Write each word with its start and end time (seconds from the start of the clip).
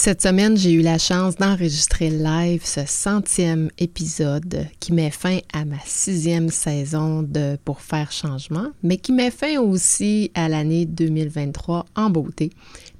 Cette 0.00 0.22
semaine, 0.22 0.56
j'ai 0.56 0.74
eu 0.74 0.80
la 0.80 0.96
chance 0.96 1.34
d'enregistrer 1.34 2.08
live 2.08 2.64
ce 2.64 2.86
centième 2.86 3.68
épisode 3.78 4.68
qui 4.78 4.92
met 4.92 5.10
fin 5.10 5.40
à 5.52 5.64
ma 5.64 5.80
sixième 5.84 6.50
saison 6.50 7.24
de 7.24 7.58
Pour 7.64 7.80
faire 7.80 8.12
changement, 8.12 8.68
mais 8.84 8.98
qui 8.98 9.10
met 9.10 9.32
fin 9.32 9.58
aussi 9.58 10.30
à 10.34 10.48
l'année 10.48 10.86
2023 10.86 11.84
en 11.96 12.10
beauté 12.10 12.50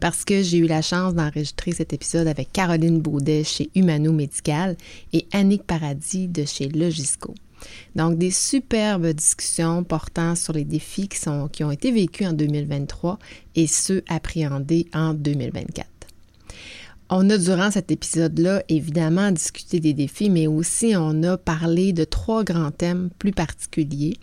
parce 0.00 0.24
que 0.24 0.42
j'ai 0.42 0.58
eu 0.58 0.66
la 0.66 0.82
chance 0.82 1.14
d'enregistrer 1.14 1.70
cet 1.70 1.92
épisode 1.92 2.26
avec 2.26 2.52
Caroline 2.52 3.00
Baudet 3.00 3.44
chez 3.44 3.70
Humano 3.76 4.12
Médical 4.12 4.76
et 5.12 5.28
Annick 5.32 5.62
Paradis 5.62 6.26
de 6.26 6.44
chez 6.44 6.68
Logisco. 6.68 7.32
Donc, 7.94 8.18
des 8.18 8.32
superbes 8.32 9.06
discussions 9.06 9.84
portant 9.84 10.34
sur 10.34 10.52
les 10.52 10.64
défis 10.64 11.08
qui, 11.08 11.20
qui 11.52 11.62
ont 11.64 11.70
été 11.70 11.92
vécus 11.92 12.26
en 12.26 12.32
2023 12.32 13.20
et 13.54 13.68
ceux 13.68 14.02
appréhendés 14.08 14.88
en 14.92 15.14
2024. 15.14 15.97
On 17.10 17.30
a 17.30 17.38
durant 17.38 17.70
cet 17.70 17.90
épisode-là 17.90 18.62
évidemment 18.68 19.32
discuté 19.32 19.80
des 19.80 19.94
défis, 19.94 20.28
mais 20.28 20.46
aussi 20.46 20.92
on 20.94 21.22
a 21.22 21.38
parlé 21.38 21.94
de 21.94 22.04
trois 22.04 22.44
grands 22.44 22.70
thèmes 22.70 23.08
plus 23.18 23.32
particuliers, 23.32 24.18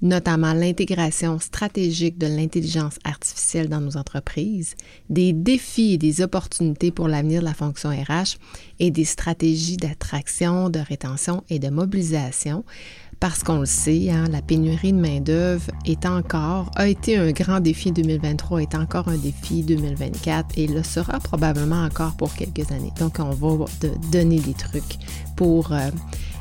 notamment 0.00 0.54
l'intégration 0.54 1.38
stratégique 1.38 2.16
de 2.16 2.26
l'intelligence 2.26 2.98
artificielle 3.04 3.68
dans 3.68 3.82
nos 3.82 3.98
entreprises, 3.98 4.76
des 5.10 5.34
défis 5.34 5.92
et 5.92 5.98
des 5.98 6.22
opportunités 6.22 6.90
pour 6.90 7.06
l'avenir 7.06 7.40
de 7.40 7.44
la 7.44 7.52
fonction 7.52 7.90
RH 7.90 8.38
et 8.80 8.90
des 8.90 9.04
stratégies 9.04 9.76
d'attraction, 9.76 10.70
de 10.70 10.78
rétention 10.80 11.44
et 11.50 11.58
de 11.58 11.68
mobilisation 11.68 12.64
parce 13.22 13.44
qu'on 13.44 13.60
le 13.60 13.66
sait, 13.66 14.10
hein, 14.10 14.24
la 14.32 14.42
pénurie 14.42 14.92
de 14.92 14.98
main-d'œuvre 14.98 15.70
est 15.84 16.06
encore, 16.06 16.72
a 16.74 16.88
été 16.88 17.16
un 17.16 17.30
grand 17.30 17.60
défi 17.60 17.92
2023, 17.92 18.62
est 18.62 18.74
encore 18.74 19.06
un 19.06 19.16
défi 19.16 19.62
2024 19.62 20.58
et 20.58 20.66
le 20.66 20.82
sera 20.82 21.20
probablement 21.20 21.84
encore 21.84 22.16
pour 22.16 22.34
quelques 22.34 22.72
années. 22.72 22.92
Donc, 22.98 23.20
on 23.20 23.30
va 23.30 23.66
te 23.78 23.86
donner 24.10 24.40
des 24.40 24.54
trucs 24.54 24.98
pour 25.36 25.70
euh, 25.70 25.90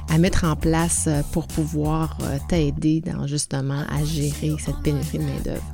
à 0.10 0.18
mettre 0.18 0.44
en 0.44 0.56
place 0.56 1.06
euh, 1.06 1.22
pour 1.32 1.46
pouvoir 1.46 2.18
euh, 2.24 2.40
t'aider 2.50 3.02
dans 3.02 3.28
justement 3.28 3.84
à 3.88 4.04
gérer 4.04 4.56
cette 4.58 4.80
pénurie 4.82 5.20
de 5.20 5.24
main-d'œuvre. 5.24 5.72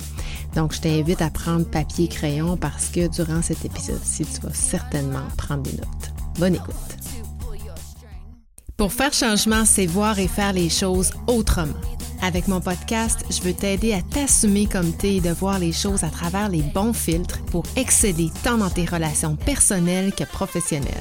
Donc, 0.54 0.74
je 0.74 0.80
t'invite 0.82 1.22
à 1.22 1.30
prendre 1.30 1.64
papier 1.64 2.04
et 2.04 2.08
crayon 2.08 2.58
parce 2.58 2.90
que 2.90 3.08
durant 3.08 3.40
cet 3.40 3.64
épisode-ci, 3.64 4.26
tu 4.26 4.42
vas 4.42 4.52
certainement 4.52 5.24
prendre 5.38 5.62
des 5.62 5.72
notes. 5.72 6.12
Bonne 6.38 6.56
écoute. 6.56 7.07
Pour 8.78 8.92
faire 8.92 9.12
changement, 9.12 9.64
c'est 9.64 9.86
voir 9.86 10.20
et 10.20 10.28
faire 10.28 10.52
les 10.52 10.68
choses 10.68 11.10
autrement. 11.26 11.74
Avec 12.22 12.46
mon 12.46 12.60
podcast, 12.60 13.24
je 13.28 13.42
veux 13.42 13.52
t'aider 13.52 13.92
à 13.92 14.02
t'assumer 14.02 14.66
comme 14.66 14.92
t'es 14.92 15.16
et 15.16 15.20
de 15.20 15.30
voir 15.30 15.58
les 15.58 15.72
choses 15.72 16.04
à 16.04 16.10
travers 16.10 16.48
les 16.48 16.62
bons 16.62 16.92
filtres 16.92 17.40
pour 17.46 17.64
exceller 17.74 18.30
tant 18.44 18.56
dans 18.56 18.70
tes 18.70 18.84
relations 18.84 19.34
personnelles 19.34 20.12
que 20.14 20.22
professionnelles. 20.22 20.94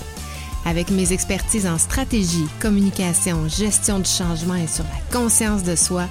Avec 0.65 0.89
mes 0.89 1.13
expertises 1.13 1.67
en 1.67 1.77
stratégie, 1.77 2.47
communication, 2.59 3.47
gestion 3.47 3.99
du 3.99 4.09
changement 4.09 4.55
et 4.55 4.65
sur 4.65 4.83
la 4.85 5.19
conscience 5.19 5.61
de 5.61 5.75
soi, 5.75 6.07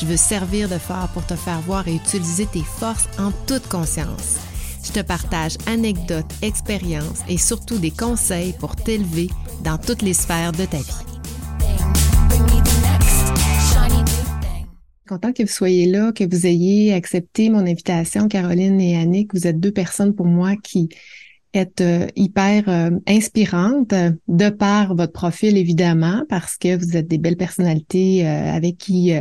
je 0.00 0.06
veux 0.06 0.16
servir 0.16 0.70
de 0.70 0.78
phare 0.78 1.08
pour 1.08 1.26
te 1.26 1.36
faire 1.36 1.60
voir 1.60 1.86
et 1.86 1.96
utiliser 1.96 2.46
tes 2.46 2.64
forces 2.78 3.08
en 3.18 3.30
toute 3.46 3.68
conscience. 3.68 4.38
Je 4.82 4.92
te 4.92 5.00
partage 5.00 5.58
anecdotes, 5.66 6.32
expériences 6.40 7.20
et 7.28 7.36
surtout 7.36 7.76
des 7.76 7.90
conseils 7.90 8.54
pour 8.58 8.74
t'élever 8.74 9.28
dans 9.62 9.76
toutes 9.76 10.00
les 10.00 10.14
sphères 10.14 10.52
de 10.52 10.64
ta 10.64 10.78
vie. 10.78 11.09
Content 15.08 15.32
que 15.32 15.42
vous 15.42 15.48
soyez 15.48 15.86
là, 15.86 16.12
que 16.12 16.22
vous 16.22 16.46
ayez 16.46 16.94
accepté 16.94 17.50
mon 17.50 17.66
invitation, 17.66 18.28
Caroline 18.28 18.80
et 18.80 18.96
Annick. 18.96 19.34
Vous 19.34 19.48
êtes 19.48 19.58
deux 19.58 19.72
personnes 19.72 20.14
pour 20.14 20.26
moi 20.26 20.54
qui 20.54 20.88
êtes 21.52 21.80
euh, 21.80 22.06
hyper 22.14 22.68
euh, 22.68 22.90
inspirantes 23.08 23.92
de 24.28 24.48
par 24.50 24.94
votre 24.94 25.12
profil 25.12 25.56
évidemment 25.56 26.24
parce 26.28 26.56
que 26.56 26.76
vous 26.76 26.96
êtes 26.96 27.08
des 27.08 27.18
belles 27.18 27.36
personnalités 27.36 28.26
euh, 28.26 28.52
avec 28.52 28.78
qui 28.78 29.12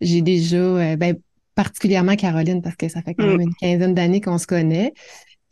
j'ai 0.00 0.22
déjà 0.22 0.96
ben, 0.96 1.16
particulièrement 1.54 2.16
Caroline 2.16 2.62
parce 2.62 2.76
que 2.76 2.88
ça 2.88 3.02
fait 3.02 3.14
quand 3.14 3.26
même 3.26 3.38
mm. 3.38 3.42
une 3.42 3.54
quinzaine 3.54 3.94
d'années 3.94 4.20
qu'on 4.20 4.38
se 4.38 4.46
connaît. 4.46 4.94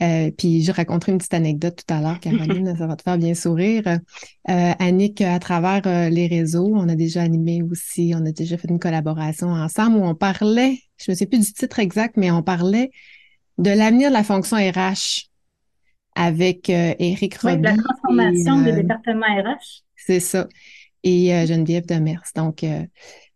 Euh, 0.03 0.31
puis 0.37 0.62
je 0.62 0.72
raconterai 0.72 1.12
une 1.12 1.19
petite 1.19 1.34
anecdote 1.34 1.77
tout 1.87 1.94
à 1.94 2.00
l'heure, 2.00 2.19
Caroline, 2.19 2.75
ça 2.77 2.87
va 2.87 2.97
te 2.97 3.03
faire 3.03 3.16
bien 3.16 3.34
sourire. 3.34 3.87
Euh, 3.87 4.72
Annick, 4.78 5.21
à 5.21 5.38
travers 5.38 5.82
euh, 5.87 6.09
les 6.09 6.27
réseaux, 6.27 6.72
on 6.75 6.88
a 6.88 6.97
déjà 6.97 7.22
animé 7.22 7.62
aussi, 7.62 8.12
on 8.16 8.27
a 8.27 8.33
déjà 8.33 8.56
fait 8.56 8.69
une 8.69 8.81
collaboration 8.81 9.49
ensemble 9.49 9.99
où 9.99 10.04
on 10.04 10.15
parlait, 10.16 10.78
je 10.97 11.12
ne 11.12 11.16
sais 11.16 11.27
plus 11.27 11.38
du 11.38 11.53
titre 11.53 11.78
exact, 11.78 12.16
mais 12.16 12.31
on 12.33 12.43
parlait 12.43 12.91
de 13.59 13.71
l'avenir 13.71 14.09
de 14.09 14.15
la 14.15 14.25
fonction 14.25 14.56
RH 14.56 15.28
avec 16.16 16.69
Éric 16.69 17.38
Oui, 17.44 17.60
la 17.60 17.77
transformation 17.77 18.62
des 18.62 18.72
départements 18.72 19.27
RH. 19.27 19.83
C'est 19.97 20.21
ça. 20.21 20.49
Et 21.04 21.47
Geneviève 21.47 21.87
Demers. 21.87 22.22
Donc, 22.34 22.65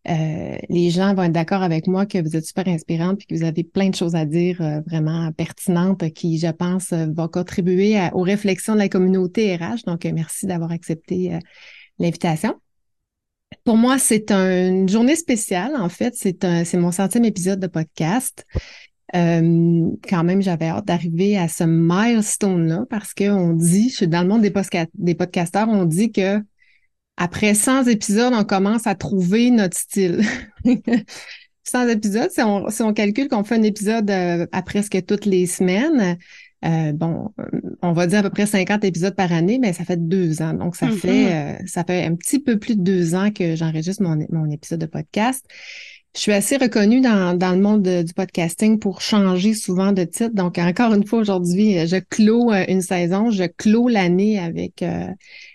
euh, 0.09 0.57
les 0.69 0.91
gens 0.91 1.15
vont 1.15 1.25
être 1.25 1.33
d'accord 1.33 1.63
avec 1.63 1.87
moi 1.87 2.07
que 2.07 2.19
vous 2.19 2.35
êtes 2.37 2.47
super 2.47 2.67
inspirante 2.69 3.21
et 3.23 3.27
que 3.27 3.35
vous 3.35 3.45
avez 3.45 3.63
plein 3.63 3.91
de 3.91 3.95
choses 3.95 4.15
à 4.15 4.25
dire 4.25 4.61
euh, 4.63 4.81
vraiment 4.87 5.31
pertinentes 5.33 6.11
qui, 6.13 6.39
je 6.39 6.51
pense, 6.51 6.93
euh, 6.93 7.07
vont 7.15 7.29
contribuer 7.29 7.99
aux 8.13 8.23
réflexions 8.23 8.75
de 8.75 8.79
la 8.79 8.89
communauté 8.89 9.55
RH. 9.57 9.85
Donc, 9.87 10.05
merci 10.05 10.47
d'avoir 10.47 10.73
accepté 10.73 11.39
l'invitation. 11.99 12.55
Pour 13.65 13.77
moi, 13.77 13.99
c'est 13.99 14.31
une 14.31 14.89
journée 14.89 15.17
spéciale, 15.17 15.77
en 15.77 15.89
fait. 15.89 16.15
C'est 16.15 16.75
mon 16.75 16.93
centième 16.93 17.25
épisode 17.25 17.61
de 17.61 17.67
podcast. 17.67 18.47
quand 19.13 20.25
même, 20.25 20.43
j'avais 20.43 20.69
hâte 20.69 20.87
d'arriver 20.87 21.37
à 21.37 21.49
ce 21.49 21.65
milestone-là 21.65 22.85
parce 22.89 23.15
qu'on 23.15 23.53
dit, 23.53 23.91
je 23.91 23.97
suis 23.97 24.09
dans 24.09 24.23
le 24.23 24.29
monde 24.29 24.43
des 24.43 25.15
podcasteurs, 25.15 25.69
on 25.69 25.85
dit 25.85 26.13
que 26.13 26.43
après 27.19 27.55
100 27.55 27.85
épisodes, 27.89 28.33
on 28.35 28.45
commence 28.45 28.87
à 28.87 28.95
trouver 28.95 29.51
notre 29.51 29.77
style. 29.77 30.23
100 31.65 31.89
épisodes, 31.89 32.31
si 32.31 32.41
on, 32.41 32.71
si 32.71 32.81
on 32.83 32.95
calcule 32.95 33.29
qu'on 33.29 33.45
fait 33.45 33.57
un 33.57 33.63
épisode 33.63 34.11
euh, 34.11 34.47
à 34.53 34.63
presque 34.63 35.05
toutes 35.05 35.27
les 35.27 35.47
semaines, 35.47 36.17
euh, 36.65 36.93
bon, 36.93 37.31
on 37.83 37.93
va 37.93 38.07
dire 38.07 38.21
à 38.21 38.23
peu 38.23 38.31
près 38.31 38.47
50 38.47 38.85
épisodes 38.85 39.15
par 39.15 39.33
année, 39.33 39.59
mais 39.59 39.73
ça 39.73 39.85
fait 39.85 39.99
deux 39.99 40.41
ans. 40.43 40.55
Donc, 40.55 40.77
ça 40.77 40.87
mm-hmm. 40.87 40.97
fait 40.97 41.35
euh, 41.35 41.53
ça 41.67 41.85
fait 41.85 42.05
un 42.05 42.15
petit 42.15 42.39
peu 42.39 42.59
plus 42.59 42.77
de 42.77 42.83
deux 42.83 43.15
ans 43.15 43.31
que 43.31 43.55
j'enregistre 43.55 44.03
mon, 44.03 44.17
mon 44.31 44.51
épisode 44.51 44.81
de 44.81 44.87
podcast. 44.87 45.45
Je 46.15 46.21
suis 46.21 46.33
assez 46.33 46.57
reconnue 46.57 47.01
dans, 47.01 47.37
dans 47.37 47.53
le 47.53 47.61
monde 47.61 47.83
du 47.83 48.13
podcasting 48.13 48.79
pour 48.79 49.01
changer 49.01 49.55
souvent 49.55 49.93
de 49.93 50.05
titre. 50.05 50.35
Donc, 50.35 50.59
encore 50.59 50.93
une 50.95 51.07
fois, 51.07 51.21
aujourd'hui, 51.21 51.87
je 51.87 51.97
clôt 51.97 52.53
une 52.53 52.81
saison, 52.81 53.31
je 53.31 53.45
clôt 53.45 53.89
l'année 53.89 54.39
avec 54.39 54.83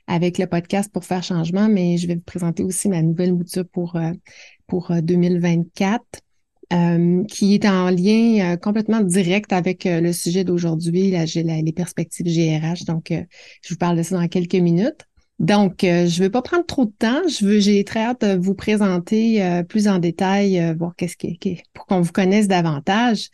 avec 0.07 0.37
le 0.37 0.47
podcast 0.47 0.91
pour 0.91 1.05
faire 1.05 1.23
changement, 1.23 1.69
mais 1.69 1.97
je 1.97 2.07
vais 2.07 2.15
vous 2.15 2.21
présenter 2.21 2.63
aussi 2.63 2.89
ma 2.89 3.01
nouvelle 3.01 3.33
mouture 3.33 3.65
pour, 3.71 3.95
euh, 3.95 4.11
pour 4.67 4.91
2024. 4.91 6.01
Euh, 6.01 6.17
euh, 6.71 7.23
qui 7.25 7.53
est 7.53 7.67
en 7.67 7.91
lien 7.91 8.57
complètement 8.57 9.01
direct 9.01 9.53
avec 9.53 9.83
le 9.85 10.11
sujet 10.11 10.43
d'aujourd'hui, 10.43 11.11
les 11.11 11.73
perspectives 11.75 12.25
GRH. 12.25 12.85
Donc, 12.85 13.11
je 13.11 13.69
vous 13.69 13.77
parle 13.77 13.95
de 13.95 14.01
ça 14.01 14.15
dans 14.15 14.27
quelques 14.27 14.55
minutes. 14.55 15.05
Donc, 15.39 15.79
je 15.81 15.87
ne 15.87 16.19
vais 16.19 16.29
pas 16.29 16.41
prendre 16.41 16.65
trop 16.65 16.85
de 16.85 16.93
temps. 16.97 17.21
Je 17.27 17.45
veux, 17.45 17.59
j'ai 17.59 17.83
très 17.83 18.01
hâte 18.01 18.21
de 18.21 18.37
vous 18.37 18.53
présenter 18.53 19.61
plus 19.67 19.87
en 19.87 19.99
détail, 19.99 20.75
voir 20.77 20.95
qu'est-ce 20.95 21.17
qui, 21.17 21.37
pour 21.73 21.85
qu'on 21.85 22.01
vous 22.01 22.11
connaisse 22.11 22.47
davantage 22.47 23.29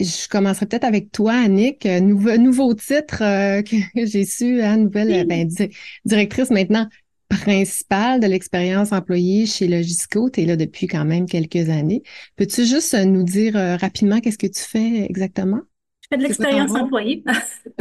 je 0.00 0.28
commencerai 0.28 0.66
peut-être 0.66 0.84
avec 0.84 1.12
toi, 1.12 1.32
Annick. 1.32 1.86
Euh, 1.86 2.00
nouveau, 2.00 2.36
nouveau 2.36 2.74
titre 2.74 3.22
euh, 3.22 3.62
que 3.62 3.76
j'ai 3.94 4.24
su, 4.24 4.62
hein, 4.62 4.76
nouvelle 4.78 5.26
ben, 5.26 5.48
directrice 6.04 6.50
maintenant 6.50 6.88
principale 7.28 8.20
de 8.20 8.26
l'expérience 8.26 8.92
employée 8.92 9.46
chez 9.46 9.66
Logisco. 9.66 10.30
Tu 10.30 10.42
es 10.42 10.44
là 10.44 10.56
depuis 10.56 10.86
quand 10.86 11.04
même 11.04 11.26
quelques 11.26 11.68
années. 11.68 12.02
Peux-tu 12.36 12.64
juste 12.64 12.94
euh, 12.94 13.04
nous 13.04 13.24
dire 13.24 13.54
rapidement 13.54 14.20
qu'est-ce 14.20 14.38
que 14.38 14.46
tu 14.46 14.62
fais 14.62 15.06
exactement? 15.08 15.60
Fais 16.14 16.18
de 16.18 16.22
l'expérience 16.22 16.70
employée. 16.72 17.24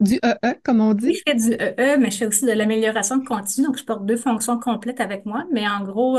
du 0.00 0.16
EE, 0.16 0.54
comme 0.62 0.80
on 0.80 0.94
dit? 0.94 1.14
je 1.14 1.22
fais 1.26 1.34
du 1.34 1.52
EE, 1.54 1.96
mais 1.98 2.10
je 2.10 2.18
fais 2.18 2.26
aussi 2.26 2.44
de 2.44 2.52
l'amélioration 2.52 3.22
continue. 3.24 3.66
Donc, 3.66 3.78
je 3.78 3.84
porte 3.84 4.04
deux 4.06 4.16
fonctions 4.16 4.58
complètes 4.58 5.00
avec 5.00 5.26
moi. 5.26 5.44
Mais 5.52 5.66
en 5.68 5.84
gros, 5.84 6.18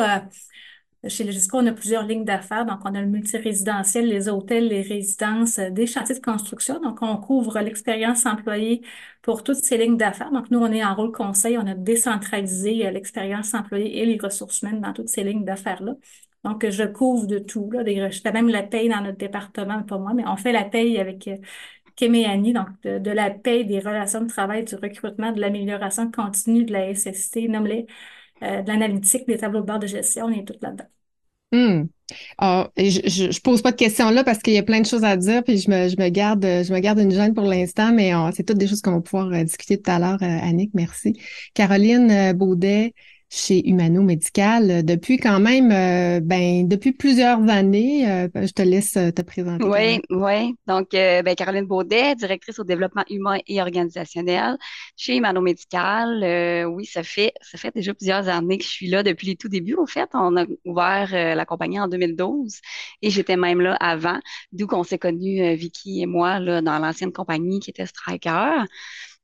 chez 1.08 1.24
Logisco, 1.24 1.58
on 1.58 1.66
a 1.68 1.72
plusieurs 1.72 2.06
lignes 2.06 2.26
d'affaires. 2.26 2.66
Donc, 2.66 2.80
on 2.84 2.94
a 2.94 3.02
le 3.02 3.08
multirésidentiel, 3.08 4.08
les 4.08 4.28
hôtels, 4.28 4.68
les 4.68 4.82
résidences, 4.82 5.58
euh, 5.58 5.70
des 5.70 5.88
chantiers 5.88 6.16
de 6.16 6.20
construction. 6.20 6.82
Donc, 6.82 7.02
on 7.02 7.16
couvre 7.18 7.60
l'expérience 7.62 8.26
employée 8.26 8.82
pour 9.22 9.44
toutes 9.44 9.64
ces 9.64 9.78
lignes 9.78 9.96
d'affaires. 9.96 10.32
Donc, 10.32 10.52
nous, 10.52 10.60
on 10.60 10.72
est 10.72 10.84
en 10.84 10.94
rôle 10.96 11.14
conseil. 11.14 11.58
On 11.58 11.68
a 11.68 11.74
décentralisé 11.74 12.86
euh, 12.86 12.92
l'expérience 12.92 13.54
employée 13.54 14.00
et 14.00 14.06
les 14.06 14.18
ressources 14.18 14.62
humaines 14.62 14.82
dans 14.82 14.92
toutes 14.92 15.08
ces 15.10 15.24
lignes 15.24 15.46
d'affaires-là. 15.46 15.94
Donc, 16.44 16.68
je 16.70 16.84
couvre 16.84 17.28
de 17.28 17.40
tout. 17.40 17.70
Là, 17.72 17.84
je 18.10 18.22
fais 18.22 18.32
même 18.32 18.50
la 18.50 18.64
paye 18.64 18.90
dans 18.90 19.02
notre 19.02 19.18
département, 19.18 19.84
pas 19.84 19.98
moi, 19.98 20.14
mais 20.14 20.24
on 20.26 20.38
fait 20.38 20.54
la 20.54 20.64
paye 20.64 20.98
avec 20.98 21.28
euh, 21.28 21.36
Kim 21.96 22.16
et 22.16 22.26
Annie, 22.26 22.54
donc 22.54 22.68
de, 22.84 23.12
la 23.12 23.30
paye, 23.30 23.66
des 23.66 23.80
relations 23.80 24.22
de 24.22 24.28
travail, 24.28 24.64
du 24.64 24.76
recrutement, 24.76 25.32
de 25.34 25.42
l'amélioration 25.42 26.10
continue 26.12 26.64
de 26.64 26.72
la 26.72 26.94
SST, 26.94 27.50
nomme-les. 27.50 27.88
Euh, 28.42 28.62
de 28.62 28.68
l'analytique, 28.70 29.28
des 29.28 29.38
tableaux 29.38 29.60
de 29.62 29.66
bord 29.66 29.80
de 29.80 29.88
gestion, 29.88 30.28
on 30.28 30.32
est 30.32 30.48
tout 30.48 30.56
là-dedans. 30.62 30.86
Ah, 32.38 32.70
je, 32.78 33.30
je, 33.32 33.42
pose 33.42 33.62
pas 33.62 33.72
de 33.72 33.76
questions 33.76 34.10
là 34.12 34.24
parce 34.24 34.40
qu'il 34.40 34.54
y 34.54 34.58
a 34.58 34.64
plein 34.64 34.80
de 34.80 34.86
choses 34.86 35.04
à 35.04 35.18
dire, 35.18 35.44
puis 35.44 35.58
je 35.58 35.70
me, 35.70 35.90
je 35.90 35.96
me 35.98 36.10
garde, 36.10 36.44
je 36.44 36.72
me 36.72 36.80
garde 36.80 37.00
une 37.00 37.12
gêne 37.12 37.34
pour 37.34 37.46
l'instant, 37.46 37.92
mais 37.92 38.12
c'est 38.34 38.44
toutes 38.44 38.58
des 38.58 38.68
choses 38.68 38.82
qu'on 38.82 38.94
va 38.94 39.02
pouvoir 39.02 39.34
euh, 39.34 39.44
discuter 39.44 39.82
tout 39.82 39.92
à 39.92 40.00
l'heure, 40.00 40.22
Annick. 40.22 40.72
Merci. 40.74 41.20
Caroline 41.54 42.34
Baudet, 42.34 42.94
chez 43.30 43.68
Humano 43.70 44.02
Médical 44.02 44.72
euh, 44.72 44.82
depuis 44.82 45.18
quand 45.18 45.40
même, 45.40 45.72
euh, 45.72 46.20
ben, 46.20 46.68
depuis 46.68 46.92
plusieurs 46.92 47.48
années. 47.48 48.10
Euh, 48.10 48.28
je 48.34 48.52
te 48.52 48.64
laisse 48.64 48.94
te 48.94 49.22
présenter. 49.22 49.64
Oui, 49.64 50.02
oui. 50.10 50.56
Donc, 50.68 50.90
ben, 50.92 51.36
Caroline 51.36 51.66
Baudet, 51.66 52.16
directrice 52.16 52.60
au 52.60 52.64
développement 52.64 53.04
humain 53.10 53.38
et 53.48 53.62
organisationnel 53.62 54.58
chez 54.96 55.16
Humano 55.18 55.42
Médical. 55.42 56.66
oui, 56.70 56.86
ça 56.86 57.04
fait, 57.04 57.34
ça 57.42 57.58
fait 57.58 57.74
déjà 57.74 57.94
plusieurs 57.94 58.28
années 58.28 58.58
que 58.58 58.64
je 58.64 58.70
suis 58.70 58.88
là 58.88 59.04
depuis 59.04 59.28
les 59.28 59.36
tout 59.36 59.50
débuts. 59.50 59.76
Au 59.76 59.86
fait, 59.86 60.10
on 60.14 60.36
a 60.38 60.46
ouvert 60.66 61.10
la 61.12 61.46
compagnie 61.46 61.80
en 61.80 61.88
2012 61.88 62.60
et 63.02 63.10
j'étais 63.10 63.38
même 63.38 63.62
là 63.62 63.76
avant, 63.76 64.20
d'où 64.52 64.68
qu'on 64.68 64.84
s'est 64.84 64.98
connus, 64.98 65.56
Vicky 65.56 66.02
et 66.02 66.06
moi, 66.06 66.40
là, 66.40 66.62
dans 66.62 66.80
l'ancienne 66.80 67.12
compagnie 67.12 67.60
qui 67.60 67.70
était 67.70 67.86
Striker. 67.86 68.64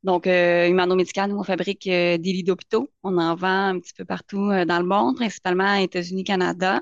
Donc, 0.06 0.28
euh, 0.28 0.68
Humano 0.68 0.96
Médical, 0.96 1.32
nous, 1.32 1.38
on 1.40 1.44
fabrique 1.44 1.86
des 1.86 2.18
lits 2.18 2.44
d'hôpitaux. 2.44 2.92
On 3.02 3.18
en 3.18 3.36
vend 3.36 3.70
un 3.70 3.80
petit 3.80 3.94
peu 3.94 4.06
partout 4.06 4.52
euh, 4.52 4.64
dans 4.64 4.78
le 4.78 4.86
monde, 4.86 5.16
principalement 5.16 5.80
aux 5.80 5.84
États-Unis, 5.84 6.24
Canada. 6.24 6.80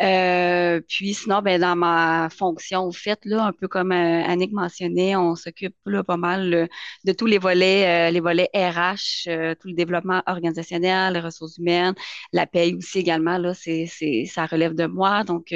Euh, 0.00 0.80
puis 0.88 1.14
sinon, 1.14 1.42
ben, 1.42 1.60
dans 1.60 1.74
ma 1.74 2.28
fonction, 2.30 2.84
au 2.84 2.92
fait, 2.92 3.18
là, 3.24 3.46
un 3.46 3.52
peu 3.52 3.66
comme 3.66 3.90
euh, 3.90 4.22
Annick 4.24 4.52
mentionnait, 4.52 5.16
on 5.16 5.34
s'occupe 5.34 5.74
là, 5.86 6.04
pas 6.04 6.16
mal 6.16 6.68
de 7.04 7.12
tous 7.12 7.26
les 7.26 7.38
volets, 7.38 8.10
les 8.12 8.20
volets 8.20 8.48
RH, 8.54 9.28
tout 9.60 9.68
le 9.68 9.74
développement 9.74 10.22
organisationnel, 10.26 11.14
les 11.14 11.20
ressources 11.20 11.58
humaines, 11.58 11.94
la 12.32 12.46
paye 12.46 12.74
aussi 12.74 12.98
également, 13.00 13.38
là, 13.38 13.54
c'est, 13.54 13.86
c'est, 13.86 14.24
ça 14.26 14.46
relève 14.46 14.74
de 14.74 14.86
moi. 14.86 15.24
Donc, 15.24 15.52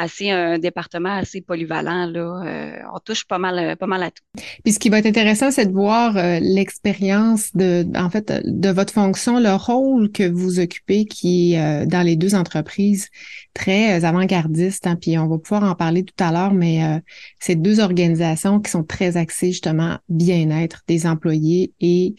assez 0.00 0.30
un 0.30 0.58
département 0.58 1.14
assez 1.14 1.40
polyvalent, 1.40 2.06
là. 2.06 2.84
on 2.94 2.98
touche 2.98 3.24
pas 3.24 3.38
mal, 3.38 3.76
pas 3.76 3.86
mal 3.86 4.02
à 4.02 4.10
tout. 4.10 4.42
Puis 4.64 4.74
ce 4.74 4.78
qui 4.78 4.88
va 4.88 4.98
être 4.98 5.06
intéressant, 5.06 5.50
c'est 5.50 5.66
de 5.66 5.72
voir 5.72 6.14
l'expérience 6.40 7.54
de, 7.54 7.86
en 7.96 8.10
fait, 8.10 8.32
de 8.44 8.68
votre 8.70 8.92
fonction 8.92 9.38
le 9.38 9.54
rôle 9.54 10.10
que 10.10 10.28
vous 10.28 10.60
occupez 10.60 11.04
qui 11.04 11.54
est 11.54 11.60
euh, 11.60 11.86
dans 11.86 12.02
les 12.02 12.16
deux 12.16 12.34
entreprises 12.34 13.08
très 13.54 14.00
euh, 14.00 14.06
avant-gardiste, 14.06 14.86
hein, 14.86 14.96
puis 15.00 15.18
on 15.18 15.28
va 15.28 15.38
pouvoir 15.38 15.64
en 15.64 15.74
parler 15.74 16.04
tout 16.04 16.22
à 16.22 16.32
l'heure, 16.32 16.52
mais 16.52 16.84
euh, 16.84 16.98
c'est 17.40 17.56
deux 17.56 17.80
organisations 17.80 18.60
qui 18.60 18.70
sont 18.70 18.84
très 18.84 19.16
axées 19.16 19.52
justement 19.52 19.98
bien-être 20.08 20.82
des 20.86 21.06
employés 21.06 21.72
et 21.80 22.14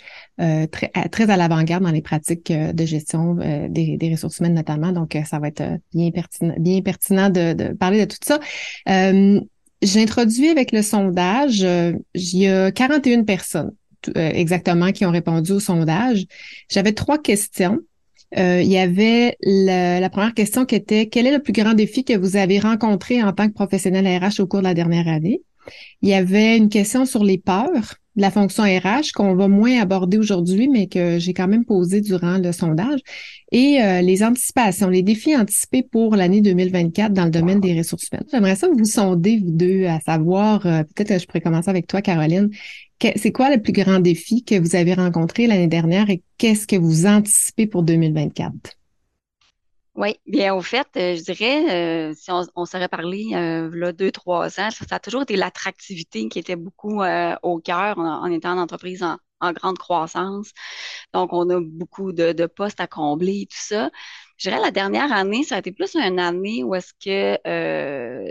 très, 0.71 0.91
très 1.11 1.29
à 1.29 1.37
l'avant-garde 1.37 1.83
dans 1.83 1.91
les 1.91 2.01
pratiques 2.01 2.51
de 2.51 2.85
gestion 2.85 3.35
des, 3.69 3.97
des, 3.97 4.11
ressources 4.11 4.39
humaines 4.39 4.55
notamment. 4.55 4.91
Donc, 4.91 5.15
ça 5.23 5.37
va 5.37 5.49
être 5.49 5.63
bien 5.93 6.09
pertinent, 6.09 6.55
bien 6.57 6.81
pertinent 6.81 7.29
de 7.29 7.70
parler 7.79 8.05
de 8.05 8.13
tout 8.13 8.17
ça. 8.23 8.39
J'introduis 9.81 10.49
avec 10.49 10.71
le 10.71 10.83
sondage, 10.83 11.61
il 11.61 12.37
y 12.37 12.47
a 12.47 12.71
41 12.71 13.23
personnes 13.23 13.71
euh, 14.09 14.31
exactement 14.33 14.91
qui 14.91 15.05
ont 15.05 15.11
répondu 15.11 15.51
au 15.51 15.59
sondage. 15.59 16.25
J'avais 16.69 16.93
trois 16.93 17.19
questions. 17.19 17.79
Euh, 18.37 18.61
il 18.61 18.71
y 18.71 18.77
avait 18.77 19.35
la, 19.41 20.09
première 20.09 20.33
question 20.33 20.65
qui 20.65 20.75
était 20.75 21.07
quel 21.07 21.27
est 21.27 21.31
le 21.31 21.41
plus 21.41 21.53
grand 21.53 21.73
défi 21.73 22.03
que 22.03 22.17
vous 22.17 22.37
avez 22.37 22.59
rencontré 22.59 23.21
en 23.21 23.33
tant 23.33 23.47
que 23.47 23.53
professionnel 23.53 24.07
RH 24.07 24.41
au 24.41 24.47
cours 24.47 24.59
de 24.59 24.65
la 24.65 24.73
dernière 24.73 25.07
année? 25.07 25.41
Il 26.01 26.09
y 26.09 26.13
avait 26.13 26.57
une 26.57 26.69
question 26.69 27.05
sur 27.05 27.23
les 27.23 27.37
peurs 27.37 27.95
de 28.15 28.21
la 28.21 28.31
fonction 28.31 28.63
RH 28.63 29.13
qu'on 29.15 29.35
va 29.35 29.47
moins 29.47 29.79
aborder 29.79 30.17
aujourd'hui, 30.17 30.67
mais 30.67 30.87
que 30.87 31.17
j'ai 31.17 31.33
quand 31.33 31.47
même 31.47 31.63
posé 31.63 32.01
durant 32.01 32.37
le 32.37 32.51
sondage, 32.51 32.99
et 33.53 33.81
euh, 33.81 34.01
les 34.01 34.21
anticipations, 34.23 34.89
les 34.89 35.01
défis 35.01 35.35
anticipés 35.35 35.83
pour 35.83 36.15
l'année 36.17 36.41
2024 36.41 37.13
dans 37.13 37.25
le 37.25 37.31
domaine 37.31 37.61
des 37.61 37.77
ressources 37.77 38.09
humaines. 38.11 38.27
J'aimerais 38.29 38.55
ça 38.55 38.67
vous 38.67 38.83
sonder, 38.83 39.39
vous 39.39 39.51
deux, 39.51 39.85
à 39.85 39.99
savoir, 40.01 40.61
peut-être 40.61 41.07
que 41.07 41.19
je 41.19 41.25
pourrais 41.25 41.41
commencer 41.41 41.69
avec 41.69 41.87
toi, 41.87 42.01
Caroline, 42.01 42.49
c'est 43.15 43.31
quoi 43.31 43.49
le 43.49 43.61
plus 43.61 43.73
grand 43.73 43.99
défi 43.99 44.43
que 44.43 44.59
vous 44.59 44.75
avez 44.75 44.93
rencontré 44.93 45.47
l'année 45.47 45.67
dernière 45.67 46.09
et 46.09 46.21
qu'est-ce 46.37 46.67
que 46.67 46.75
vous 46.75 47.05
anticipez 47.05 47.65
pour 47.65 47.83
2024? 47.83 48.80
Oui, 49.95 50.19
bien 50.25 50.55
au 50.55 50.61
fait, 50.61 50.87
euh, 50.95 51.15
je 51.17 51.23
dirais, 51.23 52.09
euh, 52.11 52.13
si 52.15 52.31
on, 52.31 52.65
s'aurait 52.65 52.87
parlé 52.87 53.31
euh, 53.33 53.69
là, 53.73 53.91
deux, 53.91 54.09
trois 54.11 54.47
ans, 54.59 54.69
ça, 54.71 54.95
a 54.95 54.99
toujours 54.99 55.23
été 55.23 55.35
l'attractivité 55.35 56.29
qui 56.29 56.39
était 56.39 56.55
beaucoup 56.55 57.01
au 57.43 57.59
cœur 57.59 57.97
en, 57.99 58.25
étant 58.31 58.53
en 58.53 58.57
entreprise 58.61 59.03
en, 59.03 59.17
grande 59.53 59.77
croissance. 59.77 60.51
Donc, 61.13 61.33
on 61.33 61.49
a 61.49 61.59
beaucoup 61.61 62.13
de, 62.13 62.45
postes 62.47 62.79
à 62.79 62.87
combler 62.87 63.41
et 63.41 63.45
tout 63.47 63.57
ça. 63.59 63.89
Je 64.37 64.49
dirais 64.49 64.61
la 64.61 64.71
dernière 64.71 65.11
année, 65.11 65.43
ça 65.43 65.55
a 65.55 65.59
été 65.59 65.71
plus 65.71 65.95
une 65.95 66.19
année 66.19 66.63
où 66.63 66.73
est-ce 66.75 66.93
que 66.93 67.37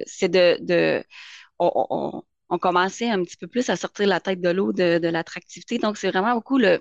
c'est 0.07 0.29
de, 0.29 0.59
de 0.62 1.05
on 1.59 2.23
commençait 2.58 3.08
un 3.08 3.23
petit 3.23 3.37
peu 3.37 3.47
plus 3.47 3.69
à 3.70 3.76
sortir 3.76 4.06
la 4.06 4.20
tête 4.20 4.41
de 4.41 4.50
l'eau 4.50 4.73
de, 4.73 5.08
l'attractivité. 5.08 5.79
Donc, 5.79 5.97
c'est 5.97 6.11
vraiment 6.11 6.35
beaucoup 6.35 6.58
le, 6.58 6.81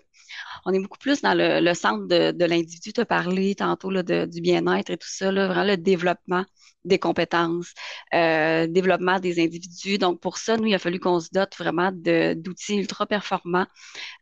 on 0.65 0.73
est 0.73 0.79
beaucoup 0.79 0.97
plus 0.97 1.21
dans 1.21 1.33
le, 1.35 1.73
centre 1.73 2.07
de, 2.07 2.45
l'individu. 2.45 2.93
Tu 2.93 3.01
as 3.01 3.05
parlé 3.05 3.55
tantôt 3.55 3.89
là, 3.89 4.03
du 4.03 4.41
bien-être 4.41 4.89
et 4.89 4.97
tout 4.97 5.07
ça, 5.09 5.31
là, 5.31 5.47
vraiment 5.47 5.65
le 5.65 5.77
développement 5.77 6.45
des 6.85 6.99
compétences, 6.99 7.73
euh, 8.13 8.67
développement 8.67 9.19
des 9.19 9.43
individus. 9.43 9.97
Donc, 9.97 10.19
pour 10.21 10.37
ça, 10.37 10.57
nous, 10.57 10.67
il 10.67 10.73
a 10.73 10.79
fallu 10.79 10.99
qu'on 10.99 11.19
se 11.19 11.29
dote 11.31 11.55
vraiment 11.57 11.91
d'outils 11.91 12.77
ultra 12.77 13.05
performants. 13.05 13.67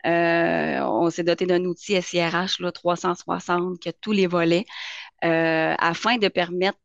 Euh, 0.05 0.79
on 0.81 1.09
s'est 1.09 1.23
doté 1.23 1.45
d'un 1.45 1.63
outil 1.65 2.01
SIRH 2.01 2.59
là, 2.59 2.71
360 2.71 3.79
qui 3.79 3.89
a 3.89 3.93
tous 3.93 4.11
les 4.11 4.27
volets 4.27 4.65
euh, 5.23 5.75
afin 5.77 6.17
de 6.17 6.27
permettre 6.27 6.77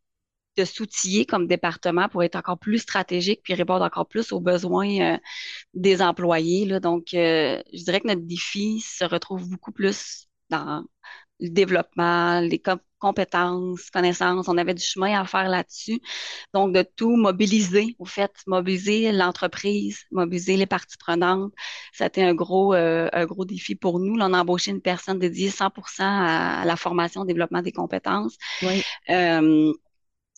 de 0.56 0.64
s'outiller 0.64 1.26
comme 1.26 1.46
département 1.46 2.08
pour 2.08 2.22
être 2.22 2.36
encore 2.36 2.58
plus 2.58 2.78
stratégique 2.78 3.40
puis 3.42 3.54
répondre 3.54 3.84
encore 3.84 4.06
plus 4.06 4.32
aux 4.32 4.40
besoins 4.40 5.14
euh, 5.14 5.18
des 5.74 6.02
employés. 6.02 6.66
Là. 6.66 6.80
Donc, 6.80 7.14
euh, 7.14 7.62
je 7.72 7.84
dirais 7.84 8.00
que 8.00 8.08
notre 8.08 8.22
défi 8.22 8.80
se 8.80 9.04
retrouve 9.04 9.48
beaucoup 9.48 9.72
plus 9.72 10.26
dans 10.50 10.84
le 11.40 11.48
développement, 11.48 12.40
les 12.40 12.62
compétences, 12.98 13.90
connaissances. 13.90 14.48
On 14.48 14.56
avait 14.58 14.74
du 14.74 14.82
chemin 14.82 15.20
à 15.20 15.24
faire 15.24 15.48
là-dessus. 15.48 16.00
Donc, 16.54 16.72
de 16.72 16.82
tout 16.82 17.16
mobiliser, 17.16 17.96
au 17.98 18.04
fait, 18.04 18.30
mobiliser 18.46 19.10
l'entreprise, 19.10 20.04
mobiliser 20.12 20.56
les 20.56 20.66
parties 20.66 20.98
prenantes. 20.98 21.52
Ça 21.92 22.04
a 22.04 22.06
été 22.06 22.22
un 22.22 22.34
gros, 22.34 22.74
euh, 22.74 23.08
un 23.12 23.24
gros 23.24 23.44
défi 23.44 23.74
pour 23.74 23.98
nous. 23.98 24.16
Là, 24.16 24.28
on 24.28 24.34
a 24.34 24.40
embauché 24.40 24.70
une 24.70 24.82
personne 24.82 25.18
dédiée 25.18 25.50
100 25.50 25.70
à, 25.98 26.64
la 26.64 26.76
formation, 26.76 27.22
au 27.22 27.24
développement 27.24 27.62
des 27.62 27.72
compétences. 27.72 28.36
Oui. 28.62 28.84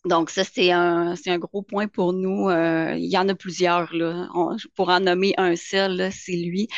Donc, 0.05 0.29
ça, 0.31 0.45
c'est 0.45 0.71
un, 0.71 1.17
c'est 1.17 1.31
un 1.31 1.39
gros 1.39 1.63
point 1.63 1.89
pour 1.89 2.13
nous. 2.13 2.51
Euh, 2.51 2.95
il 2.97 3.11
y 3.11 3.17
en 3.17 3.29
a 3.29 3.35
plusieurs, 3.35 3.95
là. 3.95 4.29
pour 4.75 4.91
en 4.91 5.01
nommer 5.01 5.33
un 5.39 5.57
seul, 5.57 6.11
c'est 6.13 6.37
lui. 6.37 6.69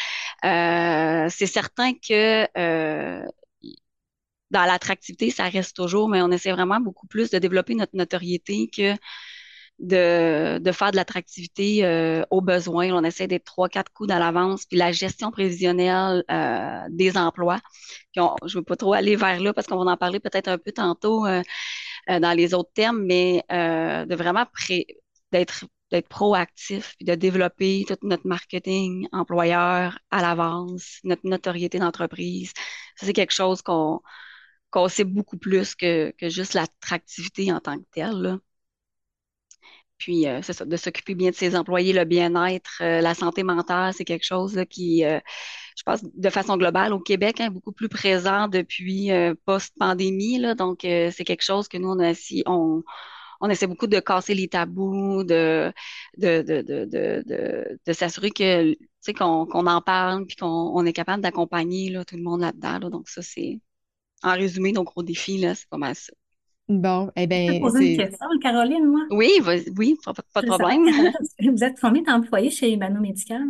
Euh, 0.44 1.26
c'est 1.30 1.46
certain 1.46 1.92
que 1.94 2.46
euh, 2.58 3.26
dans 4.50 4.64
l'attractivité, 4.64 5.30
ça 5.30 5.44
reste 5.48 5.74
toujours, 5.76 6.08
mais 6.08 6.22
on 6.22 6.30
essaie 6.30 6.52
vraiment 6.52 6.80
beaucoup 6.80 7.06
plus 7.08 7.30
de 7.30 7.38
développer 7.38 7.74
notre 7.74 7.96
notoriété 7.96 8.68
que 8.68 8.94
de, 9.78 10.58
de 10.58 10.72
faire 10.72 10.90
de 10.92 10.96
l'attractivité 10.96 11.84
euh, 11.84 12.22
aux 12.30 12.40
besoins. 12.40 12.90
On 12.92 13.04
essaie 13.04 13.26
d'être 13.26 13.44
trois, 13.44 13.68
quatre 13.68 13.92
coups 13.92 14.10
à 14.10 14.18
l'avance. 14.18 14.64
Puis 14.66 14.78
la 14.78 14.92
gestion 14.92 15.30
prévisionnelle 15.30 16.24
euh, 16.30 16.80
des 16.90 17.16
emplois. 17.18 17.60
Puis 18.14 18.22
je 18.46 18.56
ne 18.56 18.60
veux 18.60 18.64
pas 18.64 18.76
trop 18.76 18.94
aller 18.94 19.16
vers 19.16 19.40
là 19.40 19.52
parce 19.52 19.66
qu'on 19.66 19.84
va 19.84 19.90
en 19.92 19.96
parler 19.96 20.20
peut-être 20.20 20.48
un 20.48 20.58
peu 20.58 20.72
tantôt. 20.72 21.26
Euh, 22.10 22.20
dans 22.20 22.32
les 22.32 22.54
autres 22.54 22.70
termes, 22.72 23.02
mais 23.04 23.42
euh, 23.50 24.06
de 24.06 24.14
vraiment 24.14 24.46
d'être 25.32 25.64
d'être 25.92 26.08
proactif 26.08 26.96
et 27.00 27.04
de 27.04 27.14
développer 27.14 27.84
tout 27.86 27.96
notre 28.02 28.26
marketing 28.26 29.06
employeur 29.12 29.98
à 30.10 30.20
l'avance, 30.22 30.98
notre 31.04 31.26
notoriété 31.28 31.78
d'entreprise. 31.78 32.52
Ça, 32.96 33.06
c'est 33.06 33.12
quelque 33.12 33.32
chose 33.32 33.62
qu'on 33.62 34.00
qu'on 34.70 34.88
sait 34.88 35.04
beaucoup 35.04 35.38
plus 35.38 35.74
que, 35.74 36.12
que 36.18 36.28
juste 36.28 36.54
l'attractivité 36.54 37.52
en 37.52 37.60
tant 37.60 37.78
que 37.78 37.84
telle. 37.92 38.12
Là. 38.22 38.38
Puis, 39.98 40.26
euh, 40.28 40.42
c'est 40.42 40.52
ça, 40.52 40.64
de 40.64 40.76
s'occuper 40.76 41.14
bien 41.14 41.30
de 41.30 41.34
ses 41.34 41.56
employés, 41.56 41.92
le 41.92 42.04
bien-être, 42.04 42.78
euh, 42.82 43.00
la 43.00 43.14
santé 43.14 43.42
mentale, 43.42 43.94
c'est 43.94 44.04
quelque 44.04 44.24
chose 44.26 44.54
là, 44.54 44.66
qui, 44.66 45.04
euh, 45.04 45.20
je 45.76 45.82
pense, 45.84 46.02
de 46.02 46.30
façon 46.30 46.56
globale 46.56 46.92
au 46.92 47.00
Québec, 47.00 47.40
hein, 47.40 47.50
beaucoup 47.50 47.72
plus 47.72 47.88
présent 47.88 48.48
depuis 48.48 49.10
post-pandémie. 49.44 50.38
Là, 50.38 50.54
donc, 50.54 50.78
c'est 50.82 51.24
quelque 51.24 51.42
chose 51.44 51.68
que 51.68 51.78
nous, 51.78 51.90
on 51.90 52.00
a 52.00 52.12
on, 52.46 52.82
on 53.40 53.50
essaie 53.50 53.66
beaucoup 53.66 53.86
de 53.86 54.00
casser 54.00 54.34
les 54.34 54.48
tabous, 54.48 55.24
de, 55.24 55.72
de, 56.16 56.42
de, 56.42 56.62
de, 56.62 56.84
de, 56.84 57.78
de, 57.86 57.92
s'assurer 57.92 58.30
que, 58.30 58.72
tu 58.72 58.78
sais, 59.00 59.14
qu'on 59.14 59.46
qu'on 59.46 59.66
en 59.66 59.80
parle, 59.80 60.26
puis 60.26 60.36
qu'on 60.36 60.46
on 60.46 60.84
est 60.86 60.92
capable 60.92 61.22
d'accompagner 61.22 61.90
là, 61.90 62.04
tout 62.04 62.16
le 62.16 62.22
monde 62.22 62.40
là-dedans. 62.40 62.90
Donc, 62.90 63.08
ça, 63.08 63.22
c'est, 63.22 63.60
en 64.22 64.32
résumé, 64.32 64.72
nos 64.72 64.84
gros 64.84 65.02
défis, 65.02 65.38
là, 65.38 65.54
c'est 65.54 65.68
pas 65.68 65.78
mal 65.78 65.94
ça. 65.94 66.12
Bon, 66.68 67.10
eh 67.14 67.26
bien. 67.26 67.46
Je 67.46 67.52
peux 67.52 67.60
poser 67.60 67.92
une 67.92 67.98
question, 67.98 68.26
Caroline, 68.42 68.86
moi? 68.86 69.02
Oui, 69.10 69.30
oui, 69.76 69.96
pas, 70.04 70.42
de 70.42 70.46
problème. 70.46 70.84
Vous 71.54 71.62
êtes 71.62 71.78
combien 71.80 72.02
d'employés 72.02 72.50
chez 72.50 72.72
Humano 72.72 73.00
Médical? 73.00 73.42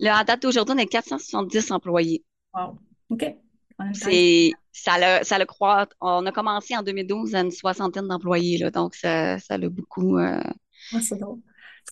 Là, 0.00 0.18
à 0.18 0.24
date 0.24 0.42
d'aujourd'hui, 0.42 0.74
on 0.76 0.78
est 0.78 0.86
470 0.86 1.70
employés. 1.70 2.24
Wow. 2.54 2.78
OK. 3.10 3.34
C'est, 3.92 4.52
ça 4.72 4.92
le, 4.98 5.24
ça 5.24 5.38
le 5.38 5.44
croît. 5.44 5.88
On 6.00 6.24
a 6.26 6.32
commencé 6.32 6.76
en 6.76 6.82
2012 6.82 7.34
à 7.34 7.40
une 7.40 7.50
soixantaine 7.50 8.08
d'employés, 8.08 8.58
là, 8.58 8.70
donc 8.70 8.94
ça, 8.94 9.38
ça 9.38 9.58
l'a 9.58 9.68
beaucoup. 9.68 10.18
Euh, 10.18 10.42
c'est 11.00 11.18
drôle. 11.18 11.38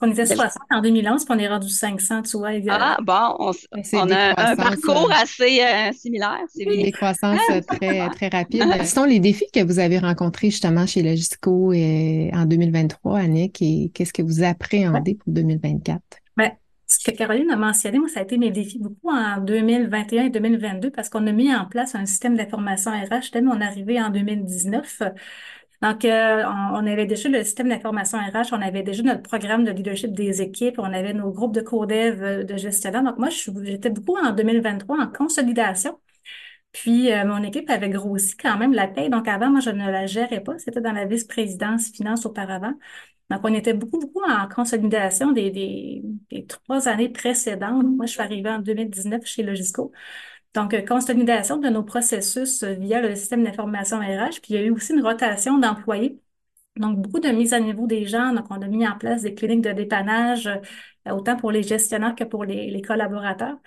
Parce 0.01 0.13
qu'on 0.13 0.23
était 0.23 0.35
60 0.35 0.63
en 0.71 0.83
2011, 0.83 1.25
puis 1.25 1.35
on 1.35 1.39
est 1.39 1.49
rendu 1.49 1.69
500, 1.69 2.23
tu 2.23 2.37
vois. 2.37 2.51
Ah, 2.69 2.99
bon, 3.03 3.37
on, 3.39 3.53
on 3.95 4.11
a 4.11 4.51
un 4.51 4.55
parcours 4.55 5.11
euh, 5.11 5.23
assez 5.23 5.61
euh, 5.63 5.93
similaire. 5.93 6.41
C'est 6.55 6.67
des 6.67 6.93
croissances 6.93 7.41
très, 7.67 8.09
très 8.15 8.29
rapides. 8.29 8.65
Quels 8.71 8.87
sont 8.87 9.05
les 9.05 9.19
défis 9.19 9.47
que 9.53 9.65
vous 9.65 9.79
avez 9.79 9.99
rencontrés 9.99 10.51
justement 10.51 10.87
chez 10.87 11.03
Logisco 11.03 11.73
en 11.73 12.45
2023, 12.45 13.19
Annick, 13.19 13.63
et 13.63 13.91
qu'est-ce 13.95 14.13
que 14.13 14.23
vous 14.23 14.43
appréhendez 14.43 15.15
pour 15.15 15.33
2024? 15.33 16.01
Ce 16.89 16.99
que 17.05 17.15
Caroline 17.15 17.51
a 17.51 17.57
mentionné, 17.57 17.99
moi, 17.99 18.09
ça 18.09 18.21
a 18.21 18.23
été 18.23 18.39
mes 18.39 18.51
défis 18.51 18.79
beaucoup 18.79 19.11
en 19.11 19.41
2021 19.43 20.25
et 20.25 20.31
2022 20.31 20.91
parce 20.91 21.11
qu'on 21.11 21.27
a 21.27 21.33
mis 21.33 21.55
en 21.55 21.67
place 21.67 21.95
un 21.95 22.07
système 22.07 22.35
d'information 22.37 22.91
RH 22.93 23.31
dès 23.33 23.43
mon 23.43 23.61
arrivée 23.61 24.01
en 24.01 24.09
2019. 24.09 25.03
Donc, 25.83 26.05
euh, 26.05 26.45
on, 26.47 26.87
avait 26.87 27.07
déjà 27.07 27.29
le 27.29 27.45
système 27.45 27.69
d'information 27.69 28.19
RH, 28.19 28.53
on 28.53 28.61
avait 28.63 28.83
déjà 28.83 29.03
notre 29.03 29.23
programme 29.23 29.65
de 29.65 29.71
leadership 29.71 30.13
des 30.13 30.43
équipes, 30.43 30.79
on 30.79 30.93
avait 30.93 31.13
nos 31.13 31.31
groupes 31.31 31.55
de 31.55 31.61
co-dev 31.61 32.23
euh, 32.23 32.45
de 32.45 32.57
gestionnaires. 32.57 33.05
Donc, 33.05 33.19
moi, 33.19 33.29
j'étais 33.31 33.91
beaucoup 33.91 34.17
en 34.17 34.33
2023 34.33 34.99
en 34.99 35.09
consolidation. 35.09 35.99
Puis, 36.81 37.13
euh, 37.13 37.25
mon 37.25 37.43
équipe 37.43 37.69
avait 37.71 37.89
grossi 37.91 38.37
quand 38.37 38.57
même 38.57 38.73
la 38.73 38.87
paie. 38.87 39.09
Donc, 39.09 39.27
avant, 39.27 39.51
moi, 39.51 39.61
je 39.61 39.71
ne 39.71 39.91
la 39.91 40.07
gérais 40.07 40.41
pas. 40.43 40.59
C'était 40.59 40.81
dans 40.81 40.93
la 40.93 41.07
vice-présidence 41.07 41.91
finance 41.91 42.25
auparavant. 42.25 42.73
Donc, 43.31 43.41
on 43.45 43.53
était 43.53 43.75
beaucoup, 43.75 43.99
beaucoup 43.99 44.23
en 44.25 44.49
consolidation 44.49 45.33
des, 45.33 45.51
des, 46.31 46.47
trois 46.47 46.89
années 46.89 47.09
précédentes. 47.09 47.85
Moi, 47.85 48.07
je 48.07 48.13
suis 48.13 48.21
arrivée 48.21 48.51
en 48.51 48.61
2019 48.61 49.25
chez 49.27 49.43
Logisco. 49.43 49.93
Donc, 50.55 50.75
euh, 50.75 50.83
consolidation 50.83 51.59
de 51.59 51.69
nos 51.69 51.83
processus 51.85 52.63
euh, 52.63 52.75
via 52.75 53.01
le 53.03 53.17
système 53.17 53.45
d'information 53.45 53.99
RH. 53.99 54.41
Puis, 54.43 54.55
il 54.55 54.57
y 54.57 54.59
a 54.59 54.63
eu 54.63 54.71
aussi 54.71 54.95
une 54.95 55.03
rotation 55.03 55.59
d'employés. 55.59 56.21
Donc, 56.77 56.99
beaucoup 57.01 57.21
de 57.21 57.29
mise 57.31 57.55
à 57.55 57.61
niveau 57.61 57.87
des 57.87 58.07
gens. 58.07 58.33
Donc, 58.35 58.47
on 58.51 58.63
a 58.63 58.69
mis 58.69 58.87
en 58.87 58.97
place 58.99 59.23
des 59.23 59.35
cliniques 59.35 59.63
de 59.63 59.73
dépannage, 59.73 60.49
autant 61.11 61.37
pour 61.37 61.53
les 61.53 61.63
gestionnaires 61.65 62.15
que 62.15 62.25
pour 62.25 62.45
les, 62.45 62.81
collaborateurs. 62.83 63.59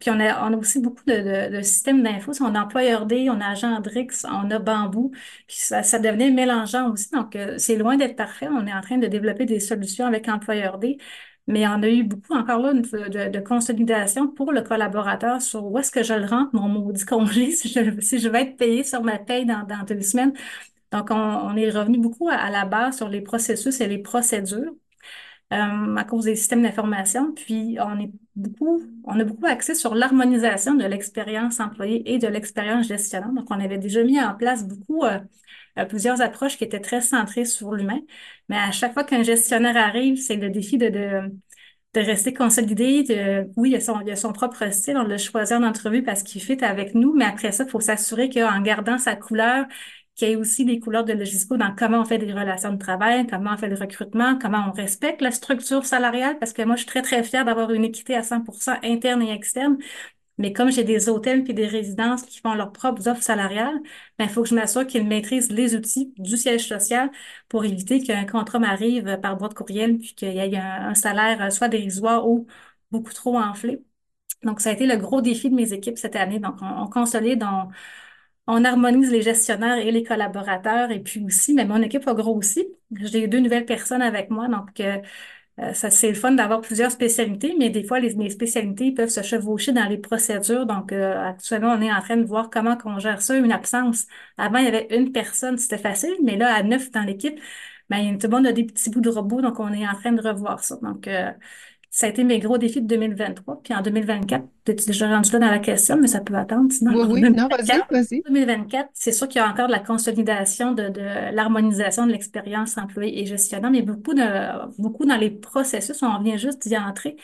Puis 0.00 0.10
on 0.10 0.20
a, 0.20 0.56
aussi 0.56 0.80
beaucoup 0.80 1.04
de, 1.06 1.60
systèmes 1.62 2.02
d'infos. 2.02 2.32
On 2.40 2.54
a 2.54 2.62
Employeur 2.62 3.06
D, 3.06 3.28
on 3.30 3.40
a 3.40 3.48
Agendrix, 3.50 4.24
on 4.24 4.50
a 4.50 4.58
Bambou. 4.58 5.10
Puis 5.46 5.56
ça, 5.58 5.98
devenait 5.98 6.30
mélangeant 6.30 6.90
aussi. 6.92 7.10
Donc, 7.10 7.36
c'est 7.56 7.76
loin 7.76 7.96
d'être 7.96 8.16
parfait. 8.16 8.48
On 8.48 8.66
est 8.66 8.72
en 8.72 8.80
train 8.80 8.98
de 8.98 9.06
développer 9.06 9.46
des 9.46 9.60
solutions 9.60 10.06
avec 10.06 10.28
Employeur 10.28 10.78
D. 10.78 10.98
Mais 11.46 11.66
on 11.66 11.82
a 11.82 11.88
eu 11.88 12.04
beaucoup, 12.04 12.34
encore 12.34 12.60
là, 12.60 12.74
de, 12.74 13.40
consolidation 13.40 14.28
pour 14.28 14.52
le 14.52 14.60
collaborateur 14.62 15.40
sur 15.40 15.64
où 15.64 15.78
est-ce 15.78 15.90
que 15.90 16.02
je 16.02 16.12
le 16.12 16.26
rentre, 16.26 16.54
mon 16.54 16.68
maudit 16.68 17.04
congé, 17.06 17.50
si 17.52 17.68
je, 17.68 18.00
si 18.00 18.18
je 18.18 18.28
vais 18.28 18.42
être 18.42 18.56
payé 18.58 18.84
sur 18.84 19.02
ma 19.02 19.18
paye 19.18 19.46
dans, 19.46 19.64
dans 19.66 19.82
deux 19.84 20.02
semaines. 20.02 20.34
Donc, 20.92 21.10
on, 21.10 21.56
est 21.56 21.70
revenu 21.70 21.98
beaucoup 21.98 22.28
à, 22.30 22.50
la 22.50 22.64
base 22.64 22.96
sur 22.98 23.08
les 23.08 23.20
processus 23.22 23.80
et 23.80 23.88
les 23.88 23.98
procédures 23.98 24.74
euh, 25.52 25.96
à 25.96 26.04
cause 26.04 26.24
des 26.24 26.36
systèmes 26.36 26.62
d'information. 26.62 27.32
Puis, 27.32 27.78
on 27.80 27.98
est 28.00 28.10
beaucoup, 28.36 28.82
on 29.04 29.18
a 29.18 29.24
beaucoup 29.24 29.46
axé 29.46 29.74
sur 29.74 29.94
l'harmonisation 29.94 30.74
de 30.74 30.84
l'expérience 30.84 31.60
employée 31.60 32.02
et 32.12 32.18
de 32.18 32.28
l'expérience 32.28 32.86
gestionnaire. 32.88 33.32
Donc, 33.32 33.50
on 33.50 33.60
avait 33.60 33.78
déjà 33.78 34.02
mis 34.04 34.20
en 34.20 34.34
place 34.34 34.66
beaucoup 34.66 35.04
euh, 35.04 35.18
euh, 35.78 35.84
plusieurs 35.86 36.20
approches 36.20 36.58
qui 36.58 36.64
étaient 36.64 36.80
très 36.80 37.00
centrées 37.00 37.44
sur 37.44 37.72
l'humain. 37.72 38.00
Mais 38.48 38.56
à 38.56 38.72
chaque 38.72 38.92
fois 38.94 39.04
qu'un 39.04 39.22
gestionnaire 39.22 39.76
arrive, 39.76 40.16
c'est 40.16 40.36
le 40.36 40.50
défi 40.50 40.78
de, 40.78 40.88
de, 40.88 41.32
de 41.94 42.00
rester 42.00 42.32
consolidé. 42.34 43.46
Oui, 43.56 43.70
il 43.70 43.76
a, 43.76 43.80
son, 43.80 44.00
il 44.00 44.10
a 44.10 44.16
son 44.16 44.32
propre 44.32 44.70
style. 44.72 44.96
On 44.96 45.04
l'a 45.04 45.18
choisi 45.18 45.54
en 45.54 45.62
entrevue 45.62 46.02
parce 46.02 46.22
qu'il 46.22 46.42
fit 46.42 46.62
avec 46.64 46.94
nous. 46.94 47.14
Mais 47.14 47.24
après 47.24 47.52
ça, 47.52 47.64
il 47.64 47.70
faut 47.70 47.80
s'assurer 47.80 48.28
qu'en 48.30 48.60
gardant 48.60 48.98
sa 48.98 49.16
couleur, 49.16 49.66
qu'il 50.18 50.28
y 50.28 50.32
ait 50.32 50.36
aussi 50.36 50.64
des 50.64 50.80
couleurs 50.80 51.04
de 51.04 51.12
Logisco 51.12 51.56
dans 51.56 51.74
comment 51.74 52.00
on 52.00 52.04
fait 52.04 52.18
des 52.18 52.32
relations 52.32 52.72
de 52.72 52.78
travail, 52.78 53.26
comment 53.26 53.52
on 53.54 53.56
fait 53.56 53.68
le 53.68 53.76
recrutement, 53.76 54.38
comment 54.38 54.66
on 54.68 54.72
respecte 54.72 55.22
la 55.22 55.30
structure 55.30 55.86
salariale, 55.86 56.38
parce 56.38 56.52
que 56.52 56.62
moi, 56.62 56.76
je 56.76 56.80
suis 56.80 56.88
très, 56.88 57.02
très 57.02 57.22
fière 57.22 57.44
d'avoir 57.44 57.70
une 57.72 57.84
équité 57.84 58.14
à 58.16 58.22
100% 58.22 58.78
interne 58.82 59.22
et 59.22 59.32
externe. 59.32 59.78
Mais 60.38 60.52
comme 60.52 60.70
j'ai 60.72 60.84
des 60.84 61.08
hôtels 61.08 61.44
puis 61.44 61.54
des 61.54 61.66
résidences 61.66 62.22
qui 62.22 62.40
font 62.40 62.54
leurs 62.54 62.72
propres 62.72 63.08
offres 63.08 63.22
salariales, 63.22 63.80
ben, 64.18 64.24
il 64.26 64.30
faut 64.30 64.42
que 64.42 64.48
je 64.48 64.54
m'assure 64.54 64.86
qu'ils 64.86 65.06
maîtrisent 65.06 65.50
les 65.50 65.74
outils 65.76 66.14
du 66.18 66.36
siège 66.36 66.68
social 66.68 67.10
pour 67.48 67.64
éviter 67.64 68.00
qu'un 68.02 68.24
contrat 68.24 68.58
m'arrive 68.60 69.18
par 69.20 69.36
boîte 69.36 69.54
courriel 69.54 69.98
puis 69.98 70.14
qu'il 70.14 70.32
y 70.34 70.38
ait 70.38 70.56
un, 70.56 70.94
salaire 70.94 71.42
euh, 71.42 71.50
soit 71.50 71.68
dérisoire 71.68 72.28
ou 72.28 72.46
beaucoup 72.90 73.12
trop 73.12 73.38
enflé. 73.38 73.84
Donc, 74.44 74.60
ça 74.60 74.70
a 74.70 74.72
été 74.74 74.86
le 74.86 74.96
gros 74.96 75.20
défi 75.20 75.50
de 75.50 75.54
mes 75.56 75.72
équipes 75.72 75.98
cette 75.98 76.16
année. 76.16 76.38
Donc, 76.38 76.56
on, 76.62 76.86
consolide, 76.88 77.42
on, 77.44 77.68
on 78.48 78.64
harmonise 78.64 79.10
les 79.12 79.22
gestionnaires 79.22 79.78
et 79.78 79.92
les 79.92 80.02
collaborateurs. 80.04 80.90
Et 80.90 81.00
puis 81.00 81.22
aussi, 81.24 81.54
mais 81.54 81.66
mon 81.66 81.82
équipe 81.82 82.08
a 82.08 82.14
grossi. 82.14 82.66
J'ai 82.92 83.28
deux 83.28 83.40
nouvelles 83.40 83.66
personnes 83.66 84.02
avec 84.02 84.30
moi. 84.30 84.48
Donc, 84.48 84.80
euh, 84.80 84.98
euh, 85.60 85.74
ça, 85.74 85.90
c'est 85.90 86.08
le 86.08 86.14
fun 86.14 86.32
d'avoir 86.32 86.60
plusieurs 86.62 86.90
spécialités, 86.90 87.54
mais 87.58 87.70
des 87.70 87.84
fois, 87.84 88.00
les, 88.00 88.30
spécialités 88.30 88.92
peuvent 88.92 89.10
se 89.10 89.22
chevaucher 89.22 89.72
dans 89.72 89.86
les 89.86 89.98
procédures. 89.98 90.66
Donc, 90.66 90.92
euh, 90.92 91.20
actuellement, 91.28 91.72
on 91.78 91.82
est 91.82 91.92
en 91.92 92.00
train 92.00 92.16
de 92.16 92.24
voir 92.24 92.48
comment 92.50 92.76
on 92.84 92.98
gère 92.98 93.20
ça, 93.22 93.36
une 93.36 93.52
absence. 93.52 94.06
Avant, 94.38 94.58
il 94.58 94.64
y 94.66 94.68
avait 94.68 94.88
une 94.96 95.12
personne, 95.12 95.58
c'était 95.58 95.78
facile, 95.78 96.14
mais 96.24 96.36
là, 96.36 96.54
à 96.54 96.62
neuf 96.62 96.90
dans 96.90 97.02
l'équipe, 97.02 97.38
ben, 97.90 98.18
tout 98.18 98.28
le 98.28 98.36
monde 98.36 98.46
a 98.46 98.52
des 98.52 98.64
petits 98.64 98.90
bouts 98.90 99.00
de 99.00 99.10
robots, 99.10 99.40
donc 99.42 99.60
on 99.60 99.72
est 99.72 99.86
en 99.86 99.94
train 99.94 100.12
de 100.12 100.22
revoir 100.22 100.62
ça. 100.62 100.78
Ça 101.98 102.06
a 102.06 102.10
été 102.10 102.22
mes 102.22 102.38
gros 102.38 102.58
défis 102.58 102.80
de 102.80 102.86
2023. 102.86 103.60
Puis 103.60 103.74
en 103.74 103.82
2024, 103.82 104.44
tu 104.64 104.70
es 104.70 104.74
déjà 104.76 105.08
rendu 105.08 105.32
là 105.32 105.40
dans 105.40 105.50
la 105.50 105.58
question, 105.58 105.96
mais 105.96 106.06
ça 106.06 106.20
peut 106.20 106.36
attendre. 106.36 106.70
Sinon, 106.70 106.92
oui, 106.94 107.22
oui, 107.22 107.30
non, 107.30 107.48
vas-y, 107.48 107.82
vas-y. 107.90 108.22
2024, 108.22 108.90
c'est 108.94 109.10
sûr 109.10 109.26
qu'il 109.26 109.40
y 109.40 109.44
a 109.44 109.50
encore 109.50 109.66
de 109.66 109.72
la 109.72 109.80
consolidation, 109.80 110.70
de, 110.70 110.90
de 110.90 111.34
l'harmonisation 111.34 112.06
de 112.06 112.12
l'expérience 112.12 112.78
employée 112.78 113.20
et 113.20 113.26
gestionnaire, 113.26 113.72
mais 113.72 113.82
beaucoup, 113.82 114.14
de, 114.14 114.80
beaucoup 114.80 115.06
dans 115.06 115.16
les 115.16 115.28
processus, 115.30 116.00
on 116.04 116.22
vient 116.22 116.36
juste 116.36 116.68
d'y 116.68 116.78
entrer. 116.78 117.16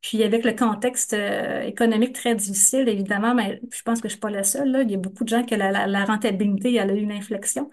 Puis 0.00 0.22
avec 0.22 0.42
le 0.46 0.52
contexte 0.54 1.12
euh, 1.12 1.60
économique 1.60 2.14
très 2.14 2.34
difficile, 2.34 2.88
évidemment, 2.88 3.34
mais 3.34 3.60
je 3.70 3.82
pense 3.82 4.00
que 4.00 4.08
je 4.08 4.12
suis 4.14 4.20
pas 4.20 4.30
la 4.30 4.42
seule. 4.42 4.70
Là. 4.70 4.80
Il 4.80 4.90
y 4.90 4.94
a 4.94 4.98
beaucoup 4.98 5.24
de 5.24 5.28
gens 5.28 5.44
que 5.44 5.54
la, 5.54 5.70
la, 5.70 5.86
la 5.86 6.04
rentabilité, 6.06 6.74
elle 6.74 6.90
a 6.90 6.94
eu 6.94 7.00
une 7.00 7.12
inflexion. 7.12 7.70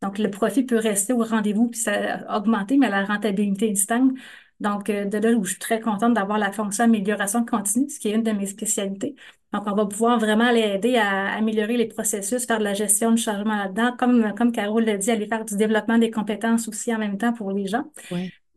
Donc, 0.00 0.18
le 0.18 0.30
profit 0.30 0.62
peut 0.62 0.76
rester 0.78 1.12
au 1.12 1.24
rendez-vous 1.24 1.68
puis 1.70 1.80
ça 1.80 1.92
a 2.28 2.38
augmenté, 2.38 2.76
mais 2.76 2.88
la 2.88 3.04
rentabilité 3.04 3.74
stagne. 3.74 4.12
Donc, 4.60 4.90
euh, 4.90 5.04
de 5.04 5.18
là 5.18 5.30
où 5.32 5.44
je 5.44 5.50
suis 5.50 5.58
très 5.58 5.80
contente 5.80 6.14
d'avoir 6.14 6.38
la 6.38 6.50
fonction 6.52 6.84
amélioration 6.84 7.44
continue, 7.44 7.88
ce 7.88 8.00
qui 8.00 8.08
est 8.08 8.14
une 8.14 8.22
de 8.22 8.32
mes 8.32 8.46
spécialités. 8.46 9.14
Donc, 9.52 9.62
on 9.66 9.74
va 9.74 9.86
pouvoir 9.86 10.18
vraiment 10.18 10.50
les 10.50 10.60
aider 10.60 10.96
à 10.96 11.32
améliorer 11.34 11.76
les 11.76 11.86
processus, 11.86 12.44
faire 12.46 12.58
de 12.58 12.64
la 12.64 12.74
gestion 12.74 13.12
du 13.12 13.22
changement 13.22 13.56
là-dedans. 13.56 13.96
Comme, 13.96 14.34
comme 14.34 14.52
Carole 14.52 14.84
l'a 14.84 14.96
dit, 14.96 15.10
aller 15.10 15.26
faire 15.26 15.44
du 15.44 15.56
développement 15.56 15.98
des 15.98 16.10
compétences 16.10 16.68
aussi 16.68 16.94
en 16.94 16.98
même 16.98 17.18
temps 17.18 17.32
pour 17.32 17.52
les 17.52 17.66
gens. 17.66 17.84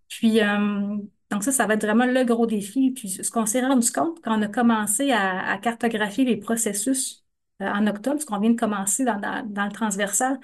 Puis, 0.09 0.41
euh, 0.41 0.97
donc 1.29 1.43
ça, 1.43 1.51
ça 1.51 1.65
va 1.67 1.75
être 1.75 1.85
vraiment 1.85 2.05
le 2.05 2.23
gros 2.25 2.45
défi. 2.47 2.91
Puis, 2.91 3.09
ce 3.09 3.31
qu'on 3.31 3.45
s'est 3.45 3.61
rendu 3.61 3.89
compte 3.91 4.19
quand 4.21 4.37
on 4.37 4.41
a 4.41 4.47
commencé 4.47 5.11
à, 5.11 5.57
cartographier 5.59 6.25
les 6.25 6.37
processus 6.37 7.23
euh, 7.61 7.67
en 7.67 7.87
octobre, 7.87 8.19
ce 8.19 8.25
qu'on 8.25 8.39
vient 8.39 8.51
de 8.51 8.59
commencer 8.59 9.05
dans, 9.05 9.19
dans, 9.19 9.45
dans 9.47 9.65
le 9.65 9.71
transversal, 9.71 10.39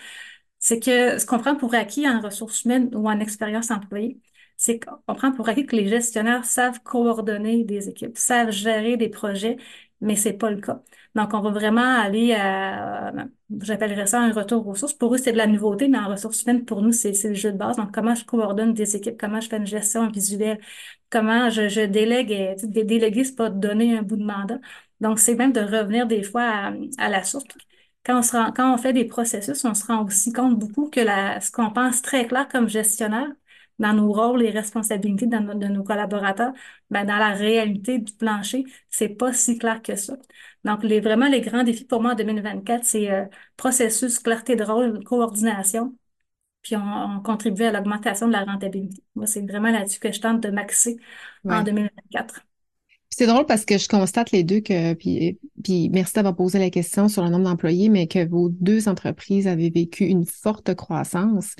c'est 0.59 0.79
que 0.79 1.17
ce 1.19 1.25
qu'on 1.25 1.39
prend 1.39 1.55
pour 1.55 1.73
acquis 1.75 2.07
en 2.07 2.21
ressources 2.21 2.63
humaines 2.63 2.89
ou 2.95 3.09
en 3.09 3.19
expérience 3.19 3.71
employée, 3.71 4.19
c'est 4.57 4.79
qu'on 4.79 5.15
prend 5.15 5.31
pour 5.31 5.47
acquis 5.49 5.65
que 5.65 5.75
les 5.75 5.87
gestionnaires 5.87 6.45
savent 6.45 6.81
coordonner 6.83 7.63
des 7.63 7.89
équipes, 7.89 8.17
savent 8.17 8.51
gérer 8.51 8.97
des 8.97 9.09
projets, 9.09 9.57
mais 10.01 10.15
c'est 10.15 10.33
pas 10.33 10.51
le 10.51 10.61
cas. 10.61 10.81
Donc, 11.15 11.33
on 11.33 11.41
va 11.41 11.49
vraiment 11.51 11.81
aller 11.81 12.33
à, 12.33 13.11
j'appellerais 13.61 14.05
ça 14.07 14.21
un 14.21 14.31
retour 14.31 14.67
aux 14.67 14.75
sources. 14.75 14.93
Pour 14.93 15.15
eux, 15.15 15.17
c'est 15.17 15.31
de 15.31 15.37
la 15.37 15.47
nouveauté, 15.47 15.87
mais 15.87 15.97
en 15.97 16.09
ressources 16.09 16.43
humaines, 16.43 16.65
pour 16.65 16.81
nous, 16.81 16.91
c'est 16.91 17.11
le 17.23 17.33
jeu 17.33 17.51
de 17.51 17.57
base. 17.57 17.77
Donc, 17.77 17.93
comment 17.93 18.13
je 18.15 18.25
coordonne 18.25 18.73
des 18.73 18.95
équipes, 18.95 19.17
comment 19.19 19.41
je 19.41 19.49
fais 19.49 19.57
une 19.57 19.65
gestion 19.65 20.07
visuelle, 20.09 20.59
comment 21.09 21.49
je, 21.49 21.85
délègue, 21.85 22.31
et, 22.31 22.55
déléguer, 22.67 23.23
c'est 23.23 23.35
pas 23.35 23.49
donner 23.49 23.97
un 23.97 24.01
bout 24.03 24.17
de 24.17 24.25
mandat. 24.25 24.59
Donc, 25.01 25.19
c'est 25.19 25.35
même 25.35 25.53
de 25.53 25.61
revenir 25.61 26.07
des 26.07 26.23
fois 26.23 26.43
à, 26.43 26.73
à 26.97 27.09
la 27.09 27.23
source. 27.23 27.45
Quand 28.05 28.19
on, 28.19 28.21
se 28.21 28.31
rend, 28.37 28.51
quand 28.53 28.73
on 28.73 28.77
fait 28.77 28.93
des 28.93 29.05
processus, 29.05 29.65
on 29.65 29.73
se 29.73 29.85
rend 29.85 30.05
aussi 30.05 30.31
compte 30.31 30.57
beaucoup 30.57 30.89
que 30.89 30.99
la, 31.01 31.41
ce 31.41 31.51
qu'on 31.51 31.71
pense 31.71 32.01
très 32.01 32.25
clair 32.27 32.47
comme 32.47 32.69
gestionnaire, 32.69 33.27
dans 33.79 33.93
nos 33.93 34.11
rôles 34.11 34.43
et 34.43 34.49
responsabilités 34.49 35.27
de 35.27 35.67
nos 35.67 35.83
collaborateurs, 35.83 36.51
ben 36.89 37.05
dans 37.05 37.17
la 37.17 37.33
réalité 37.33 37.99
du 37.99 38.13
plancher, 38.13 38.65
c'est 38.89 39.09
pas 39.09 39.33
si 39.33 39.57
clair 39.57 39.81
que 39.81 39.95
ça. 39.95 40.17
Donc, 40.63 40.83
les, 40.83 40.99
vraiment, 40.99 41.27
les 41.27 41.41
grands 41.41 41.63
défis 41.63 41.85
pour 41.85 42.01
moi 42.01 42.13
en 42.13 42.15
2024, 42.15 42.83
c'est 42.83 43.11
euh, 43.11 43.25
processus, 43.55 44.19
clarté 44.19 44.55
de 44.55 44.63
rôle, 44.63 45.03
coordination, 45.03 45.95
puis 46.61 46.75
on, 46.75 47.21
contribue 47.21 47.63
à 47.63 47.71
l'augmentation 47.71 48.27
de 48.27 48.33
la 48.33 48.43
rentabilité. 48.43 49.01
Moi, 49.15 49.27
c'est 49.27 49.41
vraiment 49.41 49.71
là-dessus 49.71 49.99
que 49.99 50.11
je 50.11 50.19
tente 50.19 50.41
de 50.41 50.49
maxer 50.49 50.97
en 51.45 51.63
2024. 51.63 52.41
C'est 53.09 53.25
drôle 53.25 53.45
parce 53.45 53.63
que 53.63 53.77
je 53.77 53.87
constate 53.87 54.31
les 54.31 54.43
deux 54.43 54.59
que, 54.59 54.93
puis, 54.93 55.39
puis 55.63 55.89
merci 55.89 56.13
d'avoir 56.13 56.35
posé 56.35 56.59
la 56.59 56.69
question 56.69 57.07
sur 57.07 57.23
le 57.23 57.29
nombre 57.29 57.45
d'employés, 57.45 57.89
mais 57.89 58.07
que 58.07 58.27
vos 58.27 58.49
deux 58.49 58.89
entreprises 58.89 59.47
avaient 59.47 59.69
vécu 59.69 60.05
une 60.05 60.25
forte 60.25 60.75
croissance. 60.75 61.55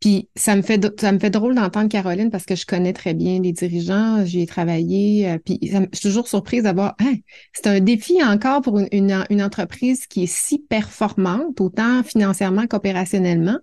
Puis 0.00 0.28
ça 0.36 0.54
me 0.54 0.62
fait 0.62 1.00
ça 1.00 1.10
me 1.10 1.18
fait 1.18 1.30
drôle 1.30 1.56
d'entendre 1.56 1.88
Caroline 1.88 2.30
parce 2.30 2.44
que 2.44 2.54
je 2.54 2.66
connais 2.66 2.92
très 2.92 3.14
bien 3.14 3.40
les 3.40 3.52
dirigeants, 3.52 4.24
j'y 4.24 4.42
ai 4.42 4.46
travaillé, 4.46 5.28
euh, 5.28 5.38
puis 5.44 5.58
je 5.62 5.76
suis 5.92 6.08
toujours 6.08 6.28
surprise 6.28 6.62
d'avoir 6.62 6.94
hein, 7.00 7.14
c'est 7.52 7.66
un 7.66 7.80
défi 7.80 8.22
encore 8.22 8.62
pour 8.62 8.78
une, 8.78 9.24
une, 9.28 9.42
entreprise 9.42 10.06
qui 10.06 10.24
est 10.24 10.32
si 10.32 10.60
performante, 10.60 11.60
autant 11.60 12.02
financièrement 12.04 12.66
qu'opérationnellement. 12.66 13.58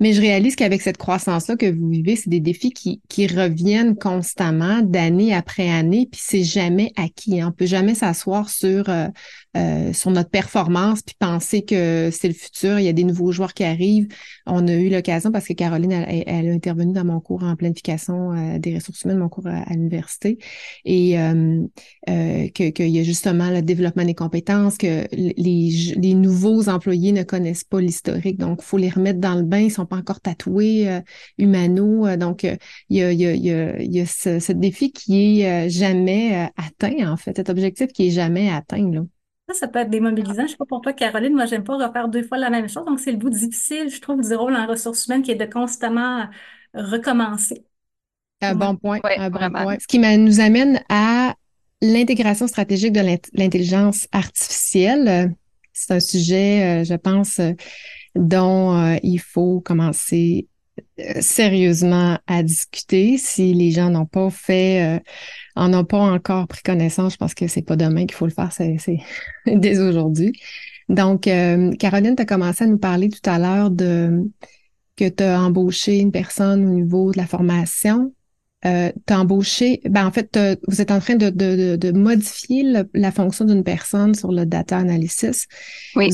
Mais 0.00 0.12
je 0.14 0.20
réalise 0.20 0.56
qu'avec 0.56 0.80
cette 0.80 0.96
croissance-là 0.96 1.56
que 1.56 1.70
vous 1.70 1.88
vivez, 1.88 2.16
c'est 2.16 2.30
des 2.30 2.40
défis 2.40 2.70
qui, 2.70 3.00
qui 3.08 3.26
reviennent 3.26 3.96
constamment 3.96 4.80
d'année 4.80 5.34
après 5.34 5.68
année, 5.68 6.08
puis 6.10 6.20
c'est 6.22 6.42
jamais 6.42 6.92
acquis. 6.96 7.40
Hein. 7.40 7.48
On 7.50 7.52
peut 7.52 7.66
jamais 7.66 7.94
s'asseoir 7.94 8.48
sur 8.48 8.88
euh, 8.88 9.08
euh, 9.56 9.92
sur 9.92 10.12
notre 10.12 10.30
performance 10.30 11.02
puis 11.02 11.16
penser 11.18 11.62
que 11.62 12.10
c'est 12.12 12.28
le 12.28 12.34
futur. 12.34 12.78
Il 12.78 12.84
y 12.84 12.88
a 12.88 12.92
des 12.92 13.02
nouveaux 13.02 13.32
joueurs 13.32 13.52
qui 13.52 13.64
arrivent. 13.64 14.06
On 14.46 14.68
a 14.68 14.74
eu 14.74 14.88
l'occasion 14.88 15.32
parce 15.32 15.48
que 15.48 15.54
Caroline, 15.54 15.90
elle, 15.90 16.48
a 16.48 16.52
intervenu 16.52 16.92
dans 16.92 17.04
mon 17.04 17.18
cours 17.18 17.42
en 17.42 17.56
planification 17.56 18.32
euh, 18.32 18.58
des 18.60 18.76
ressources 18.76 19.02
humaines, 19.02 19.18
mon 19.18 19.28
cours 19.28 19.48
à, 19.48 19.68
l'université, 19.70 20.38
et 20.84 21.18
euh, 21.18 21.66
qu'il 22.54 22.88
y 22.88 23.00
a 23.00 23.02
justement 23.02 23.50
le 23.50 23.60
développement 23.60 24.04
des 24.04 24.14
compétences, 24.14 24.78
que 24.78 25.04
les, 25.12 25.94
les 25.96 26.14
nouveaux 26.14 26.68
employés 26.68 27.10
ne 27.10 27.24
connaissent 27.24 27.64
pas 27.64 27.80
l'historique, 27.80 28.38
donc 28.38 28.62
faut 28.62 28.78
les 28.78 28.88
remettre 28.88 29.18
dans 29.18 29.34
le 29.34 29.42
bain. 29.42 29.58
Ils 29.58 29.72
sont 29.72 29.86
pas 29.90 29.96
encore 29.96 30.20
tatoués 30.20 31.02
humano, 31.38 32.16
donc 32.16 32.44
il 32.44 32.58
y 32.90 33.02
a, 33.02 33.12
il 33.12 33.20
y 33.20 33.26
a, 33.26 33.34
il 33.78 33.92
y 33.92 34.00
a, 34.00 34.06
ce, 34.06 34.38
ce, 34.38 34.52
défi 34.52 34.92
qui 34.92 35.42
est 35.42 35.68
jamais 35.68 36.50
atteint 36.56 37.12
en 37.12 37.16
fait, 37.16 37.36
cet 37.36 37.50
objectif 37.50 37.88
qui 37.92 38.08
est 38.08 38.10
jamais 38.10 38.50
atteint 38.50 38.90
là. 38.90 39.02
Ça, 39.54 39.68
peut 39.68 39.80
être 39.80 39.90
démobilisant. 39.90 40.34
Je 40.34 40.42
ne 40.42 40.48
sais 40.48 40.56
pas 40.56 40.66
pour 40.66 40.80
toi, 40.80 40.92
Caroline. 40.92 41.34
Moi, 41.34 41.46
j'aime 41.46 41.64
pas 41.64 41.76
refaire 41.76 42.08
deux 42.08 42.22
fois 42.22 42.38
la 42.38 42.50
même 42.50 42.68
chose. 42.68 42.84
Donc, 42.84 43.00
c'est 43.00 43.12
le 43.12 43.18
bout 43.18 43.30
difficile, 43.30 43.90
je 43.90 44.00
trouve, 44.00 44.20
du 44.20 44.34
rôle 44.34 44.54
en 44.54 44.66
ressources 44.66 45.06
humaines 45.06 45.22
qui 45.22 45.32
est 45.32 45.36
de 45.36 45.44
constamment 45.44 46.28
recommencer. 46.74 47.64
Un 48.42 48.54
bon 48.54 48.76
point. 48.76 49.00
un 49.04 49.30
bon 49.30 49.50
point. 49.50 49.76
Ce 49.78 49.86
qui 49.86 49.98
nous 49.98 50.40
amène 50.40 50.80
à 50.88 51.34
l'intégration 51.82 52.46
stratégique 52.46 52.92
de 52.92 53.00
l'intelligence 53.34 54.06
artificielle. 54.12 55.34
C'est 55.72 55.94
un 55.94 56.00
sujet, 56.00 56.82
euh, 56.82 56.84
je 56.84 56.94
pense, 56.94 57.38
euh, 57.38 57.52
dont 58.14 58.76
euh, 58.76 58.96
il 59.02 59.18
faut 59.18 59.60
commencer 59.60 60.48
sérieusement 61.20 62.18
à 62.26 62.42
discuter. 62.42 63.18
Si 63.18 63.52
les 63.52 63.70
gens 63.70 63.90
n'ont 63.90 64.06
pas 64.06 64.30
fait 64.30 65.02
en 65.54 65.74
ont 65.74 65.84
pas 65.84 65.98
encore 65.98 66.48
pris 66.48 66.62
connaissance, 66.62 67.12
je 67.12 67.18
pense 67.18 67.34
que 67.34 67.48
c'est 67.48 67.62
pas 67.62 67.76
demain 67.76 68.06
qu'il 68.06 68.14
faut 68.14 68.26
le 68.26 68.32
faire, 68.32 68.50
c'est 68.52 68.78
dès 69.46 69.78
aujourd'hui. 69.78 70.32
Donc, 70.90 71.28
euh, 71.28 71.70
Caroline, 71.76 72.16
tu 72.16 72.22
as 72.22 72.26
commencé 72.26 72.64
à 72.64 72.66
nous 72.66 72.78
parler 72.78 73.08
tout 73.08 73.30
à 73.30 73.38
l'heure 73.38 73.70
de 73.70 74.28
que 74.96 75.08
tu 75.08 75.22
as 75.22 75.40
embauché 75.40 75.98
une 75.98 76.10
personne 76.10 76.66
au 76.66 76.74
niveau 76.74 77.12
de 77.12 77.16
la 77.16 77.26
formation. 77.26 78.12
Euh, 78.66 78.90
tu 79.06 79.14
as 79.14 79.20
embauché, 79.20 79.80
ben 79.88 80.04
en 80.04 80.10
fait, 80.10 80.38
vous 80.66 80.82
êtes 80.82 80.90
en 80.90 80.98
train 80.98 81.14
de, 81.14 81.30
de, 81.30 81.76
de 81.76 81.92
modifier 81.92 82.64
la 82.92 83.12
fonction 83.12 83.44
d'une 83.44 83.62
personne 83.62 84.14
sur 84.14 84.32
le 84.32 84.44
data 84.44 84.76
analysis. 84.76 85.46
Oui. 85.94 86.10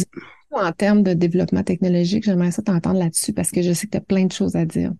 En 0.56 0.72
termes 0.72 1.02
de 1.02 1.14
développement 1.14 1.62
technologique, 1.62 2.24
j'aimerais 2.24 2.50
ça 2.50 2.62
t'entendre 2.62 2.98
là-dessus 2.98 3.32
parce 3.32 3.50
que 3.50 3.62
je 3.62 3.72
sais 3.72 3.86
que 3.86 3.92
tu 3.92 3.98
as 3.98 4.02
plein 4.02 4.24
de 4.26 4.32
choses 4.32 4.56
à 4.56 4.64
dire. 4.64 4.92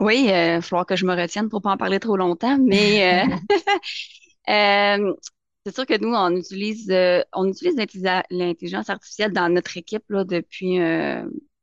Oui, 0.00 0.24
il 0.26 0.30
euh, 0.30 0.54
va 0.56 0.60
falloir 0.60 0.86
que 0.86 0.94
je 0.96 1.04
me 1.04 1.14
retienne 1.14 1.48
pour 1.48 1.60
pas 1.60 1.72
en 1.72 1.76
parler 1.76 1.98
trop 1.98 2.16
longtemps, 2.16 2.56
mais 2.58 3.24
euh, 3.24 3.36
euh, 4.48 5.14
c'est 5.66 5.74
sûr 5.74 5.86
que 5.86 5.98
nous, 6.00 6.14
on 6.14 6.36
utilise, 6.36 6.92
on 7.32 7.48
utilise 7.48 7.74
l'intelligence 8.30 8.90
artificielle 8.90 9.32
dans 9.32 9.52
notre 9.52 9.76
équipe 9.76 10.04
là, 10.08 10.24
depuis, 10.24 10.78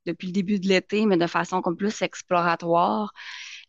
depuis 0.05 0.27
le 0.27 0.33
début 0.33 0.59
de 0.59 0.67
l'été, 0.67 1.05
mais 1.05 1.17
de 1.17 1.27
façon 1.27 1.61
comme 1.61 1.77
plus 1.77 2.01
exploratoire. 2.01 3.13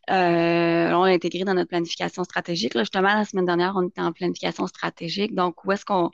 on 0.09 0.13
l'a 0.13 1.13
intégré 1.13 1.45
dans 1.45 1.53
notre 1.53 1.69
planification 1.69 2.25
stratégique. 2.25 2.73
Là, 2.73 2.81
justement, 2.81 3.13
la 3.13 3.23
semaine 3.23 3.45
dernière, 3.45 3.73
on 3.77 3.87
était 3.87 4.01
en 4.01 4.11
planification 4.11 4.67
stratégique. 4.67 5.33
Donc, 5.33 5.63
où 5.63 5.71
est-ce 5.71 5.85
qu'on, 5.85 6.11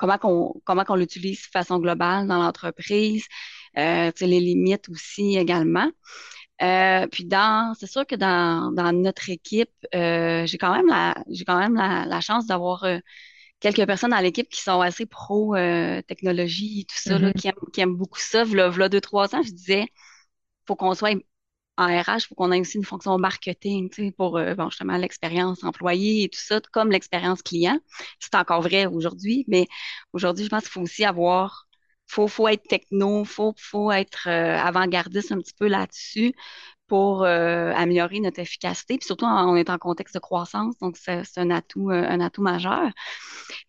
comment 0.00 0.18
qu'on, 0.18 0.60
comment 0.64 0.84
qu'on 0.84 0.96
l'utilise 0.96 1.42
de 1.42 1.50
façon 1.52 1.78
globale 1.78 2.26
dans 2.26 2.42
l'entreprise, 2.42 3.26
euh, 3.76 4.10
les 4.20 4.40
limites 4.40 4.88
aussi 4.88 5.36
également. 5.36 5.90
Euh, 6.62 7.06
puis 7.06 7.24
dans, 7.24 7.74
c'est 7.78 7.86
sûr 7.86 8.06
que 8.06 8.16
dans, 8.16 8.72
dans 8.72 8.92
notre 8.92 9.30
équipe, 9.30 9.70
euh, 9.94 10.46
j'ai 10.46 10.58
quand 10.58 10.74
même 10.74 10.88
la, 10.88 11.14
j'ai 11.30 11.44
quand 11.44 11.58
même 11.58 11.74
la, 11.74 12.06
la 12.06 12.20
chance 12.20 12.46
d'avoir 12.46 12.84
euh, 12.84 12.98
quelques 13.60 13.86
personnes 13.86 14.10
dans 14.10 14.20
l'équipe 14.20 14.48
qui 14.48 14.62
sont 14.62 14.80
assez 14.80 15.06
pro 15.06 15.54
euh, 15.54 16.02
technologie 16.02 16.80
et 16.80 16.84
tout 16.84 16.98
ça, 16.98 17.18
là, 17.18 17.30
mm-hmm. 17.30 17.40
qui, 17.40 17.48
aiment, 17.48 17.70
qui 17.72 17.80
aiment 17.82 17.96
beaucoup 17.96 18.18
ça. 18.20 18.44
V'là, 18.44 18.88
deux, 18.88 19.00
trois 19.00 19.34
ans, 19.34 19.42
je 19.42 19.52
disais, 19.52 19.86
faut 20.66 20.76
qu'on 20.76 20.94
soit 20.94 21.14
en 21.80 21.86
RH, 21.86 22.26
faut 22.28 22.34
qu'on 22.34 22.52
ait 22.52 22.60
aussi 22.60 22.76
une 22.78 22.84
fonction 22.84 23.18
marketing, 23.18 23.90
pour 24.16 24.32
bon, 24.32 24.70
justement 24.70 24.96
l'expérience 24.98 25.64
employée 25.64 26.24
et 26.24 26.28
tout 26.28 26.40
ça, 26.40 26.60
comme 26.72 26.90
l'expérience 26.90 27.42
client. 27.42 27.78
C'est 28.20 28.34
encore 28.34 28.62
vrai 28.62 28.86
aujourd'hui, 28.86 29.44
mais 29.48 29.66
aujourd'hui, 30.12 30.44
je 30.44 30.50
pense 30.50 30.62
qu'il 30.64 30.72
faut 30.72 30.82
aussi 30.82 31.04
avoir 31.04 31.66
faut, 32.06 32.26
faut 32.28 32.48
être 32.48 32.64
techno, 32.68 33.24
faut, 33.24 33.54
faut 33.56 33.92
être 33.92 34.28
euh, 34.28 34.56
avant-gardiste 34.58 35.32
un 35.32 35.38
petit 35.38 35.54
peu 35.54 35.68
là-dessus 35.68 36.34
pour 36.90 37.22
euh, 37.22 37.72
améliorer 37.76 38.18
notre 38.18 38.40
efficacité. 38.40 38.98
Puis 38.98 39.06
surtout, 39.06 39.24
on 39.24 39.54
est 39.54 39.70
en 39.70 39.78
contexte 39.78 40.16
de 40.16 40.18
croissance, 40.18 40.76
donc 40.80 40.96
c'est 40.96 41.22
un 41.36 41.50
atout, 41.50 41.88
euh, 41.90 42.04
un 42.04 42.18
atout 42.20 42.42
majeur. 42.42 42.90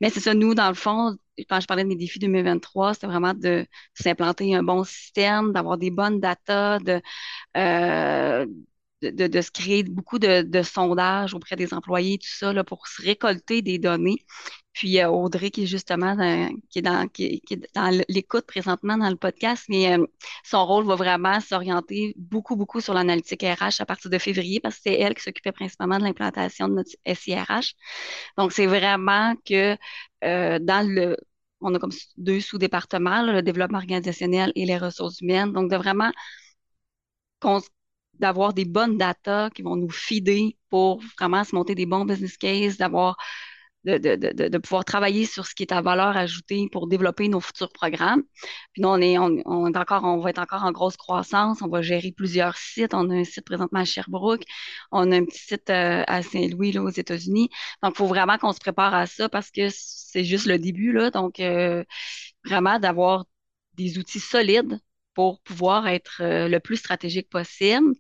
Mais 0.01 0.09
c'est 0.09 0.21
ça, 0.21 0.33
nous, 0.33 0.55
dans 0.55 0.69
le 0.69 0.73
fond, 0.73 1.15
quand 1.47 1.59
je 1.59 1.67
parlais 1.67 1.83
de 1.83 1.87
mes 1.87 1.95
défis 1.95 2.17
2023, 2.17 2.95
c'était 2.95 3.05
vraiment 3.05 3.35
de 3.35 3.67
s'implanter 3.93 4.55
un 4.55 4.63
bon 4.63 4.83
système, 4.83 5.51
d'avoir 5.51 5.77
des 5.77 5.91
bonnes 5.91 6.19
datas, 6.19 6.79
de, 6.79 6.99
de, 9.01 9.27
de, 9.27 9.41
se 9.41 9.51
créer 9.51 9.83
beaucoup 9.83 10.19
de, 10.19 10.41
de, 10.41 10.61
sondages 10.61 11.33
auprès 11.33 11.55
des 11.55 11.73
employés, 11.73 12.17
tout 12.17 12.27
ça, 12.29 12.53
là, 12.53 12.63
pour 12.63 12.87
se 12.87 13.01
récolter 13.01 13.61
des 13.61 13.79
données. 13.79 14.17
Puis 14.73 15.03
Audrey, 15.03 15.51
qui 15.51 15.63
est 15.63 15.67
justement 15.67 16.15
dans, 16.15 16.49
qui 16.69 16.79
est 16.79 16.81
dans, 16.81 17.07
qui, 17.07 17.41
qui 17.41 17.55
est 17.55 17.75
dans 17.75 17.89
l'écoute 18.07 18.45
présentement 18.45 18.97
dans 18.97 19.09
le 19.09 19.17
podcast, 19.17 19.65
mais 19.69 19.97
euh, 19.97 20.05
son 20.43 20.65
rôle 20.65 20.85
va 20.85 20.95
vraiment 20.95 21.39
s'orienter 21.41 22.13
beaucoup, 22.17 22.55
beaucoup 22.55 22.79
sur 22.79 22.93
l'analytique 22.93 23.43
RH 23.43 23.81
à 23.81 23.85
partir 23.85 24.09
de 24.09 24.17
février, 24.17 24.59
parce 24.61 24.75
que 24.75 24.81
c'est 24.85 24.93
elle 24.99 25.13
qui 25.15 25.23
s'occupait 25.23 25.51
principalement 25.51 25.97
de 25.97 26.03
l'implantation 26.03 26.69
de 26.69 26.75
notre 26.75 26.91
SIRH. 27.05 27.75
Donc, 28.37 28.53
c'est 28.53 28.67
vraiment 28.67 29.35
que 29.45 29.75
euh, 30.23 30.59
dans 30.59 30.87
le 30.87 31.17
on 31.61 31.75
a 31.75 31.79
comme 31.79 31.91
deux 32.17 32.39
sous-départements, 32.39 33.21
le 33.23 33.41
développement 33.41 33.77
organisationnel 33.77 34.51
et 34.55 34.65
les 34.65 34.77
ressources 34.77 35.21
humaines. 35.21 35.53
Donc, 35.53 35.69
de 35.69 35.75
vraiment 35.75 36.11
d'avoir 38.21 38.53
des 38.53 38.65
bonnes 38.65 38.97
datas 38.97 39.49
qui 39.51 39.61
vont 39.61 39.75
nous 39.75 39.89
fider 39.89 40.57
pour 40.69 41.01
vraiment 41.17 41.43
se 41.43 41.55
monter 41.55 41.75
des 41.75 41.85
bons 41.85 42.05
business 42.05 42.37
cases, 42.37 42.77
d'avoir 42.77 43.17
de, 43.83 43.97
de, 43.97 44.47
de, 44.47 44.57
pouvoir 44.59 44.85
travailler 44.85 45.25
sur 45.25 45.45
ce 45.47 45.55
qui 45.55 45.63
est 45.63 45.71
à 45.71 45.81
valeur 45.81 46.15
ajoutée 46.15 46.69
pour 46.71 46.87
développer 46.87 47.27
nos 47.27 47.39
futurs 47.39 47.71
programmes. 47.71 48.23
Puis 48.73 48.81
nous, 48.81 48.89
on 48.89 49.01
est, 49.01 49.17
on, 49.17 49.67
est 49.67 49.77
encore, 49.77 50.03
on 50.03 50.19
va 50.19 50.29
être 50.29 50.39
encore 50.39 50.63
en 50.63 50.71
grosse 50.71 50.97
croissance. 50.97 51.61
On 51.61 51.67
va 51.67 51.81
gérer 51.81 52.11
plusieurs 52.11 52.57
sites. 52.57 52.93
On 52.93 53.09
a 53.09 53.15
un 53.15 53.23
site 53.23 53.45
présentement 53.45 53.79
à 53.79 53.85
Sherbrooke. 53.85 54.43
On 54.91 55.11
a 55.11 55.15
un 55.17 55.25
petit 55.25 55.39
site 55.39 55.69
euh, 55.69 56.03
à 56.07 56.21
Saint-Louis, 56.21 56.73
là, 56.73 56.83
aux 56.83 56.89
États-Unis. 56.89 57.49
Donc, 57.81 57.93
il 57.95 57.97
faut 57.97 58.07
vraiment 58.07 58.37
qu'on 58.37 58.53
se 58.53 58.59
prépare 58.59 58.93
à 58.93 59.07
ça 59.07 59.29
parce 59.29 59.49
que 59.51 59.69
c'est 59.71 60.23
juste 60.23 60.45
le 60.45 60.59
début, 60.59 60.91
là. 60.91 61.09
Donc, 61.09 61.39
euh, 61.39 61.83
vraiment 62.45 62.79
d'avoir 62.79 63.25
des 63.75 63.97
outils 63.97 64.19
solides 64.19 64.79
pour 65.13 65.41
pouvoir 65.41 65.87
être 65.87 66.21
euh, 66.21 66.47
le 66.47 66.59
plus 66.59 66.77
stratégique 66.77 67.29
possible, 67.29 67.93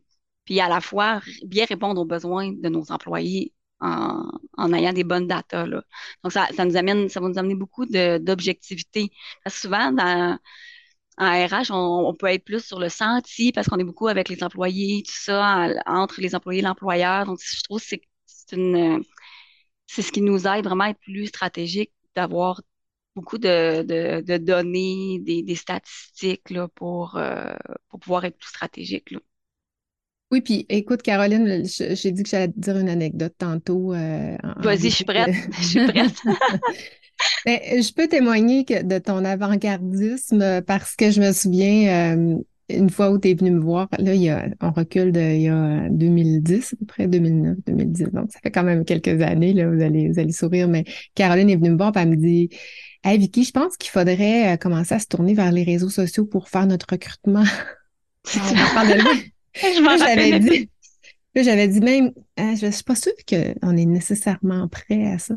puis 0.45 0.59
à 0.59 0.67
la 0.69 0.81
fois 0.81 1.21
bien 1.45 1.65
répondre 1.65 2.01
aux 2.01 2.05
besoins 2.05 2.51
de 2.51 2.69
nos 2.69 2.91
employés 2.91 3.53
en, 3.79 4.23
en 4.57 4.73
ayant 4.73 4.93
des 4.93 5.03
bonnes 5.03 5.27
datas. 5.27 5.65
Là. 5.65 5.83
Donc, 6.23 6.31
ça, 6.33 6.47
ça, 6.55 6.65
nous 6.65 6.77
amène, 6.77 7.09
ça 7.09 7.19
va 7.19 7.29
nous 7.29 7.37
amener 7.39 7.55
beaucoup 7.55 7.85
d'objectivité. 7.85 9.11
Parce 9.43 9.55
que 9.55 9.61
souvent, 9.61 9.91
dans, 9.91 10.37
en 11.17 11.47
RH, 11.47 11.71
on, 11.71 12.13
peut 12.15 12.27
être 12.27 12.45
plus 12.45 12.63
sur 12.65 12.79
le 12.79 12.89
senti 12.89 13.51
parce 13.51 13.67
qu'on 13.67 13.77
est 13.79 13.83
beaucoup 13.83 14.07
avec 14.07 14.29
les 14.29 14.43
employés, 14.43 15.03
tout 15.03 15.13
ça, 15.15 15.69
entre 15.85 16.21
les 16.21 16.35
employés 16.35 16.59
et 16.59 16.63
l'employeur. 16.63 17.25
Donc, 17.25 17.39
je 17.41 17.61
trouve 17.63 17.79
que 17.81 17.85
c'est 18.25 18.55
une 18.55 19.03
c'est 19.87 20.01
ce 20.03 20.11
qui 20.11 20.21
nous 20.21 20.47
aide 20.47 20.63
vraiment 20.65 20.85
à 20.85 20.89
être 20.91 20.99
plus 21.01 21.27
stratégique, 21.27 21.91
d'avoir 22.15 22.61
beaucoup 23.15 23.37
de, 23.37 23.83
de, 23.83 24.21
de, 24.21 24.37
données, 24.37 25.19
des, 25.19 25.43
des 25.43 25.55
statistiques 25.55 26.49
là, 26.49 26.67
pour, 26.69 27.17
euh, 27.17 27.53
pour 27.89 27.99
pouvoir 27.99 28.25
être 28.25 28.37
plus 28.37 28.49
stratégique. 28.49 29.11
Là. 29.11 29.19
Oui, 30.31 30.41
puis 30.41 30.65
écoute, 30.69 31.01
Caroline, 31.01 31.63
j'ai 31.65 32.11
dit 32.11 32.23
que 32.23 32.29
j'allais 32.29 32.47
te 32.47 32.59
dire 32.59 32.77
une 32.77 32.89
anecdote 32.89 33.33
tantôt. 33.37 33.93
Euh, 33.93 34.37
Vas-y, 34.57 34.89
je 34.89 34.95
suis 34.95 35.05
prête. 35.05 35.35
je 35.59 35.63
suis 35.63 35.87
prête. 35.87 36.13
Ben, 37.45 37.59
je 37.63 37.93
peux 37.93 38.07
témoigner 38.07 38.65
que 38.65 38.81
de 38.81 38.97
ton 38.97 39.23
avant-gardisme 39.25 40.61
parce 40.65 40.95
que 40.95 41.11
je 41.11 41.21
me 41.21 41.31
souviens 41.33 42.15
euh, 42.15 42.37
une 42.69 42.89
fois 42.89 43.11
où 43.11 43.19
tu 43.19 43.29
es 43.29 43.33
venu 43.33 43.51
me 43.51 43.59
voir, 43.59 43.87
là, 43.99 44.13
il 44.13 44.21
y 44.21 44.29
a, 44.29 44.47
on 44.61 44.71
recule 44.71 45.11
de 45.11 45.19
il 45.19 45.41
y 45.43 45.49
a 45.49 45.87
2010, 45.89 46.73
à 46.73 46.77
peu 46.77 46.85
près 46.85 47.07
2009, 47.07 47.57
2010. 47.67 48.11
Donc, 48.11 48.31
ça 48.31 48.39
fait 48.41 48.51
quand 48.51 48.63
même 48.63 48.85
quelques 48.85 49.21
années, 49.21 49.53
là, 49.53 49.69
vous 49.69 49.81
allez, 49.81 50.09
vous 50.09 50.19
allez 50.19 50.31
sourire, 50.31 50.67
mais 50.67 50.83
Caroline 51.15 51.49
est 51.49 51.57
venue 51.57 51.71
me 51.71 51.77
voir 51.77 51.91
et 51.95 51.99
elle 51.99 52.09
me 52.09 52.15
dit 52.15 52.49
Hey 53.03 53.17
Vicky, 53.17 53.43
je 53.43 53.51
pense 53.51 53.77
qu'il 53.77 53.89
faudrait 53.89 54.53
euh, 54.53 54.57
commencer 54.57 54.95
à 54.95 54.99
se 54.99 55.07
tourner 55.07 55.33
vers 55.33 55.51
les 55.51 55.63
réseaux 55.63 55.89
sociaux 55.89 56.25
pour 56.25 56.49
faire 56.49 56.65
notre 56.67 56.87
recrutement. 56.89 57.43
on 58.35 58.73
parle 58.73 58.89
de 58.89 59.03
j'avais 59.53 60.39
dit, 60.39 60.69
j'avais 61.35 61.67
dit 61.69 61.79
même, 61.79 62.11
hein, 62.37 62.55
je 62.59 62.65
ne 62.65 62.71
suis 62.71 62.83
pas 62.83 62.95
sûre 62.95 63.13
qu'on 63.27 63.77
est 63.77 63.85
nécessairement 63.85 64.67
prêt 64.67 65.05
à 65.05 65.17
ça. 65.17 65.35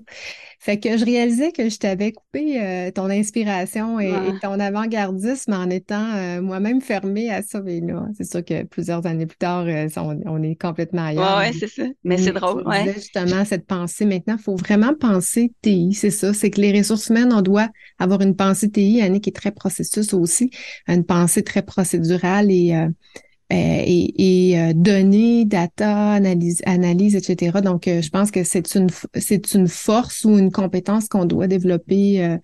Fait 0.58 0.80
que 0.80 0.96
je 0.96 1.04
réalisais 1.04 1.52
que 1.52 1.68
je 1.68 1.78
t'avais 1.78 2.10
coupé 2.10 2.60
euh, 2.60 2.90
ton 2.90 3.10
inspiration 3.10 4.00
et, 4.00 4.08
et 4.08 4.38
ton 4.42 4.58
avant-gardisme 4.58 5.52
en 5.52 5.70
étant 5.70 6.14
euh, 6.14 6.42
moi-même 6.42 6.80
fermée 6.80 7.30
à 7.30 7.42
ça. 7.42 7.60
Mais 7.60 7.80
là, 7.80 8.06
c'est 8.16 8.28
sûr 8.28 8.44
que 8.44 8.64
plusieurs 8.64 9.06
années 9.06 9.26
plus 9.26 9.36
tard, 9.36 9.66
euh, 9.68 9.86
on, 9.96 10.18
on, 10.26 10.42
est 10.42 10.60
complètement 10.60 11.04
ailleurs. 11.04 11.38
Ouais, 11.38 11.48
ouais 11.48 11.52
c'est 11.52 11.68
ça. 11.68 11.84
Mais 12.02 12.16
c'est 12.16 12.32
drôle, 12.32 12.66
ouais. 12.66 12.92
justement 12.94 13.44
cette 13.44 13.66
pensée. 13.66 14.04
Maintenant, 14.04 14.36
il 14.38 14.42
faut 14.42 14.56
vraiment 14.56 14.94
penser 14.98 15.52
TI, 15.62 15.92
c'est 15.92 16.10
ça. 16.10 16.34
C'est 16.34 16.50
que 16.50 16.60
les 16.60 16.76
ressources 16.76 17.08
humaines, 17.08 17.32
on 17.32 17.42
doit 17.42 17.68
avoir 17.98 18.20
une 18.22 18.34
pensée 18.34 18.68
TI, 18.68 19.00
Annie, 19.00 19.20
qui 19.20 19.30
est 19.30 19.34
très 19.34 19.52
processus 19.52 20.12
aussi, 20.12 20.50
une 20.88 21.04
pensée 21.04 21.44
très 21.44 21.62
procédurale 21.62 22.50
et 22.50 22.88
et, 23.54 24.50
et 24.50 24.60
euh, 24.60 24.72
données, 24.74 25.44
data, 25.44 26.12
analyse, 26.12 26.62
analyse, 26.66 27.16
etc. 27.16 27.60
Donc, 27.62 27.88
euh, 27.88 28.02
je 28.02 28.10
pense 28.10 28.30
que 28.30 28.44
c'est 28.44 28.74
une 28.74 28.88
c'est 29.14 29.54
une 29.54 29.68
force 29.68 30.24
ou 30.24 30.38
une 30.38 30.50
compétence 30.50 31.08
qu'on 31.08 31.24
doit 31.24 31.46
développer 31.46 32.38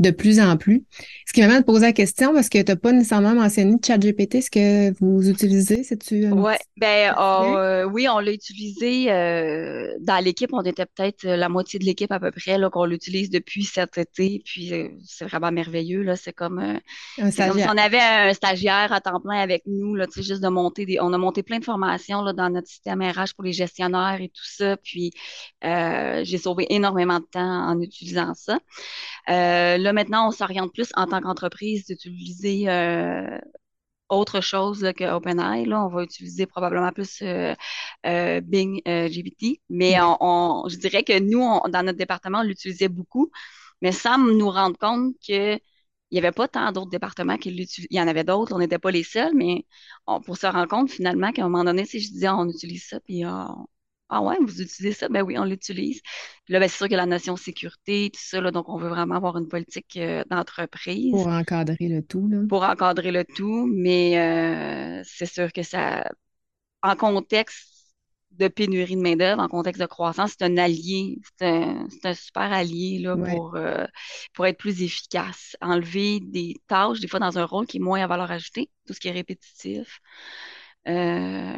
de 0.00 0.10
plus 0.10 0.40
en 0.40 0.56
plus. 0.56 0.84
Ce 1.26 1.32
qui 1.32 1.40
m'amène 1.40 1.58
à 1.58 1.60
te 1.60 1.66
poser 1.66 1.86
la 1.86 1.92
question, 1.92 2.34
parce 2.34 2.48
que 2.48 2.58
tu 2.58 2.72
n'as 2.72 2.76
pas 2.76 2.92
nécessairement 2.92 3.34
mentionné 3.34 3.76
ChatGPT, 3.84 4.36
est-ce 4.36 4.50
que 4.50 4.92
vous 5.00 5.28
utilisez? 5.28 5.84
C'est-tu 5.84 6.30
ouais, 6.32 6.58
ben, 6.76 7.14
euh, 7.16 7.84
oui, 7.84 8.08
on 8.08 8.18
l'a 8.18 8.32
utilisé 8.32 9.12
euh, 9.12 9.94
dans 10.00 10.22
l'équipe. 10.22 10.50
On 10.52 10.62
était 10.62 10.86
peut-être 10.86 11.24
la 11.24 11.48
moitié 11.48 11.78
de 11.78 11.84
l'équipe 11.84 12.10
à 12.10 12.18
peu 12.18 12.32
près 12.32 12.58
là, 12.58 12.70
qu'on 12.70 12.86
l'utilise 12.86 13.30
depuis 13.30 13.62
cet 13.62 13.96
été. 13.96 14.42
Puis 14.44 14.72
euh, 14.72 14.88
c'est 15.04 15.26
vraiment 15.26 15.52
merveilleux. 15.52 16.02
Là. 16.02 16.16
C'est 16.16 16.32
comme, 16.32 16.80
comme 17.16 17.30
si 17.30 17.42
on 17.42 17.78
avait 17.78 18.00
un 18.00 18.32
stagiaire 18.32 18.92
à 18.92 19.00
temps 19.00 19.20
plein 19.20 19.38
avec 19.38 19.62
nous, 19.66 19.94
là, 19.94 20.06
juste 20.16 20.42
de 20.42 20.48
monter 20.48 20.86
des. 20.86 20.98
On 21.00 21.12
a 21.12 21.18
monté 21.18 21.44
plein 21.44 21.60
de 21.60 21.64
formations 21.64 22.22
là, 22.22 22.32
dans 22.32 22.50
notre 22.50 22.68
système 22.68 23.00
RH 23.00 23.34
pour 23.36 23.44
les 23.44 23.52
gestionnaires 23.52 24.18
et 24.20 24.28
tout 24.28 24.44
ça. 24.44 24.76
Puis 24.76 25.12
j'ai 25.62 26.38
sauvé 26.38 26.66
énormément 26.70 27.20
de 27.20 27.26
temps 27.30 27.68
en 27.68 27.80
utilisant 27.80 28.34
ça. 28.34 28.58
Euh, 29.30 29.78
là, 29.84 29.92
maintenant, 29.92 30.28
on 30.28 30.30
s'oriente 30.32 30.72
plus 30.72 30.90
en 30.96 31.06
tant 31.06 31.20
qu'entreprise 31.20 31.86
d'utiliser 31.86 32.68
euh, 32.68 33.38
autre 34.08 34.40
chose 34.40 34.92
que 34.96 35.04
OpenAI. 35.04 35.66
Là, 35.66 35.84
on 35.84 35.88
va 35.88 36.02
utiliser 36.04 36.46
probablement 36.46 36.92
plus 36.92 37.22
euh, 37.22 37.54
euh 38.06 38.40
Bing 38.40 38.82
GPT. 38.84 39.60
Mais 39.70 39.96
on, 40.00 40.64
je 40.68 40.76
dirais 40.76 41.04
que 41.04 41.18
nous, 41.20 41.40
dans 41.70 41.84
notre 41.84 41.98
département, 41.98 42.40
on 42.40 42.42
l'utilisait 42.42 42.88
beaucoup, 42.88 43.30
mais 43.82 43.92
sans 43.92 44.18
nous 44.18 44.50
rendre 44.50 44.78
compte 44.78 45.14
que 45.26 45.58
il 46.10 46.16
n'y 46.16 46.26
avait 46.26 46.32
pas 46.32 46.48
tant 46.48 46.70
d'autres 46.72 46.90
départements 46.90 47.38
qui 47.38 47.50
l'utilisaient. 47.50 47.88
Il 47.90 47.96
y 47.96 48.00
en 48.00 48.08
avait 48.08 48.24
d'autres, 48.24 48.54
on 48.54 48.58
n'était 48.58 48.78
pas 48.78 48.90
les 48.92 49.02
seuls, 49.04 49.34
mais 49.34 49.66
pour 50.26 50.36
se 50.36 50.46
rendre 50.46 50.68
compte 50.68 50.90
finalement 50.90 51.32
qu'à 51.32 51.44
un 51.44 51.48
moment 51.48 51.64
donné, 51.64 51.84
si 51.86 52.00
je 52.00 52.10
disais 52.12 52.28
on 52.28 52.48
utilise 52.48 52.86
ça, 52.88 53.00
puis 53.00 53.24
on, 53.26 53.66
ah 54.08 54.20
ouais, 54.20 54.36
vous 54.40 54.60
utilisez 54.60 54.92
ça? 54.92 55.08
Ben 55.08 55.22
oui, 55.22 55.38
on 55.38 55.44
l'utilise. 55.44 56.00
Puis 56.44 56.52
là, 56.52 56.60
ben, 56.60 56.68
c'est 56.68 56.76
sûr 56.76 56.88
que 56.88 56.94
la 56.94 57.06
notion 57.06 57.36
sécurité, 57.36 58.10
tout 58.12 58.20
ça, 58.22 58.40
là, 58.40 58.50
donc 58.50 58.68
on 58.68 58.76
veut 58.76 58.88
vraiment 58.88 59.16
avoir 59.16 59.36
une 59.38 59.48
politique 59.48 59.96
euh, 59.96 60.22
d'entreprise. 60.30 61.10
Pour 61.10 61.26
encadrer 61.28 61.88
le 61.88 62.02
tout, 62.02 62.28
là. 62.28 62.42
Pour 62.48 62.64
encadrer 62.64 63.10
le 63.10 63.24
tout, 63.24 63.66
mais 63.66 64.18
euh, 64.18 65.02
c'est 65.04 65.26
sûr 65.26 65.52
que 65.52 65.62
ça, 65.62 66.04
en 66.82 66.96
contexte 66.96 67.74
de 68.32 68.48
pénurie 68.48 68.96
de 68.96 69.00
main-d'œuvre, 69.00 69.40
en 69.40 69.48
contexte 69.48 69.80
de 69.80 69.86
croissance, 69.86 70.32
c'est 70.32 70.44
un 70.44 70.56
allié, 70.56 71.20
c'est 71.38 71.46
un, 71.46 72.14
super 72.14 72.52
allié 72.52 72.98
là, 72.98 73.16
pour, 73.16 73.54
euh, 73.54 73.86
pour 74.32 74.46
être 74.46 74.58
plus 74.58 74.82
efficace. 74.82 75.56
Enlever 75.60 76.20
des 76.20 76.56
tâches, 76.66 77.00
des 77.00 77.08
fois 77.08 77.20
dans 77.20 77.38
un 77.38 77.44
rôle 77.44 77.66
qui 77.66 77.76
est 77.76 77.80
moins 77.80 78.02
à 78.02 78.06
valeur 78.06 78.30
ajoutée, 78.30 78.70
tout 78.86 78.92
ce 78.92 79.00
qui 79.00 79.08
est 79.08 79.12
répétitif. 79.12 80.00
Euh, 80.88 81.56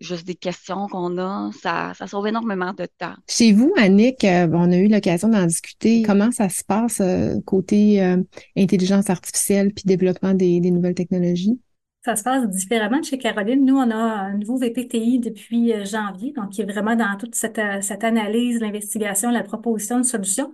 juste 0.00 0.26
des 0.26 0.34
questions 0.34 0.86
qu'on 0.88 1.18
a, 1.18 1.50
ça, 1.52 1.92
ça 1.94 2.06
sauve 2.06 2.26
énormément 2.26 2.72
de 2.72 2.86
temps. 2.98 3.14
Chez 3.28 3.52
vous, 3.52 3.72
Annick, 3.76 4.24
euh, 4.24 4.48
on 4.52 4.70
a 4.70 4.76
eu 4.76 4.88
l'occasion 4.88 5.28
d'en 5.28 5.46
discuter. 5.46 6.02
Comment 6.02 6.30
ça 6.30 6.48
se 6.48 6.64
passe 6.64 7.00
euh, 7.00 7.40
côté 7.44 8.02
euh, 8.02 8.22
intelligence 8.56 9.10
artificielle 9.10 9.72
puis 9.72 9.84
développement 9.86 10.34
des, 10.34 10.60
nouvelles 10.60 10.94
technologies? 10.94 11.58
Ça 12.04 12.16
se 12.16 12.22
passe 12.22 12.46
différemment 12.50 13.02
chez 13.02 13.16
Caroline. 13.16 13.64
Nous, 13.64 13.76
on 13.76 13.90
a 13.90 13.96
un 13.96 14.36
nouveau 14.36 14.58
VPTI 14.58 15.20
depuis 15.20 15.72
janvier, 15.86 16.32
donc 16.36 16.50
qui 16.50 16.60
est 16.60 16.70
vraiment 16.70 16.96
dans 16.96 17.16
toute 17.18 17.34
cette, 17.34 17.60
cette 17.80 18.04
analyse, 18.04 18.60
l'investigation, 18.60 19.30
la 19.30 19.42
proposition 19.42 19.98
de 19.98 20.04
solutions. 20.04 20.52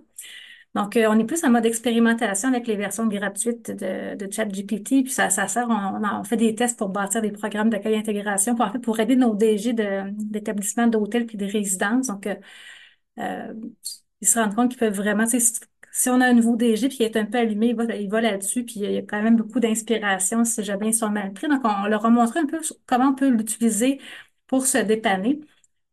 Donc, 0.73 0.95
euh, 0.95 1.07
on 1.09 1.19
est 1.19 1.25
plus 1.25 1.43
en 1.43 1.49
mode 1.49 1.65
expérimentation 1.65 2.47
avec 2.47 2.65
les 2.65 2.77
versions 2.77 3.05
gratuites 3.05 3.71
de, 3.71 4.15
de 4.15 4.31
ChatGPT. 4.31 5.03
Puis 5.03 5.09
ça, 5.09 5.29
ça 5.29 5.47
sert, 5.49 5.67
on, 5.69 6.23
fait 6.23 6.37
des 6.37 6.55
tests 6.55 6.77
pour 6.79 6.89
bâtir 6.89 7.21
des 7.21 7.31
programmes 7.31 7.69
d'accueil 7.69 7.95
intégration 7.97 8.55
pour, 8.55 8.65
en 8.65 8.71
fait, 8.71 8.79
pour 8.79 8.97
aider 9.01 9.17
nos 9.17 9.35
DG 9.35 9.73
d'établissements 9.73 10.87
d'hôtels 10.87 11.25
puis 11.25 11.37
des 11.37 11.47
résidences. 11.47 12.07
Donc, 12.07 12.25
euh, 12.25 12.35
euh, 13.19 13.53
ils 14.21 14.27
se 14.27 14.39
rendent 14.39 14.55
compte 14.55 14.69
qu'ils 14.69 14.79
peuvent 14.79 14.95
vraiment, 14.95 15.25
si 15.27 16.09
on 16.09 16.21
a 16.21 16.27
un 16.27 16.33
nouveau 16.33 16.55
DG 16.55 16.87
puis 16.87 16.97
qui 16.97 17.03
est 17.03 17.17
un 17.17 17.25
peu 17.25 17.39
allumé, 17.39 17.69
il 17.69 17.75
va, 17.75 17.83
il 17.95 18.09
va 18.09 18.21
là-dessus, 18.21 18.63
puis 18.63 18.75
il 18.81 18.91
y 18.91 18.97
a 18.97 19.01
quand 19.01 19.21
même 19.21 19.35
beaucoup 19.35 19.59
d'inspiration 19.59 20.45
si 20.45 20.63
jamais 20.63 20.89
ils 20.89 20.93
sont 20.93 21.09
mal 21.09 21.33
pris. 21.33 21.47
Donc, 21.49 21.61
on, 21.65 21.87
leur 21.87 22.05
a 22.05 22.09
montré 22.09 22.39
un 22.39 22.45
peu 22.45 22.59
comment 22.87 23.09
on 23.09 23.15
peut 23.15 23.29
l'utiliser 23.29 23.99
pour 24.47 24.65
se 24.65 24.77
dépanner. 24.77 25.41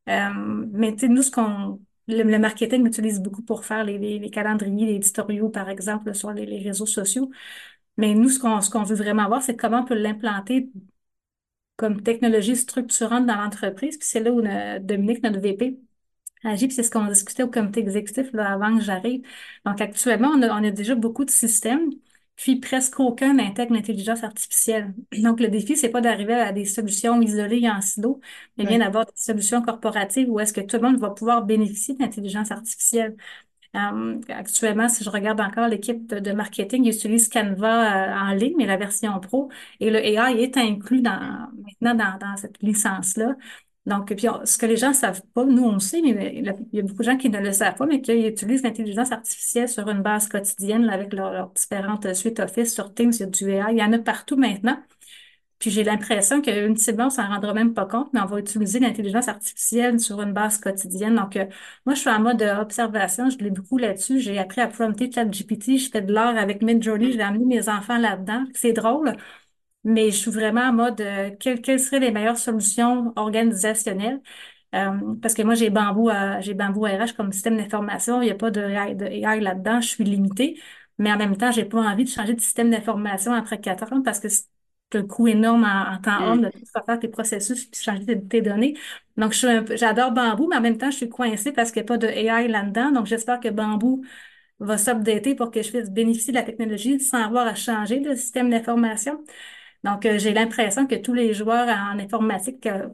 Mais 0.07 0.97
nous, 1.03 1.23
ce 1.23 1.31
qu'on 1.31 1.81
le, 2.09 2.39
marketing 2.39 2.87
utilise 2.87 3.21
beaucoup 3.21 3.43
pour 3.43 3.65
faire 3.65 3.85
les, 3.85 3.99
les, 3.99 4.31
calendriers, 4.31 4.87
les 4.87 4.95
éditoriaux, 4.97 5.49
par 5.51 5.69
exemple, 5.69 6.15
sur 6.15 6.33
les, 6.33 6.59
réseaux 6.63 6.87
sociaux. 6.87 7.31
Mais 7.99 8.15
nous, 8.15 8.31
ce 8.31 8.39
qu'on 8.41 8.61
ce 8.61 8.71
qu'on 8.71 8.85
veut 8.85 8.97
vraiment 8.97 9.27
voir, 9.29 9.43
c'est 9.43 9.57
comment 9.57 9.81
on 9.81 9.85
peut 9.85 9.95
l'implanter 9.95 10.71
comme 11.77 12.03
technologie 12.03 12.57
structurante 12.57 13.27
dans 13.27 13.37
l'entreprise. 13.37 13.97
Puis 13.99 14.09
c'est 14.09 14.21
là 14.21 14.33
où 14.33 14.43
Dominique, 14.81 15.23
notre 15.23 15.41
VP, 15.41 15.79
agit. 16.45 16.69
Puis 16.69 16.77
c'est 16.77 16.83
ce 16.83 16.91
qu'on 16.91 17.07
discutait 17.07 17.43
au 17.45 17.51
comité 17.51 17.81
exécutif 17.81 18.33
là, 18.33 18.53
avant 18.53 18.77
que 18.77 18.83
j'arrive. 18.83 19.23
Donc 19.65 19.81
actuellement, 19.81 20.31
on 20.31 20.43
a, 20.43 20.49
on 20.61 20.65
a 20.65 20.71
déjà 20.71 20.95
beaucoup 20.95 21.25
de 21.25 21.31
systèmes 21.31 21.91
puis 22.39 22.57
presque 22.57 23.01
aucun 23.01 23.35
n'intègre 23.35 23.75
l'intelligence 23.75 24.23
artificielle. 24.23 24.95
Donc, 25.13 25.41
le 25.41 25.49
défi, 25.49 25.77
c'est 25.77 25.89
pas 25.89 26.01
d'arriver 26.01 26.35
à 26.35 26.53
des 26.53 26.65
solutions 26.65 27.21
isolées 27.21 27.69
en 27.69 27.81
silo, 27.81 28.21
mais 28.57 28.65
bien 28.65 28.79
d'avoir 28.79 29.07
des 29.07 29.13
solutions 29.17 29.61
corporatives 29.61 30.31
où 30.31 30.39
est-ce 30.39 30.53
que 30.53 30.61
tout 30.61 30.77
le 30.77 30.83
monde 30.83 31.01
va 31.01 31.11
pouvoir 31.11 31.45
bénéficier 31.45 31.95
de 31.95 32.01
l'intelligence 32.01 32.53
artificielle. 32.53 33.17
Actuellement, 34.29 34.89
si 34.89 35.05
je 35.05 35.11
regarde 35.11 35.41
encore 35.41 35.69
l'équipe 35.69 36.07
de, 36.07 36.33
marketing, 36.33 36.85
ils 36.85 36.95
utilisent 36.95 37.29
Canva 37.29 38.09
euh, 38.09 38.31
en 38.31 38.35
ligne, 38.35 38.55
mais 38.57 38.67
la 38.67 38.77
version 38.77 39.19
pro, 39.21 39.51
et 39.81 39.91
le 39.91 39.99
AI 39.99 40.43
est 40.43 40.57
inclus 40.57 41.03
dans, 41.03 41.49
maintenant 41.65 41.95
dans, 41.95 42.19
dans 42.19 42.37
cette 42.37 42.63
licence-là. 42.63 43.37
Donc, 43.87 44.15
puis 44.15 44.27
ce 44.45 44.59
que 44.59 44.67
les 44.67 44.77
gens 44.77 44.91
ne 44.91 44.95
savent 44.95 45.23
pas, 45.35 45.45
nous 45.47 45.63
on 45.65 45.73
le 45.73 45.79
sait, 45.81 46.03
mais 46.03 46.35
il 46.37 46.45
y 46.75 46.79
a 46.81 46.83
beaucoup 46.83 46.99
de 46.99 47.05
gens 47.05 47.17
qui 47.17 47.31
ne 47.31 47.39
le 47.41 47.53
savent 47.53 47.75
pas, 47.75 47.87
mais 47.87 48.03
qui 48.03 48.13
utilisent 48.13 48.63
l'intelligence 48.63 49.13
artificielle 49.13 49.69
sur 49.69 49.89
une 49.89 50.03
base 50.03 50.29
quotidienne 50.29 50.91
avec 50.91 51.15
leurs 51.15 51.51
différentes 51.53 52.13
suites 52.15 52.39
Office, 52.41 52.75
sur 52.75 52.93
Teams, 52.93 53.13
il 53.15 53.21
y 53.21 53.23
a 53.23 53.27
du 53.27 53.51
AI, 53.51 53.65
il 53.73 53.79
y 53.79 53.83
en 53.83 53.93
a 53.95 53.99
partout 53.99 54.37
maintenant. 54.37 54.79
Puis 55.59 55.71
j'ai 55.71 55.83
l'impression 55.85 56.41
qu'ultimement, 56.41 57.07
on 57.07 57.11
s'en 57.11 57.27
rendra 57.29 57.53
même 57.53 57.75
pas 57.75 57.85
compte, 57.87 58.13
mais 58.13 58.21
on 58.21 58.27
va 58.27 58.39
utiliser 58.39 58.79
l'intelligence 58.79 59.27
artificielle 59.29 59.99
sur 59.99 60.23
une 60.23 60.33
base 60.33 60.59
quotidienne. 60.59 61.17
Donc, 61.17 61.37
euh, 61.37 61.47
moi, 61.85 61.95
je 61.97 62.01
suis 62.01 62.11
en 62.11 62.21
mode 62.21 62.43
observation, 62.43 63.29
je 63.31 63.39
l'ai 63.39 63.51
beaucoup 63.51 63.77
là-dessus. 63.79 64.21
J'ai 64.21 64.39
appris 64.39 64.61
à 64.61 64.69
prompter 64.69 65.11
ChatGPT, 65.11 65.79
je 65.79 65.91
fais 65.91 66.03
de 66.03 66.13
l'art 66.13 66.37
avec 66.37 66.63
Midjourney, 66.63 67.13
j'ai 67.13 67.23
amené 67.23 67.45
mes 67.45 67.69
enfants 67.69 67.99
là-dedans. 67.99 68.45
C'est 68.55 68.73
drôle 68.73 69.15
mais 69.85 70.11
je 70.11 70.17
suis 70.17 70.31
vraiment 70.31 70.63
en 70.63 70.73
mode 70.73 71.01
euh, 71.01 71.31
quelles, 71.39 71.81
seraient 71.81 72.01
les 72.01 72.11
meilleures 72.11 72.39
solutions 72.39 73.13
organisationnelles? 73.17 74.21
Euh, 74.75 75.15
parce 75.23 75.35
que 75.35 75.43
moi, 75.43 75.55
j'ai 75.55 75.71
Bambou, 75.71 76.11
j'ai 76.41 76.55
Bambou 76.55 76.83
RH 76.83 77.15
comme 77.17 77.33
système 77.33 77.57
d'information. 77.57 78.21
Il 78.21 78.27
n'y 78.27 78.31
a 78.31 78.35
pas 78.35 78.51
de 78.51 78.61
AI, 78.61 79.41
là-dedans. 79.41 79.81
Je 79.81 79.89
suis 79.89 80.05
limitée. 80.05 80.61
Mais 80.99 81.13
en 81.13 81.17
même 81.17 81.37
temps, 81.37 81.53
j'ai 81.53 81.65
pas 81.65 81.81
envie 81.81 82.05
de 82.05 82.09
changer 82.11 82.35
de 82.35 82.41
système 82.41 82.71
d'information 82.71 83.33
après 83.33 83.61
quatre 83.61 83.93
ans 83.93 84.03
parce 84.03 84.19
que 84.21 84.29
c'est 84.29 84.47
un 84.95 85.07
coût 85.07 85.29
énorme 85.29 85.65
en, 85.65 85.99
temps 86.01 86.21
mm. 86.21 86.25
homme 86.25 86.43
de 86.43 86.51
tout 86.51 86.65
faire 86.87 86.99
tes 86.99 87.09
processus 87.09 87.67
puis 87.67 87.81
changer 87.81 88.05
tes, 88.29 88.43
données. 88.43 88.77
Donc, 89.17 89.33
j'adore 89.33 90.13
Bambou, 90.13 90.49
mais 90.49 90.57
en 90.57 90.61
même 90.61 90.79
temps, 90.79 90.91
je 90.91 90.97
suis 90.97 91.09
coincée 91.09 91.53
parce 91.53 91.71
qu'il 91.73 91.83
n'y 91.83 91.87
a 91.87 91.89
pas 91.89 91.99
de 91.99 92.09
AI 92.09 92.49
là-dedans. 92.49 92.93
Donc, 92.93 93.07
j'espère 93.07 93.41
que 93.41 93.49
Bambou 93.49 94.05
va 94.61 94.77
s'updater 94.77 95.35
pour 95.35 95.51
que 95.51 95.63
je 95.63 95.71
puisse 95.71 95.91
bénéficier 95.91 96.33
de 96.33 96.39
la 96.39 96.45
technologie 96.45 97.01
sans 97.01 97.23
avoir 97.25 97.47
à 97.47 97.55
changer 97.55 98.01
de 98.01 98.15
système 98.15 98.51
d'information. 98.51 99.23
Donc, 99.85 100.07
euh, 100.07 100.19
j'ai 100.19 100.33
l'impression 100.35 100.87
que 100.87 100.95
tous 100.97 101.15
les 101.15 101.35
joueurs 101.35 101.69
en 101.69 101.99
informatique, 101.99 102.67
euh, 102.67 102.89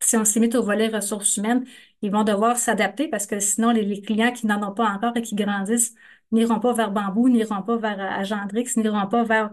si 0.00 0.16
on 0.16 0.24
s'imite 0.24 0.54
au 0.54 0.62
volet 0.62 0.88
ressources 0.88 1.36
humaines, 1.36 1.64
ils 2.02 2.10
vont 2.10 2.24
devoir 2.24 2.56
s'adapter 2.56 3.08
parce 3.08 3.26
que 3.26 3.40
sinon, 3.40 3.70
les, 3.70 4.00
clients 4.02 4.32
qui 4.32 4.46
n'en 4.46 4.62
ont 4.68 4.74
pas 4.74 4.88
encore 4.88 5.16
et 5.16 5.22
qui 5.22 5.34
grandissent 5.34 5.94
n'iront 6.32 6.60
pas 6.60 6.72
vers 6.72 6.90
Bambou, 6.90 7.28
n'iront 7.28 7.62
pas 7.62 7.76
vers 7.76 8.00
euh, 8.00 8.20
Agendrix, 8.20 8.76
n'iront 8.76 9.06
pas 9.08 9.24
vers, 9.24 9.52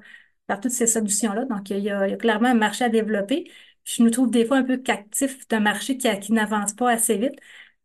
toutes 0.62 0.72
ces 0.72 0.88
solutions-là. 0.88 1.46
Donc, 1.46 1.70
il 1.70 1.80
y, 1.80 1.90
a, 1.90 2.16
clairement 2.18 2.50
un 2.50 2.54
marché 2.56 2.84
à 2.86 2.90
développer. 2.90 3.50
Je 3.86 4.04
me 4.04 4.12
trouve 4.12 4.30
des 4.30 4.46
fois 4.46 4.58
un 4.58 4.64
peu 4.64 4.78
captif 4.78 5.48
d'un 5.48 5.62
marché 5.62 5.98
qui, 5.98 6.34
n'avance 6.34 6.74
pas 6.74 6.92
assez 6.92 7.18
vite. 7.18 7.36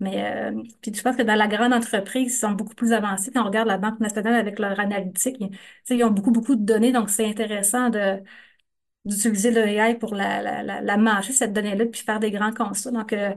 Mais 0.00 0.52
puis 0.82 0.92
je 0.94 1.02
pense 1.02 1.16
que 1.16 1.22
dans 1.22 1.36
la 1.36 1.48
grande 1.48 1.72
entreprise, 1.72 2.34
ils 2.34 2.36
sont 2.36 2.52
beaucoup 2.52 2.74
plus 2.74 2.92
avancés. 2.92 3.30
Quand 3.32 3.42
on 3.42 3.46
regarde 3.46 3.68
la 3.68 3.78
Banque 3.78 4.00
nationale 4.00 4.34
avec 4.34 4.58
leur 4.58 4.78
analytique, 4.80 5.36
ils 5.88 6.04
ont 6.04 6.10
beaucoup, 6.10 6.32
beaucoup 6.32 6.56
de 6.56 6.64
données, 6.64 6.92
donc 6.92 7.08
c'est 7.08 7.26
intéressant 7.26 7.88
de, 7.90 8.20
d'utiliser 9.06 9.52
le 9.52 9.66
AI 9.68 9.94
pour 9.96 10.14
la, 10.14 10.42
la, 10.42 10.62
la, 10.64 10.82
la 10.82 10.98
mâcher, 10.98 11.32
cette 11.32 11.54
donnée-là, 11.54 11.86
puis 11.86 12.02
faire 12.02 12.20
des 12.20 12.30
grands 12.32 12.52
constats. 12.52 12.92
Donc, 12.92 13.12
euh, 13.14 13.34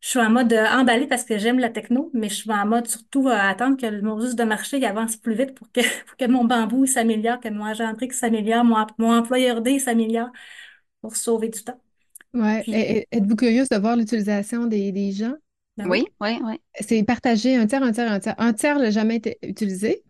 je 0.00 0.08
suis 0.08 0.18
en 0.20 0.30
mode 0.30 0.52
emballé 0.54 1.06
parce 1.06 1.24
que 1.24 1.38
j'aime 1.38 1.58
la 1.60 1.70
techno, 1.70 2.10
mais 2.14 2.28
je 2.30 2.34
suis 2.36 2.50
en 2.52 2.66
mode 2.66 2.88
surtout 2.88 3.28
à 3.28 3.36
attendre 3.48 3.76
que 3.78 3.86
le 3.86 4.00
juste 4.22 4.38
de 4.38 4.44
marché 4.44 4.84
avance 4.86 5.16
plus 5.16 5.34
vite 5.34 5.54
pour 5.54 5.70
que, 5.72 5.80
pour 6.06 6.16
que 6.16 6.26
mon 6.26 6.44
bambou 6.44 6.86
s'améliore, 6.86 7.40
que 7.40 7.48
mon 7.50 7.64
agentrique 7.66 8.14
s'améliore, 8.14 8.64
mon, 8.64 8.86
mon 8.98 9.12
employeur 9.18 9.62
D 9.62 9.78
s'améliore 9.78 10.30
pour 11.02 11.16
sauver 11.16 11.48
du 11.50 11.62
temps. 11.64 11.80
Ouais. 12.34 12.64
Êtes-vous 13.12 13.36
curieuse 13.36 13.68
de 13.68 13.76
voir 13.76 13.96
l'utilisation 13.96 14.66
des, 14.66 14.92
des 14.92 15.12
gens? 15.12 15.34
Ben 15.76 15.86
oui, 15.88 16.06
oui, 16.20 16.38
oui. 16.44 16.60
C'est 16.80 17.02
partagé 17.02 17.56
un 17.56 17.66
tiers, 17.66 17.82
un 17.82 17.92
tiers, 17.92 18.10
un 18.12 18.20
tiers. 18.20 18.34
Un 18.38 18.52
tiers 18.52 18.78
n'a 18.78 18.90
jamais 18.90 19.16
été 19.16 19.38
utilisé. 19.42 20.04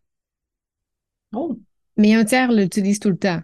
Oh. 1.33 1.61
Mais 1.96 2.14
un 2.14 2.25
tiers 2.25 2.51
l'utilise 2.51 2.99
tout 2.99 3.11
le 3.11 3.16
temps. 3.18 3.40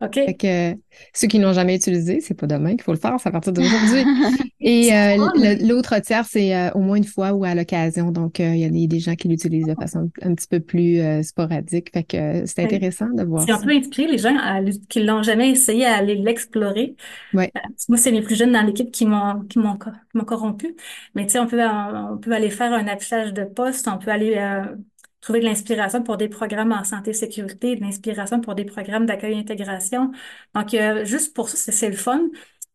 OK. 0.00 0.14
Fait 0.14 0.34
que 0.34 0.78
ceux 1.12 1.26
qui 1.26 1.40
n'ont 1.40 1.52
jamais 1.52 1.74
utilisé, 1.74 2.20
c'est 2.20 2.34
pas 2.34 2.46
demain 2.46 2.70
qu'il 2.70 2.82
faut 2.82 2.92
le 2.92 2.98
faire, 2.98 3.16
c'est 3.18 3.28
à 3.28 3.32
partir 3.32 3.52
d'aujourd'hui. 3.52 4.04
Et 4.60 4.94
euh, 4.94 5.56
l'autre 5.66 5.98
tiers, 6.00 6.24
c'est 6.24 6.54
euh, 6.54 6.70
au 6.72 6.80
moins 6.80 6.96
une 6.96 7.04
fois 7.04 7.32
ou 7.32 7.44
à 7.44 7.54
l'occasion. 7.54 8.12
Donc, 8.12 8.38
euh, 8.38 8.54
il 8.54 8.60
y 8.60 8.64
a 8.64 8.86
des, 8.86 9.00
gens 9.00 9.16
qui 9.16 9.28
l'utilisent 9.28 9.66
de 9.66 9.74
façon 9.74 10.10
un 10.22 10.34
petit 10.34 10.46
peu 10.46 10.60
plus 10.60 11.00
sporadique. 11.24 11.90
Fait 11.92 12.04
que 12.04 12.46
c'est 12.46 12.62
intéressant 12.62 13.08
de 13.08 13.24
voir. 13.24 13.42
Si 13.42 13.52
on 13.52 13.60
peut 13.60 13.70
inspirer 13.70 14.12
les 14.12 14.18
gens 14.18 14.36
à, 14.36 14.60
qui 14.88 15.02
l'ont 15.02 15.22
jamais 15.22 15.50
essayé 15.50 15.84
à 15.84 15.96
aller 15.96 16.14
l'explorer. 16.14 16.94
Ouais. 17.34 17.50
moi, 17.88 17.98
c'est 17.98 18.12
les 18.12 18.22
plus 18.22 18.36
jeunes 18.36 18.52
dans 18.52 18.62
l'équipe 18.62 18.92
qui 18.92 19.04
m'ont 19.04 19.40
qui 19.48 19.58
m'ont 19.58 19.78
corrompu. 20.24 20.76
Mais 21.14 21.26
tu 21.26 21.32
sais, 21.32 21.38
on 21.40 21.46
peut 21.46 21.62
on 21.64 22.18
peut 22.18 22.32
aller 22.32 22.50
faire 22.50 22.72
un 22.72 22.86
affichage 22.86 23.32
de 23.32 23.44
poste, 23.44 23.88
on 23.88 23.98
peut 23.98 24.10
aller 24.10 24.36
trouver 25.20 25.40
de 25.40 25.44
l'inspiration 25.44 26.02
pour 26.02 26.16
des 26.16 26.28
programmes 26.28 26.72
en 26.72 26.84
santé 26.84 27.10
et 27.10 27.14
sécurité, 27.14 27.76
de 27.76 27.80
l'inspiration 27.82 28.40
pour 28.40 28.54
des 28.54 28.64
programmes 28.64 29.06
d'accueil 29.06 29.34
et 29.34 29.38
intégration. 29.38 30.12
Donc, 30.54 30.74
euh, 30.74 31.04
juste 31.04 31.34
pour 31.34 31.48
ça, 31.48 31.72
c'est 31.72 31.90
le 31.90 31.96
fun. 31.96 32.22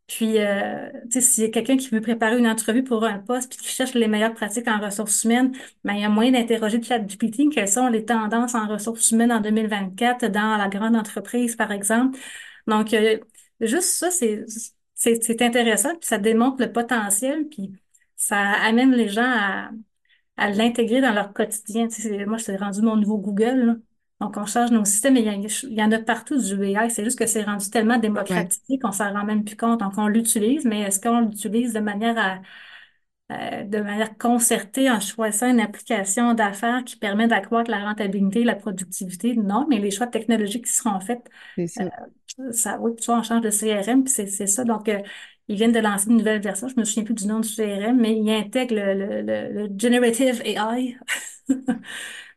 Puis, 0.07 0.39
euh, 0.39 0.89
tu 1.03 1.11
sais, 1.13 1.21
s'il 1.21 1.43
y 1.45 1.47
a 1.47 1.49
quelqu'un 1.49 1.77
qui 1.77 1.89
veut 1.89 2.01
préparer 2.01 2.37
une 2.37 2.47
entrevue 2.47 2.83
pour 2.83 3.03
un 3.05 3.19
poste 3.19 3.55
puis 3.55 3.65
qui 3.65 3.73
cherche 3.73 3.93
les 3.93 4.07
meilleures 4.07 4.33
pratiques 4.33 4.67
en 4.67 4.79
ressources 4.79 5.23
humaines, 5.23 5.53
ben, 5.83 5.93
il 5.93 6.01
y 6.01 6.05
a 6.05 6.09
moyen 6.09 6.31
d'interroger 6.31 6.81
ChatGPT 6.83 7.49
quelles 7.51 7.69
sont 7.69 7.87
les 7.87 8.05
tendances 8.05 8.53
en 8.55 8.67
ressources 8.67 9.11
humaines 9.11 9.31
en 9.31 9.39
2024 9.41 10.27
dans 10.27 10.57
la 10.57 10.67
grande 10.67 10.95
entreprise, 10.95 11.55
par 11.55 11.71
exemple? 11.71 12.19
Donc, 12.67 12.93
euh, 12.93 13.19
juste 13.61 13.89
ça, 13.89 14.11
c'est 14.11 14.45
c'est 14.95 15.41
intéressant, 15.41 15.89
puis 15.97 16.07
ça 16.07 16.17
démontre 16.17 16.61
le 16.61 16.71
potentiel, 16.71 17.47
puis 17.49 17.73
ça 18.15 18.37
amène 18.39 18.91
les 18.93 19.09
gens 19.09 19.21
à, 19.23 19.71
à 20.37 20.49
l'intégrer 20.49 21.01
dans 21.01 21.13
leur 21.13 21.33
quotidien. 21.33 21.87
Tu 21.87 22.01
sais, 22.01 22.25
moi, 22.25 22.37
c'est 22.37 22.55
rendu 22.57 22.81
mon 22.81 22.95
nouveau 22.95 23.17
Google. 23.17 23.65
Là. 23.65 23.75
Donc, 24.21 24.37
on 24.37 24.45
charge 24.45 24.71
nos 24.71 24.85
systèmes 24.85 25.17
et 25.17 25.21
il 25.21 25.73
y, 25.73 25.83
en 25.83 25.91
a 25.91 25.99
partout 25.99 26.37
du 26.37 26.63
AI. 26.63 26.89
C'est 26.89 27.03
juste 27.03 27.19
que 27.19 27.25
c'est 27.25 27.43
rendu 27.43 27.69
tellement 27.69 27.97
démocratisé 27.97 28.79
qu'on 28.79 28.91
s'en 28.91 29.11
rend 29.11 29.25
même 29.25 29.43
plus 29.43 29.57
compte. 29.57 29.81
Donc, 29.81 29.93
on 29.97 30.07
l'utilise, 30.07 30.65
mais 30.65 30.81
est-ce 30.81 30.99
qu'on 30.99 31.21
l'utilise 31.21 31.73
de 31.73 31.79
manière 31.79 32.17
à, 32.17 32.41
euh, 33.33 33.63
de 33.63 33.79
manière 33.79 34.17
concertée 34.17 34.89
en 34.89 34.99
choisissant 34.99 35.49
une 35.49 35.59
application 35.59 36.33
d'affaires 36.33 36.83
qui 36.85 36.95
permet 36.95 37.27
d'accroître 37.27 37.69
la 37.69 37.83
rentabilité 37.83 38.41
et 38.41 38.45
la 38.45 38.55
productivité? 38.55 39.35
Non, 39.35 39.65
mais 39.69 39.79
les 39.79 39.91
choix 39.91 40.07
technologiques 40.07 40.65
qui 40.65 40.73
seront 40.73 40.99
faits, 40.99 41.21
ça. 41.67 41.83
Euh, 41.83 42.51
ça, 42.51 42.79
oui, 42.79 42.93
soit 42.99 43.19
on 43.19 43.23
change 43.23 43.41
de 43.41 43.51
CRM, 43.51 44.03
puis 44.03 44.13
c'est 44.13 44.47
ça. 44.47 44.63
Donc, 44.63 44.89
euh, 44.89 44.99
ils 45.47 45.55
viennent 45.55 45.71
de 45.71 45.79
lancer 45.79 46.09
une 46.09 46.17
nouvelle 46.17 46.41
version, 46.41 46.67
je 46.67 46.79
me 46.79 46.85
souviens 46.85 47.03
plus 47.03 47.13
du 47.13 47.27
nom 47.27 47.39
du 47.39 47.49
CRM, 47.49 47.99
mais 47.99 48.15
ils 48.17 48.29
intègrent 48.31 48.75
le, 48.75 49.21
le, 49.21 49.67
le, 49.67 49.69
Generative 49.77 50.41
AI. 50.45 50.97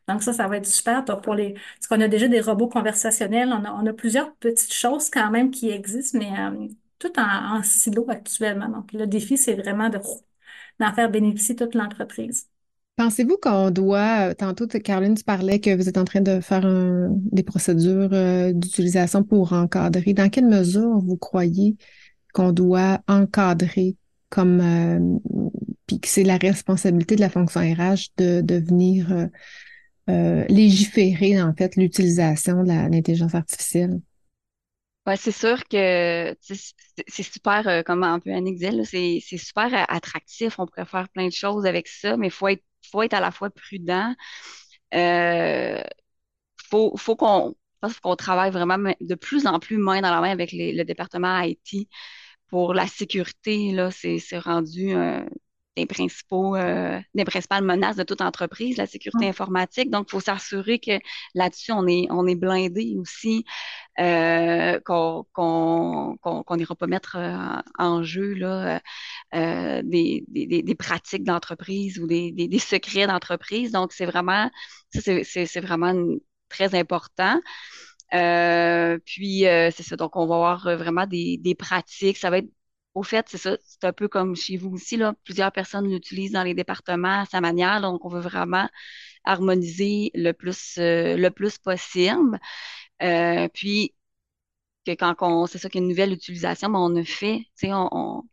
Donc 0.07 0.23
ça, 0.23 0.33
ça 0.33 0.47
va 0.47 0.57
être 0.57 0.65
super 0.65 1.03
pour 1.05 1.35
les... 1.35 1.53
Parce 1.53 1.87
qu'on 1.89 2.01
a 2.01 2.07
déjà 2.07 2.27
des 2.27 2.41
robots 2.41 2.69
conversationnels, 2.69 3.49
on 3.49 3.63
a, 3.65 3.71
on 3.73 3.85
a 3.85 3.93
plusieurs 3.93 4.33
petites 4.35 4.73
choses 4.73 5.09
quand 5.09 5.29
même 5.31 5.51
qui 5.51 5.69
existent, 5.69 6.17
mais 6.17 6.31
euh, 6.39 6.67
tout 6.99 7.11
en, 7.19 7.61
silo 7.63 8.05
actuellement. 8.09 8.69
Donc 8.69 8.93
le 8.93 9.05
défi, 9.05 9.37
c'est 9.37 9.55
vraiment 9.55 9.89
de 9.89 9.99
d'en 10.79 10.93
faire 10.93 11.09
bénéficier 11.09 11.55
toute 11.55 11.73
l'entreprise. 11.73 12.47
Pensez-vous 12.97 13.37
qu'on 13.41 13.71
doit, 13.71 14.33
tantôt, 14.35 14.67
Caroline, 14.67 15.15
tu 15.15 15.23
parlais 15.23 15.59
que 15.59 15.75
vous 15.75 15.89
êtes 15.89 15.97
en 15.97 16.03
train 16.03 16.21
de 16.21 16.39
faire 16.39 16.65
des 17.09 17.43
procédures 17.43 18.09
euh, 18.11 18.51
d'utilisation 18.53 19.23
pour 19.23 19.53
encadrer. 19.53 20.13
Dans 20.13 20.29
quelle 20.29 20.47
mesure 20.47 20.97
vous 20.99 21.17
croyez 21.17 21.77
qu'on 22.33 22.51
doit 22.51 22.99
encadrer 23.07 23.95
comme 24.29 24.59
euh, 24.61 25.19
puis 25.85 25.99
que 25.99 26.07
c'est 26.07 26.23
la 26.23 26.37
responsabilité 26.37 27.15
de 27.15 27.21
la 27.21 27.29
fonction 27.29 27.61
RH 27.61 28.09
de, 28.17 28.41
de 28.41 28.55
venir 28.55 29.11
euh, 29.11 29.25
euh, 30.09 30.45
légiférer 30.49 31.41
en 31.41 31.53
fait 31.53 31.75
l'utilisation 31.75 32.63
de 32.63 32.69
l'intelligence 32.69 33.35
artificielle. 33.35 33.99
Ouais, 35.05 35.15
c'est 35.15 35.31
sûr 35.31 35.63
que 35.69 36.35
c'est 36.41 37.23
super, 37.23 37.83
comme 37.85 38.03
un 38.03 38.19
peu 38.19 38.29
Annick 38.33 38.59
c'est 38.85 39.37
super 39.37 39.69
attractif. 39.89 40.59
On 40.59 40.67
pourrait 40.67 40.85
faire 40.85 41.07
plein 41.07 41.27
de 41.27 41.31
choses 41.31 41.65
avec 41.65 41.87
ça, 41.87 42.17
mais 42.17 42.27
il 42.27 42.31
faut 42.31 42.49
être, 42.49 42.63
faut 42.91 43.01
être 43.03 43.13
à 43.13 43.21
la 43.21 43.31
fois 43.31 43.49
prudent. 43.49 44.13
Faut, 46.69 46.97
faut 46.97 47.15
qu'on 47.15 47.55
qu'on 48.01 48.15
travaille 48.15 48.51
vraiment 48.51 48.77
de 48.99 49.15
plus 49.15 49.47
en 49.47 49.59
plus 49.59 49.77
main 49.77 50.01
dans 50.01 50.11
la 50.11 50.21
main 50.21 50.31
avec 50.31 50.51
le 50.53 50.83
département 50.83 51.39
IT 51.41 51.87
pour 52.47 52.73
la 52.73 52.87
sécurité, 52.87 53.71
là, 53.71 53.91
c'est 53.91 54.39
rendu 54.39 54.95
euh, 54.95 55.23
des 55.77 55.85
principaux, 55.85 56.55
euh, 56.55 56.99
des 57.13 57.25
principales 57.25 57.63
menaces 57.63 57.97
de 57.97 58.03
toute 58.03 58.21
entreprise, 58.21 58.77
la 58.77 58.87
sécurité 58.87 59.27
informatique. 59.27 59.89
Donc, 59.91 60.07
il 60.09 60.11
faut 60.11 60.19
s'assurer 60.19 60.79
que 60.79 60.99
là-dessus, 61.35 61.71
on 61.71 61.85
est, 61.87 62.07
on 62.09 62.25
est 62.25 62.35
blindé 62.35 62.95
aussi, 62.97 63.45
euh, 63.99 64.79
qu'on 64.85 65.25
qu'on 65.33 66.55
n'ira 66.55 66.75
pas 66.75 66.87
mettre 66.87 67.17
euh, 67.17 67.61
en 67.77 68.03
jeu 68.03 68.33
là, 68.33 68.81
euh, 69.35 69.81
des, 69.83 70.23
des, 70.27 70.63
des, 70.63 70.75
pratiques 70.75 71.23
d'entreprise 71.23 71.99
ou 71.99 72.07
des, 72.07 72.31
des, 72.31 72.59
secrets 72.59 73.07
d'entreprise. 73.07 73.71
Donc, 73.71 73.93
c'est 73.93 74.05
vraiment, 74.05 74.49
c'est 74.91 75.61
vraiment 75.61 75.93
très 76.49 76.75
important. 76.75 77.39
Euh, 78.13 78.99
puis, 79.05 79.47
euh, 79.47 79.69
c'est 79.71 79.83
ça. 79.83 79.95
Donc, 79.97 80.15
on 80.15 80.27
va 80.27 80.35
avoir 80.35 80.67
euh, 80.67 80.77
vraiment 80.77 81.05
des, 81.07 81.37
des 81.37 81.55
pratiques. 81.55 82.17
Ça 82.17 82.29
va 82.29 82.39
être, 82.39 82.49
au 82.93 83.03
fait, 83.03 83.27
c'est 83.29 83.37
ça. 83.37 83.57
C'est 83.65 83.85
un 83.85 83.93
peu 83.93 84.07
comme 84.07 84.35
chez 84.35 84.57
vous 84.57 84.71
aussi, 84.71 84.97
là. 84.97 85.13
Plusieurs 85.23 85.51
personnes 85.51 85.89
l'utilisent 85.89 86.31
dans 86.31 86.43
les 86.43 86.53
départements 86.53 87.21
à 87.21 87.25
sa 87.25 87.41
manière. 87.41 87.81
Donc, 87.81 88.05
on 88.05 88.09
veut 88.09 88.21
vraiment 88.21 88.69
harmoniser 89.25 90.11
le 90.15 90.31
plus, 90.33 90.75
le 90.77 91.29
plus 91.29 91.57
possible. 91.57 92.39
puis, 93.53 93.93
que 94.85 94.91
quand 94.95 95.15
on, 95.21 95.47
c'est 95.47 95.57
ça 95.57 95.69
qu'il 95.69 95.81
y 95.81 95.83
a 95.83 95.85
une 95.85 95.89
nouvelle 95.89 96.13
utilisation, 96.13 96.69
ben, 96.69 96.79
on 96.79 96.95
a 96.95 97.03
fait, 97.03 97.39
tu 97.39 97.67
sais, 97.67 97.73
on, 97.73 98.23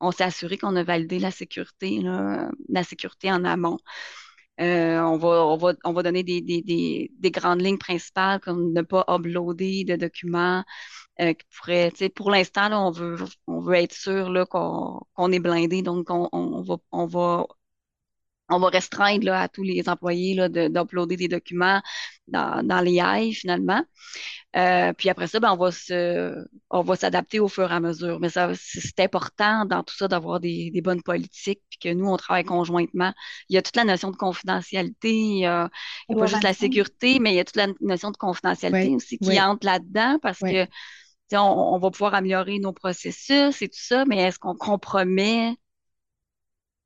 on, 0.00 0.10
s'est 0.12 0.24
assuré 0.24 0.58
qu'on 0.58 0.76
a 0.76 0.84
validé 0.84 1.18
la 1.18 1.30
sécurité, 1.30 2.00
la 2.68 2.84
sécurité 2.84 3.32
en 3.32 3.44
amont. 3.44 3.78
Euh, 4.60 5.00
on, 5.00 5.16
va, 5.16 5.28
on, 5.46 5.56
va, 5.56 5.74
on 5.84 5.92
va 5.92 6.02
donner 6.02 6.22
des, 6.22 6.40
des, 6.42 6.62
des, 6.62 7.10
des, 7.18 7.30
grandes 7.30 7.62
lignes 7.62 7.78
principales 7.78 8.38
comme 8.40 8.72
ne 8.72 8.82
pas 8.82 9.04
uploader 9.08 9.84
de 9.84 9.96
documents 9.96 10.62
euh, 11.20 11.32
qui 11.34 11.46
pourraient, 11.56 11.92
pour 12.14 12.30
l'instant, 12.30 12.88
on 12.88 12.90
veut, 12.92 13.16
on 13.46 13.60
veut 13.60 13.76
être 13.76 13.94
sûr 13.94 14.46
qu'on 14.50 15.32
est 15.32 15.40
blindé, 15.40 15.82
donc 15.82 16.10
on, 16.10 16.28
on 16.32 17.06
va 17.06 17.46
on 18.54 18.58
va 18.58 18.68
restreindre 18.68 19.24
là, 19.24 19.42
à 19.42 19.48
tous 19.48 19.62
les 19.62 19.88
employés 19.88 20.48
d'uploader 20.48 21.16
des 21.16 21.28
documents 21.28 21.80
dans, 22.28 22.66
dans 22.66 22.80
l'AI 22.80 23.32
finalement. 23.32 23.84
Euh, 24.54 24.92
puis 24.92 25.08
après 25.08 25.26
ça, 25.26 25.40
ben, 25.40 25.52
on 25.52 25.56
va 25.56 25.70
se, 25.72 26.44
on 26.70 26.82
va 26.82 26.96
s'adapter 26.96 27.40
au 27.40 27.48
fur 27.48 27.70
et 27.70 27.74
à 27.74 27.80
mesure. 27.80 28.20
Mais 28.20 28.28
ça, 28.28 28.50
c'est 28.54 29.00
important 29.00 29.64
dans 29.64 29.82
tout 29.82 29.94
ça 29.94 30.08
d'avoir 30.08 30.40
des, 30.40 30.70
des, 30.70 30.82
bonnes 30.82 31.02
politiques, 31.02 31.62
puis 31.70 31.78
que 31.78 31.94
nous, 31.94 32.06
on 32.06 32.16
travaille 32.16 32.44
conjointement. 32.44 33.12
Il 33.48 33.54
y 33.54 33.58
a 33.58 33.62
toute 33.62 33.76
la 33.76 33.84
notion 33.84 34.10
de 34.10 34.16
confidentialité, 34.16 35.12
il 35.12 35.38
y 35.38 35.46
a, 35.46 35.70
pas 36.08 36.26
juste 36.26 36.42
la 36.42 36.54
sécurité, 36.54 37.18
mais 37.18 37.32
il 37.32 37.36
y 37.36 37.40
a 37.40 37.44
toute 37.44 37.56
la 37.56 37.68
notion 37.80 38.10
de 38.10 38.16
confidentialité 38.16 38.94
aussi 38.94 39.18
qui 39.18 39.40
entre 39.40 39.66
là-dedans 39.66 40.18
parce 40.20 40.38
que 40.40 40.66
on, 41.34 41.74
on 41.74 41.78
va 41.78 41.90
pouvoir 41.90 42.14
améliorer 42.14 42.58
nos 42.58 42.72
processus 42.72 43.62
et 43.62 43.68
tout 43.68 43.80
ça, 43.80 44.04
mais 44.04 44.18
est-ce 44.18 44.38
qu'on 44.38 44.54
compromet 44.54 45.56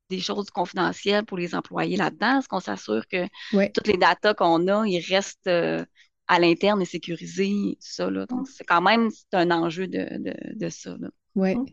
des 0.09 0.19
choses 0.19 0.49
confidentielles 0.49 1.25
pour 1.25 1.37
les 1.37 1.55
employés 1.55 1.97
là-dedans? 1.97 2.39
Est-ce 2.39 2.47
qu'on 2.47 2.59
s'assure 2.59 3.07
que 3.07 3.25
toutes 3.73 3.87
les 3.87 3.97
datas 3.97 4.33
qu'on 4.33 4.67
a, 4.67 4.85
ils 4.85 4.99
restent 5.01 5.47
euh, 5.47 5.83
à 6.27 6.39
l'interne 6.39 6.81
et 6.81 6.85
sécurisés, 6.85 7.51
tout 7.51 7.77
ça, 7.79 8.09
là? 8.09 8.25
Donc, 8.25 8.47
c'est 8.47 8.63
quand 8.63 8.81
même 8.81 9.09
un 9.33 9.51
enjeu 9.51 9.87
de, 9.87 10.07
de, 10.17 10.33
de 10.55 10.69
ça, 10.69 10.95
Oui. 11.35 11.55
Hum. 11.55 11.65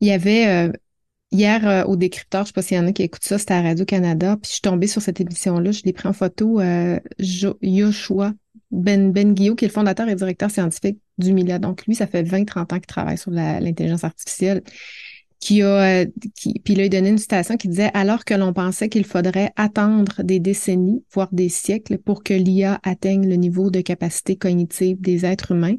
Il 0.00 0.08
y 0.08 0.12
avait 0.12 0.46
euh, 0.46 0.72
hier 1.30 1.66
euh, 1.66 1.84
au 1.84 1.96
décrypteur, 1.96 2.42
je 2.42 2.44
ne 2.44 2.46
sais 2.48 2.52
pas 2.52 2.62
s'il 2.62 2.76
y 2.76 2.80
en 2.80 2.86
a 2.86 2.92
qui 2.92 3.02
écoutent 3.02 3.24
ça, 3.24 3.38
c'était 3.38 3.54
à 3.54 3.62
Radio-Canada, 3.62 4.36
puis 4.36 4.48
je 4.48 4.52
suis 4.52 4.60
tombée 4.60 4.86
sur 4.88 5.00
cette 5.00 5.20
émission-là, 5.20 5.70
je 5.72 5.82
l'ai 5.84 5.94
pris 5.94 6.06
en 6.06 6.12
photo, 6.12 6.60
Yoshua 7.18 8.34
Ben, 8.70 9.10
ben 9.10 9.32
Guillaume, 9.32 9.56
qui 9.56 9.64
est 9.64 9.68
le 9.68 9.72
fondateur 9.72 10.06
et 10.08 10.14
directeur 10.14 10.50
scientifique 10.50 10.98
du 11.16 11.32
MILA. 11.32 11.58
Donc, 11.58 11.86
lui, 11.86 11.94
ça 11.94 12.06
fait 12.06 12.22
20-30 12.22 12.74
ans 12.74 12.76
qu'il 12.76 12.86
travaille 12.86 13.16
sur 13.16 13.30
l'intelligence 13.30 14.04
artificielle 14.04 14.62
qui 15.40 15.62
a, 15.62 16.02
euh, 16.02 16.06
qui, 16.34 16.54
puis 16.64 16.74
il 16.74 16.80
a 16.80 16.88
donné 16.88 17.10
une 17.10 17.18
citation 17.18 17.56
qui 17.56 17.68
disait 17.68 17.90
alors 17.94 18.24
que 18.24 18.34
l'on 18.34 18.52
pensait 18.52 18.88
qu'il 18.88 19.04
faudrait 19.04 19.52
attendre 19.56 20.22
des 20.22 20.40
décennies, 20.40 21.04
voire 21.12 21.28
des 21.32 21.48
siècles, 21.48 21.98
pour 21.98 22.22
que 22.22 22.34
l'IA 22.34 22.80
atteigne 22.82 23.28
le 23.28 23.36
niveau 23.36 23.70
de 23.70 23.80
capacité 23.80 24.36
cognitive 24.36 25.00
des 25.00 25.24
êtres 25.24 25.52
humains, 25.52 25.76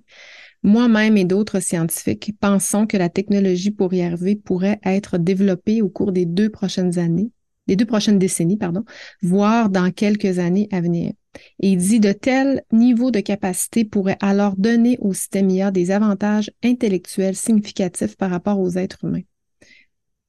Moi-même 0.63 1.17
et 1.17 1.25
d'autres 1.25 1.59
scientifiques 1.59 2.33
pensons 2.39 2.87
que 2.87 2.97
la 2.97 3.09
technologie 3.09 3.71
pour 3.71 3.93
y 3.93 4.01
arriver 4.01 4.35
pourrait 4.35 4.79
être 4.83 5.17
développée 5.17 5.81
au 5.81 5.89
cours 5.89 6.11
des 6.11 6.25
deux 6.25 6.49
prochaines 6.49 6.99
années, 6.99 7.31
des 7.67 7.75
deux 7.75 7.85
prochaines 7.85 8.19
décennies, 8.19 8.57
pardon, 8.57 8.83
voire 9.21 9.69
dans 9.69 9.91
quelques 9.91 10.39
années 10.39 10.67
à 10.71 10.81
venir. 10.81 11.13
Et 11.59 11.71
il 11.71 11.77
dit 11.77 11.99
de 11.99 12.11
tels 12.11 12.63
niveaux 12.71 13.11
de 13.11 13.19
capacité 13.19 13.85
pourraient 13.85 14.17
alors 14.19 14.55
donner 14.57 14.97
au 14.99 15.13
système 15.13 15.49
IA 15.49 15.71
des 15.71 15.91
avantages 15.91 16.51
intellectuels 16.63 17.35
significatifs 17.35 18.17
par 18.17 18.31
rapport 18.31 18.59
aux 18.59 18.71
êtres 18.71 19.05
humains. 19.05 19.21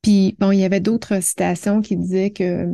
Il 0.08 0.58
y 0.58 0.64
avait 0.64 0.80
d'autres 0.80 1.22
citations 1.22 1.82
qui 1.82 1.96
disaient 1.96 2.30
que 2.30 2.66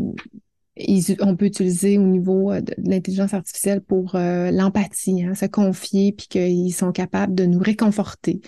on 1.20 1.36
peut 1.36 1.46
utiliser 1.46 1.98
au 1.98 2.02
niveau 2.02 2.50
euh, 2.50 2.60
de, 2.60 2.74
l'intelligence 2.78 3.34
artificielle 3.34 3.80
pour 3.80 4.16
euh, 4.16 4.50
l'empathie, 4.50 5.22
hein, 5.22 5.34
se 5.34 5.46
confier, 5.46 6.12
puis 6.12 6.26
qu'ils 6.28 6.74
sont 6.74 6.92
capables 6.92 7.34
de 7.34 7.46
nous 7.46 7.60
réconforter. 7.60 8.40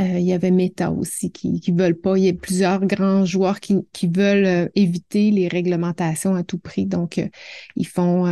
Euh, 0.00 0.18
il 0.18 0.24
y 0.24 0.32
avait 0.32 0.50
Meta 0.50 0.90
aussi 0.90 1.30
qui 1.30 1.60
qui 1.60 1.70
veulent 1.72 1.98
pas. 1.98 2.16
Il 2.16 2.24
y 2.24 2.28
a 2.28 2.32
plusieurs 2.32 2.84
grands 2.86 3.26
joueurs 3.26 3.60
qui, 3.60 3.76
qui 3.92 4.06
veulent 4.06 4.70
éviter 4.74 5.30
les 5.30 5.48
réglementations 5.48 6.34
à 6.34 6.42
tout 6.42 6.58
prix. 6.58 6.86
Donc, 6.86 7.20
ils 7.76 7.86
font 7.86 8.24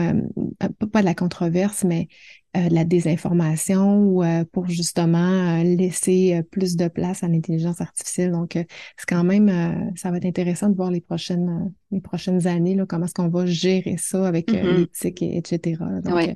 pas 0.90 1.00
de 1.00 1.04
la 1.04 1.14
controverse, 1.14 1.84
mais 1.84 2.08
euh, 2.56 2.68
la 2.68 2.82
désinformation 2.82 4.00
ou 4.02 4.24
euh, 4.24 4.44
pour 4.50 4.66
justement 4.66 5.18
euh, 5.18 5.62
laisser 5.62 6.42
plus 6.50 6.74
de 6.74 6.88
place 6.88 7.22
à 7.22 7.28
l'intelligence 7.28 7.80
artificielle. 7.80 8.32
Donc, 8.32 8.54
c'est 8.54 9.06
quand 9.06 9.22
même, 9.22 9.92
ça 9.94 10.10
va 10.10 10.16
être 10.16 10.24
intéressant 10.24 10.68
de 10.68 10.74
voir 10.74 10.90
les 10.90 11.00
prochaines, 11.00 11.72
les 11.92 12.00
prochaines 12.00 12.48
années, 12.48 12.74
là, 12.74 12.86
comment 12.88 13.04
est-ce 13.04 13.14
qu'on 13.14 13.28
va 13.28 13.46
gérer 13.46 13.96
ça 13.98 14.26
avec 14.26 14.50
mm-hmm. 14.50 14.76
l'éthique, 14.78 15.22
etc. 15.22 15.80
Donc, 16.02 16.34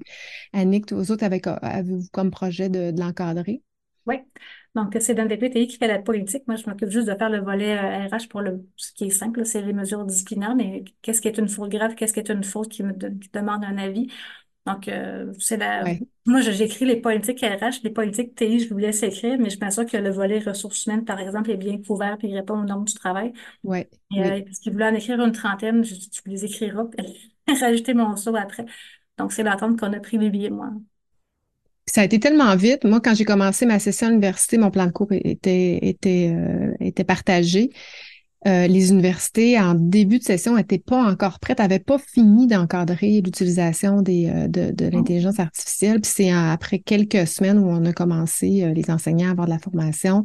Annick, 0.53 0.93
vous 0.93 1.11
autres, 1.11 1.25
avez-vous 1.25 2.05
comme 2.13 2.31
projet 2.31 2.69
de, 2.69 2.93
l'encadrer? 2.97 3.63
Oui. 4.07 4.19
Donc, 4.77 4.97
c'est 5.01 5.15
dans 5.15 5.27
des 5.27 5.37
PTI 5.37 5.67
qui 5.67 5.79
fait 5.79 5.89
la 5.89 6.01
politique. 6.01 6.45
Moi, 6.47 6.57
je 6.57 6.69
m'occupe 6.69 6.91
juste 6.91 7.09
de 7.09 7.15
faire 7.17 7.31
le 7.31 7.41
volet 7.41 7.77
RH 8.07 8.29
pour 8.29 8.41
le, 8.41 8.65
ce 8.77 8.93
qui 8.93 9.07
est 9.07 9.11
simple, 9.11 9.45
c'est 9.45 9.63
les 9.63 9.73
mesures 9.73 10.05
disciplinaires, 10.05 10.55
mais 10.55 10.85
qu'est-ce 11.03 11.21
qui 11.21 11.27
est 11.27 11.39
une 11.39 11.49
faute 11.49 11.71
grave, 11.71 11.97
qu'est-ce 11.97 12.13
qui 12.13 12.21
est 12.21 12.31
une 12.31 12.45
faute 12.45 12.69
qui 12.69 12.85
me 12.85 12.93
qui 12.93 13.31
demande 13.33 13.65
un 13.65 13.79
avis? 13.79 14.09
Donc, 14.67 14.89
euh, 14.89 15.33
c'est 15.39 15.59
la... 15.59 15.85
Moi, 16.27 16.41
j'écris 16.41 16.87
les 16.87 16.97
politiques 16.97 17.41
RH, 17.41 17.83
les 17.83 17.91
politiques 17.91 18.35
TI, 18.35 18.61
je 18.61 18.69
vous 18.71 18.79
laisse 18.79 19.03
écrire, 19.03 19.39
mais 19.39 19.51
je 19.51 19.59
m'assure 19.59 19.85
que 19.85 19.97
le 19.99 20.11
volet 20.11 20.39
ressources 20.39 20.87
humaines, 20.87 21.05
par 21.05 21.21
exemple, 21.21 21.51
est 21.51 21.57
bien 21.59 21.77
couvert 21.83 22.17
et 22.23 22.29
il 22.29 22.35
répond 22.35 22.59
au 22.59 22.65
nombre 22.65 22.85
du 22.85 22.95
travail. 22.95 23.33
Ouais. 23.63 23.89
Et, 24.11 24.23
euh, 24.23 24.43
parce 24.43 24.59
qu'il 24.61 24.73
voulait 24.73 24.87
en 24.87 24.95
écrire 24.95 25.21
une 25.21 25.33
trentaine, 25.33 25.85
je, 25.85 25.95
tu 25.95 26.23
les 26.27 26.47
écriras, 26.47 26.87
rajouter 27.61 27.93
mon 27.93 28.17
saut 28.17 28.35
après. 28.37 28.65
Donc, 29.19 29.33
c'est 29.33 29.43
l'attente 29.43 29.79
qu'on 29.79 29.93
a 29.93 30.01
privilégiée, 30.01 30.51
moi. 30.51 30.71
Ça 31.87 32.01
a 32.01 32.05
été 32.05 32.19
tellement 32.19 32.57
vite. 32.57 32.85
Moi, 32.85 33.01
quand 33.01 33.15
j'ai 33.15 33.27
commencé 33.27 33.67
ma 33.67 33.79
session 33.79 34.07
à 34.07 34.11
l'université, 34.11 34.57
mon 34.57 34.71
plan 34.71 34.87
de 34.87 34.93
cours 34.93 35.13
était, 35.13 35.79
était, 35.83 36.35
euh, 36.35 36.75
était 36.81 37.05
partagé. 37.05 37.71
Euh, 38.47 38.67
les 38.67 38.91
universités, 38.91 39.59
en 39.59 39.75
début 39.75 40.19
de 40.19 40.25
session, 40.25 40.57
n'étaient 40.57 40.79
pas 40.79 41.03
encore 41.03 41.39
prêtes, 41.39 41.61
n'avaient 41.61 41.79
pas 41.79 41.97
fini 41.99 42.47
d'encadrer 42.47 43.23
l'utilisation 43.23 44.03
des, 44.03 44.29
euh, 44.29 44.49
de, 44.49 44.71
de 44.71 44.87
oh. 44.87 44.97
l'intelligence 44.97 45.41
artificielle. 45.41 46.01
Puis 46.03 46.13
c'est 46.15 46.31
après 46.31 46.79
quelques 46.79 47.27
semaines 47.27 47.59
où 47.59 47.71
on 47.71 47.85
a 47.87 47.93
commencé, 47.95 48.63
euh, 48.63 48.75
les 48.75 48.91
enseignants, 48.91 49.29
à 49.29 49.31
avoir 49.31 49.47
de 49.47 49.53
la 49.53 49.59
formation 49.59 50.25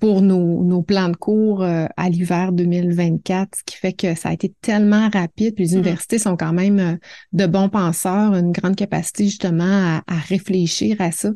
pour 0.00 0.20
nos, 0.20 0.62
nos, 0.62 0.82
plans 0.82 1.08
de 1.08 1.16
cours 1.16 1.62
à 1.62 2.10
l'hiver 2.10 2.52
2024, 2.52 3.56
ce 3.56 3.62
qui 3.64 3.76
fait 3.78 3.94
que 3.94 4.14
ça 4.14 4.28
a 4.28 4.32
été 4.34 4.52
tellement 4.60 5.08
rapide. 5.08 5.54
Puis 5.54 5.64
les 5.64 5.70
mm. 5.70 5.78
universités 5.78 6.18
sont 6.18 6.36
quand 6.36 6.52
même 6.52 6.98
de 7.32 7.46
bons 7.46 7.70
penseurs, 7.70 8.34
une 8.34 8.52
grande 8.52 8.76
capacité 8.76 9.24
justement 9.24 9.64
à, 9.64 10.02
à 10.06 10.16
réfléchir 10.28 10.96
à 11.00 11.10
ça. 11.10 11.30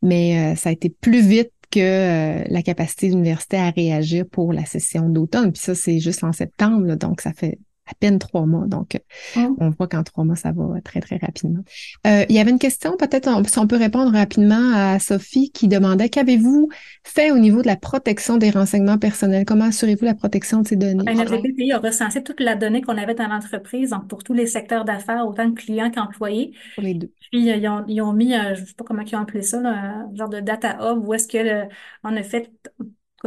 Mais 0.00 0.56
ça 0.56 0.70
a 0.70 0.72
été 0.72 0.88
plus 0.88 1.20
vite 1.20 1.50
que 1.72 1.80
euh, 1.80 2.44
la 2.48 2.62
capacité 2.62 3.08
de 3.08 3.12
l'université 3.14 3.56
à 3.56 3.70
réagir 3.70 4.24
pour 4.30 4.52
la 4.52 4.64
session 4.64 5.08
d'automne. 5.08 5.52
Puis 5.52 5.62
ça, 5.62 5.74
c'est 5.74 5.98
juste 5.98 6.22
en 6.22 6.32
septembre, 6.32 6.94
donc 6.96 7.20
ça 7.20 7.32
fait 7.32 7.58
à 7.86 7.94
peine 7.98 8.18
trois 8.18 8.46
mois. 8.46 8.66
Donc, 8.66 9.00
oh. 9.36 9.56
on 9.58 9.70
voit 9.70 9.88
qu'en 9.88 10.02
trois 10.02 10.24
mois, 10.24 10.36
ça 10.36 10.52
va 10.52 10.80
très, 10.82 11.00
très 11.00 11.16
rapidement. 11.16 11.64
Euh, 12.06 12.24
il 12.28 12.36
y 12.36 12.38
avait 12.38 12.50
une 12.50 12.58
question, 12.58 12.96
peut-être 12.96 13.28
si 13.48 13.58
on 13.58 13.66
peut 13.66 13.76
répondre 13.76 14.12
rapidement 14.12 14.72
à 14.74 14.98
Sophie 14.98 15.50
qui 15.50 15.68
demandait 15.68 16.08
qu'avez-vous 16.08 16.68
fait 17.04 17.32
au 17.32 17.38
niveau 17.38 17.62
de 17.62 17.66
la 17.66 17.76
protection 17.76 18.36
des 18.36 18.50
renseignements 18.50 18.98
personnels? 18.98 19.44
Comment 19.44 19.66
assurez-vous 19.66 20.04
la 20.04 20.14
protection 20.14 20.62
de 20.62 20.68
ces 20.68 20.76
données? 20.76 21.04
Ben, 21.04 21.16
notre 21.16 21.36
BPI 21.38 21.72
a 21.72 21.78
recensé 21.78 22.22
toute 22.22 22.40
la 22.40 22.54
donnée 22.54 22.82
qu'on 22.82 22.96
avait 22.96 23.14
dans 23.14 23.26
l'entreprise, 23.26 23.90
donc 23.90 24.08
pour 24.08 24.22
tous 24.22 24.34
les 24.34 24.46
secteurs 24.46 24.84
d'affaires, 24.84 25.26
autant 25.26 25.48
de 25.48 25.54
clients 25.54 25.90
qu'employés. 25.90 26.52
Pour 26.74 26.84
les 26.84 26.94
deux. 26.94 27.10
Puis, 27.32 27.50
euh, 27.50 27.56
ils 27.56 27.68
ont, 27.68 27.84
ils 27.88 28.00
ont 28.00 28.12
mis, 28.12 28.34
euh, 28.34 28.54
je 28.54 28.60
ne 28.60 28.66
sais 28.66 28.74
pas 28.74 28.84
comment 28.84 29.02
ils 29.02 29.16
ont 29.16 29.20
appelé 29.20 29.42
ça, 29.42 29.58
un 29.58 30.14
genre 30.14 30.28
de 30.28 30.40
data 30.40 30.78
hub 30.80 31.06
où 31.06 31.14
est-ce 31.14 31.26
que, 31.26 31.64
on 32.04 32.16
a 32.16 32.22
fait 32.22 32.50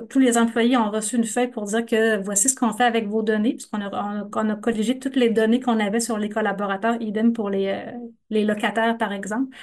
tous 0.01 0.19
les 0.19 0.37
employés 0.37 0.77
ont 0.77 0.91
reçu 0.91 1.15
une 1.15 1.23
feuille 1.25 1.49
pour 1.49 1.63
dire 1.65 1.85
que 1.85 2.17
voici 2.21 2.49
ce 2.49 2.55
qu'on 2.55 2.73
fait 2.73 2.83
avec 2.83 3.07
vos 3.07 3.23
données, 3.23 3.53
puisqu'on 3.53 3.81
a, 3.81 4.27
on 4.33 4.49
a, 4.49 4.55
toutes 4.55 5.15
les 5.15 5.29
données 5.29 5.59
qu'on 5.59 5.79
avait 5.79 5.99
sur 5.99 6.17
les 6.17 6.29
collaborateurs, 6.29 7.01
idem 7.01 7.33
pour 7.33 7.49
les, 7.49 7.67
euh, 7.67 7.91
les 8.29 8.43
locataires, 8.45 8.97
par 8.97 9.13
exemple. 9.13 9.55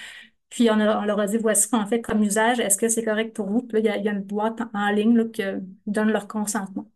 Puis 0.48 0.70
on, 0.70 0.80
a, 0.80 1.00
on, 1.00 1.04
leur 1.04 1.20
a 1.20 1.26
dit 1.26 1.38
voici 1.38 1.64
ce 1.64 1.68
qu'on 1.68 1.86
fait 1.86 2.00
comme 2.02 2.22
usage, 2.22 2.60
est-ce 2.60 2.76
que 2.78 2.88
c'est 2.88 3.04
correct 3.04 3.34
pour 3.34 3.46
vous? 3.48 3.62
Puis 3.62 3.82
là, 3.82 3.96
il 3.96 4.04
y 4.04 4.08
a, 4.08 4.12
une 4.12 4.22
boîte 4.22 4.60
en, 4.74 4.90
ligne 4.90 5.16
là, 5.16 5.24
qui 5.26 5.42
donne 5.86 6.10
leur 6.10 6.28
consentement. 6.28 6.90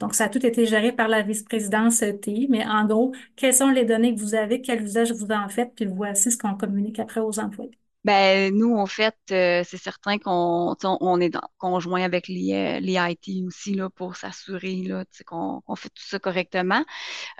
Donc, 0.00 0.14
ça 0.14 0.24
a 0.24 0.28
tout 0.28 0.44
été 0.46 0.66
géré 0.66 0.92
par 0.92 1.08
la 1.08 1.22
vice-présidence 1.22 2.04
TI, 2.22 2.48
mais 2.50 2.66
en 2.66 2.86
gros, 2.86 3.12
quelles 3.36 3.54
sont 3.54 3.70
les 3.70 3.84
données 3.84 4.14
que 4.14 4.20
vous 4.20 4.34
avez, 4.34 4.60
quel 4.60 4.82
usage 4.82 5.12
vous 5.12 5.28
en 5.32 5.48
faites, 5.48 5.74
puis 5.76 5.86
voici 5.86 6.30
ce 6.32 6.38
qu'on 6.38 6.56
communique 6.56 6.98
après 6.98 7.20
aux 7.20 7.38
employés. 7.38 7.78
Ben, 8.04 8.52
nous, 8.56 8.74
en 8.76 8.86
fait, 8.86 9.14
euh, 9.30 9.62
c'est 9.64 9.76
certain 9.76 10.18
qu'on 10.18 10.74
on 10.82 11.20
est 11.20 11.28
dans, 11.30 11.40
conjoint 11.58 12.02
avec 12.02 12.26
les, 12.26 12.80
les 12.80 12.94
IT 12.94 13.46
aussi 13.46 13.74
là, 13.74 13.90
pour 13.90 14.16
s'assurer 14.16 14.82
qu'on 15.26 15.60
qu'on 15.60 15.76
fait 15.76 15.88
tout 15.90 16.02
ça 16.04 16.18
correctement. 16.18 16.84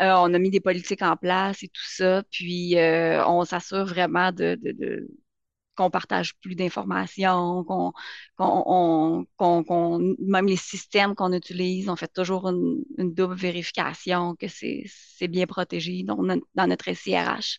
Euh, 0.00 0.12
on 0.18 0.34
a 0.34 0.38
mis 0.38 0.50
des 0.50 0.60
politiques 0.60 1.02
en 1.02 1.16
place 1.16 1.62
et 1.64 1.68
tout 1.68 1.82
ça, 1.86 2.22
puis 2.30 2.78
euh, 2.78 3.26
on 3.26 3.44
s'assure 3.44 3.86
vraiment 3.86 4.32
de, 4.32 4.58
de, 4.62 4.72
de 4.72 5.08
qu'on 5.76 5.90
partage 5.90 6.34
plus 6.40 6.54
d'informations, 6.54 7.64
qu'on, 7.64 7.92
qu'on, 8.36 9.26
qu'on, 9.36 10.14
même 10.18 10.46
les 10.46 10.56
systèmes 10.56 11.14
qu'on 11.14 11.32
utilise, 11.32 11.88
on 11.88 11.96
fait 11.96 12.12
toujours 12.12 12.48
une, 12.48 12.82
une 12.98 13.14
double 13.14 13.34
vérification 13.34 14.34
que 14.36 14.48
c'est, 14.48 14.84
c'est 14.86 15.28
bien 15.28 15.46
protégé 15.46 16.02
dans, 16.02 16.16
dans 16.54 16.66
notre 16.66 16.92
SIRH, 16.92 17.58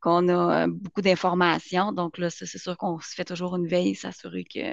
qu'on 0.00 0.28
a 0.28 0.66
beaucoup 0.68 1.02
d'informations. 1.02 1.92
Donc 1.92 2.18
là, 2.18 2.30
c'est 2.30 2.46
sûr 2.46 2.76
qu'on 2.76 2.98
se 3.00 3.14
fait 3.14 3.24
toujours 3.24 3.56
une 3.56 3.66
veille, 3.66 3.94
s'assurer 3.94 4.44
que, 4.44 4.72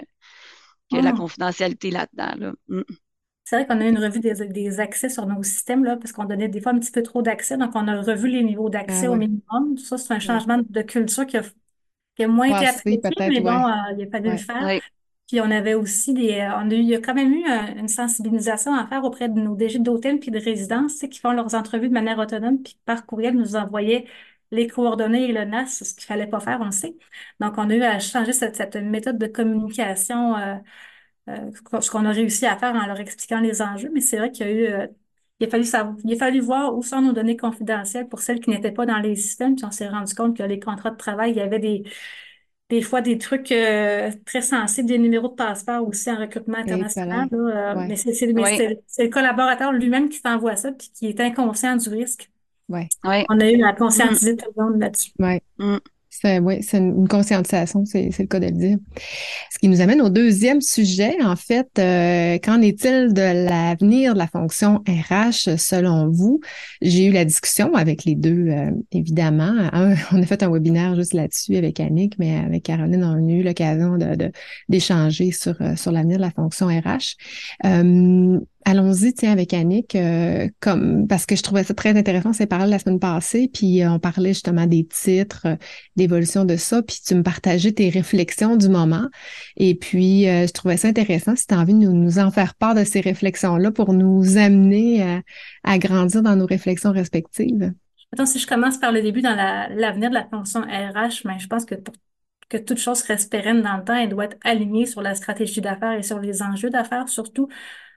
que 0.91 1.01
la 1.01 1.09
ah. 1.09 1.13
confidentialité 1.13 1.91
là-dedans. 1.91 2.35
Là. 2.37 2.53
Mm. 2.67 2.81
C'est 3.43 3.55
vrai 3.57 3.67
qu'on 3.67 3.81
a 3.81 3.85
eu 3.85 3.89
une 3.89 3.97
revue 3.97 4.19
des, 4.19 4.47
des, 4.47 4.79
accès 4.79 5.09
sur 5.09 5.25
nos 5.25 5.43
systèmes, 5.43 5.83
là, 5.83 5.97
parce 5.97 6.13
qu'on 6.13 6.25
donnait 6.25 6.47
des 6.47 6.61
fois 6.61 6.71
un 6.71 6.79
petit 6.79 6.91
peu 6.91 7.03
trop 7.03 7.21
d'accès. 7.21 7.57
Donc, 7.57 7.71
on 7.75 7.87
a 7.87 8.01
revu 8.01 8.29
les 8.29 8.43
niveaux 8.43 8.69
d'accès 8.69 9.07
ah 9.07 9.11
au 9.11 9.15
minimum. 9.15 9.77
Ça, 9.77 9.97
c'est 9.97 10.13
un 10.13 10.19
changement 10.19 10.59
de 10.63 10.81
culture 10.81 11.25
qui 11.25 11.37
a 11.37 11.43
qui 12.15 12.23
a 12.23 12.27
moins 12.27 12.47
été 12.47 12.65
apprécié, 12.67 13.21
mais 13.25 13.41
bon, 13.41 13.67
euh, 13.67 13.93
il 13.97 14.03
a 14.07 14.09
fallu 14.09 14.31
le 14.31 14.37
faire. 14.37 14.71
Puis 15.27 15.39
on 15.41 15.49
avait 15.51 15.75
aussi 15.75 16.13
des, 16.13 16.31
euh, 16.41 16.55
on 16.57 16.69
a 16.69 16.73
eu, 16.73 16.79
il 16.79 16.87
y 16.89 16.95
a 16.95 16.99
quand 16.99 17.13
même 17.13 17.33
eu 17.33 17.45
euh, 17.49 17.75
une 17.79 17.87
sensibilisation 17.87 18.75
à 18.75 18.87
faire 18.87 19.03
auprès 19.05 19.29
de 19.29 19.39
nos 19.39 19.55
DG 19.55 19.79
d'hôtels 19.79 20.19
puis 20.19 20.31
de 20.31 20.39
résidences, 20.39 20.99
qui 20.99 21.19
font 21.19 21.31
leurs 21.31 21.55
entrevues 21.55 21.87
de 21.89 21.93
manière 21.93 22.19
autonome, 22.19 22.61
puis 22.61 22.77
par 22.85 23.05
courriel 23.05 23.35
nous 23.35 23.55
envoyaient 23.55 24.05
les 24.51 24.67
coordonnées 24.67 25.29
et 25.29 25.33
le 25.33 25.45
NAS, 25.45 25.83
ce 25.83 25.93
qu'il 25.93 26.03
fallait 26.03 26.27
pas 26.27 26.41
faire, 26.41 26.59
on 26.61 26.65
le 26.65 26.71
sait. 26.71 26.97
Donc, 27.39 27.53
on 27.57 27.69
a 27.69 27.75
eu 27.75 27.81
à 27.83 27.99
changer 27.99 28.33
cette, 28.33 28.57
cette 28.57 28.75
méthode 28.75 29.17
de 29.17 29.27
communication, 29.27 30.35
ce 31.27 31.89
qu'on 31.89 32.05
a 32.05 32.11
réussi 32.11 32.45
à 32.45 32.57
faire 32.57 32.75
en 32.75 32.85
leur 32.85 32.99
expliquant 32.99 33.39
les 33.39 33.61
enjeux, 33.61 33.89
mais 33.93 34.01
c'est 34.01 34.17
vrai 34.17 34.29
qu'il 34.31 34.45
y 34.47 34.49
a 34.49 34.53
eu 34.85 34.89
il 35.41 35.47
a 35.47 35.49
fallu 35.49 35.63
savoir, 35.63 35.95
il 36.03 36.13
a 36.13 36.17
fallu 36.17 36.39
voir 36.39 36.77
où 36.77 36.83
sont 36.83 37.01
nos 37.01 37.13
données 37.13 37.37
confidentielles 37.37 38.07
pour 38.07 38.21
celles 38.21 38.39
qui 38.39 38.51
n'étaient 38.51 38.71
pas 38.71 38.85
dans 38.85 38.99
les 38.99 39.15
systèmes. 39.15 39.55
Puis 39.55 39.65
on 39.65 39.71
s'est 39.71 39.89
rendu 39.89 40.13
compte 40.13 40.37
que 40.37 40.43
les 40.43 40.59
contrats 40.59 40.91
de 40.91 40.97
travail, 40.97 41.31
il 41.31 41.37
y 41.37 41.41
avait 41.41 41.59
des, 41.59 41.83
des 42.69 42.81
fois 42.81 43.01
des 43.01 43.17
trucs 43.17 43.51
euh, 43.51 44.11
très 44.25 44.41
sensibles, 44.41 44.87
des 44.87 44.99
numéros 44.99 45.29
de 45.29 45.33
passeport 45.33 45.85
aussi 45.87 46.11
en 46.11 46.17
recrutement 46.17 46.59
international. 46.59 47.27
Euh, 47.33 47.75
mais 47.87 47.95
c'est 47.95 48.27
le 48.27 49.09
collaborateur 49.09 49.73
lui-même 49.73 50.09
qui 50.09 50.21
t'envoie 50.21 50.55
ça 50.55 50.71
puis 50.71 50.89
qui 50.93 51.07
est 51.07 51.19
inconscient 51.19 51.75
du 51.75 51.89
risque. 51.89 52.29
Ouais. 52.69 52.87
On 53.29 53.39
a 53.39 53.51
eu 53.51 53.63
à 53.63 53.73
conscientiser 53.73 54.37
tout 54.37 54.45
le 54.55 54.63
monde 54.63 54.79
là-dessus. 54.79 55.11
Ouais. 55.19 55.41
C'est 56.13 56.41
c'est 56.61 56.77
une 56.77 57.07
conscientisation, 57.07 57.85
c'est 57.85 58.09
le 58.19 58.25
cas 58.25 58.41
de 58.41 58.47
le 58.47 58.51
dire. 58.51 58.77
Ce 59.49 59.57
qui 59.59 59.69
nous 59.69 59.79
amène 59.79 60.01
au 60.01 60.09
deuxième 60.09 60.59
sujet, 60.59 61.15
en 61.23 61.37
fait, 61.37 61.69
euh, 61.79 62.37
qu'en 62.37 62.61
est-il 62.61 63.13
de 63.13 63.47
l'avenir 63.47 64.13
de 64.13 64.19
la 64.19 64.27
fonction 64.27 64.83
RH 64.87 65.57
selon 65.57 66.09
vous? 66.09 66.41
J'ai 66.81 67.05
eu 67.05 67.11
la 67.13 67.23
discussion 67.23 67.73
avec 67.75 68.03
les 68.03 68.15
deux, 68.15 68.47
euh, 68.49 68.71
évidemment. 68.91 69.53
on 70.11 70.21
a 70.21 70.25
fait 70.25 70.43
un 70.43 70.51
webinaire 70.51 70.95
juste 70.95 71.13
là-dessus 71.13 71.55
avec 71.55 71.79
Annick, 71.79 72.19
mais 72.19 72.35
avec 72.39 72.63
Caroline, 72.63 73.05
on 73.05 73.29
a 73.29 73.31
eu 73.31 73.41
l'occasion 73.41 73.97
d'échanger 74.67 75.29
de, 75.29 75.33
sur, 75.33 75.55
euh, 75.61 75.77
sur 75.77 75.93
l'avenir 75.93 76.17
de 76.17 76.23
la 76.23 76.31
fonction 76.31 76.67
RH. 76.67 77.15
Allons-y, 78.65 79.13
tiens, 79.13 79.31
avec 79.31 79.53
Annick, 79.53 79.95
euh, 79.95 80.47
comme 80.59 81.07
parce 81.07 81.25
que 81.25 81.35
je 81.35 81.43
trouvais 81.43 81.63
ça 81.63 81.73
très 81.73 81.97
intéressant, 81.97 82.33
c'est 82.33 82.47
parlé 82.47 82.69
la 82.69 82.79
semaine 82.79 82.99
passée, 82.99 83.49
puis 83.53 83.83
euh, 83.83 83.91
on 83.91 83.99
parlait 83.99 84.33
justement 84.33 84.65
des 84.65 84.85
titres, 84.85 85.41
euh, 85.45 85.55
d'évolution 85.95 86.45
de 86.45 86.55
ça, 86.55 86.81
puis 86.81 86.99
tu 87.05 87.15
me 87.15 87.23
partageais 87.23 87.71
tes 87.71 87.89
réflexions 87.89 88.55
du 88.55 88.69
moment. 88.69 89.07
Et 89.57 89.75
puis, 89.75 90.23
je 90.23 90.51
trouvais 90.51 90.77
ça 90.77 90.87
intéressant 90.87 91.35
si 91.35 91.47
tu 91.47 91.53
as 91.53 91.59
envie 91.59 91.73
de 91.73 91.79
nous, 91.79 92.19
en 92.19 92.31
faire 92.31 92.55
part 92.55 92.75
de 92.75 92.83
ces 92.83 93.01
réflexions-là 93.01 93.71
pour 93.71 93.93
nous 93.93 94.37
amener 94.37 95.21
à, 95.63 95.77
grandir 95.77 96.21
dans 96.21 96.35
nos 96.35 96.45
réflexions 96.45 96.91
respectives. 96.91 97.73
Attends, 98.13 98.25
si 98.25 98.39
je 98.39 98.47
commence 98.47 98.77
par 98.77 98.91
le 98.91 99.01
début 99.01 99.21
dans 99.21 99.35
l'avenir 99.35 100.09
de 100.09 100.15
la 100.15 100.27
fonction 100.27 100.61
RH, 100.61 101.21
mais 101.25 101.33
ben, 101.33 101.39
je 101.39 101.47
pense 101.47 101.65
que 101.65 101.75
pour 101.75 101.93
que 102.51 102.57
toute 102.57 102.77
chose 102.77 103.01
reste 103.03 103.31
pérenne 103.31 103.61
dans 103.61 103.77
le 103.77 103.83
temps, 103.83 103.95
elle 103.95 104.09
doit 104.09 104.25
être 104.25 104.37
alignée 104.43 104.85
sur 104.85 105.01
la 105.01 105.15
stratégie 105.15 105.61
d'affaires 105.61 105.93
et 105.93 106.03
sur 106.03 106.19
les 106.19 106.41
enjeux 106.43 106.69
d'affaires 106.69 107.07
surtout. 107.07 107.47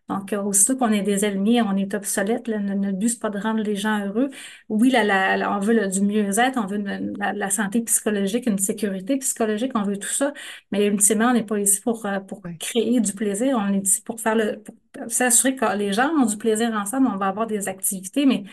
Donc, 0.08 0.34
euh, 0.34 0.42
aussitôt 0.42 0.76
qu'on 0.76 0.92
est 0.92 1.02
des 1.02 1.24
ennemis, 1.24 1.62
on 1.62 1.76
est 1.76 1.94
obsolète. 1.94 2.46
Là, 2.46 2.58
notre 2.58 2.98
but, 2.98 3.08
c'est 3.08 3.20
pas 3.20 3.30
de 3.30 3.38
rendre 3.38 3.62
les 3.62 3.74
gens 3.74 4.04
heureux. 4.06 4.28
Oui, 4.68 4.90
là, 4.90 5.50
on 5.56 5.60
veut 5.60 5.88
du 5.88 6.02
mieux-être, 6.02 6.58
on 6.58 6.66
veut 6.66 6.78
la, 7.18 7.50
santé 7.50 7.80
psychologique, 7.82 8.46
une 8.46 8.58
sécurité 8.58 9.16
psychologique, 9.16 9.72
on 9.74 9.82
veut 9.82 9.96
tout 9.96 10.08
ça. 10.08 10.34
Mais 10.72 10.86
ultimement, 10.86 11.28
on 11.30 11.32
n'est 11.32 11.44
pas 11.44 11.58
ici 11.58 11.80
pour, 11.80 12.04
euh, 12.04 12.20
pour 12.20 12.42
créer 12.60 13.00
du 13.00 13.14
plaisir. 13.14 13.56
On 13.58 13.72
est 13.72 13.86
ici 13.86 14.02
pour 14.02 14.20
faire 14.20 14.34
le, 14.34 14.62
pour 14.62 14.74
s'assurer 15.08 15.56
que 15.56 15.76
les 15.76 15.92
gens 15.94 16.10
ont 16.10 16.26
du 16.26 16.36
plaisir 16.36 16.70
ensemble. 16.74 17.08
On 17.12 17.16
va 17.16 17.28
avoir 17.28 17.46
des 17.46 17.68
activités, 17.68 18.26
mais 18.26 18.44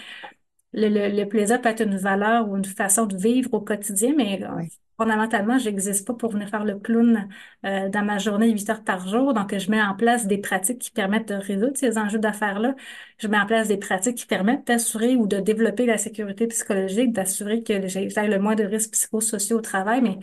le, 0.74 0.89
le, 1.10 1.26
plaisir 1.28 1.62
peut 1.62 1.70
être 1.70 1.82
une 1.82 1.97
valeur 1.97 2.49
ou 2.49 2.58
une 2.58 2.66
façon 2.66 3.06
de 3.06 3.18
vivre 3.18 3.54
au 3.54 3.62
quotidien, 3.62 4.14
mais 4.16 4.43
euh, 4.43 4.64
fondamentalement, 5.02 5.58
je 5.58 5.70
n'existe 5.70 6.06
pas 6.08 6.14
pour 6.14 6.32
venir 6.32 6.47
faire 6.49 6.64
le 6.64 6.78
clown 6.78 7.28
euh, 7.66 7.89
dans 7.89 8.04
ma 8.04 8.20
journée 8.20 8.52
8 8.52 8.70
heures 8.70 8.84
par 8.84 9.08
jour. 9.08 9.34
Donc, 9.34 9.58
je 9.58 9.72
mets 9.72 9.82
en 9.82 9.95
place 9.95 10.28
des 10.28 10.38
pratiques 10.38 10.80
qui 10.80 10.91
permettent 10.91 11.30
de 11.30 11.36
résoudre 11.36 11.76
ces 11.76 11.97
enjeux 11.97 12.20
d'affaires-là. 12.20 12.76
Je 13.18 13.28
mets 13.28 13.39
en 13.39 13.45
place 13.47 13.68
des 13.68 13.78
pratiques 13.78 14.18
qui 14.18 14.26
permettent 14.28 14.68
d'assurer 14.68 15.16
ou 15.16 15.26
de 15.28 15.38
développer 15.39 15.86
la 15.88 15.97
sécurité 15.97 16.47
psychologique, 16.47 17.14
d'assurer 17.14 17.64
que 17.64 17.88
j'ai 17.88 18.10
le 18.10 18.39
moins 18.39 18.56
de 18.56 18.64
risques 18.64 18.91
psychosociaux 18.91 19.58
au 19.58 19.62
travail, 19.62 20.02
mais 20.02 20.20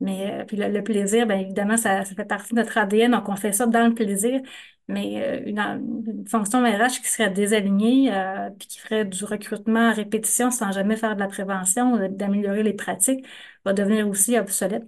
mais 0.00 0.42
euh, 0.42 0.44
puis 0.44 0.56
le, 0.56 0.82
plaisir, 0.82 1.26
bien 1.26 1.38
évidemment, 1.38 1.76
ça, 1.76 2.04
ça, 2.04 2.14
fait 2.14 2.24
partie 2.24 2.54
de 2.54 2.58
notre 2.58 2.76
ADN, 2.76 3.12
donc 3.12 3.28
on 3.28 3.36
fait 3.36 3.52
ça 3.52 3.66
dans 3.66 3.86
le 3.86 3.94
plaisir. 3.94 4.40
Mais 4.88 5.22
euh, 5.22 5.42
une, 5.46 6.26
fonction 6.28 6.62
RH 6.62 7.00
qui 7.02 7.08
serait 7.08 7.30
désalignée, 7.30 8.12
euh, 8.12 8.50
puis 8.50 8.68
qui 8.68 8.78
ferait 8.80 9.04
du 9.04 9.24
recrutement 9.24 9.90
à 9.90 9.92
répétition 9.92 10.50
sans 10.50 10.72
jamais 10.72 10.96
faire 10.96 11.14
de 11.14 11.20
la 11.20 11.28
prévention, 11.28 12.08
d'améliorer 12.08 12.62
les 12.62 12.74
pratiques, 12.74 13.26
va 13.64 13.72
devenir 13.72 14.08
aussi 14.08 14.38
obsolète. 14.38 14.84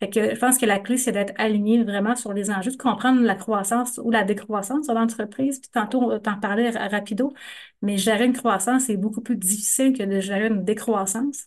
Fait 0.00 0.10
que 0.10 0.34
je 0.34 0.38
pense 0.38 0.58
que 0.58 0.66
la 0.66 0.78
clé, 0.78 0.98
c'est 0.98 1.12
d'être 1.12 1.32
aligné 1.38 1.82
vraiment 1.82 2.16
sur 2.16 2.32
les 2.34 2.50
enjeux, 2.50 2.70
de 2.72 2.76
comprendre 2.76 3.22
la 3.22 3.34
croissance 3.34 3.98
ou 4.02 4.10
la 4.10 4.24
décroissance 4.24 4.88
de 4.88 4.92
l'entreprise. 4.92 5.58
Puis 5.60 5.70
tantôt, 5.70 6.18
t'en 6.18 6.38
parlais 6.38 6.70
rapido, 6.70 7.32
mais 7.82 7.96
gérer 7.96 8.26
une 8.26 8.34
croissance 8.34 8.90
est 8.90 8.96
beaucoup 8.98 9.22
plus 9.22 9.36
difficile 9.36 9.96
que 9.96 10.02
de 10.02 10.20
gérer 10.20 10.48
une 10.48 10.64
décroissance. 10.64 11.46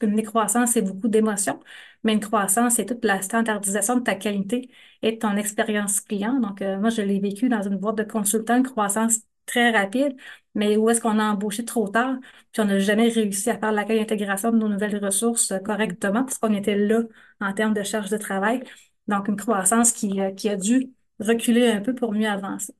Qu'une 0.00 0.16
décroissance, 0.16 0.72
c'est 0.72 0.82
beaucoup 0.82 1.08
d'émotions 1.08 1.60
mais 2.04 2.14
une 2.14 2.20
croissance, 2.20 2.74
c'est 2.76 2.86
toute 2.86 3.04
la 3.04 3.22
standardisation 3.22 3.96
de 3.96 4.00
ta 4.02 4.14
qualité 4.14 4.70
et 5.02 5.12
de 5.12 5.16
ton 5.18 5.36
expérience 5.36 6.00
client. 6.00 6.40
Donc, 6.40 6.62
euh, 6.62 6.78
moi, 6.78 6.90
je 6.90 7.02
l'ai 7.02 7.20
vécu 7.20 7.48
dans 7.48 7.62
une 7.62 7.76
boîte 7.76 7.96
de 7.96 8.04
consultants, 8.04 8.56
une 8.56 8.62
croissance 8.66 9.18
très 9.46 9.70
rapide, 9.70 10.16
mais 10.54 10.76
où 10.76 10.88
est-ce 10.90 11.00
qu'on 11.00 11.18
a 11.18 11.24
embauché 11.24 11.64
trop 11.64 11.88
tard, 11.88 12.16
puis 12.52 12.62
on 12.62 12.64
n'a 12.66 12.78
jamais 12.78 13.08
réussi 13.08 13.50
à 13.50 13.58
faire 13.58 13.72
l'accueil 13.72 13.96
et 13.96 14.00
l'intégration 14.00 14.50
de 14.52 14.58
nos 14.58 14.68
nouvelles 14.68 15.02
ressources 15.04 15.50
euh, 15.52 15.58
correctement, 15.58 16.24
parce 16.24 16.38
qu'on 16.38 16.54
était 16.54 16.76
là 16.76 17.02
en 17.40 17.52
termes 17.52 17.74
de 17.74 17.82
charge 17.82 18.10
de 18.10 18.16
travail. 18.16 18.62
Donc, 19.08 19.28
une 19.28 19.36
croissance 19.36 19.92
qui, 19.92 20.20
euh, 20.20 20.30
qui 20.32 20.48
a 20.48 20.56
dû 20.56 20.90
reculer 21.18 21.68
un 21.70 21.80
peu 21.80 21.94
pour 21.94 22.12
mieux 22.12 22.28
avancer. 22.28 22.74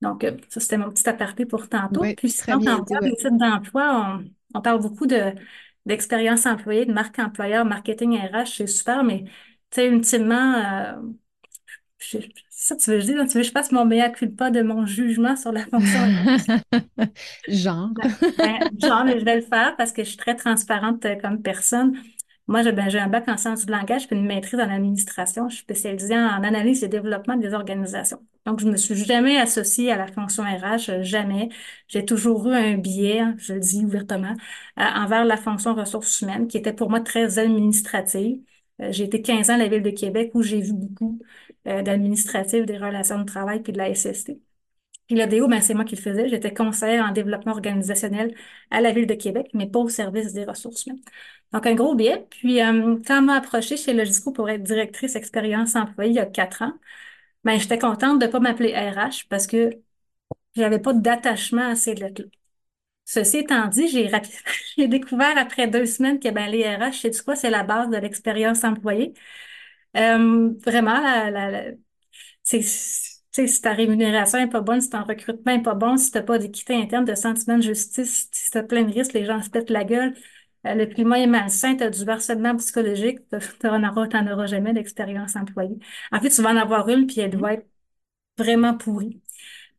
Donc, 0.00 0.26
ça, 0.48 0.60
c'était 0.60 0.78
mon 0.78 0.90
petit 0.90 1.08
aparté 1.08 1.46
pour 1.46 1.68
tantôt. 1.68 2.12
Puis, 2.16 2.30
sinon, 2.30 2.60
quand 2.64 2.80
on 2.80 2.84
parle 2.84 3.04
des 3.04 3.14
titres 3.16 3.36
d'emploi, 3.38 4.18
on, 4.20 4.58
on 4.58 4.62
parle 4.62 4.80
beaucoup 4.82 5.06
de 5.06 5.32
d'expérience 5.86 6.46
employée, 6.46 6.86
de 6.86 6.92
marque 6.92 7.18
employeur, 7.18 7.64
marketing 7.64 8.16
RH, 8.18 8.56
c'est 8.56 8.66
super, 8.66 9.04
mais 9.04 9.24
tu 9.24 9.30
sais, 9.80 9.88
ultimement, 9.88 10.54
euh, 10.54 10.92
ça 12.50 12.76
tu 12.76 12.90
veux 12.90 12.98
dire, 13.00 13.16
tu 13.26 13.34
veux 13.34 13.40
que 13.40 13.42
je 13.42 13.50
fasse 13.50 13.72
mon 13.72 13.84
mea 13.84 14.08
culpa 14.10 14.50
de 14.50 14.62
mon 14.62 14.86
jugement 14.86 15.36
sur 15.36 15.52
la 15.52 15.64
fonction. 15.66 16.00
genre. 17.48 17.90
Ben, 18.38 18.70
genre, 18.80 19.04
mais 19.04 19.18
je 19.18 19.24
vais 19.24 19.36
le 19.36 19.42
faire 19.42 19.74
parce 19.76 19.92
que 19.92 20.04
je 20.04 20.08
suis 20.10 20.18
très 20.18 20.36
transparente 20.36 21.04
euh, 21.04 21.16
comme 21.16 21.42
personne. 21.42 21.96
Moi, 22.46 22.62
ben, 22.72 22.88
j'ai 22.88 22.98
un 22.98 23.08
bac 23.08 23.28
en 23.28 23.36
sciences 23.36 23.66
du 23.66 23.72
langage 23.72 24.06
puis 24.06 24.16
une 24.16 24.26
maîtrise 24.26 24.60
en 24.60 24.70
administration. 24.70 25.48
Je 25.48 25.56
suis 25.56 25.62
spécialisée 25.62 26.16
en 26.16 26.42
analyse 26.44 26.84
et 26.84 26.88
développement 26.88 27.36
des 27.36 27.54
organisations. 27.54 28.20
Donc, 28.46 28.60
je 28.60 28.66
me 28.68 28.76
suis 28.76 28.96
jamais 28.96 29.38
associée 29.38 29.92
à 29.92 29.96
la 29.96 30.06
fonction 30.08 30.42
RH, 30.42 30.90
euh, 30.90 31.02
jamais. 31.02 31.48
J'ai 31.88 32.04
toujours 32.04 32.48
eu 32.48 32.54
un 32.54 32.76
biais, 32.76 33.20
hein, 33.20 33.34
je 33.38 33.54
le 33.54 33.60
dis 33.60 33.84
ouvertement, 33.84 34.34
euh, 34.78 34.82
envers 34.82 35.24
la 35.24 35.36
fonction 35.36 35.74
ressources 35.74 36.20
humaines, 36.22 36.48
qui 36.48 36.56
était 36.58 36.72
pour 36.72 36.90
moi 36.90 37.00
très 37.00 37.38
administrative. 37.38 38.40
Euh, 38.80 38.90
j'ai 38.90 39.04
été 39.04 39.22
15 39.22 39.50
ans 39.50 39.54
à 39.54 39.58
la 39.58 39.68
Ville 39.68 39.82
de 39.82 39.90
Québec 39.90 40.32
où 40.34 40.42
j'ai 40.42 40.60
vu 40.60 40.72
beaucoup 40.72 41.20
d'administratifs, 41.64 42.66
des 42.66 42.76
relations 42.78 43.18
de 43.20 43.24
travail 43.24 43.62
puis 43.62 43.72
de 43.72 43.78
la 43.78 43.88
SST. 43.90 44.40
Puis 45.06 45.16
le 45.16 45.26
DO, 45.26 45.46
ben, 45.48 45.60
c'est 45.60 45.74
moi 45.74 45.84
qui 45.84 45.94
le 45.96 46.00
faisais. 46.00 46.28
J'étais 46.28 46.52
conseillère 46.54 47.04
en 47.06 47.12
développement 47.12 47.52
organisationnel 47.52 48.34
à 48.70 48.80
la 48.80 48.92
Ville 48.92 49.06
de 49.06 49.14
Québec, 49.14 49.48
mais 49.54 49.68
pas 49.68 49.78
au 49.80 49.88
service 49.88 50.32
des 50.32 50.44
ressources 50.44 50.86
humaines. 50.86 51.00
Donc, 51.52 51.66
un 51.66 51.74
gros 51.74 51.94
biais. 51.94 52.26
Puis, 52.30 52.60
euh, 52.62 52.98
quand 53.06 53.18
on 53.20 53.22
m'a 53.22 53.36
approché 53.36 53.76
chez 53.76 53.92
Logisco 53.94 54.32
pour 54.32 54.48
être 54.50 54.62
directrice 54.62 55.16
expérience 55.16 55.76
employée 55.76 56.10
il 56.12 56.16
y 56.16 56.18
a 56.18 56.26
quatre 56.26 56.62
ans, 56.62 56.72
ben, 57.44 57.58
j'étais 57.58 57.78
contente 57.78 58.20
de 58.20 58.26
ne 58.26 58.30
pas 58.30 58.40
m'appeler 58.40 58.74
RH 58.76 59.26
parce 59.28 59.46
que 59.46 59.70
j'avais 60.56 60.80
pas 60.80 60.92
d'attachement 60.94 61.68
à 61.70 61.76
ces 61.76 61.94
lettres-là. 61.94 62.28
Ceci 63.06 63.38
étant 63.38 63.68
dit, 63.68 63.88
j'ai 63.88 64.88
découvert 64.88 65.38
après 65.38 65.68
deux 65.68 65.86
semaines 65.86 66.20
que 66.20 66.30
ben, 66.30 66.50
les 66.50 66.64
RH, 66.76 67.00
c'est 67.02 67.24
quoi? 67.24 67.36
C'est 67.36 67.50
la 67.50 67.64
base 67.64 67.90
de 67.90 67.96
l'expérience 67.98 68.64
employée. 68.64 69.14
Euh, 69.96 70.52
vraiment, 70.64 71.00
la, 71.00 71.30
la, 71.30 71.64
c'est 72.42 72.62
si 72.62 73.62
ta 73.62 73.72
rémunération 73.72 74.38
n'est 74.38 74.48
pas 74.48 74.60
bonne, 74.60 74.80
si 74.80 74.90
ton 74.90 75.04
recrutement 75.04 75.52
n'est 75.56 75.62
pas 75.62 75.74
bon, 75.74 75.96
si 75.96 76.10
tu 76.10 76.18
n'as 76.18 76.24
pas 76.24 76.38
d'équité 76.38 76.74
interne, 76.74 77.04
de 77.04 77.14
sentiment 77.14 77.56
de 77.58 77.62
justice, 77.62 78.28
si 78.32 78.50
tu 78.50 78.58
as 78.58 78.62
plein 78.62 78.84
de 78.84 78.92
risques, 78.92 79.12
les 79.14 79.24
gens 79.24 79.42
se 79.42 79.50
pètent 79.50 79.70
la 79.70 79.84
gueule, 79.84 80.14
le 80.64 80.86
climat 80.86 81.18
est 81.20 81.26
malsain, 81.26 81.76
tu 81.76 81.82
as 81.84 81.90
du 81.90 82.08
harcèlement 82.08 82.56
psychologique, 82.56 83.20
tu 83.60 83.66
n'en 83.66 83.90
auras, 83.90 84.46
jamais 84.46 84.72
d'expérience 84.72 85.36
employée. 85.36 85.78
En 86.12 86.20
fait, 86.20 86.30
tu 86.30 86.42
vas 86.42 86.50
en 86.50 86.56
avoir 86.56 86.88
une, 86.88 87.06
puis 87.06 87.20
elle 87.20 87.30
doit 87.30 87.54
être 87.54 87.66
vraiment 88.38 88.76
pourrie. 88.76 89.22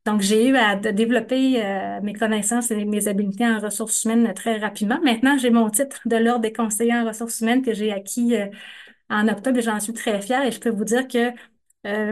Donc, 0.05 0.21
j'ai 0.21 0.49
eu 0.49 0.55
à 0.57 0.75
développer 0.77 1.63
euh, 1.65 2.01
mes 2.01 2.13
connaissances 2.13 2.71
et 2.71 2.85
mes 2.85 3.07
habiletés 3.07 3.47
en 3.47 3.59
ressources 3.59 4.03
humaines 4.05 4.33
très 4.35 4.57
rapidement. 4.59 4.99
Maintenant, 5.03 5.37
j'ai 5.37 5.51
mon 5.51 5.69
titre 5.69 6.01
de 6.07 6.17
l'Ordre 6.17 6.41
des 6.41 6.53
conseillers 6.53 6.95
en 6.95 7.05
ressources 7.07 7.41
humaines 7.41 7.61
que 7.63 7.73
j'ai 7.73 7.91
acquis 7.93 8.35
euh, 8.35 8.47
en 9.09 9.27
octobre 9.29 9.59
et 9.59 9.63
j'en 9.63 9.79
suis 9.81 9.93
très 9.93 10.21
fière. 10.21 10.43
Et 10.45 10.51
je 10.51 10.59
peux 10.61 10.71
vous 10.71 10.85
dire 10.85 11.07
que 11.07 11.31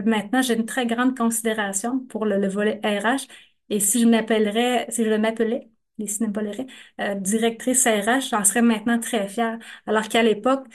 maintenant, 0.02 0.42
j'ai 0.42 0.54
une 0.56 0.66
très 0.66 0.86
grande 0.86 1.16
considération 1.18 2.00
pour 2.00 2.26
le, 2.26 2.38
le 2.38 2.48
volet 2.48 2.80
RH. 2.84 3.28
Et 3.70 3.80
si 3.80 4.00
je 4.02 4.08
m'appellerais, 4.08 4.86
si 4.90 5.04
je 5.04 5.10
m'appelais 5.14 5.70
les 5.98 6.06
cinébolerais, 6.06 6.66
euh, 7.00 7.14
directrice 7.14 7.86
RH, 7.86 8.30
j'en 8.30 8.44
serais 8.44 8.62
maintenant 8.62 8.98
très 8.98 9.28
fière. 9.28 9.58
Alors 9.86 10.08
qu'à 10.08 10.22
l'époque, 10.22 10.66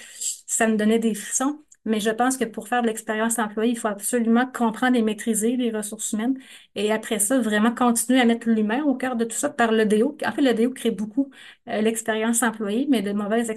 ça 0.45 0.67
me 0.67 0.77
donnait 0.77 0.99
des 0.99 1.13
frissons. 1.15 1.63
Mais 1.85 2.01
je 2.01 2.09
pense 2.09 2.35
que 2.35 2.43
pour 2.43 2.67
faire 2.67 2.81
de 2.81 2.87
l'expérience 2.87 3.39
employée, 3.39 3.71
il 3.71 3.77
faut 3.79 3.87
absolument 3.87 4.45
comprendre 4.45 4.97
et 4.97 5.01
maîtriser 5.01 5.55
les 5.55 5.71
ressources 5.71 6.11
humaines. 6.11 6.37
Et 6.75 6.91
après 6.91 7.17
ça, 7.19 7.39
vraiment 7.39 7.73
continuer 7.73 8.19
à 8.19 8.25
mettre 8.25 8.49
l'humain 8.49 8.83
au 8.83 8.93
cœur 8.95 9.15
de 9.15 9.23
tout 9.23 9.37
ça 9.37 9.49
par 9.49 9.71
le 9.71 9.85
DO. 9.85 10.17
En 10.25 10.31
fait, 10.33 10.41
le 10.41 10.53
DO 10.53 10.71
crée 10.73 10.91
beaucoup 10.91 11.31
euh, 11.69 11.79
l'expérience 11.81 12.43
employée, 12.43 12.87
mais 12.89 13.01
de 13.01 13.13
mauvaises, 13.13 13.47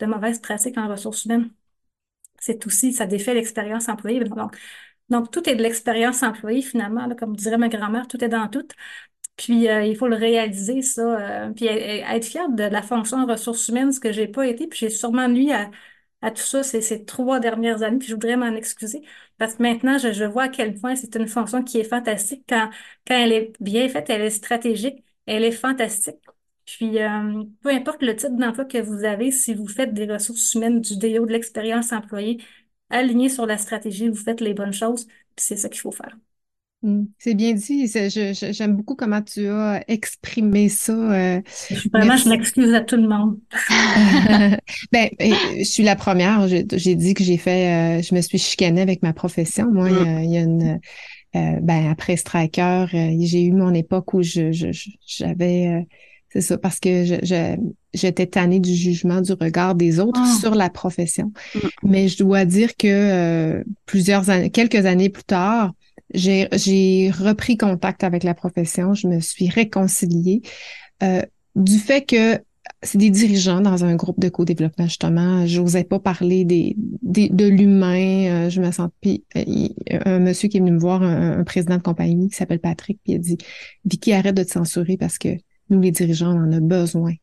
de 0.00 0.06
mauvaises 0.06 0.40
pratiques 0.40 0.76
en 0.76 0.88
ressources 0.88 1.24
humaines. 1.26 1.50
C'est 2.40 2.66
aussi, 2.66 2.92
ça 2.92 3.06
défait 3.06 3.34
l'expérience 3.34 3.88
employée. 3.88 4.20
Donc, 4.24 4.56
donc, 5.10 5.30
tout 5.30 5.48
est 5.48 5.56
de 5.56 5.62
l'expérience 5.62 6.22
employée, 6.22 6.62
finalement, 6.62 7.08
comme 7.16 7.36
dirait 7.36 7.58
ma 7.58 7.68
grand-mère, 7.68 8.08
tout 8.08 8.22
est 8.24 8.28
dans 8.28 8.48
tout. 8.48 8.66
Puis 9.38 9.68
euh, 9.70 9.84
il 9.84 9.96
faut 9.96 10.08
le 10.08 10.16
réaliser, 10.16 10.82
ça. 10.82 11.46
Euh, 11.48 11.52
puis 11.54 11.66
être 11.66 12.26
fier 12.26 12.50
de 12.50 12.64
la 12.64 12.82
fonction 12.82 13.26
ressources 13.26 13.68
humaines, 13.68 13.92
ce 13.92 14.00
que 14.00 14.12
j'ai 14.12 14.28
pas 14.28 14.46
été. 14.48 14.68
Puis 14.68 14.80
j'ai 14.80 14.90
sûrement 14.90 15.28
nuit 15.28 15.52
à, 15.52 15.70
à 16.22 16.30
tout 16.32 16.42
ça 16.42 16.62
ces, 16.64 16.82
ces 16.82 17.04
trois 17.06 17.40
dernières 17.40 17.82
années. 17.82 17.98
Puis 17.98 18.08
je 18.08 18.14
voudrais 18.14 18.36
m'en 18.36 18.54
excuser. 18.56 19.02
Parce 19.38 19.54
que 19.56 19.62
maintenant, 19.62 19.98
je, 19.98 20.12
je 20.12 20.24
vois 20.24 20.44
à 20.44 20.48
quel 20.50 20.74
point 20.74 20.96
c'est 20.96 21.14
une 21.16 21.28
fonction 21.28 21.62
qui 21.64 21.78
est 21.80 21.84
fantastique. 21.84 22.44
Quand, 22.48 22.70
quand 23.06 23.14
elle 23.16 23.32
est 23.32 23.52
bien 23.60 23.88
faite, 23.88 24.10
elle 24.10 24.22
est 24.22 24.30
stratégique, 24.30 25.04
elle 25.26 25.44
est 25.44 25.52
fantastique. 25.52 26.16
Puis, 26.66 27.00
euh, 27.02 27.44
peu 27.62 27.70
importe 27.70 28.02
le 28.02 28.14
type 28.16 28.36
d'emploi 28.36 28.64
que 28.66 28.78
vous 28.78 29.04
avez, 29.04 29.30
si 29.32 29.54
vous 29.54 29.66
faites 29.68 29.94
des 29.94 30.06
ressources 30.06 30.52
humaines, 30.54 30.80
du 30.82 30.98
DO, 30.98 31.24
de 31.26 31.32
l'expérience 31.32 31.92
employée, 31.92 32.42
aligné 32.90 33.28
sur 33.30 33.46
la 33.46 33.56
stratégie, 33.58 34.08
vous 34.08 34.14
faites 34.16 34.40
les 34.42 34.52
bonnes 34.54 34.72
choses, 34.74 35.06
puis 35.06 35.14
c'est 35.36 35.56
ça 35.56 35.68
qu'il 35.70 35.80
faut 35.80 35.92
faire. 35.92 36.16
Mm. 36.82 37.04
C'est 37.18 37.34
bien 37.34 37.54
dit. 37.54 37.90
J'aime 38.52 38.76
beaucoup 38.76 38.94
comment 38.94 39.22
tu 39.22 39.48
as 39.48 39.82
exprimé 39.88 40.68
ça. 40.68 40.92
Euh, 40.92 41.40
vraiment, 41.92 42.16
je 42.16 42.28
m'excuse 42.28 42.72
à 42.74 42.80
tout 42.80 42.96
le 42.96 43.08
monde. 43.08 43.38
ben, 44.92 45.08
je 45.18 45.64
suis 45.64 45.82
la 45.82 45.96
première. 45.96 46.46
J'ai 46.48 46.94
dit 46.94 47.14
que 47.14 47.24
j'ai 47.24 47.36
fait, 47.36 47.98
euh, 47.98 48.02
je 48.02 48.14
me 48.14 48.20
suis 48.20 48.38
chicanée 48.38 48.80
avec 48.80 49.02
ma 49.02 49.12
profession. 49.12 49.68
Moi, 49.72 49.90
il 49.90 50.30
y 50.30 50.36
a, 50.36 50.40
une, 50.40 50.80
ben 51.34 51.90
après 51.90 52.16
Striker, 52.16 52.86
j'ai 52.90 53.42
eu 53.42 53.52
mon 53.52 53.74
époque 53.74 54.14
où 54.14 54.22
je, 54.22 54.72
j'avais 55.06 55.86
c'est 56.30 56.42
ça, 56.42 56.58
parce 56.58 56.78
que 56.78 57.06
je, 57.06 57.56
j'étais 57.94 58.26
tannée 58.26 58.60
du 58.60 58.74
jugement, 58.74 59.22
du 59.22 59.32
regard 59.32 59.74
des 59.74 59.98
autres 59.98 60.20
ah. 60.22 60.36
sur 60.40 60.54
la 60.54 60.68
profession. 60.68 61.32
Mm. 61.54 61.58
Mais 61.84 62.08
je 62.08 62.18
dois 62.18 62.44
dire 62.44 62.76
que 62.76 63.64
plusieurs 63.86 64.28
années, 64.30 64.50
quelques 64.50 64.84
années 64.84 65.08
plus 65.08 65.24
tard, 65.24 65.72
j'ai, 66.14 67.10
repris 67.10 67.56
contact 67.56 68.04
avec 68.04 68.24
la 68.24 68.34
profession, 68.34 68.94
je 68.94 69.08
me 69.08 69.20
suis 69.20 69.48
réconciliée 69.48 70.42
euh, 71.02 71.22
du 71.54 71.78
fait 71.78 72.04
que 72.04 72.40
c'est 72.82 72.98
des 72.98 73.10
dirigeants 73.10 73.60
dans 73.60 73.84
un 73.84 73.96
groupe 73.96 74.20
de 74.20 74.28
co-développement, 74.28 74.86
justement. 74.86 75.46
J'osais 75.46 75.84
pas 75.84 75.98
parler 75.98 76.44
des, 76.44 76.76
de 76.76 77.46
l'humain. 77.46 78.46
Euh, 78.46 78.50
je 78.50 78.60
me 78.60 78.70
sens... 78.70 78.90
Puis, 79.00 79.24
euh, 79.36 80.00
un 80.04 80.18
monsieur 80.20 80.48
qui 80.48 80.58
est 80.58 80.60
venu 80.60 80.72
me 80.72 80.78
voir, 80.78 81.02
un, 81.02 81.42
président 81.44 81.76
de 81.76 81.82
compagnie 81.82 82.28
qui 82.28 82.36
s'appelle 82.36 82.60
Patrick, 82.60 83.00
puis 83.02 83.14
il 83.14 83.16
a 83.16 83.18
dit 83.18 83.38
«Vicky, 83.84 84.12
arrête 84.12 84.36
de 84.36 84.44
te 84.44 84.50
censurer 84.50 84.96
parce 84.96 85.18
que 85.18 85.28
nous, 85.70 85.80
les 85.80 85.90
dirigeants, 85.90 86.32
on 86.32 86.48
en 86.48 86.52
a 86.52 86.60
besoin 86.60 87.14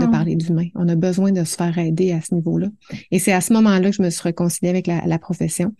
de 0.00 0.06
mm. 0.06 0.10
parler 0.10 0.36
d'humain. 0.36 0.66
On 0.74 0.88
a 0.88 0.94
besoin 0.94 1.32
de 1.32 1.44
se 1.44 1.56
faire 1.56 1.76
aider 1.78 2.12
à 2.12 2.20
ce 2.20 2.34
niveau-là. 2.34 2.68
Et 3.10 3.18
c'est 3.18 3.32
à 3.32 3.40
ce 3.40 3.52
moment-là 3.52 3.90
que 3.90 3.96
je 3.96 4.02
me 4.02 4.10
suis 4.10 4.22
réconciliée 4.22 4.70
avec 4.70 4.86
la, 4.86 5.18
profession. 5.18 5.74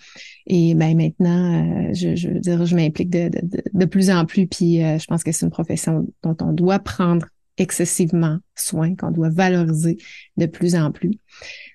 Et 0.46 0.74
ben 0.74 0.96
maintenant, 0.96 1.88
euh, 1.88 1.94
je, 1.94 2.14
je 2.14 2.28
veux 2.28 2.40
dire, 2.40 2.64
je 2.66 2.76
m'implique 2.76 3.10
de, 3.10 3.28
de, 3.28 3.62
de, 3.72 3.84
plus 3.86 4.10
en 4.10 4.26
plus. 4.26 4.46
Puis 4.46 4.84
euh, 4.84 4.98
je 4.98 5.06
pense 5.06 5.24
que 5.24 5.32
c'est 5.32 5.46
une 5.46 5.50
profession 5.50 6.06
dont 6.22 6.36
on 6.40 6.52
doit 6.52 6.78
prendre 6.78 7.26
excessivement 7.56 8.38
soin, 8.54 8.94
qu'on 8.94 9.10
doit 9.10 9.28
valoriser 9.28 9.98
de 10.36 10.46
plus 10.46 10.76
en 10.76 10.92
plus. 10.92 11.12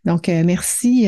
Donc, 0.04 0.30
euh, 0.30 0.44
merci, 0.46 1.08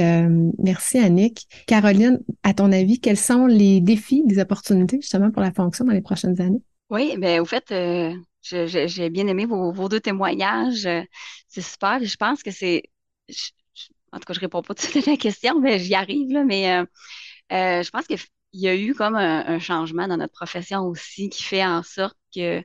merci 0.59 0.99
Annick. 0.99 1.47
Caroline, 1.65 2.19
à 2.43 2.53
ton 2.53 2.71
avis, 2.71 2.99
quels 2.99 3.17
sont 3.17 3.47
les 3.47 3.81
défis, 3.81 4.23
les 4.27 4.39
opportunités 4.39 4.97
justement 5.01 5.31
pour 5.31 5.41
la 5.41 5.51
fonction 5.51 5.85
dans 5.85 5.93
les 5.93 6.01
prochaines 6.01 6.39
années? 6.41 6.61
Oui, 6.89 7.15
ben 7.19 7.41
au 7.41 7.45
fait, 7.45 7.71
j'ai 8.51 9.09
bien 9.09 9.27
aimé 9.27 9.45
vos, 9.45 9.89
deux 9.89 9.99
témoignages. 9.99 10.85
Euh, 10.85 11.03
c'est 11.47 11.61
super. 11.61 12.03
Je 12.03 12.15
pense 12.17 12.43
que 12.43 12.51
c'est. 12.51 12.83
En 14.11 14.19
tout 14.19 14.25
cas, 14.25 14.33
je 14.33 14.39
réponds 14.39 14.61
pas 14.61 14.73
tout 14.75 14.87
à 14.97 15.09
la 15.09 15.17
question, 15.17 15.59
mais 15.59 15.79
j'y 15.79 15.95
arrive, 15.95 16.31
là, 16.31 16.43
mais 16.43 16.71
euh, 16.71 16.85
euh, 17.53 17.83
je 17.83 17.89
pense 17.91 18.07
qu'il 18.07 18.19
y 18.53 18.67
a 18.67 18.75
eu 18.75 18.93
comme 18.95 19.15
un, 19.15 19.59
changement 19.59 20.07
dans 20.07 20.17
notre 20.17 20.33
profession 20.33 20.81
aussi 20.83 21.29
qui 21.29 21.43
fait 21.43 21.65
en 21.65 21.83
sorte 21.83 22.17
que 22.35 22.63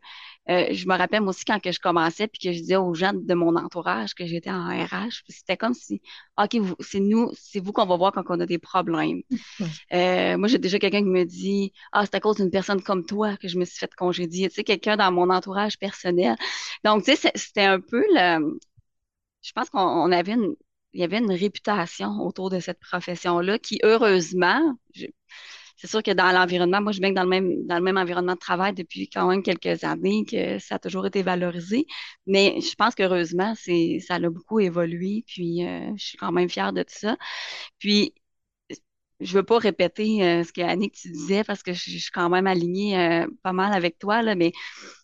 euh, 0.49 0.66
je 0.72 0.88
me 0.88 0.97
rappelle 0.97 1.20
moi 1.20 1.30
aussi 1.30 1.45
quand 1.45 1.61
que 1.61 1.70
je 1.70 1.78
commençais 1.78 2.26
puis 2.26 2.40
que 2.40 2.53
je 2.53 2.59
disais 2.59 2.76
aux 2.76 2.95
gens 2.95 3.12
de 3.14 3.34
mon 3.34 3.55
entourage 3.57 4.14
que 4.14 4.26
j'étais 4.26 4.51
en 4.51 4.66
RH, 4.66 5.22
c'était 5.28 5.57
comme 5.57 5.74
si, 5.74 6.03
OK, 6.36 6.57
c'est 6.80 7.01
nous, 7.01 7.30
c'est 7.34 7.61
vous 7.61 7.72
qu'on 7.72 7.86
va 7.86 7.97
voir 7.97 8.12
quand 8.12 8.24
on 8.28 8.40
a 8.40 8.47
des 8.47 8.59
problèmes. 8.59 9.22
Euh, 9.93 10.38
moi, 10.38 10.49
j'ai 10.49 10.59
déjà 10.59 10.78
quelqu'un 10.78 11.01
qui 11.01 11.09
me 11.09 11.24
dit, 11.24 11.72
ah, 11.93 12.05
c'est 12.07 12.14
à 12.14 12.20
cause 12.20 12.36
d'une 12.36 12.51
personne 12.51 12.82
comme 12.82 13.05
toi 13.05 13.36
que 13.36 13.47
je 13.49 13.59
me 13.59 13.64
suis 13.64 13.78
fait 13.78 13.93
congédier, 13.95 14.49
tu 14.49 14.57
sais, 14.57 14.64
quelqu'un 14.64 14.97
dans 14.97 15.12
mon 15.12 15.28
entourage 15.30 15.78
personnel. 15.78 16.36
Donc, 16.84 17.05
tu 17.05 17.14
sais, 17.14 17.30
c'était 17.34 17.64
un 17.64 17.80
peu 17.80 18.03
le, 18.14 18.59
je 19.43 19.53
pense 19.53 19.70
qu'on 19.70 20.11
avait 20.12 20.32
une, 20.32 20.55
il 20.93 21.01
y 21.01 21.05
avait 21.05 21.18
une 21.18 21.32
réputation 21.32 22.20
autour 22.20 22.51
de 22.51 22.61
cette 22.61 22.80
profession-là 22.80 23.59
qui, 23.59 23.80
heureusement, 23.82 24.74
c'est 25.76 25.86
sûr 25.88 26.02
que 26.02 26.10
dans 26.10 26.30
l'environnement, 26.32 26.80
moi, 26.80 26.92
je 26.92 27.00
viens 27.00 27.12
dans 27.12 27.22
le 27.24 27.28
même, 27.28 27.66
dans 27.66 27.76
le 27.76 27.82
même 27.82 27.96
environnement 27.96 28.34
de 28.34 28.38
travail 28.38 28.72
depuis 28.74 29.08
quand 29.08 29.28
même 29.28 29.42
quelques 29.42 29.84
années, 29.84 30.24
que 30.24 30.58
ça 30.58 30.76
a 30.76 30.78
toujours 30.78 31.06
été 31.06 31.22
valorisé. 31.22 31.86
Mais 32.26 32.60
je 32.60 32.74
pense 32.74 32.94
qu'heureusement, 32.94 33.54
c'est, 33.56 33.98
ça 34.06 34.14
a 34.16 34.30
beaucoup 34.30 34.60
évolué, 34.60 35.24
puis 35.26 35.66
euh, 35.66 35.90
je 35.96 36.04
suis 36.04 36.18
quand 36.18 36.32
même 36.32 36.48
fière 36.48 36.72
de 36.72 36.82
tout 36.82 36.94
ça. 36.94 37.16
Puis, 37.78 38.14
je 39.20 39.34
veux 39.34 39.44
pas 39.44 39.58
répéter 39.58 40.22
euh, 40.24 40.44
ce 40.44 40.52
que 40.52 40.62
Annick 40.62 40.94
tu 40.94 41.10
disais 41.10 41.44
parce 41.44 41.62
que 41.62 41.72
je, 41.72 41.80
suis 41.80 42.10
quand 42.12 42.28
même 42.28 42.46
alignée 42.46 42.98
euh, 42.98 43.26
pas 43.42 43.52
mal 43.52 43.72
avec 43.72 43.98
toi, 43.98 44.22
là, 44.22 44.34
mais 44.34 44.52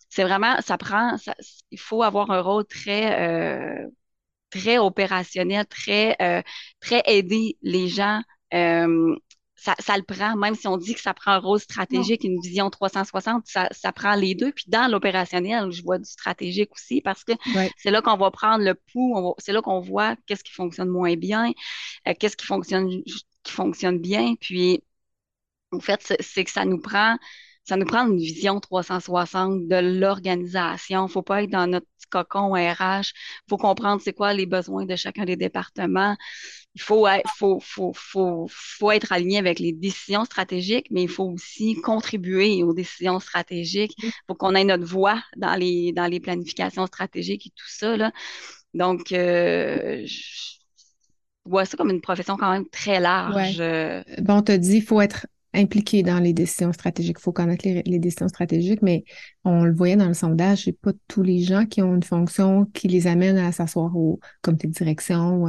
c'est 0.09 0.23
vraiment, 0.23 0.59
ça 0.61 0.77
prend, 0.77 1.15
il 1.71 1.79
faut 1.79 2.03
avoir 2.03 2.31
un 2.31 2.41
rôle 2.41 2.65
très, 2.65 3.85
très 4.49 4.77
opérationnel, 4.79 5.65
très, 5.67 6.15
très 6.81 7.03
aider 7.05 7.57
les 7.61 7.87
gens 7.87 8.21
ça, 9.59 9.75
ça, 9.79 9.97
le 9.97 10.03
prend, 10.03 10.35
même 10.35 10.55
si 10.55 10.67
on 10.67 10.77
dit 10.77 10.93
que 10.93 11.01
ça 11.01 11.13
prend 11.13 11.31
un 11.31 11.39
rôle 11.39 11.59
stratégique, 11.59 12.23
une 12.23 12.39
vision 12.41 12.69
360, 12.69 13.45
ça, 13.45 13.67
ça 13.71 13.91
prend 13.91 14.15
les 14.15 14.35
deux. 14.35 14.51
Puis 14.51 14.65
dans 14.67 14.89
l'opérationnel, 14.89 15.71
je 15.71 15.83
vois 15.83 15.97
du 15.97 16.09
stratégique 16.09 16.71
aussi 16.73 17.01
parce 17.01 17.23
que 17.23 17.33
c'est 17.77 17.91
là 17.91 18.01
qu'on 18.01 18.17
va 18.17 18.31
prendre 18.31 18.63
le 18.63 18.75
pouls, 18.75 19.35
c'est 19.37 19.51
là 19.51 19.61
qu'on 19.61 19.81
voit 19.81 20.15
qu'est-ce 20.25 20.43
qui 20.43 20.53
fonctionne 20.53 20.89
moins 20.89 21.15
bien, 21.15 21.51
euh, 22.07 22.13
qu'est-ce 22.17 22.37
qui 22.37 22.45
fonctionne, 22.45 22.89
qui 23.43 23.51
fonctionne 23.51 23.99
bien. 23.99 24.35
Puis, 24.39 24.83
en 25.71 25.79
fait, 25.79 26.15
c'est 26.19 26.43
que 26.43 26.51
ça 26.51 26.65
nous 26.65 26.79
prend 26.79 27.17
ça 27.69 27.77
nous 27.77 27.85
prend 27.85 28.07
une 28.07 28.17
vision 28.17 28.59
360 28.59 29.67
de 29.67 29.99
l'organisation. 29.99 31.07
Faut 31.07 31.21
pas 31.21 31.43
être 31.43 31.51
dans 31.51 31.67
notre 31.67 31.85
cocon 32.09 32.53
RH. 32.53 33.13
Faut 33.47 33.57
comprendre 33.57 34.01
c'est 34.03 34.13
quoi 34.13 34.33
les 34.33 34.47
besoins 34.47 34.85
de 34.85 34.95
chacun 34.95 35.23
des 35.25 35.35
départements. 35.35 36.17
Il 36.75 36.81
faut 36.81 37.07
être, 37.07 37.29
faut, 37.35 37.59
faut, 37.59 37.91
faut, 37.95 38.47
faut 38.49 38.91
être 38.91 39.11
aligné 39.11 39.37
avec 39.37 39.59
les 39.59 39.73
décisions 39.73 40.23
stratégiques, 40.23 40.87
mais 40.91 41.03
il 41.03 41.09
faut 41.09 41.25
aussi 41.25 41.75
contribuer 41.75 42.63
aux 42.63 42.73
décisions 42.73 43.19
stratégiques. 43.19 43.95
Faut 44.27 44.35
qu'on 44.35 44.55
ait 44.55 44.63
notre 44.63 44.85
voix 44.85 45.21
dans 45.35 45.55
les, 45.55 45.91
dans 45.91 46.05
les 46.05 46.19
planifications 46.19 46.85
stratégiques 46.85 47.47
et 47.47 47.49
tout 47.49 47.67
ça. 47.67 47.97
Là. 47.97 48.11
Donc, 48.73 49.11
euh, 49.11 50.03
je 50.05 50.59
vois 51.45 51.65
ça 51.65 51.75
comme 51.75 51.89
une 51.89 52.01
profession 52.01 52.37
quand 52.37 52.51
même 52.51 52.69
très 52.69 52.99
large. 52.99 53.57
Bon, 54.19 54.35
on 54.35 54.41
te 54.43 54.55
dit, 54.55 54.77
il 54.77 54.83
faut 54.83 55.01
être 55.01 55.25
impliqué 55.53 56.03
dans 56.03 56.19
les 56.19 56.33
décisions 56.33 56.73
stratégiques. 56.73 57.17
Il 57.19 57.23
faut 57.23 57.31
connaître 57.31 57.65
les, 57.67 57.99
décisions 57.99 58.27
stratégiques, 58.27 58.81
mais 58.81 59.03
on 59.43 59.63
le 59.63 59.73
voyait 59.73 59.95
dans 59.95 60.07
le 60.07 60.13
sondage, 60.13 60.65
c'est 60.65 60.79
pas 60.79 60.91
tous 61.07 61.23
les 61.23 61.41
gens 61.41 61.65
qui 61.65 61.81
ont 61.81 61.95
une 61.95 62.03
fonction 62.03 62.65
qui 62.65 62.87
les 62.87 63.07
amène 63.07 63.37
à 63.37 63.51
s'asseoir 63.51 63.95
au 63.95 64.19
comité 64.41 64.67
de 64.67 64.73
direction. 64.73 65.47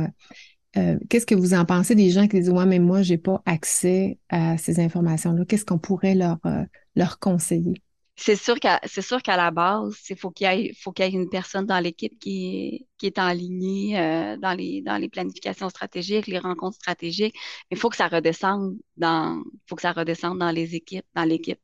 Euh, 0.76 0.98
qu'est-ce 1.08 1.26
que 1.26 1.34
vous 1.34 1.54
en 1.54 1.64
pensez 1.64 1.94
des 1.94 2.10
gens 2.10 2.28
qui 2.28 2.40
disent 2.40 2.50
Ouais, 2.50 2.66
mais 2.66 2.78
moi, 2.78 3.02
j'ai 3.02 3.18
pas 3.18 3.42
accès 3.46 4.18
à 4.28 4.56
ces 4.56 4.80
informations-là? 4.80 5.44
Qu'est-ce 5.44 5.64
qu'on 5.64 5.78
pourrait 5.78 6.14
leur, 6.14 6.38
euh, 6.46 6.64
leur 6.96 7.18
conseiller? 7.18 7.74
c'est 8.16 8.36
sûr 8.36 8.60
qu'à 8.60 9.36
la 9.38 9.50
base, 9.50 9.96
il 10.10 10.16
faut 10.16 10.30
qu'il 10.30 10.46
y 10.46 10.50
y 10.50 11.02
ait 11.02 11.10
une 11.10 11.30
personne 11.30 11.64
dans 11.64 11.80
l'équipe 11.80 12.18
qui 12.18 12.86
qui 12.98 13.06
est 13.06 13.18
en 13.18 13.32
ligne 13.32 13.96
euh, 13.96 14.36
dans 14.36 14.52
les 14.52 14.82
dans 14.82 14.98
les 14.98 15.08
planifications 15.08 15.70
stratégiques, 15.70 16.26
les 16.26 16.38
rencontres 16.38 16.76
stratégiques. 16.76 17.34
Mais 17.70 17.76
il 17.76 17.78
faut 17.78 17.88
que 17.88 17.96
ça 17.96 18.08
redescende 18.08 18.76
dans 18.98 19.42
faut 19.66 19.74
que 19.76 19.80
ça 19.82 19.92
redescende 19.92 20.38
dans 20.38 20.50
les 20.50 20.74
équipes, 20.74 21.06
dans 21.14 21.24
l'équipe 21.24 21.60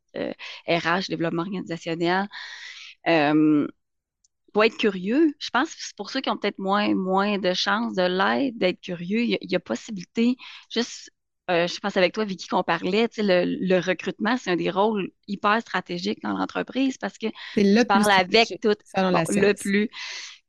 RH, 0.67 1.09
développement 1.11 1.43
organisationnel. 1.43 2.27
Faut 4.57 4.63
être 4.63 4.79
curieux. 4.79 5.35
Je 5.39 5.51
pense 5.51 5.69
que 5.75 5.81
c'est 5.81 5.97
pour 5.97 6.09
ceux 6.11 6.23
qui 6.23 6.31
ont 6.31 6.37
peut-être 6.39 6.59
moins, 6.59 6.95
moins 6.95 7.39
de 7.39 7.53
chances 7.53 7.95
de 7.95 8.03
l'aide, 8.03 8.57
d'être 8.57 8.81
curieux. 8.81 9.21
Il 9.21 9.31
y, 9.31 9.35
a, 9.35 9.39
il 9.43 9.53
y, 9.53 9.57
a, 9.57 9.61
possibilité, 9.61 10.37
juste 10.71 11.11
euh, 11.51 11.69
je 11.69 11.79
pense 11.79 11.97
avec 11.97 12.15
toi, 12.15 12.25
Vicky, 12.25 12.49
qu'on 12.49 12.65
parlait, 12.65 13.09
le, 13.19 13.45
le 13.45 13.79
recrutement, 13.79 14.37
c'est 14.37 14.51
un 14.51 14.57
des 14.57 14.71
rôles 14.71 15.11
hyper 15.29 15.61
stratégiques 15.61 16.21
dans 16.23 16.37
l'entreprise 16.37 16.97
parce 16.99 17.19
que 17.19 17.27
tu 17.55 17.87
parles 17.87 18.11
avec 18.11 18.49
tout 18.61 18.71
le 18.71 19.53
plus. 19.53 19.89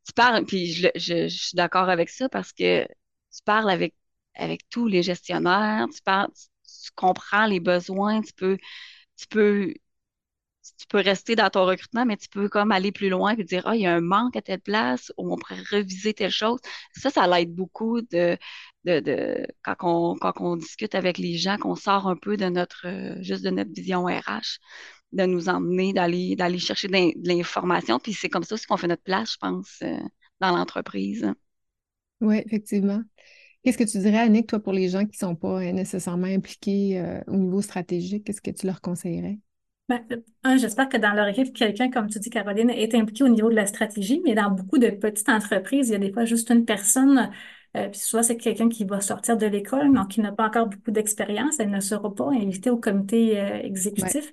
Tu 0.06 0.14
parles, 0.14 0.46
puis 0.46 0.72
je, 0.72 0.88
je, 0.96 1.28
suis 1.28 1.56
d'accord 1.56 1.90
avec 1.90 2.10
ça 2.10 2.30
parce 2.30 2.54
que 2.54 2.84
tu 2.86 3.44
parles 3.44 3.70
avec, 3.70 3.94
avec 4.36 4.68
tous 4.70 4.88
les 4.88 5.04
gestionnaires, 5.04 5.86
tu 5.94 6.02
parles, 6.02 6.30
tu, 6.34 6.92
comprends 6.96 7.46
les 7.46 7.60
besoins, 7.60 8.22
tu 8.22 8.34
peux, 8.34 8.58
tu 9.18 9.28
peux 9.28 9.74
tu 10.78 10.88
peux 10.88 11.00
rester 11.00 11.36
dans 11.36 11.50
ton 11.50 11.66
recrutement, 11.66 12.06
mais 12.06 12.18
tu 12.18 12.28
peux 12.30 12.50
comme 12.50 12.72
aller 12.72 12.92
plus 12.92 13.10
loin 13.10 13.36
et 13.38 13.44
dire, 13.44 13.64
ah, 13.66 13.76
il 13.76 13.82
y 13.82 13.86
a 13.88 13.94
un 13.96 14.02
manque 14.02 14.36
à 14.36 14.42
telle 14.42 14.60
place, 14.62 15.12
ou 15.18 15.32
on 15.34 15.38
pourrait 15.38 15.62
reviser 15.72 16.14
telle 16.14 16.32
chose. 16.32 16.60
Ça, 16.96 17.10
ça 17.10 17.28
l'aide 17.28 17.54
beaucoup 17.54 18.02
de, 18.02 18.38
de, 18.86 19.00
de, 19.00 19.48
quand, 19.64 19.76
on, 19.82 20.16
quand 20.16 20.34
on 20.40 20.56
discute 20.56 20.96
avec 20.96 21.18
les 21.18 21.38
gens, 21.38 21.58
qu'on 21.58 21.76
sort 21.76 22.08
un 22.08 22.16
peu 22.16 22.38
de 22.38 22.46
notre, 22.50 22.88
euh, 22.88 23.16
juste 23.22 23.44
de 23.44 23.50
notre 23.50 23.72
vision 23.74 24.06
RH, 24.06 24.60
de 25.14 25.26
nous 25.26 25.50
emmener, 25.50 25.94
d'aller, 25.94 26.36
d'aller 26.36 26.60
chercher 26.60 26.88
de 26.88 27.28
l'information. 27.28 28.00
Puis 28.00 28.14
c'est 28.14 28.30
comme 28.30 28.44
ça 28.44 28.56
aussi 28.56 28.66
qu'on 28.66 28.78
fait 28.78 28.88
notre 28.88 29.04
place, 29.04 29.34
je 29.34 29.38
pense, 29.38 29.80
euh, 29.84 29.98
dans 30.40 30.56
l'entreprise. 30.56 31.32
Oui, 32.22 32.42
effectivement. 32.46 33.02
Qu'est-ce 33.64 33.78
que 33.78 33.84
tu 33.84 34.00
dirais, 34.00 34.20
Annick, 34.20 34.48
toi, 34.48 34.60
pour 34.60 34.74
les 34.74 34.90
gens 34.90 35.06
qui 35.06 35.14
ne 35.24 35.28
sont 35.30 35.36
pas 35.36 35.62
euh, 35.62 35.72
nécessairement 35.72 36.28
impliqués 36.28 37.04
au 37.28 37.36
niveau 37.38 37.62
stratégique, 37.62 38.26
qu'est-ce 38.26 38.42
que 38.42 38.52
tu 38.52 38.66
leur 38.68 38.82
conseillerais? 38.82 39.40
Ben, 39.90 40.06
un, 40.44 40.58
j'espère 40.58 40.90
que 40.90 40.98
dans 40.98 41.14
leur 41.14 41.28
équipe, 41.28 41.54
quelqu'un, 41.56 41.90
comme 41.90 42.10
tu 42.10 42.20
dis, 42.20 42.30
Caroline, 42.30 42.70
est 42.70 42.94
impliqué 42.94 43.24
au 43.24 43.30
niveau 43.30 43.50
de 43.50 43.56
la 43.56 43.66
stratégie, 43.66 44.22
mais 44.26 44.36
dans 44.36 44.52
beaucoup 44.52 44.80
de 44.80 44.90
petites 44.90 45.30
entreprises, 45.30 45.88
il 45.90 45.94
y 45.94 45.96
a 45.96 46.00
des 46.00 46.12
fois 46.12 46.26
juste 46.26 46.50
une 46.50 46.66
personne, 46.66 47.32
euh, 47.78 47.88
puis 47.90 48.00
soit 48.00 48.22
c'est 48.22 48.36
quelqu'un 48.36 48.68
qui 48.68 48.84
va 48.84 49.00
sortir 49.00 49.38
de 49.38 49.46
l'école, 49.46 49.94
donc 49.94 50.10
qui 50.10 50.20
n'a 50.20 50.34
pas 50.34 50.48
encore 50.48 50.68
beaucoup 50.68 50.92
d'expérience, 50.92 51.60
elle 51.60 51.70
ne 51.70 51.80
sera 51.80 52.14
pas 52.14 52.30
invitée 52.32 52.70
au 52.70 52.78
comité 52.78 53.40
euh, 53.40 53.60
exécutif. 53.64 54.30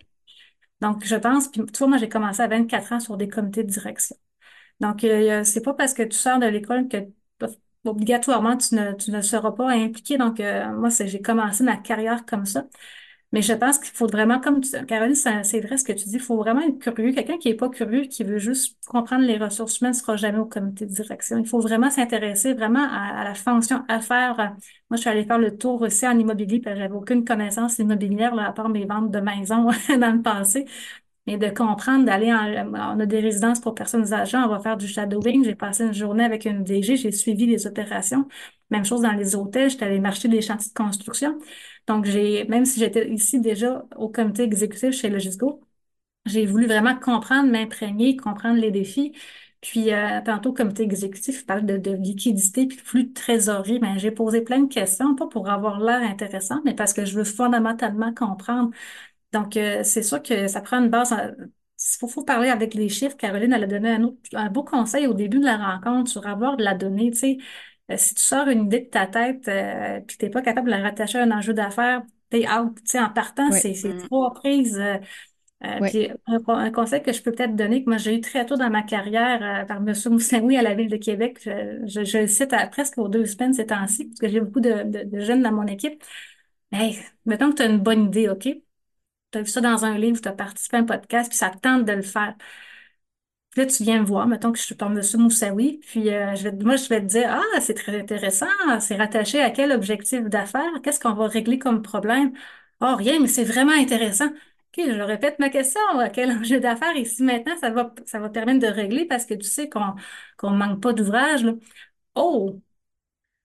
Donc, 0.81 1.05
je 1.05 1.17
pense, 1.17 1.49
puis 1.49 1.63
tu 1.67 1.79
vois, 1.79 1.89
moi, 1.89 1.99
j'ai 1.99 2.09
commencé 2.09 2.43
à 2.43 2.49
24 2.49 2.93
ans 2.93 3.01
sur 3.01 3.17
des 3.17 3.29
comités 3.29 3.65
de 3.65 3.71
direction. 3.71 4.17
Donc, 4.81 5.05
euh, 5.05 5.45
c'est 5.45 5.63
pas 5.63 5.75
parce 5.75 5.95
que 5.95 6.03
tu 6.05 6.17
sors 6.17 6.39
de 6.41 6.47
l'école 6.47 6.89
que 6.89 6.99
obligatoirement 7.87 8.57
tu 8.57 8.75
ne, 8.77 8.93
tu 8.95 9.11
ne 9.13 9.21
seras 9.23 9.53
pas 9.53 9.71
impliqué. 9.73 10.19
Donc, 10.19 10.39
moi, 10.41 10.91
j'ai 10.91 11.23
commencé 11.23 11.65
ma 11.65 11.77
carrière 11.77 12.25
comme 12.27 12.47
ça. 12.47 12.67
Mais 13.35 13.43
je 13.43 13.53
pense 13.53 13.81
qu'il 13.81 13.93
faut 13.93 14.07
vraiment, 14.07 14.39
comme 14.39 14.61
tu, 14.61 14.71
Caroline, 14.87 15.17
c'est 15.17 15.61
vrai 15.61 15.77
ce 15.77 15.83
que 15.83 15.91
tu 15.93 16.05
dis, 16.05 16.15
il 16.15 16.21
faut 16.21 16.37
vraiment 16.37 16.61
être 16.61 16.79
curieux. 16.79 17.13
Quelqu'un 17.13 17.37
qui 17.37 17.49
n'est 17.49 17.57
pas 17.57 17.69
curieux, 17.69 18.03
qui 18.03 18.23
veut 18.23 18.39
juste 18.39 18.79
comprendre 18.87 19.25
les 19.25 19.37
ressources 19.39 19.81
humaines, 19.81 19.93
ne 19.93 19.99
sera 19.99 20.17
jamais 20.17 20.39
au 20.39 20.45
comité 20.47 20.87
de 20.87 20.93
direction. 20.93 21.39
Il 21.39 21.47
faut 21.47 21.59
vraiment 21.59 21.91
s'intéresser 21.91 22.55
vraiment 22.55 22.87
à, 22.89 23.25
la 23.25 23.35
fonction 23.35 23.85
affaires. 23.89 24.37
Moi, 24.37 24.57
je 24.93 24.99
suis 24.99 25.11
allée 25.11 25.25
faire 25.25 25.39
le 25.39 25.59
tour 25.59 25.83
aussi 25.83 26.07
en 26.07 26.17
immobilier, 26.17 26.61
parce 26.61 26.77
que 26.77 26.83
j'avais 26.83 26.95
aucune 26.95 27.25
connaissance 27.25 27.79
immobilière, 27.81 28.39
à 28.39 28.53
part 28.53 28.69
mes 28.69 28.85
ventes 28.87 29.11
de 29.11 29.19
maisons 29.19 29.65
dans 29.99 30.13
le 30.15 30.23
passé 30.23 30.67
mais 31.27 31.39
de 31.39 31.49
comprendre, 31.49 32.05
d'aller 32.05 32.33
en, 32.33 32.75
on 32.75 33.01
a 33.01 33.07
des 33.07 33.21
résidences 33.21 33.61
pour 33.61 33.75
personnes 33.75 34.13
âgées, 34.13 34.37
on 34.37 34.49
va 34.49 34.61
faire 34.61 34.77
du 34.77 34.87
shadowing. 34.87 35.45
J'ai 35.45 35.55
passé 35.55 35.85
une 35.85 35.95
journée 35.95 36.25
avec 36.25 36.45
une 36.45 36.63
DG, 36.65 36.97
j'ai 36.97 37.13
suivi 37.13 37.47
les 37.47 37.67
opérations. 37.67 38.29
Même 38.71 38.85
chose 38.85 39.03
dans 39.03 39.13
les 39.13 39.35
hôtels, 39.35 39.71
j'étais 39.71 39.87
allée 39.87 40.01
marcher 40.01 40.29
des 40.29 40.43
chantiers 40.43 40.71
de 40.71 40.75
construction. 40.75 41.39
Donc, 41.87 42.05
j'ai, 42.07 42.45
même 42.47 42.65
si 42.65 42.81
j'étais 42.81 43.11
ici 43.11 43.41
déjà 43.41 43.85
au 43.97 44.09
comité 44.09 44.43
exécutif 44.43 44.93
chez 44.93 45.11
Logisco, 45.11 45.61
j'ai 46.27 46.47
voulu 46.47 46.67
vraiment 46.67 46.99
comprendre, 46.99 47.51
m'imprégner, 47.51 48.17
comprendre 48.17 48.59
les 48.61 48.71
défis. 48.71 49.13
Puis, 49.61 49.93
euh, 49.93 50.21
tantôt, 50.25 50.53
comité 50.53 50.83
exécutif, 50.85 51.47
parle 51.47 51.67
de, 51.67 51.79
de 51.79 51.93
liquidité 51.93 52.67
puis 52.67 52.77
de 52.79 52.83
flux 52.83 53.05
de 53.05 53.13
trésorerie. 53.15 53.79
Ben, 53.79 53.99
j'ai 53.99 54.11
posé 54.11 54.43
plein 54.43 54.61
de 54.61 54.73
questions, 54.73 55.15
pas 55.17 55.27
pour 55.29 55.51
avoir 55.51 55.81
l'air 55.81 56.03
intéressant, 56.03 56.61
mais 56.65 56.75
parce 56.75 56.93
que 56.93 57.05
je 57.05 57.17
veux 57.17 57.25
fondamentalement 57.25 58.13
comprendre 58.15 58.71
donc, 59.33 59.57
euh, 59.57 59.83
c'est 59.85 60.03
sûr 60.03 60.23
que 60.23 60.47
ça 60.49 60.61
prend 60.61 60.79
une 60.81 60.91
base. 60.91 61.15
Il 62.03 62.09
faut, 62.09 62.25
parler 62.25 62.49
avec 62.51 62.75
les 62.75 62.89
chiffres. 62.89 63.17
Caroline, 63.17 63.53
elle 63.53 63.65
a 63.65 63.67
donné 63.67 63.91
un, 63.91 64.05
autre, 64.05 64.19
un 64.33 64.49
beau 64.49 64.63
conseil 64.65 65.07
au 65.07 65.15
début 65.15 65.41
de 65.41 65.45
la 65.45 65.57
rencontre 65.57 66.11
sur 66.11 66.27
avoir 66.27 66.57
de 66.57 66.63
la 66.65 66.75
donnée. 66.75 67.11
Tu 67.11 67.19
sais, 67.19 67.39
euh, 67.91 67.97
si 67.97 68.15
tu 68.15 68.23
sors 68.23 68.49
une 68.49 68.67
idée 68.67 68.81
de 68.81 68.89
ta 68.89 69.07
tête 69.07 69.47
euh, 69.49 70.01
puis 70.01 70.17
tu 70.17 70.25
n'es 70.25 70.31
pas 70.31 70.43
capable 70.43 70.67
de 70.67 70.73
la 70.73 70.83
rattacher 70.83 71.19
à 71.19 71.23
un 71.23 71.31
enjeu 71.31 71.53
d'affaires, 71.53 72.03
t'es 72.31 72.49
out. 72.49 72.75
Tu 72.77 72.83
sais, 72.85 73.01
en 73.01 73.11
partant, 73.11 73.51
c'est 73.51 73.75
Mm. 73.85 74.03
trois 74.05 74.35
prises. 74.35 74.83
Oui. 75.81 75.89
puis 75.89 76.11
un, 76.27 76.71
conseil 76.71 77.03
que 77.03 77.11
je 77.11 77.23
peux 77.23 77.33
peut-être 77.33 77.57
donner, 77.57 77.83
que 77.83 77.89
moi 77.89 77.97
j'ai 77.97 78.15
eu 78.15 78.21
très 78.21 78.45
tôt 78.45 78.57
dans 78.57 78.69
ma 78.69 78.83
carrière 78.83 79.65
par 79.67 79.79
M. 79.79 79.95
Moussaoui 80.11 80.59
à 80.59 80.63
la 80.63 80.75
Ville 80.75 80.91
de 80.91 80.99
Québec, 80.99 81.39
je, 81.43 82.05
je, 82.05 82.19
le 82.19 82.27
cite 82.27 82.53
à, 82.53 82.67
presque 82.67 82.99
aux 82.99 83.09
deux 83.09 83.25
semaines 83.25 83.55
ces 83.55 83.65
temps-ci, 83.65 84.05
parce 84.09 84.21
que 84.21 84.29
j'ai 84.29 84.41
beaucoup 84.41 84.61
de, 84.61 84.83
de, 84.83 85.05
de 85.05 85.21
jeunes 85.21 85.41
dans 85.41 85.53
mon 85.53 85.67
équipe. 85.67 86.05
Hey, 86.71 86.99
mettons 87.25 87.51
que 87.51 87.57
tu 87.57 87.63
as 87.63 87.67
une 87.67 87.79
bonne 87.79 88.07
idée, 88.09 88.29
OK? 88.29 88.47
tu 89.35 89.39
as 89.39 89.43
vu 89.43 89.49
ça 89.49 89.61
dans 89.61 89.85
un 89.85 89.99
livre, 89.99 90.21
tu 90.21 90.29
as 90.29 90.33
participé 90.33 90.77
à 90.77 90.81
un 90.81 90.85
podcast, 90.85 91.29
puis 91.29 91.37
ça 91.39 91.51
te 91.51 91.59
tente 91.59 91.85
de 91.85 91.93
le 91.93 92.03
faire. 92.03 92.35
Puis 93.55 93.63
là, 93.63 93.67
tu 93.67 93.83
viens 93.85 94.01
me 94.01 94.07
voir, 94.07 94.27
mettons 94.27 94.53
que 94.53 94.59
je 94.59 94.65
suis 94.65 94.77
ton 94.77 94.91
monsieur 94.91 95.19
Moussaoui, 95.19 95.81
puis 95.87 96.11
euh, 96.13 96.35
je 96.35 96.45
vais, 96.49 96.53
moi, 96.65 96.77
je 96.77 96.89
vais 96.89 97.01
te 97.01 97.07
dire, 97.07 97.29
ah, 97.31 97.61
c'est 97.61 97.75
très 97.75 97.99
intéressant, 98.01 98.47
c'est 98.81 98.97
rattaché 98.97 99.41
à 99.41 99.51
quel 99.51 99.73
objectif 99.73 100.23
d'affaires, 100.25 100.71
qu'est-ce 100.83 101.01
qu'on 101.01 101.15
va 101.15 101.29
régler 101.29 101.59
comme 101.59 101.83
problème? 101.83 102.33
Oh, 102.81 102.95
rien, 102.97 103.21
mais 103.21 103.29
c'est 103.29 103.45
vraiment 103.45 103.73
intéressant. 103.73 104.27
OK, 104.29 104.85
je 104.89 105.01
répète 105.01 105.39
ma 105.39 105.51
question, 105.51 105.81
à 106.01 106.09
quel 106.11 106.31
enjeu 106.33 106.59
d'affaires? 106.61 106.97
Ici, 106.97 107.23
maintenant, 107.23 107.57
ça 107.61 107.71
va, 107.71 107.95
ça 108.07 108.29
permettre 108.29 108.61
de 108.61 108.67
régler 108.67 109.07
parce 109.07 109.25
que 109.25 109.35
tu 109.35 109.45
sais 109.49 109.69
qu'on 109.69 109.95
qu'on 110.37 110.51
manque 110.51 110.83
pas 110.83 110.93
d'ouvrage. 110.93 111.47
Oh, 112.15 112.61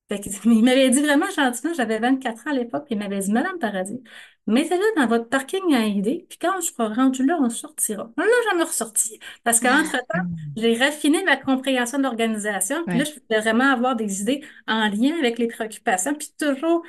fait 0.10 0.20
que, 0.20 0.30
il 0.46 0.64
m'avait 0.64 0.90
dit 0.90 1.02
vraiment 1.02 1.30
gentiment, 1.36 1.74
j'avais 1.74 2.00
24 2.00 2.48
ans 2.48 2.52
à 2.52 2.54
l'époque, 2.54 2.86
il 2.90 2.98
m'avait 2.98 3.20
dit, 3.20 3.32
Madame 3.32 3.60
Paradis, 3.60 4.02
mettez-le 4.48 4.84
dans 5.00 5.08
votre 5.08 5.30
parking 5.30 5.74
à 5.76 5.86
idée, 5.86 6.26
puis 6.30 6.38
quand 6.40 6.60
je 6.62 6.68
serai 6.68 6.94
rendu 6.94 7.26
là, 7.26 7.38
on 7.42 7.50
sortira. 7.50 8.12
On 8.18 8.22
l'a 8.22 8.50
jamais 8.52 8.64
ressorti. 8.64 9.20
Parce 9.44 9.60
qu'entre-temps, 9.60 10.26
j'ai 10.58 10.76
raffiné 10.78 11.24
ma 11.24 11.38
compréhension 11.38 11.98
de 12.00 12.04
l'organisation, 12.04 12.84
puis 12.88 12.98
là, 12.98 13.04
je 13.06 13.12
pouvais 13.20 13.40
vraiment 13.42 13.72
avoir 13.72 13.96
des 13.96 14.22
idées 14.22 14.44
en 14.68 14.90
lien 14.90 15.18
avec 15.20 15.38
les 15.40 15.48
préoccupations, 15.48 16.16
puis 16.16 16.34
toujours 16.40 16.84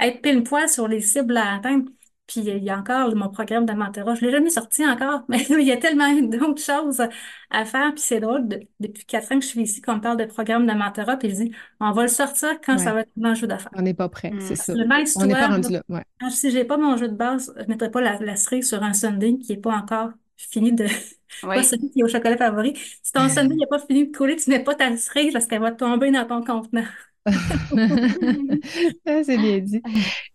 être 0.00 0.20
pile 0.22 0.42
poil 0.42 0.68
sur 0.68 0.88
les 0.88 1.00
cibles 1.00 1.36
à 1.36 1.54
atteindre. 1.56 1.90
Puis 2.26 2.40
il 2.40 2.64
y 2.64 2.70
a 2.70 2.78
encore 2.78 3.14
mon 3.14 3.28
programme 3.28 3.66
de 3.66 3.72
mentorat. 3.72 4.14
Je 4.14 4.22
ne 4.22 4.26
l'ai 4.26 4.32
jamais 4.36 4.50
sorti 4.50 4.86
encore, 4.86 5.24
mais 5.28 5.44
il 5.50 5.66
y 5.66 5.72
a 5.72 5.76
tellement 5.76 6.12
d'autres 6.22 6.62
choses 6.62 7.02
à 7.50 7.64
faire. 7.64 7.92
Puis 7.92 8.02
c'est 8.02 8.20
drôle, 8.20 8.48
depuis 8.80 9.04
quatre 9.04 9.30
ans 9.32 9.38
que 9.38 9.44
je 9.44 9.48
suis 9.48 9.62
ici, 9.62 9.82
qu'on 9.82 9.96
me 9.96 10.00
parle 10.00 10.16
de 10.16 10.24
programme 10.24 10.66
de 10.66 10.72
mentorat, 10.72 11.16
puis 11.18 11.30
je 11.30 11.34
dis, 11.34 11.52
on 11.80 11.92
va 11.92 12.02
le 12.02 12.08
sortir 12.08 12.60
quand 12.64 12.78
ça 12.78 12.94
va 12.94 13.00
être 13.00 13.10
mon 13.16 13.34
jeu 13.34 13.46
d'affaires. 13.46 13.72
On 13.76 13.82
n'est 13.82 13.94
pas 13.94 14.08
prêt, 14.08 14.32
c'est 14.40 14.56
ça. 14.56 14.74
Le 14.74 14.84
on 15.16 15.26
n'est 15.26 15.34
pas 15.34 15.48
rendu 15.48 15.72
là. 15.72 15.82
Ouais. 15.88 16.02
Si 16.30 16.50
j'ai 16.50 16.64
pas 16.64 16.78
mon 16.78 16.96
jeu 16.96 17.08
de 17.08 17.14
base, 17.14 17.52
je 17.56 17.62
ne 17.62 17.68
mettrai 17.68 17.90
pas 17.90 18.00
la, 18.00 18.18
la 18.18 18.36
cerise 18.36 18.68
sur 18.68 18.82
un 18.82 18.94
Sunday 18.94 19.36
qui 19.38 19.52
n'est 19.52 19.60
pas 19.60 19.74
encore 19.74 20.10
fini 20.36 20.72
de. 20.72 20.86
Oui. 21.42 21.56
Pas 21.56 21.62
celui 21.64 21.90
qui 21.90 21.98
est 21.98 22.04
au 22.04 22.08
chocolat 22.08 22.36
favori. 22.36 22.74
Si 23.02 23.10
ton 23.10 23.28
Sunday 23.28 23.56
n'est 23.56 23.66
pas 23.66 23.80
fini 23.80 24.06
de 24.06 24.16
couler, 24.16 24.36
tu 24.36 24.48
ne 24.50 24.56
mets 24.56 24.62
pas 24.62 24.76
ta 24.76 24.96
cerise 24.96 25.32
parce 25.32 25.48
qu'elle 25.48 25.60
va 25.60 25.72
tomber 25.72 26.12
dans 26.12 26.24
ton 26.26 26.44
contenant. 26.44 26.84
C'est 29.06 29.38
bien 29.38 29.58
dit. 29.58 29.80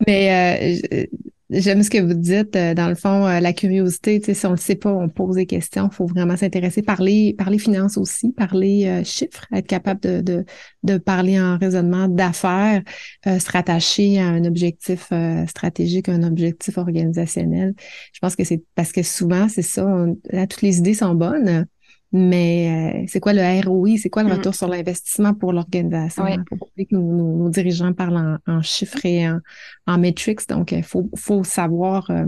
Mais 0.08 0.82
euh, 0.92 1.06
j'aime 1.52 1.84
ce 1.84 1.90
que 1.90 2.00
vous 2.00 2.16
dites. 2.16 2.56
Euh, 2.56 2.74
dans 2.74 2.88
le 2.88 2.96
fond, 2.96 3.28
euh, 3.28 3.40
la 3.40 3.54
curiosité, 3.54 4.22
si 4.34 4.46
on 4.46 4.50
ne 4.50 4.56
le 4.56 4.60
sait 4.60 4.76
pas, 4.76 4.92
on 4.92 5.08
pose 5.08 5.36
des 5.36 5.46
questions. 5.46 5.90
Il 5.92 5.96
faut 5.96 6.08
vraiment 6.08 6.36
s'intéresser, 6.36 6.82
parler, 6.82 7.36
parler 7.38 7.60
finances 7.60 7.98
aussi, 7.98 8.32
parler 8.32 9.04
chiffres, 9.06 9.46
être 9.54 9.68
capable 9.68 10.00
de, 10.02 10.22
de, 10.22 10.46
de 10.84 10.98
parler 10.98 11.40
en 11.40 11.58
raisonnement 11.58 12.08
d'affaires, 12.08 12.82
se 13.26 13.52
rattacher 13.52 14.20
à 14.20 14.28
un 14.28 14.44
objectif 14.46 15.12
stratégique, 15.48 16.10
un 16.10 16.24
objectif 16.24 16.78
organisationnel. 16.78 17.76
Je 18.14 18.20
pense 18.20 18.36
que 18.36 18.44
c'est 18.44 18.64
parce 18.76 18.92
que 18.92 19.04
souvent, 19.04 19.48
c'est 19.48 19.62
ça, 19.62 19.86
là, 20.32 20.48
toutes 20.48 20.64
les 20.64 20.80
idées 20.80 20.96
sont 20.96 21.14
bonnes 21.14 21.68
mais 22.12 23.04
euh, 23.04 23.06
c'est 23.08 23.20
quoi 23.20 23.34
le 23.34 23.68
ROI? 23.68 23.98
C'est 23.98 24.10
quoi 24.10 24.24
le 24.24 24.30
mm. 24.30 24.38
retour 24.38 24.56
sur 24.56 24.68
l'investissement 24.68 25.34
pour 25.34 25.54
l'organisation? 25.54 26.26
Il 26.28 26.44
faut 26.50 26.56
que 26.58 26.96
nos, 26.96 27.50
dirigeants 27.50 27.94
parlent 27.94 28.40
en, 28.48 28.62
chiffres 28.62 29.06
et 29.06 29.30
en, 29.30 29.40
en 29.86 29.98
metrics. 30.00 30.48
Donc, 30.50 30.72
il 30.72 30.84
faut, 30.84 31.10
faut 31.16 31.44
savoir 31.44 32.10
euh, 32.10 32.26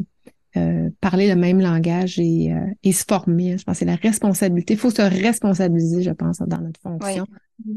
euh, 0.58 0.90
parler 1.00 1.28
le 1.30 1.36
même 1.36 1.62
langage 1.62 2.20
et, 2.20 2.54
et 2.84 2.92
se 2.92 3.06
former. 3.08 3.58
Je 3.58 3.64
pense 3.64 3.76
que 3.76 3.80
c'est 3.80 3.86
la 3.86 3.96
responsabilité. 3.96 4.74
Il 4.74 4.80
faut 4.80 4.92
se 4.92 5.02
responsabiliser, 5.02 6.04
je 6.04 6.12
pense, 6.12 6.40
dans 6.40 6.62
notre 6.62 6.80
fonction. 6.80 7.26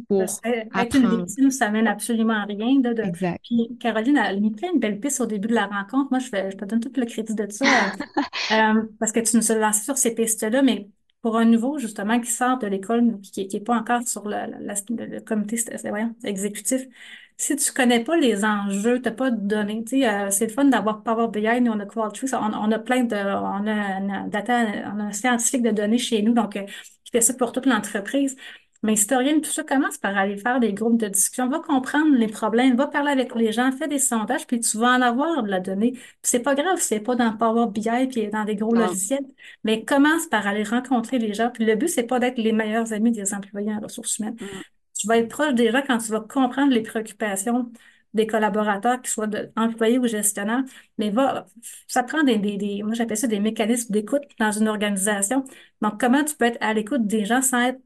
Pour 0.08 0.22
être 0.22 0.96
une 0.96 1.18
victime, 1.18 1.50
ça 1.50 1.70
mène 1.70 1.86
absolument 1.86 2.34
à 2.34 2.44
rien. 2.44 2.80
De, 2.80 3.00
Exact. 3.00 3.40
Puis 3.44 3.76
Caroline 3.80 4.18
a 4.18 4.34
mis 4.34 4.50
plein 4.50 4.72
une 4.74 4.80
belle 4.80 5.00
piste 5.00 5.20
au 5.20 5.26
début 5.26 5.48
de 5.48 5.54
la 5.54 5.66
rencontre. 5.66 6.08
Moi, 6.10 6.18
je, 6.18 6.26
je 6.26 6.56
te 6.56 6.64
donne 6.66 6.80
tout 6.80 6.92
le 6.96 7.06
crédit 7.06 7.34
de 7.34 7.46
ça 7.50 7.64
parce 8.98 9.12
que 9.12 9.20
tu 9.20 9.36
nous 9.36 9.52
as 9.52 9.56
lancé 9.56 9.84
sur 9.84 9.96
ces 9.96 10.14
pistes-là, 10.14 10.62
mais 10.62 10.88
pour 11.24 11.38
un 11.38 11.46
nouveau, 11.46 11.78
justement, 11.78 12.20
qui 12.20 12.30
sort 12.30 12.58
de 12.58 12.66
l'école, 12.66 13.18
qui 13.22 13.48
n'est 13.50 13.60
pas 13.60 13.74
encore 13.78 14.06
sur 14.06 14.28
le, 14.28 14.36
le 14.60 15.20
comité 15.20 15.56
exécutif, 16.24 16.82
si 17.38 17.56
tu 17.56 17.72
connais 17.72 18.04
pas 18.04 18.16
les 18.18 18.44
enjeux, 18.44 19.00
tu 19.00 19.08
n'as 19.08 19.14
pas 19.14 19.30
de 19.30 19.40
données, 19.40 19.82
euh, 20.06 20.30
c'est 20.30 20.48
le 20.48 20.52
fun 20.52 20.66
d'avoir 20.66 21.02
Power 21.02 21.28
BI, 21.28 21.60
nous, 21.62 21.72
on 21.72 21.80
a 21.80 21.86
Qualtrics, 21.86 22.34
on, 22.34 22.52
on, 22.52 22.70
a 22.72 22.78
plein 22.78 23.04
de, 23.04 23.16
on 23.16 23.66
a 23.66 23.72
un 23.72 24.28
data, 24.28 24.66
on 24.94 25.00
a 25.00 25.04
un 25.04 25.12
scientifique 25.12 25.62
de 25.62 25.70
données 25.70 25.96
chez 25.98 26.20
nous, 26.22 26.34
donc, 26.34 26.56
euh, 26.56 26.64
qui 27.04 27.10
fait 27.10 27.22
ça 27.22 27.32
pour 27.34 27.52
toute 27.52 27.64
l'entreprise. 27.66 28.36
Mais 28.84 28.92
historienne, 28.92 29.40
tout 29.40 29.50
ça 29.50 29.64
commence 29.64 29.96
par 29.96 30.14
aller 30.14 30.36
faire 30.36 30.60
des 30.60 30.74
groupes 30.74 30.98
de 30.98 31.08
discussion, 31.08 31.48
va 31.48 31.58
comprendre 31.58 32.14
les 32.16 32.28
problèmes, 32.28 32.76
va 32.76 32.86
parler 32.86 33.12
avec 33.12 33.34
les 33.34 33.50
gens, 33.50 33.72
fais 33.72 33.88
des 33.88 33.98
sondages, 33.98 34.46
puis 34.46 34.60
tu 34.60 34.76
vas 34.76 34.90
en 34.98 35.00
avoir 35.00 35.42
de 35.42 35.48
la 35.48 35.60
donnée. 35.60 35.94
C'est 36.22 36.40
pas 36.40 36.54
grave, 36.54 36.76
c'est 36.78 37.00
pas 37.00 37.16
dans 37.16 37.34
Power 37.34 37.70
BI 37.72 38.06
puis 38.08 38.28
dans 38.28 38.44
des 38.44 38.56
gros 38.56 38.74
logiciels, 38.74 39.24
mais 39.64 39.86
commence 39.86 40.26
par 40.26 40.46
aller 40.46 40.64
rencontrer 40.64 41.18
les 41.18 41.32
gens. 41.32 41.48
Puis 41.48 41.64
le 41.64 41.76
but, 41.76 41.88
c'est 41.88 42.02
pas 42.02 42.18
d'être 42.18 42.36
les 42.36 42.52
meilleurs 42.52 42.92
amis 42.92 43.10
des 43.10 43.32
employés 43.32 43.72
en 43.72 43.80
ressources 43.80 44.18
humaines. 44.18 44.36
Mm. 44.38 44.46
Tu 45.00 45.06
vas 45.06 45.16
être 45.16 45.28
proche 45.28 45.54
des 45.54 45.70
gens 45.72 45.82
quand 45.86 45.96
tu 45.96 46.10
vas 46.12 46.20
comprendre 46.20 46.72
les 46.72 46.82
préoccupations 46.82 47.72
des 48.12 48.26
collaborateurs, 48.26 49.00
qu'ils 49.00 49.10
soient 49.10 49.28
employés 49.56 49.98
ou 49.98 50.06
gestionnaires, 50.06 50.62
mais 50.98 51.08
va, 51.10 51.46
ça 51.88 52.02
prend 52.02 52.22
des, 52.22 52.36
des, 52.38 52.58
des 52.58 52.82
moi 52.82 52.94
j'appelle 52.94 53.16
ça 53.16 53.26
des 53.26 53.40
mécanismes 53.40 53.92
d'écoute 53.92 54.22
dans 54.38 54.52
une 54.52 54.68
organisation. 54.68 55.42
Donc, 55.80 55.98
comment 55.98 56.22
tu 56.22 56.36
peux 56.36 56.44
être 56.44 56.58
à 56.60 56.74
l'écoute 56.74 57.06
des 57.06 57.24
gens 57.24 57.42
sans 57.42 57.60
être 57.62 57.80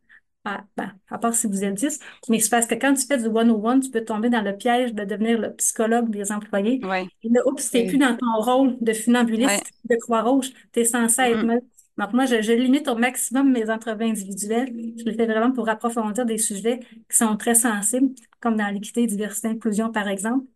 à, 0.45 0.65
ben, 0.77 0.93
à 1.11 1.19
part 1.19 1.35
si 1.35 1.47
vous 1.47 1.65
êtes 1.65 1.75
10, 1.75 1.99
mais 2.29 2.41
c'est 2.41 2.51
parce 2.51 2.67
que 2.67 2.75
quand 2.75 2.95
tu 2.95 3.07
fais 3.07 3.19
du 3.19 3.27
one-on-one, 3.27 3.81
tu 3.81 3.91
peux 3.91 4.05
tomber 4.05 4.31
dans 4.31 4.43
le 4.43 4.57
piège 4.57 4.95
de 4.95 5.05
devenir 5.05 5.39
le 5.39 5.55
psychologue 5.55 6.11
des 6.11 6.33
employés. 6.33 6.81
Ouais. 6.85 7.07
Et 7.23 7.29
là, 7.29 7.41
oups, 7.47 7.71
t'es 7.71 7.87
plus 7.87 7.99
dans 7.99 8.17
ton 8.17 8.33
rôle 8.41 8.77
de 8.81 8.93
funambuliste, 8.93 9.71
de 9.85 9.97
Croix-Rouge, 9.97 10.51
tu 10.73 10.81
es 10.81 10.85
censé 10.85 11.23
être 11.23 11.45
mm-hmm. 11.45 11.61
Donc, 11.99 12.13
moi, 12.13 12.27
je, 12.27 12.41
je, 12.43 12.53
limite 12.53 12.87
au 12.87 12.95
maximum 12.95 13.51
mes 13.51 13.69
entrevues 13.71 14.05
individuelles. 14.05 14.73
Je 14.97 15.05
le 15.05 15.13
fais 15.15 15.27
vraiment 15.27 15.51
pour 15.51 15.69
approfondir 15.69 16.25
des 16.25 16.39
sujets 16.39 16.79
qui 16.79 17.17
sont 17.17 17.37
très 17.37 17.57
sensibles, 17.57 18.15
comme 18.41 18.57
dans 18.57 18.69
l'équité, 18.69 19.05
diversité, 19.09 19.49
inclusion, 19.49 19.91
par 19.91 20.07
exemple. 20.07 20.47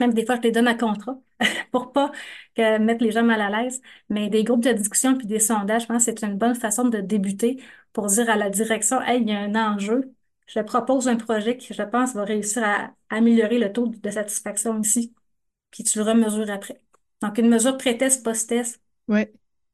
Même 0.00 0.14
des 0.14 0.24
fois, 0.24 0.36
je 0.36 0.42
les 0.42 0.52
donne 0.52 0.68
à 0.68 0.74
contrat 0.74 1.18
pour 1.72 1.92
pas 1.92 2.12
que, 2.56 2.78
mettre 2.78 3.04
les 3.04 3.10
gens 3.12 3.24
mal 3.24 3.40
à 3.40 3.62
l'aise. 3.62 3.80
Mais 4.08 4.28
des 4.28 4.44
groupes 4.44 4.62
de 4.62 4.72
discussion 4.72 5.16
puis 5.16 5.26
des 5.26 5.40
sondages, 5.40 5.82
je 5.82 5.86
pense 5.86 6.04
que 6.06 6.12
c'est 6.12 6.26
une 6.26 6.38
bonne 6.38 6.54
façon 6.54 6.84
de 6.88 6.98
débuter 6.98 7.62
pour 7.92 8.06
dire 8.06 8.30
à 8.30 8.36
la 8.36 8.50
direction, 8.50 9.00
hey, 9.02 9.20
il 9.20 9.28
y 9.28 9.32
a 9.32 9.40
un 9.40 9.54
enjeu. 9.54 10.14
Je 10.46 10.60
propose 10.60 11.08
un 11.08 11.16
projet 11.16 11.56
qui, 11.56 11.74
je 11.74 11.82
pense, 11.82 12.14
va 12.14 12.24
réussir 12.24 12.62
à 12.64 12.90
améliorer 13.10 13.58
le 13.58 13.72
taux 13.72 13.88
de 13.88 14.10
satisfaction 14.10 14.80
ici. 14.80 15.14
Puis 15.70 15.84
tu 15.84 15.98
le 15.98 16.04
remesures 16.04 16.50
après. 16.50 16.80
Donc, 17.20 17.36
une 17.38 17.48
mesure 17.48 17.76
pré-test, 17.76 18.24
post-test. 18.24 18.80
Oui. 19.08 19.26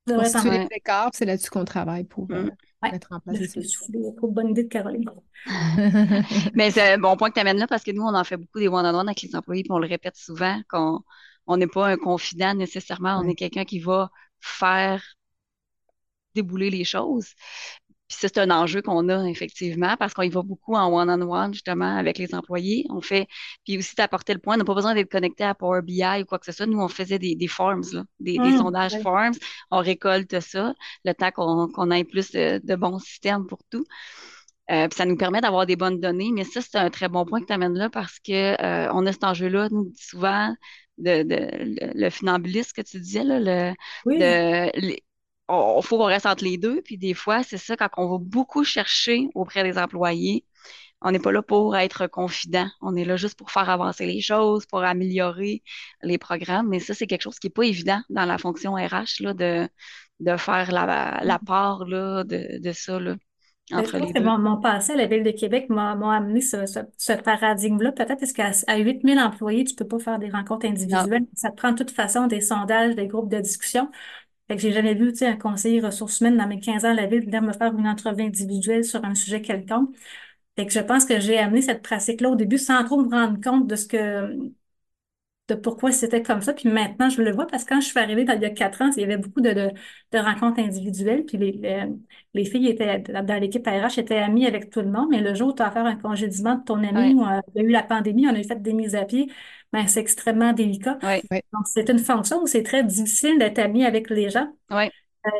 Pour 0.07 0.21
les 0.21 0.69
écarts, 0.71 1.11
c'est 1.15 1.25
là-dessus 1.25 1.51
qu'on 1.51 1.65
travaille 1.65 2.05
pour 2.05 2.27
euh, 2.31 2.45
mm. 2.45 2.57
Mettre 2.93 3.13
en 3.13 3.21
place 3.21 3.57
Trop 4.17 4.29
bonne 4.29 4.51
idée 4.51 4.65
de 4.65 4.69
Caroline. 4.69 5.11
Mais 6.55 6.71
c'est 6.71 6.95
un 6.95 6.99
bon 6.99 7.17
point 7.17 7.29
que 7.31 7.35
tu 7.35 7.41
amènes 7.41 7.59
là 7.59 7.67
parce 7.67 7.83
que 7.83 7.91
nous, 7.91 8.03
on 8.03 8.15
en 8.15 8.25
fait 8.25 8.37
beaucoup 8.37 8.59
des 8.59 8.69
one-on-one 8.69 9.09
avec 9.09 9.23
les 9.23 9.35
employés, 9.37 9.63
puis 9.63 9.73
on 9.73 9.79
le 9.79 9.89
répète 9.89 10.17
souvent 10.17 10.61
qu'on 10.69 11.01
on 11.47 11.57
n'est 11.57 11.67
pas 11.67 11.89
un 11.89 11.97
confident 11.97 12.55
nécessairement, 12.55 13.21
on 13.23 13.29
est 13.29 13.35
quelqu'un 13.35 13.65
qui 13.65 13.79
va 13.79 14.11
faire 14.41 15.03
débouler 16.35 16.71
les 16.71 16.85
choses. 16.85 17.29
Puis 18.09 18.19
ça, 18.21 18.29
c'est 18.29 18.39
un 18.39 18.51
enjeu 18.51 18.83
qu'on 18.83 19.09
a 19.09 19.27
effectivement 19.29 19.97
parce 19.99 20.13
qu'on 20.13 20.23
y 20.23 20.29
va 20.29 20.43
beaucoup 20.43 20.75
en 20.75 20.93
one-on-one 20.93 21.55
justement 21.55 21.97
avec 21.97 22.19
les 22.19 22.35
employés. 22.35 22.87
On 22.91 23.01
fait, 23.01 23.27
puis 23.65 23.79
aussi 23.79 23.95
d'apporter 23.95 24.35
le 24.35 24.41
point, 24.41 24.55
on 24.55 24.59
n'a 24.59 24.65
pas 24.65 24.75
besoin 24.75 24.95
d'être 24.95 25.11
connecté 25.11 25.45
à 25.45 25.55
Power 25.55 25.81
BI 25.83 26.05
ou 26.21 26.25
quoi 26.27 26.39
que 26.39 26.45
ce 26.45 26.53
soit. 26.53 26.67
Nous, 26.67 26.81
on 26.81 26.89
faisait 26.89 27.19
des, 27.19 27.35
des 27.35 27.49
forms, 27.49 27.83
là, 27.93 28.05
des, 28.21 28.37
des, 28.37 28.51
mmh, 28.51 28.59
sondages 28.59 29.01
forms. 29.01 29.35
On 29.71 29.79
récolte 29.79 30.39
ça, 30.41 30.75
le 31.05 31.13
temps 31.15 31.31
qu'on 31.31 31.91
ait 31.91 32.05
plus 32.05 32.31
de, 32.33 32.77
bons 32.77 32.99
systèmes 32.99 33.47
pour 33.47 33.61
tout. 33.71 33.85
Euh, 34.71 34.89
puis 34.89 34.97
ça 34.97 35.05
nous 35.07 35.17
permet 35.17 35.41
d'avoir 35.41 35.67
des 35.67 35.77
bonnes 35.77 36.01
données, 36.01 36.31
mais 36.33 36.45
ça, 36.45 36.61
c'est 36.61 36.79
un 36.79 36.91
très 36.91 37.09
bon 37.09 37.25
point 37.25 37.41
que 37.41 37.47
tu 37.47 37.53
amènes 37.53 37.77
là 37.77 37.91
parce 37.91 38.19
que 38.19 38.33
euh, 38.63 38.91
on 38.93 39.05
a 39.07 39.13
cet 39.13 39.25
enjeu-là, 39.25 39.69
nous, 39.71 39.93
souvent, 39.97 40.55
de, 40.99 41.23
de, 41.23 41.91
le, 41.95 42.11
funambulisme 42.11 42.73
que 42.75 42.83
tu 42.83 42.99
disais, 43.01 43.25
là, 43.25 43.41
le, 43.41 43.75
oui. 44.07 44.19
de, 44.19 44.97
il 45.49 45.81
faut 45.83 45.99
qu'on 45.99 46.05
reste 46.05 46.27
entre 46.27 46.45
les 46.45 46.59
deux. 46.59 46.83
Puis 46.83 46.99
des 46.99 47.15
fois, 47.15 47.43
c'est 47.43 47.59
ça, 47.59 47.77
quand 47.77 47.89
on 47.97 48.09
va 48.11 48.19
beaucoup 48.19 48.65
chercher 48.65 49.29
auprès 49.35 49.63
des 49.63 49.79
employés, 49.79 50.45
on 51.03 51.11
n'est 51.11 51.19
pas 51.19 51.33
là 51.33 51.43
pour 51.43 51.77
être 51.77 52.07
confident. 52.07 52.69
On 52.81 52.97
est 52.97 53.05
là 53.05 53.17
juste 53.17 53.39
pour 53.39 53.51
faire 53.51 53.69
avancer 53.69 54.07
les 54.07 54.21
choses, 54.23 54.65
pour 54.67 54.83
améliorer 54.83 55.63
les 56.03 56.19
programmes. 56.19 56.69
Mais 56.69 56.81
ça, 56.81 56.95
c'est 56.95 57.07
quelque 57.07 57.23
chose 57.23 57.39
qui 57.39 57.49
n'est 57.49 57.53
pas 57.53 57.65
évident 57.65 58.01
dans 58.09 58.25
la 58.25 58.39
fonction 58.39 58.75
RH, 58.75 59.21
là, 59.21 59.35
de, 59.35 59.69
de 60.21 60.37
faire 60.37 60.73
la, 60.73 61.21
la 61.23 61.39
part 61.39 61.85
là, 61.85 62.25
de, 62.25 62.59
de 62.59 62.73
ça. 62.73 62.99
Là. 62.99 63.17
Ben, 63.71 63.79
entre 63.79 63.99
les 63.99 64.13
deux. 64.13 64.23
Mon, 64.23 64.39
mon, 64.39 64.61
passé 64.61 64.93
à 64.93 64.97
la 64.97 65.07
Ville 65.07 65.23
de 65.23 65.31
Québec 65.31 65.69
m'a 65.71 65.93
amené 65.93 66.41
ce, 66.41 66.67
ce, 66.67 66.81
ce 66.99 67.13
paradigme-là. 67.13 67.93
Peut-être 67.93 68.19
parce 68.19 68.33
qu'à 68.33 68.53
à 68.67 68.77
8000 68.77 69.19
employés, 69.19 69.65
tu 69.65 69.75
peux 69.75 69.87
pas 69.87 69.99
faire 69.99 70.19
des 70.19 70.31
rencontres 70.31 70.67
individuelles. 70.67 71.27
Ça 71.35 71.51
te 71.51 71.57
prend 71.57 71.73
de 71.73 71.77
toute 71.79 71.91
façon 71.91 72.27
des 72.27 72.41
sondages, 72.41 72.95
des 72.95 73.07
groupes 73.07 73.31
de 73.31 73.41
discussion. 73.41 73.91
Fait 74.49 74.57
que 74.57 74.63
j'ai 74.63 74.73
jamais 74.73 74.95
vu, 74.95 75.11
tu 75.13 75.19
sais, 75.19 75.27
un 75.27 75.37
conseiller 75.37 75.81
ressources 75.81 76.21
humaines 76.21 76.37
dans 76.37 76.47
mes 76.47 76.61
15 76.61 76.85
ans 76.85 76.91
à 76.91 76.95
la 76.95 77.07
ville 77.07 77.25
venir 77.25 77.43
me 77.43 77.53
faire 77.53 77.73
une 77.77 77.89
entrevue 77.89 78.23
individuelle 78.23 78.85
sur 78.85 79.05
un 79.05 79.15
sujet 79.15 79.41
quelconque. 79.43 79.95
Fait 80.57 80.67
que 80.67 80.73
je 80.73 80.81
pense 80.81 81.05
que 81.07 81.21
j'ai 81.21 81.39
amené 81.39 81.63
cette 81.63 81.83
pratique-là 81.83 82.31
au 82.31 82.37
début 82.37 82.59
sans 82.59 82.85
trop 82.85 83.03
me 83.03 83.11
rendre 83.11 83.41
compte 83.41 83.67
de 83.67 83.77
ce 83.77 83.87
que, 83.87 84.37
de 85.49 85.55
pourquoi 85.55 85.93
c'était 85.93 86.23
comme 86.23 86.41
ça. 86.41 86.55
Puis 86.55 86.69
maintenant, 86.71 87.11
je 87.11 87.21
le 87.21 87.31
vois 87.33 87.47
parce 87.47 87.65
que 87.65 87.71
quand 87.75 87.81
je 87.81 87.87
suis 87.89 87.99
arrivée 87.99 88.25
dans, 88.25 88.33
il 88.35 88.41
y 88.43 88.47
a 88.47 88.51
quatre 88.51 88.81
ans, 88.81 88.91
il 88.97 89.01
y 89.01 89.05
avait 89.05 89.19
beaucoup 89.19 89.43
de, 89.43 89.51
de, 89.53 89.71
de 90.13 90.19
rencontres 90.19 90.59
individuelles. 90.61 91.25
Puis 91.27 91.37
les, 91.37 91.87
les, 92.33 92.45
filles 92.47 92.69
étaient 92.69 93.01
dans 93.01 93.41
l'équipe 93.41 93.67
RH 93.67 93.99
étaient 93.99 94.17
amies 94.17 94.47
avec 94.47 94.71
tout 94.71 94.81
le 94.81 94.91
monde. 94.91 95.09
Mais 95.11 95.21
le 95.21 95.35
jour 95.35 95.49
où 95.51 95.53
tu 95.55 95.63
as 95.63 95.67
à 95.67 95.71
faire 95.71 95.85
un 95.85 95.97
congédiement 95.97 96.55
de 96.57 96.65
ton 96.65 96.83
ami, 96.83 97.15
où 97.15 97.25
euh, 97.27 97.41
il 97.55 97.63
y 97.63 97.65
a 97.65 97.69
eu 97.69 97.71
la 97.73 97.83
pandémie, 97.83 98.27
on 98.27 98.35
a 98.35 98.41
eu 98.41 98.45
fait 98.45 98.61
des 98.63 98.73
mises 98.73 98.95
à 98.95 99.05
pied, 99.05 99.31
ben, 99.75 99.89
c'est 99.89 99.99
extrêmement 99.99 100.53
délicat. 100.53 100.99
Donc, 101.03 101.67
c'est 101.67 101.89
une 101.89 101.99
fonction 101.99 102.41
où 102.41 102.47
c'est 102.47 102.63
très 102.63 102.85
difficile 102.85 103.41
d'être 103.41 103.59
ami 103.59 103.85
avec 103.85 104.09
les 104.09 104.31
gens. 104.31 104.47
Euh, 104.71 104.87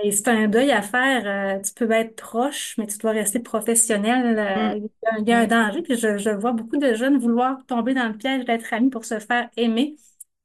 et 0.03 0.11
c'est 0.11 0.27
un 0.27 0.49
deuil 0.49 0.73
à 0.73 0.83
faire. 0.83 1.23
Euh, 1.25 1.61
tu 1.61 1.73
peux 1.73 1.89
être 1.93 2.17
proche, 2.17 2.75
mais 2.77 2.89
tu 2.89 2.99
dois 2.99 3.13
rester 3.13 3.39
professionnel. 3.39 4.37
Euh, 4.37 4.81
mm. 4.81 4.89
il, 5.21 5.29
y 5.29 5.33
a, 5.33 5.39
un 5.39 5.47
danger. 5.47 5.83
Puis 5.83 5.97
je, 5.97 6.19
je, 6.19 6.31
vois 6.31 6.51
beaucoup 6.51 6.79
de 6.79 6.95
jeunes 6.95 7.17
vouloir 7.17 7.65
tomber 7.67 7.95
dans 7.95 8.09
le 8.09 8.17
piège 8.17 8.45
d'être 8.45 8.75
amis 8.75 8.91
pour 8.91 9.05
se 9.05 9.21
faire 9.21 9.49
aimer. 9.57 9.95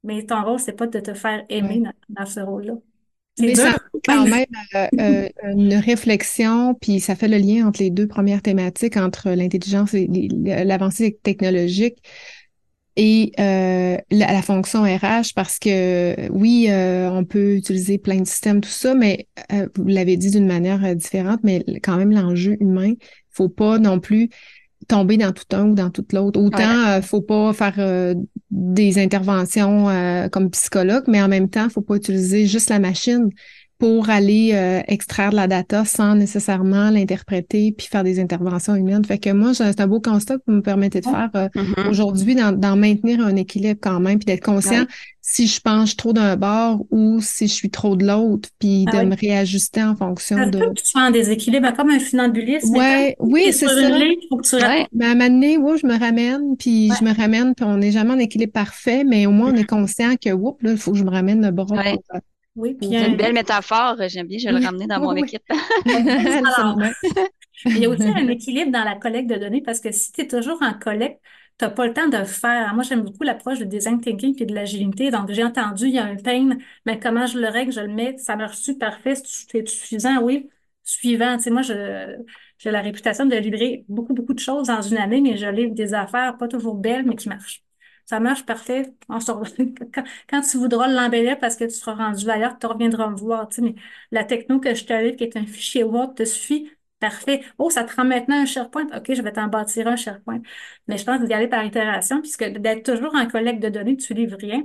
Mais 0.04 0.24
ton 0.24 0.40
rôle, 0.44 0.60
c'est 0.60 0.74
pas 0.74 0.86
de 0.86 1.00
te 1.00 1.12
faire 1.12 1.42
aimer 1.48 1.82
dans, 2.10 2.26
ce 2.26 2.38
rôle-là. 2.38 2.74
Mais 3.40 3.56
ça 3.56 3.76
quand 4.06 4.24
même 4.24 4.46
une 5.42 5.74
réflexion, 5.74 6.74
puis 6.74 7.00
ça 7.00 7.16
fait 7.16 7.28
le 7.28 7.38
lien 7.38 7.66
entre 7.66 7.82
les 7.82 7.90
deux 7.90 8.06
premières 8.06 8.42
thématiques, 8.42 8.96
entre 8.96 9.30
l'intelligence 9.30 9.94
et 9.94 10.06
l'avancée 10.44 11.18
technologique 11.22 11.98
et 13.02 13.32
euh, 13.40 13.96
la, 14.10 14.30
la, 14.30 14.42
fonction 14.42 14.82
RH 14.82 15.32
parce 15.34 15.58
que 15.58 16.30
oui, 16.30 16.66
euh, 16.68 17.08
on 17.10 17.24
peut 17.24 17.56
utiliser 17.56 17.96
plein 17.96 18.20
de 18.20 18.26
systèmes, 18.26 18.60
tout 18.60 18.68
ça, 18.68 18.94
mais 18.94 19.26
euh, 19.54 19.68
vous 19.74 19.88
l'avez 19.88 20.18
dit 20.18 20.30
d'une 20.30 20.46
manière 20.46 20.84
euh, 20.84 20.94
différente, 20.94 21.40
mais 21.42 21.64
quand 21.82 21.96
même 21.96 22.12
l'enjeu 22.12 22.58
humain, 22.60 22.92
faut 23.30 23.48
pas 23.48 23.78
non 23.78 24.00
plus 24.00 24.28
tomber 24.86 25.16
dans 25.16 25.32
tout 25.32 25.46
un 25.52 25.70
ou 25.70 25.74
dans 25.74 25.88
tout 25.88 26.04
l'autre. 26.12 26.38
Autant 26.38 27.00
faut 27.00 27.22
pas 27.22 27.54
faire 27.54 28.14
des 28.50 28.98
interventions 28.98 29.86
comme 30.32 30.50
psychologue, 30.50 31.04
mais 31.06 31.22
en 31.22 31.28
même 31.28 31.48
temps, 31.48 31.68
faut 31.70 31.80
pas 31.80 31.94
utiliser 31.96 32.46
juste 32.46 32.68
la 32.68 32.80
machine 32.80 33.30
pour 33.80 34.10
aller 34.10 34.50
euh, 34.52 34.82
extraire 34.88 35.30
de 35.30 35.36
la 35.36 35.48
data 35.48 35.86
sans 35.86 36.14
nécessairement 36.14 36.90
l'interpréter 36.90 37.72
puis 37.76 37.86
faire 37.86 38.04
des 38.04 38.20
interventions 38.20 38.74
humaines. 38.74 39.04
Fait 39.06 39.18
que 39.18 39.30
moi, 39.30 39.54
c'est 39.54 39.80
un 39.80 39.86
beau 39.86 40.00
constat 40.00 40.36
que 40.36 40.42
vous 40.46 40.52
me 40.52 40.62
permettez 40.62 41.00
de 41.00 41.06
faire 41.06 41.30
euh, 41.34 41.48
mm-hmm. 41.48 41.88
aujourd'hui, 41.88 42.34
d'en 42.34 42.76
maintenir 42.76 43.24
un 43.24 43.34
équilibre 43.36 43.80
quand 43.82 43.98
même, 43.98 44.18
puis 44.18 44.26
d'être 44.26 44.44
conscient 44.44 44.84
si 45.22 45.46
je 45.46 45.60
penche 45.60 45.96
trop 45.96 46.12
d'un 46.12 46.36
bord 46.36 46.84
ou 46.90 47.20
si 47.20 47.46
je 47.46 47.52
suis 47.52 47.70
trop 47.70 47.94
de 47.94 48.06
l'autre, 48.06 48.48
puis 48.58 48.84
ah 48.88 49.04
de 49.04 49.08
me 49.08 49.14
réajuster 49.14 49.82
en 49.82 49.94
fonction 49.94 50.48
de... 50.48 50.72
Tu 50.74 50.84
sois 50.84 51.02
en 51.02 51.10
déséquilibre, 51.10 51.72
comme 51.74 51.90
un 51.90 52.00
funambulisme. 52.00 52.76
Ouais, 52.76 53.16
oui, 53.20 53.52
c'est 53.52 53.66
ça. 53.66 53.74
ouais. 53.76 54.86
Mais 54.92 55.06
à 55.06 55.10
un 55.10 55.14
moment 55.14 55.28
donné, 55.28 55.54
je 55.54 55.86
me 55.86 55.98
ramène, 55.98 56.56
puis 56.58 56.90
je 56.98 57.04
me 57.04 57.14
ramène, 57.14 57.54
puis 57.54 57.64
on 57.64 57.76
n'est 57.76 57.92
jamais 57.92 58.12
en 58.12 58.18
équilibre 58.18 58.52
parfait, 58.52 59.04
mais 59.04 59.26
au 59.26 59.30
moins 59.30 59.52
on 59.52 59.54
est 59.54 59.62
mm-hmm. 59.62 59.66
conscient 59.66 60.16
que, 60.16 60.30
oups, 60.30 60.62
là, 60.62 60.72
il 60.72 60.78
faut 60.78 60.92
que 60.92 60.98
je 60.98 61.04
me 61.04 61.10
ramène 61.10 61.46
le 61.46 61.54
pour, 61.54 61.78
euh, 61.78 62.18
oui, 62.60 62.74
puis 62.74 62.88
C'est 62.90 63.08
une 63.08 63.16
belle 63.16 63.32
métaphore. 63.32 63.96
J'aime 64.08 64.26
bien, 64.26 64.38
je 64.38 64.48
vais 64.48 64.58
le 64.58 64.64
ramener 64.64 64.86
dans 64.86 65.00
mon 65.00 65.16
équipe. 65.16 65.42
il 67.64 67.78
y 67.78 67.86
a 67.86 67.88
aussi 67.88 68.02
un 68.02 68.28
équilibre 68.28 68.70
dans 68.70 68.84
la 68.84 68.96
collecte 68.96 69.30
de 69.30 69.36
données 69.36 69.62
parce 69.62 69.80
que 69.80 69.90
si 69.92 70.12
tu 70.12 70.22
es 70.22 70.28
toujours 70.28 70.60
en 70.62 70.74
collecte, 70.74 71.20
tu 71.58 71.64
n'as 71.64 71.70
pas 71.70 71.86
le 71.86 71.92
temps 71.92 72.08
de 72.08 72.24
faire. 72.24 72.74
Moi, 72.74 72.82
j'aime 72.84 73.02
beaucoup 73.02 73.22
l'approche 73.22 73.58
du 73.58 73.66
design 73.66 74.00
thinking 74.00 74.34
et 74.42 74.46
de 74.46 74.54
l'agilité. 74.54 75.10
Donc, 75.10 75.30
j'ai 75.30 75.44
entendu, 75.44 75.86
il 75.86 75.94
y 75.94 75.98
a 75.98 76.04
un 76.04 76.16
pain, 76.16 76.56
mais 76.86 76.98
comment 76.98 77.26
je 77.26 77.38
le 77.38 77.48
règle, 77.48 77.72
je 77.72 77.80
le 77.80 77.88
mets, 77.88 78.16
ça 78.18 78.36
marche-tu 78.36 78.78
parfait, 78.78 79.14
c'est 79.14 79.66
suffisant, 79.68 80.22
oui. 80.22 80.48
Suivant, 80.84 81.36
tu 81.36 81.44
sais, 81.44 81.50
moi, 81.50 81.62
j'ai 81.62 82.70
la 82.70 82.80
réputation 82.80 83.26
de 83.26 83.36
livrer 83.36 83.84
beaucoup, 83.88 84.14
beaucoup 84.14 84.34
de 84.34 84.38
choses 84.38 84.68
dans 84.68 84.82
une 84.82 84.96
année, 84.96 85.20
mais 85.20 85.36
je 85.36 85.46
livre 85.46 85.74
des 85.74 85.94
affaires 85.94 86.36
pas 86.38 86.48
toujours 86.48 86.74
belles, 86.74 87.04
mais 87.04 87.16
qui 87.16 87.28
marchent 87.28 87.62
ça 88.10 88.18
marche 88.18 88.44
parfait. 88.44 88.92
Quand, 90.28 90.40
tu 90.42 90.56
voudras 90.58 90.88
l'embellir 90.88 91.38
parce 91.38 91.54
que 91.56 91.64
tu 91.64 91.70
seras 91.70 91.94
rendu 91.94 92.28
ailleurs, 92.28 92.58
tu 92.58 92.66
reviendras 92.66 93.08
me 93.08 93.16
voir. 93.16 93.48
mais 93.62 93.76
la 94.10 94.24
techno 94.24 94.58
que 94.58 94.74
je 94.74 94.84
te 94.84 94.92
livre, 94.92 95.16
qui 95.16 95.24
est 95.24 95.36
un 95.36 95.46
fichier 95.46 95.84
Word, 95.84 96.14
te 96.14 96.24
suffit? 96.24 96.70
Parfait. 96.98 97.42
Oh, 97.58 97.70
ça 97.70 97.84
te 97.84 97.94
rend 97.94 98.04
maintenant 98.04 98.42
un 98.42 98.46
SharePoint? 98.46 98.88
OK, 98.96 99.14
je 99.14 99.22
vais 99.22 99.32
t'en 99.32 99.46
bâtir 99.46 99.86
un 99.86 99.94
SharePoint. 99.96 100.42
Mais 100.88 100.98
je 100.98 101.04
pense 101.04 101.20
d'y 101.22 101.32
aller 101.32 101.46
par 101.48 101.64
itération, 101.64 102.20
puisque 102.20 102.44
d'être 102.44 102.84
toujours 102.92 103.14
en 103.14 103.26
collecte 103.28 103.62
de 103.62 103.68
données, 103.68 103.96
tu 103.96 104.12
livres 104.12 104.36
rien. 104.38 104.64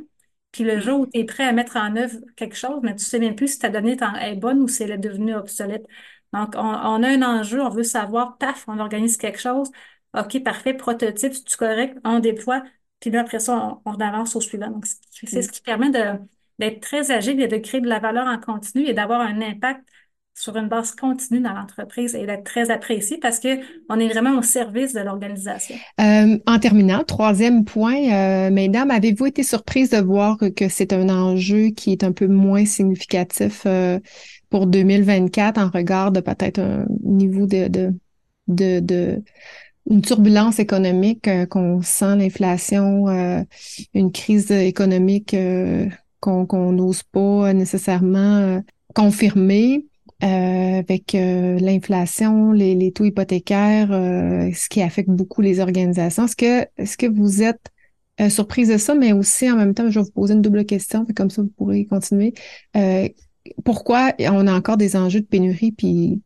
Puis 0.51 0.63
le 0.63 0.79
jour 0.79 1.01
où 1.01 1.05
tu 1.07 1.19
es 1.19 1.23
prêt 1.25 1.43
à 1.45 1.51
mettre 1.53 1.77
en 1.77 1.95
œuvre 1.95 2.17
quelque 2.35 2.55
chose, 2.55 2.79
mais 2.81 2.95
tu 2.95 3.03
sais 3.05 3.19
même 3.19 3.35
plus 3.35 3.49
si 3.49 3.59
ta 3.59 3.69
donnée 3.69 3.95
est 4.21 4.35
bonne 4.35 4.59
ou 4.61 4.67
si 4.67 4.81
elle 4.83 4.91
est 4.91 4.97
devenue 4.97 5.35
obsolète. 5.35 5.85
Donc, 6.33 6.55
on, 6.55 6.59
on 6.61 7.03
a 7.03 7.07
un 7.09 7.21
enjeu, 7.21 7.61
on 7.61 7.69
veut 7.69 7.83
savoir, 7.83 8.37
paf, 8.39 8.65
on 8.67 8.79
organise 8.79 9.17
quelque 9.17 9.39
chose. 9.39 9.69
OK, 10.17 10.41
parfait, 10.43 10.73
prototype, 10.73 11.33
c'est 11.33 11.57
correct, 11.57 11.97
on 12.03 12.19
déploie. 12.19 12.63
Puis 13.05 13.11
là, 13.11 13.21
après 13.21 13.37
ça, 13.37 13.77
on, 13.85 13.93
avance 14.01 14.35
au 14.35 14.41
suivant. 14.41 14.71
Donc, 14.71 14.87
c'est 15.11 15.43
ce 15.43 15.51
qui 15.51 15.61
permet 15.61 15.91
d'être 15.91 16.79
très 16.79 17.11
agile 17.11 17.39
et 17.39 17.47
de 17.47 17.57
créer 17.57 17.79
de 17.79 17.87
la 17.87 17.99
valeur 17.99 18.25
en 18.25 18.39
continu 18.39 18.87
et 18.87 18.95
d'avoir 18.95 19.21
un 19.21 19.43
impact 19.43 19.81
sur 20.33 20.57
une 20.57 20.67
base 20.67 20.95
continue 20.95 21.39
dans 21.39 21.53
l'entreprise 21.53 22.15
et 22.15 22.25
d'être 22.25 22.43
très 22.43 22.71
apprécié 22.71 23.19
parce 23.19 23.39
que 23.39 23.59
on 23.89 23.99
est 23.99 24.07
vraiment 24.07 24.39
au 24.39 24.41
service 24.41 24.93
de 24.93 25.01
l'organisation. 25.01 25.75
Euh, 26.01 26.39
en 26.47 26.57
terminant, 26.57 27.03
troisième 27.03 27.63
point, 27.63 28.11
euh, 28.11 28.49
mesdames, 28.49 28.89
avez-vous 28.89 29.27
été 29.27 29.43
surprise 29.43 29.91
de 29.91 29.97
voir 29.97 30.39
que 30.55 30.67
c'est 30.67 30.91
un 30.91 31.07
enjeu 31.09 31.67
qui 31.67 31.91
est 31.91 32.03
un 32.03 32.11
peu 32.11 32.25
moins 32.25 32.65
significatif 32.65 33.67
euh, 33.67 33.99
pour 34.49 34.65
2024 34.65 35.59
en 35.59 35.69
regard 35.69 36.11
de 36.11 36.21
peut-être 36.21 36.57
un 36.57 36.87
niveau 37.03 37.45
de, 37.45 37.67
de, 37.67 37.93
de, 38.47 38.79
de 38.79 39.23
une 39.89 40.01
turbulence 40.01 40.59
économique, 40.59 41.27
euh, 41.27 41.45
qu'on 41.45 41.81
sent 41.81 42.15
l'inflation, 42.17 43.07
euh, 43.07 43.41
une 43.93 44.11
crise 44.11 44.51
économique 44.51 45.33
euh, 45.33 45.87
qu'on 46.19 46.71
n'ose 46.71 47.03
pas 47.03 47.53
nécessairement 47.53 48.61
confirmer. 48.95 49.85
avec 50.21 51.13
l'inflation, 51.13 52.51
les, 52.51 52.91
taux 52.93 53.05
hypothécaires, 53.05 53.89
ce 53.89 54.69
qui 54.69 54.81
affecte 54.81 55.09
beaucoup 55.09 55.41
les 55.41 55.59
organisations. 55.59 56.25
Est-ce 56.25 56.35
que, 56.35 56.67
est-ce 56.77 56.97
que 56.97 57.05
vous 57.05 57.43
êtes 57.43 57.69
surprise 58.29 58.69
de 58.69 58.77
ça, 58.77 58.95
mais 58.95 59.11
aussi 59.11 59.51
en 59.51 59.55
même 59.55 59.75
temps, 59.75 59.87
je 59.91 59.99
vais 59.99 60.05
vous 60.05 60.11
poser 60.11 60.33
une 60.33 60.41
double 60.41 60.65
question, 60.65 61.05
comme 61.15 61.29
ça 61.29 61.43
vous 61.43 61.51
pourrez 61.55 61.85
continuer. 61.85 62.33
pourquoi 63.63 64.13
on 64.19 64.47
a 64.47 64.53
encore 64.53 64.77
des 64.77 64.95
enjeux 64.95 65.21
de 65.21 65.27
pénurie, 65.27 65.73
puis 65.73 66.21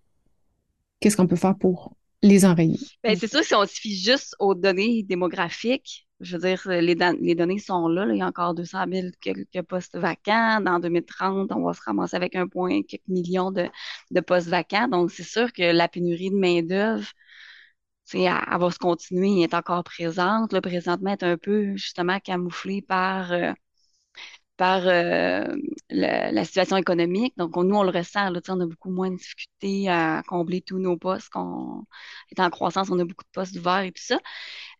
qu'est-ce 1.01 1.17
qu'on 1.17 1.27
peut 1.27 1.35
faire 1.35 1.57
pour 1.57 1.93
les 2.21 2.45
enrayer. 2.45 2.77
Ben, 3.03 3.17
c'est 3.17 3.27
sûr 3.27 3.41
que 3.41 3.45
si 3.45 3.55
on 3.55 3.65
se 3.65 3.79
fie 3.79 3.95
juste 3.95 4.35
aux 4.39 4.55
données 4.55 5.03
démographiques, 5.03 6.07
je 6.19 6.35
veux 6.35 6.41
dire, 6.41 6.61
les, 6.67 6.95
données 7.35 7.59
sont 7.59 7.87
là, 7.87 8.05
Il 8.09 8.17
y 8.17 8.21
a 8.21 8.27
encore 8.27 8.53
200 8.53 8.85
000 8.91 9.07
quelques 9.21 9.61
postes 9.61 9.97
vacants. 9.97 10.59
Dans 10.61 10.79
2030, 10.79 11.51
on 11.53 11.63
va 11.63 11.73
se 11.73 11.81
ramasser 11.85 12.15
avec 12.17 12.35
un 12.35 12.47
point 12.47 12.81
quelques 12.83 13.07
millions 13.07 13.51
de, 13.51 13.69
postes 14.21 14.49
vacants. 14.49 14.87
Donc, 14.89 15.11
c'est 15.11 15.23
sûr 15.23 15.53
que 15.53 15.63
la 15.63 15.87
pénurie 15.87 16.29
de 16.29 16.35
main-d'œuvre, 16.35 17.07
elle, 18.13 18.21
elle, 18.51 18.59
va 18.59 18.71
se 18.71 18.79
continuer, 18.79 19.37
elle 19.37 19.43
est 19.43 19.53
encore 19.53 19.83
présente. 19.83 20.51
Le 20.53 20.61
présentement, 20.61 21.11
est 21.11 21.23
un 21.23 21.37
peu 21.37 21.75
justement 21.77 22.19
camouflée 22.19 22.81
par, 22.81 23.31
euh, 23.31 23.53
par 24.59 24.85
euh, 24.87 25.45
la, 25.89 26.43
situation 26.43 26.75
économique. 26.75 27.33
Donc, 27.37 27.55
nous, 27.55 27.75
on 27.75 27.83
le 27.83 27.91
ressent. 27.91 28.29
Là, 28.29 28.41
on 28.49 28.59
a 28.59 28.65
beaucoup 28.65 28.91
moins 28.91 29.09
de 29.09 29.15
difficultés 29.15 29.87
à 29.87 30.21
combler 30.27 30.59
tous 30.59 30.79
nos 30.79 30.97
postes. 30.97 31.29
Qu'on 31.29 31.85
est 32.29 32.41
en 32.41 32.49
croissance, 32.49 32.89
on 32.89 32.99
a 32.99 33.05
beaucoup 33.05 33.23
de 33.23 33.29
postes 33.31 33.55
ouverts 33.57 33.83
et 33.83 33.93
tout 33.93 34.03
ça. 34.03 34.19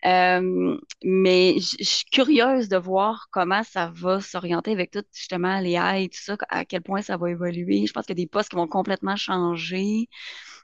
Euh, 0.06 0.78
mais 1.02 1.56
je 1.60 1.86
suis 1.86 2.04
curieuse 2.12 2.68
de 2.68 2.76
voir 2.76 3.30
comment 3.32 3.64
ça 3.64 3.90
va 3.96 4.20
s'orienter 4.20 4.74
avec 4.74 4.92
tout, 4.92 5.04
justement, 5.14 5.62
les 5.62 5.76
AI 5.76 6.04
et 6.04 6.10
tout 6.10 6.20
ça, 6.20 6.36
à 6.50 6.66
quel 6.66 6.82
point 6.82 7.02
ça 7.02 7.16
va 7.16 7.32
évoluer. 7.32 7.86
Je 7.88 7.94
pense 7.94 8.06
qu'il 8.06 8.18
y 8.18 8.22
a 8.22 8.26
des 8.26 8.30
postes 8.30 8.50
qui 8.50 8.58
vont 8.58 8.68
complètement 8.68 9.16
changer. 9.16 10.10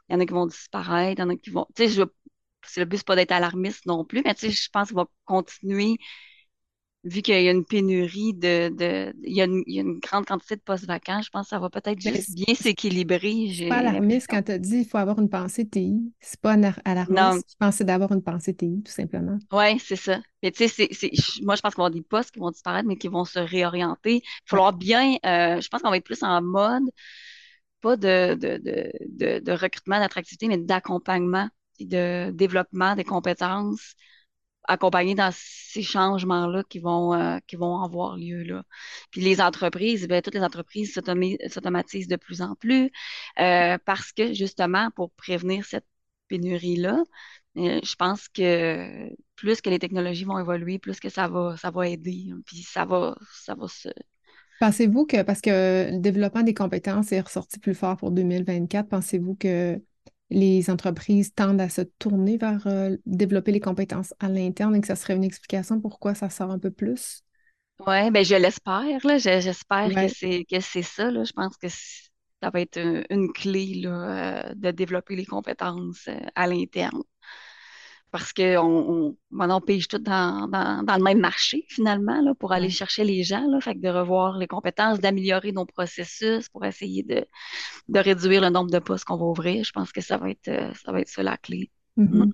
Il 0.09 0.13
y 0.13 0.15
en 0.15 0.19
a 0.19 0.25
qui 0.25 0.33
vont 0.33 0.45
disparaître, 0.45 1.21
il 1.21 1.23
y 1.23 1.25
en 1.25 1.29
a 1.29 1.37
qui 1.37 1.51
vont... 1.51 1.67
Tu 1.73 1.87
sais, 1.87 2.05
le 2.81 2.85
but, 2.85 2.97
c'est 2.97 3.05
pas 3.05 3.15
d'être 3.15 3.31
alarmiste 3.31 3.85
non 3.85 4.03
plus, 4.03 4.23
mais 4.25 4.35
tu 4.35 4.47
sais, 4.47 4.51
je 4.51 4.69
pense 4.69 4.89
qu'il 4.89 4.97
va 4.97 5.05
continuer 5.23 5.95
vu 7.05 7.21
qu'il 7.21 7.39
y 7.39 7.47
a 7.47 7.51
une 7.51 7.63
pénurie 7.63 8.33
de, 8.33 8.69
de 8.69 9.13
il, 9.23 9.35
y 9.35 9.41
a 9.41 9.45
une, 9.45 9.63
il, 9.67 9.75
y 9.75 9.79
a 9.79 9.83
une, 9.83 9.99
grande 9.99 10.25
quantité 10.25 10.55
de 10.55 10.61
postes 10.61 10.85
vacants, 10.85 11.21
je 11.21 11.29
pense 11.29 11.45
que 11.45 11.49
ça 11.49 11.59
va 11.59 11.69
peut-être 11.69 11.99
juste 12.01 12.33
bien 12.33 12.55
s'équilibrer. 12.55 13.53
C'est 13.55 13.69
pas 13.69 13.77
alarmiste 13.77 14.27
quand 14.27 14.41
tu 14.41 14.51
as 14.51 14.57
dit 14.57 14.81
qu'il 14.81 14.89
faut 14.89 14.97
avoir 14.97 15.19
une 15.19 15.29
pensée 15.29 15.67
TI. 15.67 16.11
C'est 16.19 16.41
pas 16.41 16.53
alarmiste. 16.83 17.21
Non. 17.21 17.33
Je 17.35 17.55
pensais 17.59 17.83
d'avoir 17.83 18.11
une 18.11 18.23
pensée 18.23 18.55
TI, 18.55 18.81
tout 18.83 18.91
simplement. 18.91 19.37
Oui, 19.51 19.79
c'est 19.79 19.95
ça. 19.95 20.19
Mais 20.41 20.51
tu 20.51 20.67
sais, 20.67 20.89
moi, 21.43 21.55
je 21.55 21.61
pense 21.61 21.75
qu'il 21.75 21.81
va 21.81 21.83
y 21.83 21.87
avoir 21.87 21.91
des 21.91 22.01
postes 22.01 22.31
qui 22.31 22.39
vont 22.39 22.51
disparaître, 22.51 22.87
mais 22.87 22.97
qui 22.97 23.07
vont 23.07 23.25
se 23.25 23.39
réorienter. 23.39 24.15
Il 24.15 24.19
va 24.19 24.47
falloir 24.47 24.73
bien, 24.73 25.15
euh, 25.25 25.61
je 25.61 25.67
pense 25.69 25.81
qu'on 25.81 25.91
va 25.91 25.97
être 25.97 26.03
plus 26.03 26.23
en 26.23 26.41
mode, 26.41 26.83
pas 27.81 27.97
de, 27.97 28.33
de, 28.33 28.59
de, 28.63 29.39
de 29.39 29.51
recrutement, 29.51 29.99
d'attractivité, 29.99 30.47
mais 30.47 30.57
d'accompagnement, 30.57 31.49
de 31.79 32.31
développement 32.31 32.95
des 32.95 33.03
compétences 33.03 33.95
accompagner 34.67 35.15
dans 35.15 35.31
ces 35.33 35.81
changements-là 35.81 36.63
qui 36.69 36.79
vont, 36.79 37.13
euh, 37.13 37.37
qui 37.47 37.55
vont 37.55 37.81
avoir 37.81 38.17
lieu. 38.17 38.43
Là. 38.43 38.63
Puis 39.11 39.21
les 39.21 39.41
entreprises, 39.41 40.07
bien, 40.07 40.21
toutes 40.21 40.35
les 40.35 40.43
entreprises 40.43 40.93
s'automatisent 40.93 42.07
de 42.07 42.15
plus 42.15 42.41
en 42.41 42.55
plus 42.55 42.91
euh, 43.39 43.77
parce 43.85 44.11
que 44.11 44.33
justement, 44.33 44.89
pour 44.95 45.11
prévenir 45.11 45.65
cette 45.65 45.85
pénurie-là, 46.27 47.03
euh, 47.57 47.79
je 47.83 47.95
pense 47.95 48.27
que 48.27 49.09
plus 49.35 49.61
que 49.61 49.69
les 49.69 49.79
technologies 49.79 50.25
vont 50.25 50.39
évoluer, 50.39 50.79
plus 50.79 50.99
que 50.99 51.09
ça 51.09 51.27
va, 51.27 51.55
ça 51.57 51.71
va 51.71 51.87
aider. 51.87 52.27
Hein, 52.31 52.39
puis 52.45 52.57
ça 52.57 52.85
va, 52.85 53.15
ça 53.31 53.55
va 53.55 53.67
se. 53.67 53.89
Pensez-vous 54.59 55.05
que, 55.05 55.21
parce 55.21 55.41
que 55.41 55.91
le 55.91 55.99
développement 55.99 56.43
des 56.43 56.53
compétences 56.53 57.11
est 57.11 57.19
ressorti 57.19 57.59
plus 57.59 57.75
fort 57.75 57.97
pour 57.97 58.11
2024, 58.11 58.87
pensez-vous 58.87 59.35
que 59.35 59.81
les 60.29 60.69
entreprises 60.69 61.33
tendent 61.33 61.61
à 61.61 61.69
se 61.69 61.81
tourner 61.81 62.37
vers 62.37 62.65
euh, 62.67 62.95
développer 63.05 63.51
les 63.51 63.59
compétences 63.59 64.13
à 64.19 64.29
l'interne 64.29 64.75
et 64.75 64.81
que 64.81 64.87
ça 64.87 64.95
serait 64.95 65.15
une 65.15 65.23
explication 65.23 65.79
pourquoi 65.79 66.15
ça 66.15 66.29
sort 66.29 66.51
un 66.51 66.59
peu 66.59 66.71
plus? 66.71 67.23
Oui, 67.85 68.09
ben 68.09 68.23
je 68.23 68.35
l'espère. 68.35 68.99
J'espère 69.19 69.89
que 69.89 70.07
c'est 70.07 70.45
que 70.45 70.59
c'est 70.61 70.81
ça. 70.81 71.11
Là. 71.11 71.23
Je 71.23 71.33
pense 71.33 71.57
que 71.57 71.67
ça 71.67 72.49
va 72.49 72.61
être 72.61 72.79
une, 73.09 73.31
clé 73.33 73.81
là, 73.81 74.49
euh, 74.49 74.53
de 74.55 74.71
développer 74.71 75.15
les 75.15 75.25
compétences 75.25 76.07
euh, 76.07 76.17
à 76.35 76.47
l'interne 76.47 77.01
parce 78.15 78.31
qu'on 78.31 79.17
on, 79.33 79.49
on, 79.49 79.59
pige 79.59 79.89
tout 79.89 79.97
dans, 79.97 80.47
dans, 80.47 80.95
le 80.95 81.03
même 81.03 81.19
marché, 81.19 81.65
finalement, 81.67 82.21
là, 82.21 82.33
pour 82.33 82.53
aller 82.53 82.69
chercher 82.69 83.03
les 83.03 83.23
gens. 83.23 83.45
Là, 83.49 83.59
fait 83.59 83.75
que 83.75 83.81
de 83.81 83.89
revoir 83.89 84.37
les 84.37 84.47
compétences, 84.47 85.01
d'améliorer 85.01 85.51
nos 85.51 85.65
processus 85.65 86.47
pour 86.47 86.63
essayer 86.63 87.03
de, 87.03 87.25
de 87.89 87.99
réduire 87.99 88.39
le 88.41 88.49
nombre 88.49 88.71
de 88.71 88.79
postes 88.79 89.03
qu'on 89.03 89.17
va 89.17 89.25
ouvrir. 89.25 89.65
Je 89.65 89.73
pense 89.73 89.91
que 89.91 89.99
ça 89.99 90.17
va 90.17 90.29
être 90.29 90.47
euh, 90.47 90.71
ça, 90.75 90.93
va 90.93 91.01
être 91.01 91.09
ça 91.09 91.23
la 91.23 91.35
clé. 91.35 91.69
Mm. 91.97 92.31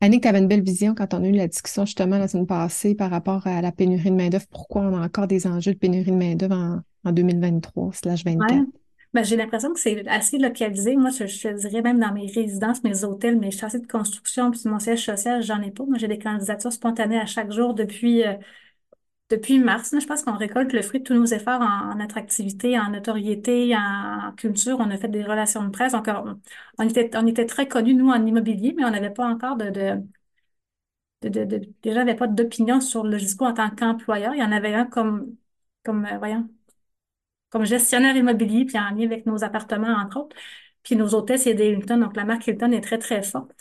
Annick, 0.00 0.22
tu 0.22 0.28
avais 0.28 0.38
une 0.38 0.46
belle 0.46 0.62
vision 0.62 0.94
quand 0.94 1.12
on 1.12 1.24
a 1.24 1.26
eu 1.26 1.32
la 1.32 1.48
discussion 1.48 1.84
justement 1.84 2.16
la 2.16 2.28
semaine 2.28 2.46
passée 2.46 2.94
par 2.94 3.10
rapport 3.10 3.48
à 3.48 3.60
la 3.60 3.72
pénurie 3.72 4.12
de 4.12 4.14
main-d'œuvre. 4.14 4.46
Pourquoi 4.48 4.82
on 4.82 4.94
a 4.94 5.04
encore 5.04 5.26
des 5.26 5.48
enjeux 5.48 5.74
de 5.74 5.78
pénurie 5.78 6.12
de 6.12 6.16
main-d'œuvre 6.16 6.54
en, 6.54 6.82
en 7.02 7.12
2023/24? 7.12 8.64
Ben, 9.12 9.24
j'ai 9.24 9.36
l'impression 9.36 9.72
que 9.72 9.80
c'est 9.80 10.06
assez 10.08 10.38
localisé. 10.38 10.94
Moi, 10.96 11.10
je, 11.10 11.26
je, 11.26 11.48
dirais 11.68 11.82
même 11.82 11.98
dans 11.98 12.12
mes 12.12 12.26
résidences, 12.30 12.84
mes 12.84 13.02
hôtels, 13.04 13.38
mes 13.38 13.50
chantiers 13.50 13.80
de 13.80 13.86
construction, 13.86 14.52
puis 14.52 14.60
mon 14.66 14.78
siège 14.78 15.04
social, 15.04 15.42
j'en 15.42 15.60
ai 15.62 15.72
pas. 15.72 15.84
Moi, 15.84 15.98
j'ai 15.98 16.06
des 16.06 16.18
candidatures 16.18 16.72
spontanées 16.72 17.18
à 17.18 17.26
chaque 17.26 17.50
jour 17.50 17.74
depuis, 17.74 18.24
euh, 18.24 18.34
depuis 19.30 19.58
mars. 19.60 19.94
je 20.00 20.06
pense 20.06 20.22
qu'on 20.22 20.36
récolte 20.36 20.72
le 20.72 20.82
fruit 20.82 21.00
de 21.00 21.04
tous 21.04 21.14
nos 21.14 21.26
efforts 21.26 21.60
en, 21.60 22.00
attractivité, 22.00 22.78
en 22.78 22.90
notoriété, 22.90 23.76
en, 23.76 24.32
culture. 24.36 24.78
On 24.80 24.90
a 24.90 24.96
fait 24.98 25.08
des 25.08 25.24
relations 25.24 25.64
de 25.64 25.70
presse. 25.70 25.94
Encore, 25.94 26.26
on, 26.78 26.88
était, 26.88 27.10
on 27.16 27.26
était 27.26 27.46
très 27.46 27.68
connus, 27.68 27.94
nous, 27.94 28.10
en 28.10 28.26
immobilier, 28.26 28.74
mais 28.76 28.84
on 28.84 28.90
n'avait 28.90 29.10
pas 29.10 29.26
encore 29.26 29.56
de, 29.56 29.70
de 29.70 30.02
de, 31.22 31.44
de, 31.44 32.12
pas 32.14 32.26
d'opinion 32.26 32.80
sur 32.80 33.04
le 33.04 33.10
Logisco 33.10 33.44
en 33.44 33.54
tant 33.54 33.70
qu'employeur. 33.70 34.34
Il 34.34 34.40
y 34.40 34.42
en 34.42 34.52
avait 34.52 34.74
un 34.74 34.86
comme, 34.86 35.36
comme 35.84 36.04
euh, 36.06 36.18
voyons, 36.18 36.48
comme 37.50 37.64
gestionnaire 37.66 38.16
immobilier, 38.16 38.64
puis 38.64 38.78
en 38.78 38.90
lien 38.90 39.06
avec 39.06 39.26
nos 39.26 39.44
appartements, 39.44 39.88
entre 39.96 40.18
autres. 40.20 40.36
Puis 40.82 40.96
nos 40.96 41.14
hôtels, 41.14 41.38
c'est 41.38 41.54
des 41.54 41.68
Hilton, 41.70 41.98
donc 41.98 42.16
la 42.16 42.24
marque 42.24 42.46
Hilton 42.46 42.72
est 42.72 42.80
très, 42.80 42.98
très 42.98 43.22
forte. 43.22 43.52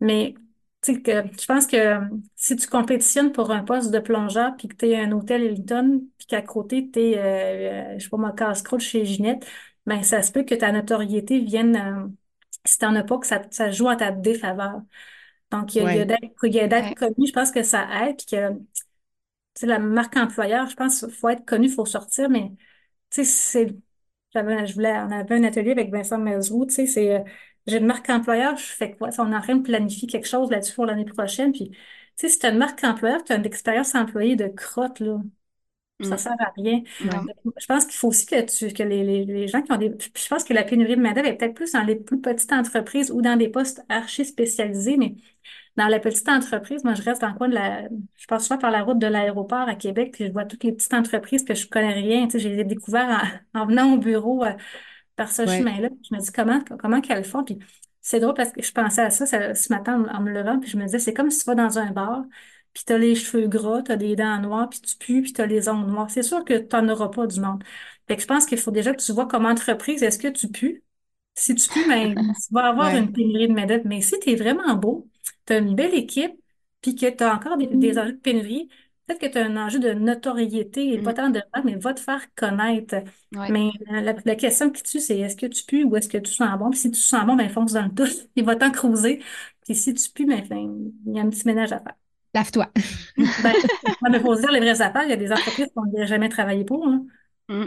Mais 0.00 0.34
tu 0.82 0.94
sais, 0.94 1.02
que, 1.02 1.12
je 1.40 1.46
pense 1.46 1.66
que 1.66 2.00
si 2.36 2.56
tu 2.56 2.66
compétitionnes 2.68 3.32
pour 3.32 3.50
un 3.52 3.62
poste 3.64 3.90
de 3.92 3.98
plongeur, 4.00 4.56
puis 4.56 4.68
que 4.68 4.76
tu 4.76 4.86
es 4.88 5.00
un 5.00 5.12
hôtel 5.12 5.42
Hilton, 5.44 6.02
puis 6.18 6.26
qu'à 6.26 6.42
côté, 6.42 6.90
tu 6.90 7.00
es, 7.00 7.18
euh, 7.18 7.98
je 7.98 8.04
sais 8.04 8.10
pas 8.10 8.16
moi, 8.16 8.32
casse-croûte 8.32 8.80
chez 8.80 9.04
Ginette, 9.04 9.46
ben 9.86 10.02
ça 10.02 10.22
se 10.22 10.32
peut 10.32 10.44
que 10.44 10.54
ta 10.54 10.72
notoriété 10.72 11.40
vienne, 11.40 11.76
euh, 11.76 12.08
si 12.64 12.78
tu 12.78 12.84
n'en 12.84 12.94
as 12.96 13.04
pas, 13.04 13.18
que 13.18 13.26
ça, 13.26 13.42
ça 13.50 13.70
joue 13.70 13.88
à 13.88 13.96
ta 13.96 14.10
défaveur. 14.12 14.82
Donc, 15.50 15.74
il 15.74 15.78
y 15.78 15.80
a, 15.82 15.86
il 16.44 16.54
y 16.54 16.60
a 16.60 16.68
d'être 16.68 16.94
connu, 16.94 17.26
je 17.26 17.32
pense 17.32 17.50
que 17.52 17.62
ça 17.62 17.86
aide, 18.08 18.16
puis 18.16 18.26
que, 18.26 18.52
tu 18.54 18.64
sais, 19.54 19.66
la 19.66 19.78
marque 19.78 20.16
employeur, 20.16 20.68
je 20.68 20.76
pense 20.76 21.00
qu'il 21.00 21.10
faut 21.12 21.28
être 21.28 21.44
connu, 21.44 21.66
il 21.66 21.72
faut 21.72 21.86
sortir, 21.86 22.30
mais 22.30 22.52
tu 23.12 23.24
sais, 23.24 23.24
c'est, 23.24 23.76
j'avais, 24.32 24.66
je 24.66 24.74
voulais, 24.74 24.92
on 24.92 25.10
avait 25.10 25.34
un 25.36 25.44
atelier 25.44 25.72
avec 25.72 25.90
Vincent 25.90 26.18
Mesrou, 26.18 26.66
tu 26.66 26.74
sais, 26.74 26.86
c'est, 26.86 27.16
euh, 27.16 27.20
j'ai 27.66 27.78
une 27.78 27.86
marque 27.86 28.10
employeur, 28.10 28.56
je 28.56 28.64
fais 28.64 28.96
quoi? 28.96 29.10
On 29.18 29.32
est 29.32 29.36
en 29.36 29.40
train 29.40 29.56
de 29.56 29.62
planifier 29.62 30.08
quelque 30.08 30.28
chose 30.28 30.50
là-dessus 30.50 30.74
pour 30.74 30.86
l'année 30.86 31.04
prochaine, 31.04 31.52
puis, 31.52 31.70
tu 31.70 31.76
sais, 32.16 32.28
si 32.28 32.38
tu 32.38 32.46
as 32.46 32.50
une 32.50 32.58
marque 32.58 32.82
employeur, 32.84 33.22
tu 33.24 33.32
as 33.32 33.36
une 33.36 33.46
expérience 33.46 33.94
employée 33.94 34.36
de 34.36 34.48
crotte, 34.48 35.00
là. 35.00 35.20
Ça 36.00 36.14
mm. 36.14 36.18
sert 36.18 36.32
à 36.40 36.52
rien. 36.56 36.82
Je 37.00 37.66
pense 37.66 37.84
qu'il 37.84 37.94
faut 37.94 38.08
aussi 38.08 38.26
que, 38.26 38.40
tu, 38.42 38.72
que 38.72 38.82
les, 38.82 39.04
les, 39.04 39.24
les, 39.24 39.48
gens 39.48 39.62
qui 39.62 39.72
ont 39.72 39.76
des. 39.76 39.92
Je 40.00 40.28
pense 40.28 40.44
que 40.44 40.52
la 40.52 40.64
pénurie 40.64 40.96
de 40.96 41.00
main-d'œuvre 41.00 41.28
est 41.28 41.36
peut-être 41.36 41.54
plus 41.54 41.72
dans 41.72 41.82
les 41.82 41.96
plus 41.96 42.20
petites 42.20 42.52
entreprises 42.52 43.10
ou 43.10 43.22
dans 43.22 43.36
des 43.36 43.48
postes 43.48 43.84
archi 43.88 44.24
spécialisés, 44.24 44.96
mais 44.96 45.14
dans 45.76 45.88
la 45.88 45.98
petite 46.00 46.28
entreprise, 46.28 46.84
moi, 46.84 46.94
je 46.94 47.02
reste 47.02 47.22
dans 47.22 47.28
le 47.28 47.34
coin 47.34 47.48
de 47.48 47.54
la. 47.54 47.88
Je 48.16 48.26
passe 48.26 48.44
souvent 48.44 48.58
par 48.58 48.70
la 48.70 48.82
route 48.82 48.98
de 48.98 49.06
l'aéroport 49.06 49.68
à 49.68 49.74
Québec, 49.74 50.10
puis 50.12 50.26
je 50.26 50.32
vois 50.32 50.44
toutes 50.44 50.64
les 50.64 50.72
petites 50.72 50.92
entreprises 50.92 51.44
que 51.44 51.54
je 51.54 51.66
connais 51.66 51.94
rien. 51.94 52.26
Tu 52.26 52.32
sais, 52.32 52.38
je 52.40 52.48
les 52.48 52.60
ai 52.60 52.64
découvertes 52.64 53.24
en, 53.54 53.66
venant 53.66 53.94
au 53.94 53.98
bureau 53.98 54.44
euh, 54.44 54.52
par 55.16 55.30
ce 55.30 55.46
chemin-là. 55.46 55.88
Je 56.10 56.14
me 56.14 56.20
dis 56.20 56.32
comment, 56.32 56.60
comment 56.78 57.00
qu'elles 57.00 57.24
font? 57.24 57.44
Puis 57.44 57.58
c'est 58.02 58.20
drôle 58.20 58.34
parce 58.34 58.52
que 58.52 58.62
je 58.62 58.72
pensais 58.72 59.02
à 59.02 59.10
ça, 59.10 59.54
ce 59.54 59.72
matin 59.72 60.04
en, 60.12 60.20
me 60.20 60.30
levant, 60.30 60.58
puis 60.58 60.68
je 60.68 60.76
me 60.76 60.84
disais, 60.84 60.98
c'est 60.98 61.14
comme 61.14 61.30
si 61.30 61.40
tu 61.40 61.44
vas 61.46 61.54
dans 61.54 61.78
un 61.78 61.90
bar, 61.90 62.24
puis 62.74 62.84
tu 62.86 62.92
as 62.92 62.98
les 62.98 63.14
cheveux 63.14 63.46
gras, 63.48 63.82
tu 63.82 63.92
as 63.92 63.96
des 63.96 64.16
dents 64.16 64.40
noires, 64.40 64.68
puis 64.68 64.80
tu 64.80 64.96
pues, 64.98 65.22
puis 65.22 65.32
tu 65.32 65.40
as 65.40 65.46
les 65.46 65.68
ongles 65.68 65.90
noirs. 65.90 66.10
C'est 66.10 66.22
sûr 66.22 66.44
que 66.44 66.54
tu 66.54 66.76
n'en 66.76 66.88
auras 66.90 67.08
pas 67.08 67.26
du 67.26 67.40
monde. 67.40 67.62
Fait 68.08 68.16
que 68.16 68.22
je 68.22 68.26
pense 68.26 68.46
qu'il 68.46 68.58
faut 68.58 68.70
déjà 68.70 68.92
que 68.92 69.02
tu 69.02 69.12
vois 69.12 69.26
comme 69.26 69.46
entreprise, 69.46 70.02
est-ce 70.02 70.18
que 70.18 70.28
tu 70.28 70.48
pues? 70.48 70.82
Si 71.34 71.54
tu 71.54 71.68
pues, 71.70 71.86
ben, 71.88 72.14
tu 72.14 72.54
vas 72.54 72.68
avoir 72.68 72.94
une 72.94 73.12
pénurie 73.12 73.48
de 73.48 73.54
main 73.54 73.66
Mais 73.84 74.00
si 74.02 74.18
tu 74.20 74.30
es 74.30 74.36
vraiment 74.36 74.74
beau, 74.74 75.08
tu 75.46 75.52
as 75.52 75.58
une 75.58 75.74
belle 75.74 75.94
équipe, 75.94 76.32
puis 76.80 76.94
que 76.94 77.08
tu 77.08 77.24
as 77.24 77.34
encore 77.34 77.56
des, 77.56 77.66
mm. 77.66 77.98
enjeux 77.98 78.12
de 78.12 78.18
pénurie, 78.18 78.68
peut-être 79.06 79.20
que 79.20 79.26
tu 79.26 79.38
as 79.38 79.44
un 79.44 79.56
enjeu 79.56 79.78
de 79.78 79.92
notoriété, 79.92 80.92
et 80.92 80.98
pas 80.98 81.12
mm. 81.12 81.14
tant 81.14 81.30
de 81.30 81.42
mais 81.64 81.76
va 81.76 81.94
te 81.94 82.00
faire 82.00 82.22
connaître. 82.34 82.96
Mais 83.32 83.70
la, 83.90 84.36
question 84.36 84.70
qui 84.70 84.82
tue, 84.82 85.00
c'est 85.00 85.18
est-ce 85.18 85.36
que 85.36 85.46
tu 85.46 85.64
pues 85.64 85.84
ou 85.84 85.96
est-ce 85.96 86.08
que 86.08 86.18
tu 86.18 86.32
sens 86.32 86.58
bon? 86.58 86.70
Puis 86.70 86.80
si 86.80 86.90
tu 86.90 87.00
sens 87.00 87.24
bon, 87.26 87.36
ben 87.36 87.48
fonce 87.48 87.72
dans 87.72 87.84
le 87.84 87.94
tout, 87.94 88.08
il 88.36 88.44
va 88.44 88.56
t'en 88.56 88.70
creuser. 88.70 89.22
Puis 89.64 89.74
si 89.74 89.94
tu 89.94 90.10
pues, 90.10 90.26
ben, 90.48 90.92
il 91.06 91.14
y 91.14 91.18
a 91.18 91.22
un 91.22 91.30
petit 91.30 91.46
ménage 91.46 91.72
à 91.72 91.80
faire. 91.80 91.94
Lave-toi. 92.34 92.70
ben, 93.16 93.52
il 94.14 94.20
faut 94.20 94.34
dire 94.36 94.50
les 94.50 94.60
vraies 94.60 94.80
affaires. 94.80 95.04
Il 95.04 95.10
y 95.10 95.12
a 95.12 95.16
des 95.16 95.30
entreprises 95.30 95.66
qui 95.66 95.72
n'ont 95.76 96.06
jamais 96.06 96.28
travaillé 96.28 96.64
pour. 96.64 96.86
Hein. 96.86 97.04
Mm. 97.48 97.66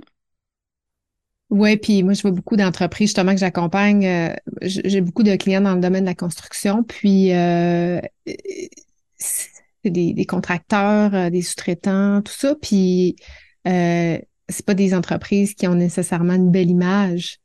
Oui, 1.52 1.78
puis 1.78 2.02
moi, 2.02 2.14
je 2.14 2.22
vois 2.22 2.32
beaucoup 2.32 2.56
d'entreprises 2.56 3.10
justement 3.10 3.34
que 3.34 3.40
j'accompagne. 3.40 4.06
Euh, 4.06 4.34
j'ai 4.62 5.02
beaucoup 5.02 5.24
de 5.24 5.36
clients 5.36 5.62
dans 5.62 5.76
le 5.76 5.82
domaine 5.82 6.04
de 6.04 6.10
la 6.10 6.16
construction, 6.16 6.84
puis 6.84 7.34
euh, 7.34 8.02
c'est 9.18 9.92
des, 9.92 10.26
contracteurs, 10.26 11.14
euh, 11.14 11.30
des 11.30 11.44
sous-traitants, 11.44 12.22
tout 12.24 12.34
ça. 12.34 12.56
Puis 12.60 13.16
euh, 13.68 14.18
c'est 14.50 14.66
pas 14.66 14.74
des 14.74 14.96
entreprises 14.96 15.54
qui 15.54 15.68
ont 15.68 15.76
nécessairement 15.76 16.34
une 16.34 16.50
belle 16.50 16.72
image. 16.72 17.38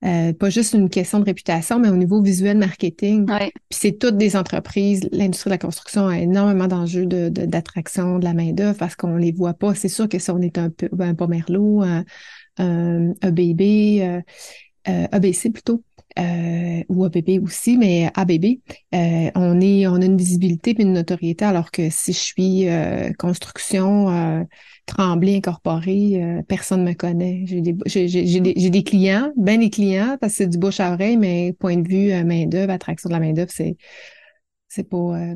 pas 0.00 0.50
juste 0.50 0.74
une 0.74 0.88
question 0.88 1.18
de 1.18 1.24
réputation, 1.24 1.80
mais 1.80 1.88
au 1.88 1.96
niveau 1.96 2.22
visuel 2.22 2.56
marketing. 2.56 3.26
Puis 3.26 3.50
c'est 3.70 3.98
toutes 3.98 4.16
des 4.16 4.36
entreprises. 4.36 5.08
L'industrie 5.10 5.48
de 5.50 5.54
la 5.54 5.58
construction 5.58 6.06
a 6.06 6.18
énormément 6.18 6.68
d'enjeux 6.68 7.06
de, 7.06 7.28
d'attraction 7.28 8.20
de, 8.20 8.24
la 8.24 8.32
main-d'œuvre 8.32 8.78
parce 8.78 8.94
qu'on 8.94 9.16
les 9.16 9.32
voit 9.32 9.54
pas. 9.54 9.74
C'est 9.74 9.88
sûr 9.88 10.08
que 10.08 10.20
si 10.20 10.30
on 10.30 10.40
est 10.40 10.56
un 10.56 10.70
peu 10.70 10.88
un 11.00 11.26
merlot, 11.26 11.82
un, 11.82 12.00
euh, 12.00 12.04
ABB, 12.58 14.02
euh, 14.02 14.20
euh, 14.88 15.06
ABC 15.12 15.50
plutôt. 15.50 15.82
euh, 16.18 16.82
ou 16.88 17.04
ABB 17.04 17.40
aussi, 17.42 17.76
mais 17.76 18.10
ABB, 18.14 18.60
euh, 18.94 19.30
on 19.34 19.60
est, 19.60 19.86
on 19.88 19.96
a 19.96 20.04
une 20.04 20.16
visibilité 20.16 20.70
et 20.70 20.82
une 20.82 20.92
notoriété, 20.92 21.44
alors 21.44 21.70
que 21.72 21.90
si 21.90 22.12
je 22.12 22.18
suis 22.18 22.68
euh, 22.68 23.12
construction, 23.18 24.10
euh, 24.10 24.44
Tremblay 24.86 25.36
incorporé, 25.38 26.22
euh, 26.22 26.42
personne 26.46 26.84
ne 26.84 26.90
me 26.90 26.94
connaît. 26.94 27.42
J'ai 27.46 27.62
des, 27.62 27.74
j'ai, 27.86 28.40
des, 28.40 28.70
des 28.70 28.82
clients, 28.84 29.32
ben 29.36 29.58
des 29.60 29.70
clients, 29.70 30.16
parce 30.20 30.34
que 30.34 30.36
c'est 30.38 30.46
du 30.48 30.58
bouche 30.58 30.78
à 30.80 30.92
oreille, 30.92 31.16
mais 31.16 31.52
point 31.58 31.76
de 31.76 31.88
vue 31.88 32.12
main-d'œuvre, 32.24 32.70
attraction 32.72 33.08
de 33.08 33.14
la 33.14 33.20
main-d'œuvre, 33.20 33.50
c'est, 33.52 33.76
c'est 34.68 34.88
pas. 34.88 35.34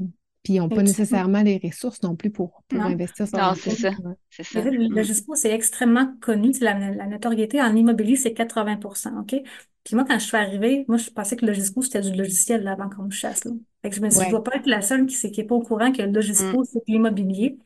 Puis 0.48 0.54
ils 0.54 0.60
n'ont 0.60 0.70
pas 0.70 0.82
nécessairement 0.82 1.42
les 1.42 1.60
ressources 1.62 2.02
non 2.02 2.16
plus 2.16 2.30
pour, 2.30 2.62
pour 2.68 2.80
investir 2.80 3.28
sur 3.28 3.36
Non, 3.36 3.52
c'est 3.54 3.68
ça. 3.68 3.90
C'est 4.30 4.44
ça. 4.44 4.62
Le 4.62 4.88
logiciel, 4.88 5.26
c'est 5.34 5.52
extrêmement 5.52 6.14
connu. 6.22 6.52
La, 6.62 6.72
la 6.72 7.06
notoriété 7.06 7.60
en 7.60 7.76
immobilier, 7.76 8.16
c'est 8.16 8.32
80 8.32 8.78
OK? 9.20 9.34
Puis 9.84 9.94
moi, 9.94 10.06
quand 10.08 10.18
je 10.18 10.24
suis 10.24 10.38
arrivée, 10.38 10.86
moi, 10.88 10.96
je 10.96 11.10
pensais 11.10 11.36
que 11.36 11.44
le 11.44 11.52
Logisco, 11.52 11.82
c'était 11.82 12.00
du 12.00 12.16
logiciel 12.16 12.62
là, 12.62 12.72
avant 12.72 12.88
qu'on 12.88 13.02
me 13.02 13.10
chasse. 13.10 13.44
Là. 13.44 13.50
Fait 13.82 13.90
que 13.90 13.96
je 13.96 14.00
me 14.00 14.08
suis 14.08 14.20
dit, 14.20 14.24
je 14.24 14.28
ne 14.28 14.32
dois 14.36 14.42
pas 14.42 14.56
être 14.56 14.66
la 14.66 14.80
seule 14.80 15.04
qui 15.04 15.30
n'est 15.36 15.44
pas 15.44 15.54
au 15.54 15.62
courant 15.62 15.92
que 15.92 16.00
le 16.00 16.12
Logisco, 16.12 16.62
mm. 16.62 16.64
c'est 16.64 16.82
l'immobilier. 16.88 17.58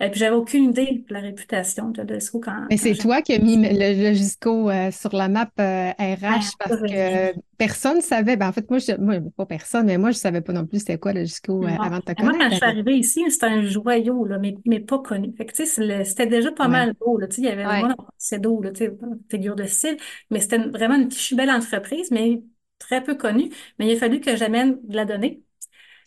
Et 0.00 0.10
puis, 0.10 0.20
j'avais 0.20 0.36
aucune 0.36 0.64
idée 0.70 1.04
de 1.08 1.14
la 1.14 1.20
réputation 1.20 1.90
de 1.90 2.02
Logisco 2.02 2.40
quand. 2.40 2.66
Mais 2.70 2.76
c'est 2.76 2.94
toi 2.94 3.22
qui 3.22 3.32
as 3.32 3.38
mis 3.38 3.56
le 3.56 4.02
Logisco 4.02 4.70
euh, 4.70 4.90
sur 4.90 5.14
la 5.14 5.28
map 5.28 5.50
RH 5.56 5.60
euh, 5.60 6.40
parce 6.58 6.80
que 6.80 7.34
personne 7.56 7.96
ne 7.96 8.02
savait. 8.02 8.36
Ben, 8.36 8.48
en 8.48 8.52
fait, 8.52 8.68
moi, 8.68 8.78
je, 8.78 8.92
moi, 8.96 9.16
pas 9.36 9.46
personne, 9.46 9.86
mais 9.86 9.98
moi, 9.98 10.10
je 10.10 10.16
ne 10.16 10.20
savais 10.20 10.40
pas 10.40 10.52
non 10.52 10.66
plus 10.66 10.80
c'était 10.80 10.98
quoi 10.98 11.12
le 11.12 11.20
Logisco 11.20 11.64
euh, 11.64 11.68
avant 11.68 11.98
de 11.98 12.02
te 12.02 12.12
connaître. 12.12 12.22
Moi, 12.24 12.32
quand 12.38 12.50
je 12.50 12.56
suis 12.56 12.64
arrivée 12.64 12.96
ici, 12.96 13.30
c'était 13.30 13.46
un 13.46 13.62
joyau, 13.62 14.24
là, 14.24 14.38
mais, 14.38 14.56
mais 14.66 14.80
pas 14.80 14.98
connu. 14.98 15.32
Fait 15.36 15.46
que, 15.46 15.52
tu 15.52 15.66
sais, 15.66 16.04
c'était 16.04 16.26
déjà 16.26 16.52
pas 16.52 16.68
mal 16.68 16.94
beau, 17.00 17.18
là. 17.18 17.28
Tu 17.28 17.36
sais, 17.36 17.42
il 17.42 17.44
y 17.46 17.48
avait 17.48 17.64
vraiment 17.64 17.94
c'est 18.18 18.40
d'eau, 18.40 18.60
là, 18.62 18.72
tu 18.72 18.86
sais, 18.86 18.92
figure 19.30 19.54
de 19.56 19.64
style, 19.64 19.96
mais 20.30 20.40
c'était 20.40 20.58
vraiment 20.58 20.96
une 20.96 21.10
fichue 21.10 21.36
belle 21.36 21.50
entreprise, 21.50 22.10
mais 22.10 22.42
très 22.78 23.02
peu 23.02 23.14
connue. 23.14 23.50
Mais 23.78 23.88
il 23.88 23.96
a 23.96 23.98
fallu 24.00 24.20
que 24.20 24.36
j'amène 24.36 24.78
de 24.82 24.96
la 24.96 25.04
donnée. 25.04 25.43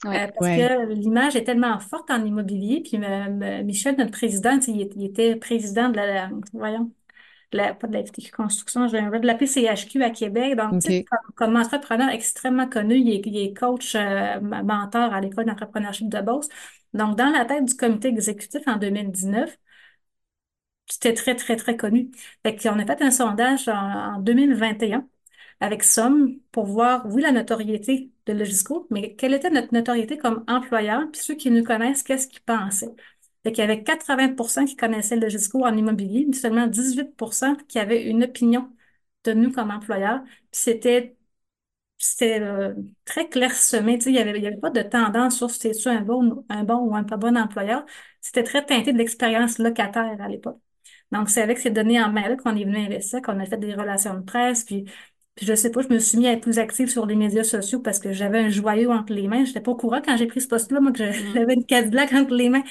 Euh, 0.06 0.28
parce 0.28 0.48
que 0.48 0.93
l'image 0.93 1.36
est 1.36 1.43
tellement 1.43 1.80
forte 1.80 2.12
en 2.12 2.24
immobilier. 2.24 2.82
Puis 2.82 3.04
euh, 3.04 3.64
Michel, 3.64 3.95
notre 3.98 4.12
président, 4.12 4.60
il, 4.68 4.82
était 4.82 5.36
président 5.36 5.89
de 5.89 5.98
la, 5.98 6.30
voyons, 6.54 6.91
la, 7.52 7.74
pas 7.74 7.88
de 7.88 7.93
la 7.93 8.04
construction, 8.36 8.88
je 8.88 9.20
de 9.20 9.26
la 9.26 9.36
PCHQ 9.36 10.04
à 10.04 10.10
Québec. 10.12 10.56
Donc, 10.56 10.84
comme, 11.36 11.56
entrepreneur 11.56 12.10
extrêmement 12.10 12.68
connu, 12.68 12.95
il 12.98 13.38
est, 13.38 13.54
coach, 13.58 13.95
euh, 13.95 14.39
mentor 14.41 15.14
à 15.14 15.22
l'école 15.22 15.45
d'entrepreneurship 15.45 16.10
de 16.10 16.22
Beauce. 16.22 16.50
Donc, 16.93 17.16
dans 17.18 17.30
la 17.30 17.45
tête 17.45 17.66
du 17.66 17.76
comité 17.76 18.10
exécutif 18.10 18.62
en 18.68 18.78
2019, 18.78 19.58
c'était 20.86 21.14
très, 21.14 21.36
très, 21.36 21.56
très 21.56 21.76
connu. 21.78 22.12
Fait 22.43 22.56
qu'on 22.56 22.80
a 22.80 22.86
fait 22.86 23.02
un 23.02 23.12
sondage 23.12 23.68
en, 23.68 24.16
en 24.16 24.20
2021 24.20 25.08
avec 25.60 25.84
Somme 25.84 26.38
pour 26.51 26.66
voir, 26.66 27.05
oui, 27.08 27.22
la 27.22 27.32
notoriété 27.32 28.12
de 28.26 28.34
Logisco, 28.34 28.88
mais 28.91 29.16
quelle 29.16 29.34
était 29.34 29.49
notre 29.49 29.74
notoriété 29.74 30.18
comme 30.18 30.43
employeur, 30.47 31.10
puis 31.12 31.22
ceux 31.22 31.36
qui 31.36 31.51
nous 31.51 31.64
connaissent, 31.64 32.03
qu'est-ce 32.03 32.28
qu'ils 32.28 32.41
pensaient? 32.41 32.93
Fait 33.43 33.51
qu'il 33.51 33.60
y 33.62 33.64
avait 33.64 33.84
80% 33.84 34.66
qui 34.66 34.76
connaissaient 34.76 35.16
Logisco 35.16 35.66
en 35.66 35.76
immobilier, 35.76 36.26
mais 36.28 36.36
seulement 36.36 36.68
18% 36.68 37.55
qui 37.68 37.80
avaient 37.80 38.03
une 38.10 38.24
opinion 38.24 38.72
de 39.24 39.34
nous 39.34 39.51
comme 39.51 39.72
employeur. 39.72 40.22
C'était 40.51 42.41
euh, 42.41 42.74
très 43.05 43.28
clairsemé. 43.30 43.99
Il 44.05 44.12
n'y 44.14 44.20
avait, 44.20 44.58
pas 44.58 44.70
de 44.70 44.82
tendance 44.82 45.38
sur 45.38 45.49
c'était 45.49 45.74
un 45.88 46.01
bon, 46.01 46.45
un 46.49 46.64
bon 46.64 46.78
ou 46.80 46.95
un 46.95 47.03
pas 47.03 47.18
bon 47.18 47.38
employeur. 47.38 47.86
C'était 48.22 48.43
très 48.43 48.66
teinté 48.66 48.93
de 48.93 48.97
l'expérience 48.97 49.58
locataire 49.60 50.16
à 50.22 50.28
l'époque. 50.28 50.60
Donc, 51.12 51.30
c'est 51.30 51.41
avec 51.41 51.58
ces 51.60 51.70
données 51.72 52.01
en 52.01 52.12
main 52.12 52.36
qu'on 52.38 52.55
est 52.55 52.66
venu 52.66 52.78
investir, 52.78 53.22
qu'on 53.22 53.39
a 53.39 53.45
fait 53.45 53.58
des 53.58 53.74
relations 53.74 54.16
de 54.16 54.22
presse, 54.24 54.64
puis 54.66 54.86
puis 55.38 55.46
je 55.46 55.54
sais 55.54 55.70
pas, 55.70 55.82
je 55.84 55.94
me 55.94 56.00
suis 56.00 56.18
mis 56.18 56.28
à 56.28 56.34
être 56.34 56.42
plus 56.42 56.58
active 56.58 56.90
sur 56.90 57.06
les 57.06 57.16
médias 57.16 57.44
sociaux 57.44 57.80
parce 57.80 58.00
que 58.00 58.12
j'avais 58.12 58.40
un 58.40 58.50
joyau 58.50 58.92
entre 58.92 59.14
les 59.14 59.28
mains. 59.28 59.44
Je 59.46 59.50
n'étais 59.50 59.62
pas 59.62 59.72
au 59.72 59.76
courant 59.76 60.02
quand 60.04 60.18
j'ai 60.18 60.26
pris 60.26 60.42
ce 60.42 60.48
poste-là, 60.48 60.80
moi, 60.80 60.92
que 60.92 61.04
mm. 61.04 61.34
j'avais 61.36 61.54
une 61.54 61.64
Cadillac 61.64 62.12
entre 62.12 62.34
les 62.34 62.50
mains. 62.50 62.64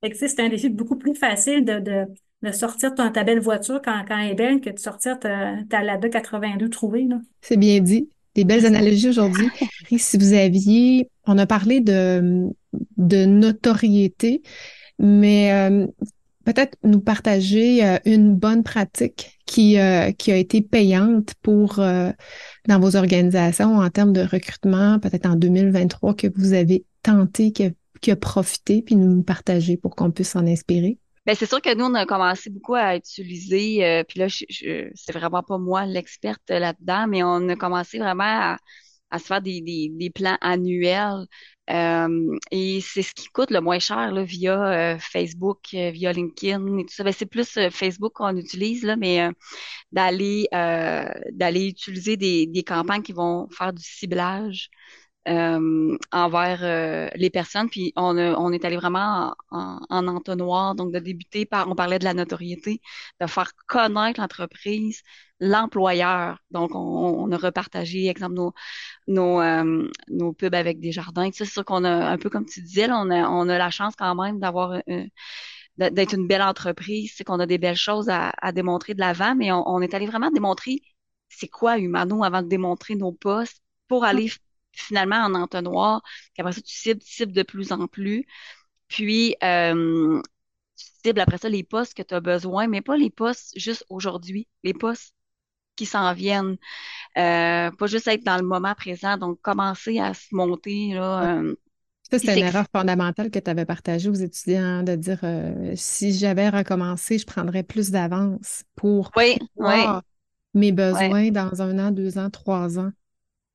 Fait 0.00 0.10
que, 0.10 0.16
c'était 0.16 0.42
un 0.42 0.48
défi 0.48 0.68
beaucoup 0.68 0.96
plus 0.96 1.16
facile 1.16 1.64
de, 1.64 1.80
de, 1.80 2.04
de 2.42 2.52
sortir 2.52 2.94
ton, 2.94 3.10
ta 3.10 3.24
belle 3.24 3.40
voiture 3.40 3.82
quand, 3.84 4.04
quand 4.06 4.16
elle 4.16 4.30
est 4.30 4.34
belle 4.34 4.60
que 4.60 4.70
de 4.70 4.78
sortir 4.78 5.18
ta, 5.18 5.56
ta 5.68 5.82
Lada 5.82 6.08
82 6.08 6.68
trouvée. 6.68 7.08
C'est 7.40 7.56
bien 7.56 7.80
dit. 7.80 8.08
Des 8.36 8.44
belles 8.44 8.64
analogies 8.64 9.08
aujourd'hui. 9.08 9.48
si 9.98 10.16
vous 10.16 10.34
aviez, 10.34 11.10
on 11.26 11.36
a 11.36 11.46
parlé 11.46 11.80
de, 11.80 12.48
de 12.96 13.24
notoriété, 13.24 14.42
mais 15.00 15.52
euh, 15.52 15.86
peut-être 16.44 16.76
nous 16.82 17.00
partager 17.00 17.84
euh, 17.84 17.98
une 18.04 18.36
bonne 18.36 18.62
pratique 18.62 19.38
qui, 19.46 19.78
euh, 19.78 20.12
qui 20.12 20.32
a 20.32 20.36
été 20.36 20.60
payante 20.60 21.34
pour 21.42 21.78
euh, 21.78 22.10
dans 22.68 22.78
vos 22.78 22.96
organisations 22.96 23.78
en 23.78 23.90
termes 23.90 24.12
de 24.12 24.22
recrutement, 24.22 24.98
peut-être 24.98 25.26
en 25.26 25.36
2023 25.36 26.14
que 26.14 26.26
vous 26.36 26.52
avez 26.52 26.84
tenté, 27.02 27.52
qui 27.52 28.10
a 28.10 28.16
profité, 28.16 28.82
puis 28.82 28.96
nous 28.96 29.22
partager 29.22 29.76
pour 29.76 29.96
qu'on 29.96 30.10
puisse 30.10 30.30
s'en 30.30 30.46
inspirer? 30.46 30.98
Ben 31.26 31.34
c'est 31.34 31.46
sûr 31.46 31.62
que 31.62 31.74
nous 31.74 31.86
on 31.86 31.94
a 31.94 32.04
commencé 32.04 32.50
beaucoup 32.50 32.74
à 32.74 32.96
utiliser, 32.96 34.04
puis 34.06 34.18
là 34.20 34.28
je, 34.28 34.44
je 34.50 34.90
c'est 34.94 35.12
vraiment 35.12 35.42
pas 35.42 35.56
moi 35.56 35.86
l'experte 35.86 36.50
là-dedans, 36.50 37.06
mais 37.08 37.22
on 37.22 37.48
a 37.48 37.56
commencé 37.56 37.98
vraiment 37.98 38.24
à, 38.24 38.58
à 39.10 39.18
se 39.18 39.24
faire 39.24 39.40
des, 39.40 39.62
des, 39.62 39.90
des 39.90 40.10
plans 40.10 40.36
annuels 40.42 41.26
euh, 41.70 42.38
et 42.50 42.80
c'est 42.82 43.02
ce 43.02 43.14
qui 43.14 43.28
coûte 43.28 43.50
le 43.50 43.60
moins 43.60 43.78
cher 43.78 44.12
là, 44.12 44.22
via 44.22 44.94
euh, 44.94 44.98
Facebook, 44.98 45.60
euh, 45.74 45.90
via 45.90 46.12
LinkedIn 46.12 46.78
et 46.78 46.84
tout 46.84 46.94
ça. 46.94 47.04
Ben, 47.04 47.12
c'est 47.12 47.26
plus 47.26 47.58
Facebook 47.70 48.12
qu'on 48.14 48.36
utilise, 48.36 48.82
là, 48.84 48.96
mais 48.96 49.30
d'aller 49.92 50.46
d'aller 51.32 51.66
utiliser 51.68 52.16
des, 52.16 52.46
des 52.46 52.62
campagnes 52.64 53.02
qui 53.02 53.12
vont 53.12 53.48
faire 53.50 53.72
du 53.72 53.82
ciblage 53.82 54.70
envers 55.26 57.10
les 57.16 57.30
personnes. 57.30 57.68
Puis 57.70 57.92
on, 57.96 58.16
on 58.18 58.52
est 58.52 58.64
allé 58.64 58.76
vraiment 58.76 59.34
en, 59.50 59.78
en, 59.88 60.08
entonnoir, 60.08 60.74
donc 60.74 60.92
de 60.92 60.98
débuter 60.98 61.46
par, 61.46 61.68
on 61.70 61.74
parlait 61.74 61.98
de 61.98 62.04
la 62.04 62.14
notoriété, 62.14 62.80
de 63.20 63.26
faire 63.26 63.52
connaître 63.66 64.20
l'entreprise, 64.20 65.02
l'employeur. 65.40 66.38
Donc, 66.50 66.74
on, 66.74 66.78
on, 66.78 67.32
a 67.32 67.36
repartagé, 67.36 68.08
exemple, 68.08 68.34
nos, 68.34 68.52
nos, 69.08 69.40
euh, 69.40 69.88
nos 70.08 70.32
pubs 70.32 70.54
avec 70.54 70.80
des 70.80 70.92
jardins. 70.92 71.30
C'est 71.32 71.44
sûr 71.44 71.64
qu'on 71.64 71.84
a, 71.84 72.10
un 72.10 72.18
peu 72.18 72.30
comme 72.30 72.46
tu 72.46 72.62
disais, 72.62 72.86
là, 72.86 72.98
on, 73.00 73.10
a, 73.10 73.28
on 73.28 73.48
a 73.48 73.58
la 73.58 73.70
chance 73.70 73.94
quand 73.96 74.14
même 74.14 74.38
d'avoir 74.40 74.80
d'être 75.78 76.14
une 76.14 76.26
belle 76.26 76.42
entreprise, 76.42 77.12
c'est 77.16 77.24
qu'on 77.24 77.40
a 77.40 77.46
des 77.46 77.58
belles 77.58 77.76
choses 77.76 78.08
à, 78.08 78.32
à 78.40 78.52
démontrer 78.52 78.94
de 78.94 79.00
l'avant, 79.00 79.34
mais 79.34 79.50
on, 79.52 79.68
on, 79.68 79.80
est 79.80 79.94
allé 79.94 80.06
vraiment 80.06 80.30
démontrer 80.30 80.82
c'est 81.28 81.48
quoi 81.48 81.78
Humano 81.78 82.22
avant 82.24 82.42
de 82.42 82.48
démontrer 82.48 82.94
nos 82.94 83.12
postes 83.12 83.62
pour 83.88 84.04
aller 84.04 84.30
finalement 84.74 85.16
en 85.16 85.34
entonnoir, 85.34 86.02
qu'après 86.34 86.52
ça, 86.52 86.60
tu 86.60 86.74
cibles, 86.74 87.00
tu 87.00 87.12
cibles 87.12 87.32
de 87.32 87.42
plus 87.42 87.72
en 87.72 87.86
plus. 87.86 88.26
Puis, 88.88 89.36
euh, 89.42 90.20
tu 90.76 90.86
cibles 91.04 91.20
après 91.20 91.38
ça 91.38 91.48
les 91.48 91.64
postes 91.64 91.94
que 91.94 92.02
tu 92.02 92.14
as 92.14 92.20
besoin, 92.20 92.66
mais 92.66 92.80
pas 92.80 92.96
les 92.96 93.10
postes 93.10 93.58
juste 93.58 93.84
aujourd'hui, 93.88 94.48
les 94.62 94.74
postes 94.74 95.14
qui 95.76 95.86
s'en 95.86 96.12
viennent. 96.14 96.56
Euh, 97.16 97.70
pas 97.70 97.86
juste 97.86 98.08
être 98.08 98.24
dans 98.24 98.36
le 98.36 98.42
moment 98.42 98.74
présent, 98.74 99.16
donc 99.16 99.40
commencer 99.40 99.98
à 99.98 100.14
se 100.14 100.34
monter. 100.34 100.94
Là, 100.94 101.38
euh, 101.38 101.54
ça, 102.10 102.18
c'est 102.18 102.38
une 102.38 102.46
erreur 102.46 102.66
fondamentale 102.72 103.30
que 103.30 103.38
tu 103.38 103.50
avais 103.50 103.64
partagée 103.64 104.08
aux 104.08 104.14
étudiants, 104.14 104.82
de 104.82 104.94
dire 104.94 105.20
euh, 105.22 105.72
si 105.74 106.12
j'avais 106.12 106.48
recommencé, 106.48 107.18
je 107.18 107.26
prendrais 107.26 107.62
plus 107.62 107.90
d'avance 107.90 108.64
pour 108.76 109.10
oui, 109.16 109.36
mes 110.54 110.72
besoins 110.72 111.30
dans 111.30 111.62
un 111.62 111.78
an, 111.78 111.90
deux 111.90 112.18
ans, 112.18 112.30
trois 112.30 112.78
ans. 112.78 112.90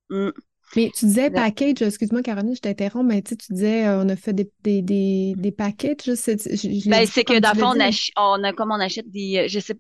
Mm. 0.09 0.30
Mais 0.76 0.91
tu 0.95 1.05
disais 1.05 1.32
package, 1.32 1.82
excuse-moi 1.82 2.22
Caroline, 2.22 2.55
je 2.55 2.61
t'interromps, 2.61 3.05
mais 3.05 3.22
tu, 3.22 3.36
disais 3.49 3.88
on 3.88 4.07
a 4.09 4.15
fait 4.15 4.34
des, 4.34 4.51
des, 4.61 4.82
des, 4.82 5.34
des 5.36 5.51
packages. 5.51 6.05
ben, 6.05 7.05
c'est 7.07 7.24
que 7.24 7.39
dans 7.39 7.53
le 7.53 7.59
fond, 7.59 7.74
on, 8.17 8.43
a, 8.43 8.53
comme 8.53 8.72
on 8.72 8.80
achète 8.80 9.09
des. 9.09 9.47
Je 9.49 9.59
sais, 9.59 9.76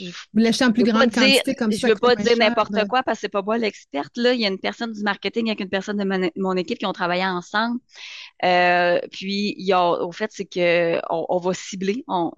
vous 0.00 0.12
l'achetez 0.34 0.64
en 0.64 0.72
plus 0.72 0.84
grande 0.84 1.12
quantité 1.12 1.54
comme 1.54 1.72
ça. 1.72 1.78
Je 1.78 1.86
ne 1.86 1.92
veux 1.92 1.98
pas 1.98 2.14
dire 2.14 2.36
n'importe 2.36 2.86
quoi 2.88 3.02
parce 3.02 3.18
que 3.18 3.20
c'est 3.22 3.28
pas 3.28 3.42
moi 3.42 3.58
l'experte. 3.58 4.16
Là. 4.16 4.32
Il 4.34 4.40
y 4.40 4.44
a 4.44 4.48
une 4.48 4.58
personne 4.58 4.92
du 4.92 5.02
marketing 5.02 5.48
avec 5.48 5.60
une 5.60 5.68
personne 5.68 5.96
de 5.96 6.30
mon, 6.36 6.56
équipe 6.56 6.78
qui 6.78 6.86
ont 6.86 6.92
travaillé 6.92 7.24
ensemble. 7.24 7.80
Euh, 8.44 9.00
puis 9.10 9.54
il 9.56 9.66
y 9.66 9.72
a, 9.72 9.82
au 9.82 10.12
fait, 10.12 10.30
c'est 10.32 10.44
que 10.44 11.00
on, 11.10 11.38
va 11.38 11.54
cibler, 11.54 12.04
on, 12.06 12.30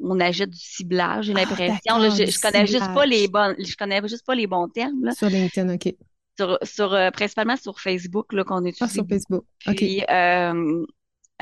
on, 0.00 0.20
achète 0.20 0.50
du 0.50 0.58
ciblage, 0.58 1.26
j'ai 1.26 1.32
ah, 1.36 1.40
l'impression. 1.40 2.10
je, 2.10 2.30
je 2.30 2.40
connais 2.40 2.66
juste 2.66 2.92
pas 2.94 3.06
les 3.06 3.28
bons, 3.28 3.54
je 3.58 3.76
connais 3.76 4.06
juste 4.08 4.26
pas 4.26 4.34
les 4.34 4.46
bons 4.46 4.68
termes. 4.68 5.04
Là. 5.04 5.12
Sur 5.12 5.28
LinkedIn, 5.28 5.74
OK. 5.74 5.94
Sur, 6.38 6.58
sur 6.62 6.92
euh, 6.92 7.10
principalement 7.10 7.56
sur 7.56 7.80
Facebook 7.80 8.32
là 8.32 8.44
qu'on 8.44 8.64
utilise. 8.64 8.78
Ah, 8.82 8.88
sur 8.88 9.06
Facebook. 9.08 9.44
Puis, 9.60 10.02
euh, 10.10 10.84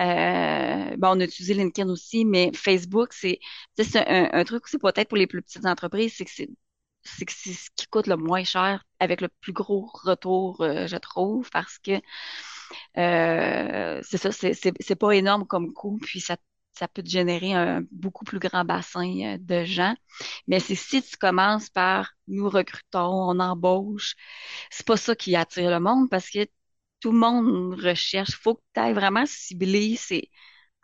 euh, 0.01 0.97
bon, 0.97 1.09
on 1.09 1.21
a 1.21 1.25
utilisé 1.25 1.55
LinkedIn 1.55 1.89
aussi, 1.89 2.25
mais 2.25 2.51
Facebook, 2.55 3.13
c'est 3.13 3.39
un, 3.97 4.29
un 4.33 4.45
truc 4.45 4.65
aussi 4.65 4.79
peut-être 4.79 5.09
pour 5.09 5.19
les 5.19 5.27
plus 5.27 5.43
petites 5.43 5.67
entreprises, 5.67 6.15
c'est 6.17 6.25
que 6.25 6.31
c'est 6.33 6.49
c'est 7.05 7.29
ce 7.29 7.71
qui 7.77 7.87
coûte 7.87 8.07
le 8.07 8.17
moins 8.17 8.45
cher 8.45 8.83
avec 8.99 9.21
le 9.21 9.29
plus 9.41 9.53
gros 9.53 9.91
retour, 10.05 10.63
euh, 10.63 10.87
je 10.87 10.97
trouve, 10.97 11.51
parce 11.51 11.79
que 11.79 12.01
euh, 12.97 14.01
c'est 14.03 14.19
ça, 14.19 14.31
c'est 14.33 14.97
pas 14.97 15.13
énorme 15.13 15.47
comme 15.47 15.73
coût, 15.73 15.99
puis 16.03 16.21
ça, 16.21 16.37
ça 16.75 16.89
peut 16.89 17.03
te 17.03 17.09
générer 17.09 17.55
un 17.55 17.83
beaucoup 17.91 18.25
plus 18.25 18.39
grand 18.39 18.65
bassin 18.65 19.37
de 19.39 19.65
gens. 19.65 19.95
Mais 20.49 20.61
c'est 20.61 20.75
si 20.75 21.03
tu 21.03 21.17
commences 21.17 21.71
par 21.71 22.13
nous 22.29 22.49
recrutons, 22.49 23.31
on 23.31 23.39
embauche, 23.41 24.15
c'est 24.71 24.87
pas 24.87 24.97
ça 24.97 25.15
qui 25.15 25.37
attire 25.37 25.71
le 25.71 25.81
monde 25.81 26.09
parce 26.11 26.31
que 26.31 26.47
tout 27.01 27.13
le 27.13 27.19
monde 27.19 27.75
recherche. 27.75 28.33
Faut 28.37 28.55
que 28.55 28.63
tu 28.75 28.81
ailles 28.81 28.95
vraiment 28.95 29.27
cibler. 29.27 29.97
C'est 29.97 30.31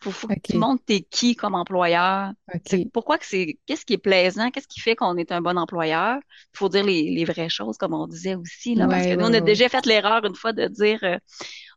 faut, 0.02 0.10
faut 0.10 0.28
que 0.28 0.34
tu 0.42 0.56
montres 0.56 0.82
t'es 0.86 1.02
qui 1.02 1.36
comme 1.36 1.54
employeur. 1.54 2.32
Pourquoi 2.92 3.18
que 3.18 3.26
c'est, 3.26 3.58
qu'est-ce 3.66 3.84
qui 3.84 3.94
est 3.94 3.98
plaisant, 3.98 4.50
qu'est-ce 4.50 4.68
qui 4.68 4.80
fait 4.80 4.96
qu'on 4.96 5.16
est 5.16 5.30
un 5.30 5.42
bon 5.42 5.58
employeur? 5.58 6.18
Il 6.54 6.58
faut 6.58 6.70
dire 6.70 6.84
les, 6.84 7.10
les, 7.10 7.24
vraies 7.24 7.50
choses, 7.50 7.76
comme 7.76 7.92
on 7.92 8.06
disait 8.06 8.34
aussi, 8.34 8.74
là, 8.74 8.88
parce 8.88 9.06
que 9.06 9.14
nous, 9.14 9.26
on 9.26 9.34
a 9.34 9.40
déjà 9.40 9.68
fait 9.68 9.84
l'erreur 9.84 10.24
une 10.24 10.34
fois 10.34 10.52
de 10.54 10.66
dire 10.68 11.00
euh, 11.02 11.18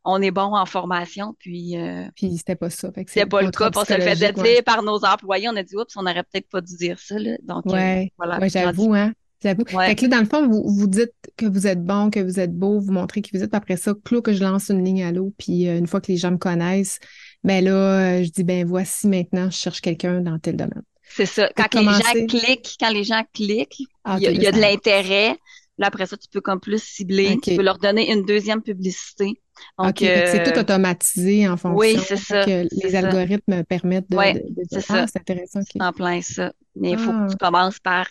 on 0.05 0.21
est 0.21 0.31
bon 0.31 0.55
en 0.55 0.65
formation, 0.65 1.35
puis. 1.39 1.77
Euh, 1.77 2.05
puis 2.15 2.37
c'était 2.37 2.55
pas 2.55 2.69
ça. 2.69 2.89
C'était 2.95 3.25
pas 3.25 3.41
le 3.41 3.51
cas, 3.51 3.69
on 3.75 3.85
se 3.85 3.93
le 3.93 4.01
faisait 4.01 4.33
dire 4.33 4.63
par 4.65 4.83
nos 4.83 5.03
employés. 5.05 5.47
On 5.49 5.55
a 5.55 5.63
dit, 5.63 5.75
oups, 5.75 5.95
on 5.95 6.05
aurait 6.05 6.23
peut-être 6.23 6.49
pas 6.49 6.61
dû 6.61 6.75
dire 6.75 6.99
ça, 6.99 7.17
là. 7.17 7.37
Donc, 7.43 7.65
euh, 7.67 8.05
voilà. 8.17 8.47
j'avoue, 8.47 8.93
hein. 8.93 9.13
J'avoue. 9.41 9.65
Fait 9.65 9.95
que 9.95 10.03
là, 10.03 10.07
dans 10.07 10.19
le 10.19 10.25
fond, 10.25 10.47
vous, 10.47 10.63
vous 10.65 10.87
dites 10.87 11.13
que 11.35 11.45
vous 11.45 11.67
êtes 11.67 11.83
bon, 11.83 12.09
que 12.09 12.21
vous 12.21 12.39
êtes 12.39 12.53
beau, 12.53 12.79
vous 12.79 12.93
montrez 12.93 13.21
qui 13.21 13.35
vous 13.35 13.43
êtes. 13.43 13.53
Après 13.53 13.75
ça, 13.75 13.93
clos 14.05 14.21
que 14.21 14.31
je 14.31 14.41
lance 14.41 14.69
une 14.69 14.83
ligne 14.85 15.03
à 15.03 15.11
l'eau, 15.11 15.33
puis 15.37 15.67
une 15.67 15.87
fois 15.87 15.99
que 15.99 16.09
les 16.11 16.17
gens 16.17 16.31
me 16.31 16.37
connaissent, 16.37 16.99
ben 17.43 17.63
là, 17.63 17.71
euh, 17.71 18.23
je 18.23 18.29
dis, 18.29 18.43
ben 18.43 18.65
voici 18.65 19.07
maintenant, 19.07 19.49
je 19.49 19.57
cherche 19.57 19.81
quelqu'un 19.81 20.21
dans 20.21 20.39
tel 20.39 20.55
domaine. 20.55 20.83
C'est 21.09 21.25
ça. 21.25 21.49
Quand 21.55 21.73
les 21.73 21.85
gens 21.85 22.25
cliquent, 22.27 22.75
quand 22.79 22.89
les 22.89 23.03
gens 23.03 23.23
cliquent, 23.33 23.87
ah, 24.03 24.17
il 24.19 24.41
y 24.41 24.47
a, 24.47 24.51
de 24.51 24.59
l'intérêt. 24.59 25.35
Là, 25.77 25.87
après 25.87 26.05
ça, 26.05 26.17
tu 26.17 26.27
peux 26.29 26.41
comme 26.41 26.59
plus 26.59 26.81
cibler. 26.81 27.37
Tu 27.41 27.55
peux 27.55 27.63
leur 27.63 27.79
donner 27.79 28.11
une 28.11 28.25
deuxième 28.25 28.61
publicité. 28.61 29.41
Donc, 29.79 29.95
c'est 29.99 30.43
tout 30.43 30.57
euh, 30.57 30.61
automatisé 30.61 31.47
en 31.47 31.57
fonction. 31.57 31.77
Oui, 31.77 31.97
c'est 32.03 32.17
ça. 32.17 32.45
Que 32.45 32.67
les 32.71 32.95
algorithmes 32.95 33.63
permettent 33.63 34.09
de, 34.09 34.17
ouais, 34.17 34.45
c'est 34.71 34.81
ça. 34.81 35.03
Ah, 35.03 35.05
c'est 35.07 35.19
intéressant. 35.19 35.61
En 35.79 35.91
plein 35.91 36.21
ça. 36.21 36.53
Mais 36.75 36.91
il 36.91 36.97
faut 36.97 37.11
que 37.11 37.29
tu 37.29 37.35
ah. 37.39 37.45
commences 37.45 37.79
par 37.79 38.07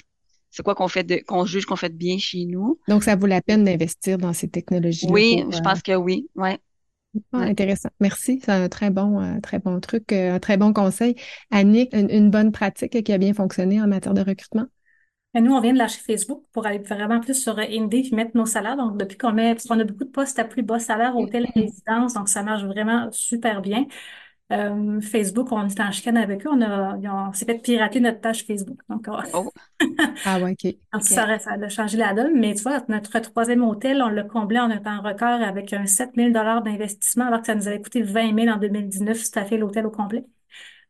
c'est 0.51 0.63
quoi 0.63 0.75
qu'on 0.75 0.89
fait 0.89 1.05
de, 1.05 1.17
qu'on 1.27 1.47
juge 1.47 1.65
qu'on 1.65 1.77
fait 1.77 1.89
de 1.89 1.95
bien 1.95 2.19
chez 2.19 2.45
nous? 2.45 2.79
Donc, 2.89 3.05
ça 3.05 3.17
vaut 3.17 3.27
la 3.27 3.41
peine 3.41 3.65
d'investir 3.65 4.19
dans 4.19 4.33
ces 4.33 4.49
technologies. 4.49 5.07
Oui, 5.09 5.45
je 5.51 5.61
pense 5.61 5.79
euh, 5.79 5.83
que 5.85 5.95
oui. 5.95 6.29
Ouais. 6.35 6.59
Ah, 7.33 7.39
intéressant. 7.39 7.91
Merci. 8.01 8.41
C'est 8.45 8.53
un 8.53 8.69
très 8.69 8.91
bon, 8.91 9.21
euh, 9.21 9.41
très 9.41 9.59
bon 9.59 9.81
truc, 9.81 10.13
un 10.13 10.39
très 10.39 10.57
bon 10.57 10.73
conseil. 10.73 11.15
Annick, 11.51 11.95
une, 11.95 12.31
bonne 12.31 12.53
pratique 12.53 13.03
qui 13.03 13.13
a 13.13 13.19
bien 13.19 13.35
fonctionné 13.35 13.81
en 13.81 13.87
matière 13.87 14.15
de 14.15 14.23
recrutement? 14.23 14.67
Nous, 15.35 15.53
on 15.53 15.61
vient 15.61 15.72
de 15.72 15.78
lâcher 15.78 16.01
Facebook 16.01 16.45
pour 16.53 16.66
aller 16.66 16.78
vraiment 16.78 17.18
plus 17.20 17.35
sur 17.35 17.59
Indeed 17.59 18.12
et 18.12 18.14
mettre 18.14 18.37
nos 18.37 18.45
salaires. 18.45 18.76
Donc, 18.76 18.99
depuis 18.99 19.16
qu'on 19.16 19.33
met, 19.33 19.55
parce 19.55 19.66
qu'on 19.66 19.80
a 19.80 19.85
beaucoup 19.85 20.05
de 20.05 20.11
postes 20.11 20.39
à 20.39 20.45
plus 20.45 20.62
bas 20.62 20.78
salaire, 20.78 21.16
hôtel 21.16 21.47
et 21.55 21.61
résidence, 21.61 22.12
donc 22.14 22.28
ça 22.28 22.43
marche 22.43 22.64
vraiment 22.64 23.11
super 23.12 23.62
bien. 23.62 23.87
Euh, 24.53 25.01
Facebook, 25.01 25.51
on 25.51 25.66
est 25.66 25.80
en 25.80 25.91
chicane 25.91 26.18
avec 26.18 26.45
eux. 26.47 26.51
On, 26.53 26.61
a, 26.61 26.97
on 27.28 27.33
s'est 27.33 27.47
fait 27.47 27.59
pirater 27.59 28.01
notre 28.01 28.20
page 28.20 28.45
Facebook. 28.45 28.78
Donc, 28.91 29.07
oh. 29.09 29.51
ah 30.26 30.39
ouais, 30.41 30.53
OK. 30.53 30.74
Ça, 31.03 31.39
ça, 31.39 31.53
a 31.53 31.68
changé 31.70 31.97
la 31.97 32.12
donne. 32.12 32.39
Mais 32.39 32.55
tu 32.55 32.62
vois, 32.62 32.83
notre 32.89 33.18
troisième 33.20 33.64
hôtel, 33.64 34.03
on 34.03 34.09
l'a 34.09 34.24
comblé 34.24 34.59
en 34.59 34.70
un 34.70 34.78
temps 34.78 35.01
record 35.01 35.41
avec 35.41 35.72
un 35.72 35.87
7 35.87 36.11
000 36.16 36.30
d'investissement, 36.30 37.26
alors 37.28 37.41
que 37.41 37.47
ça 37.47 37.55
nous 37.55 37.66
avait 37.66 37.80
coûté 37.80 38.03
20 38.03 38.39
000 38.39 38.55
en 38.55 38.59
2019 38.59 39.16
si 39.16 39.30
tu 39.30 39.39
as 39.39 39.47
fait 39.47 39.57
l'hôtel 39.57 39.87
au 39.87 39.91
complet. 39.91 40.26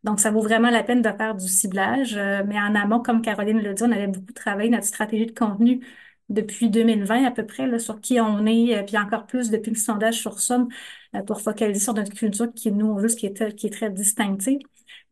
Donc, 0.05 0.19
ça 0.21 0.31
vaut 0.33 0.41
vraiment 0.43 0.71
la 0.71 0.83
peine 0.83 1.01
de 1.03 1.09
faire 1.11 1.35
du 1.35 1.47
ciblage. 1.49 2.17
Euh, 2.17 2.43
mais 2.47 2.59
en 2.59 2.75
amont, 2.75 3.01
comme 3.01 3.23
Caroline 3.23 3.61
l'a 3.61 3.73
dit, 3.73 3.83
on 3.85 3.93
avait 3.93 4.09
beaucoup 4.09 4.33
travaillé 4.33 4.69
notre 4.71 4.87
stratégie 4.87 5.27
de 5.27 5.33
contenu 5.33 5.87
depuis 6.29 6.71
2020 6.71 7.25
à 7.25 7.31
peu 7.31 7.47
près, 7.47 7.67
là, 7.67 7.79
sur 7.79 8.01
qui 8.01 8.21
on 8.21 8.45
est, 8.47 8.77
euh, 8.79 8.83
puis 8.85 8.99
encore 8.99 9.27
plus 9.27 9.51
depuis 9.51 9.71
le 9.71 9.77
sondage 9.77 10.19
sur 10.21 10.41
Somme, 10.41 10.69
euh, 11.15 11.23
pour 11.23 11.41
focaliser 11.41 11.81
sur 11.81 11.95
notre 11.95 12.13
culture 12.15 12.53
qui, 12.55 12.73
nous, 12.73 12.99
juste 13.01 13.19
qui 13.19 13.27
est, 13.27 13.55
qui 13.55 13.67
est 13.69 13.71
très 13.71 13.91
distinctive. 13.91 14.59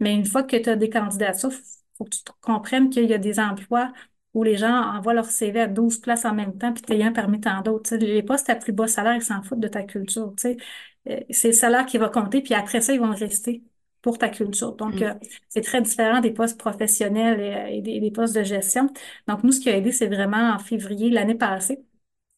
Mais 0.01 0.15
une 0.15 0.25
fois 0.27 0.43
que 0.43 0.57
tu 0.57 0.69
as 0.69 0.77
des 0.77 0.91
candidatures, 0.91 1.53
faut 1.99 2.05
que 2.05 2.11
tu 2.11 2.23
comprennes 2.41 2.91
qu'il 2.91 3.05
y 3.09 3.15
a 3.15 3.19
des 3.19 3.39
emplois 3.39 3.93
où 4.35 4.43
les 4.45 4.57
gens 4.57 4.73
envoient 4.97 5.15
leur 5.15 5.27
CV 5.27 5.61
à 5.61 5.67
12 5.67 5.99
places 6.01 6.25
en 6.25 6.35
même 6.35 6.57
temps, 6.57 6.73
puis 6.73 6.83
tu 6.83 7.03
un 7.03 7.13
parmi 7.13 7.41
tant 7.41 7.61
d'autres. 7.63 7.97
Les 7.97 8.23
postes 8.23 8.49
à 8.49 8.55
plus 8.57 8.73
bas 8.73 8.87
salaire, 8.87 9.15
ils 9.17 9.23
s'en 9.23 9.43
foutent 9.43 9.61
de 9.61 9.69
ta 9.69 9.83
culture. 9.83 10.33
C'est 11.31 11.49
le 11.49 11.53
salaire 11.53 11.87
qui 11.87 11.99
va 11.99 12.09
compter, 12.09 12.43
puis 12.43 12.55
après 12.55 12.81
ça, 12.81 12.93
ils 12.93 13.01
vont 13.01 13.11
rester 13.15 13.63
pour 14.03 14.19
ta 14.19 14.29
culture. 14.29 14.73
Donc, 14.77 14.97
mm. 14.97 15.03
euh, 15.03 15.15
c'est 15.49 15.63
très 15.63 15.83
différent 15.83 16.21
des 16.21 16.33
postes 16.33 16.59
professionnels 16.59 17.41
et, 17.73 17.83
des, 17.83 18.11
postes 18.11 18.35
de 18.35 18.43
gestion. 18.43 18.89
Donc, 19.29 19.45
nous, 19.45 19.53
ce 19.53 19.61
qui 19.61 19.71
a 19.71 19.77
aidé, 19.77 19.93
c'est 19.93 20.09
vraiment 20.09 20.53
en 20.55 20.59
février 20.59 21.11
l'année 21.11 21.35
passée. 21.35 21.85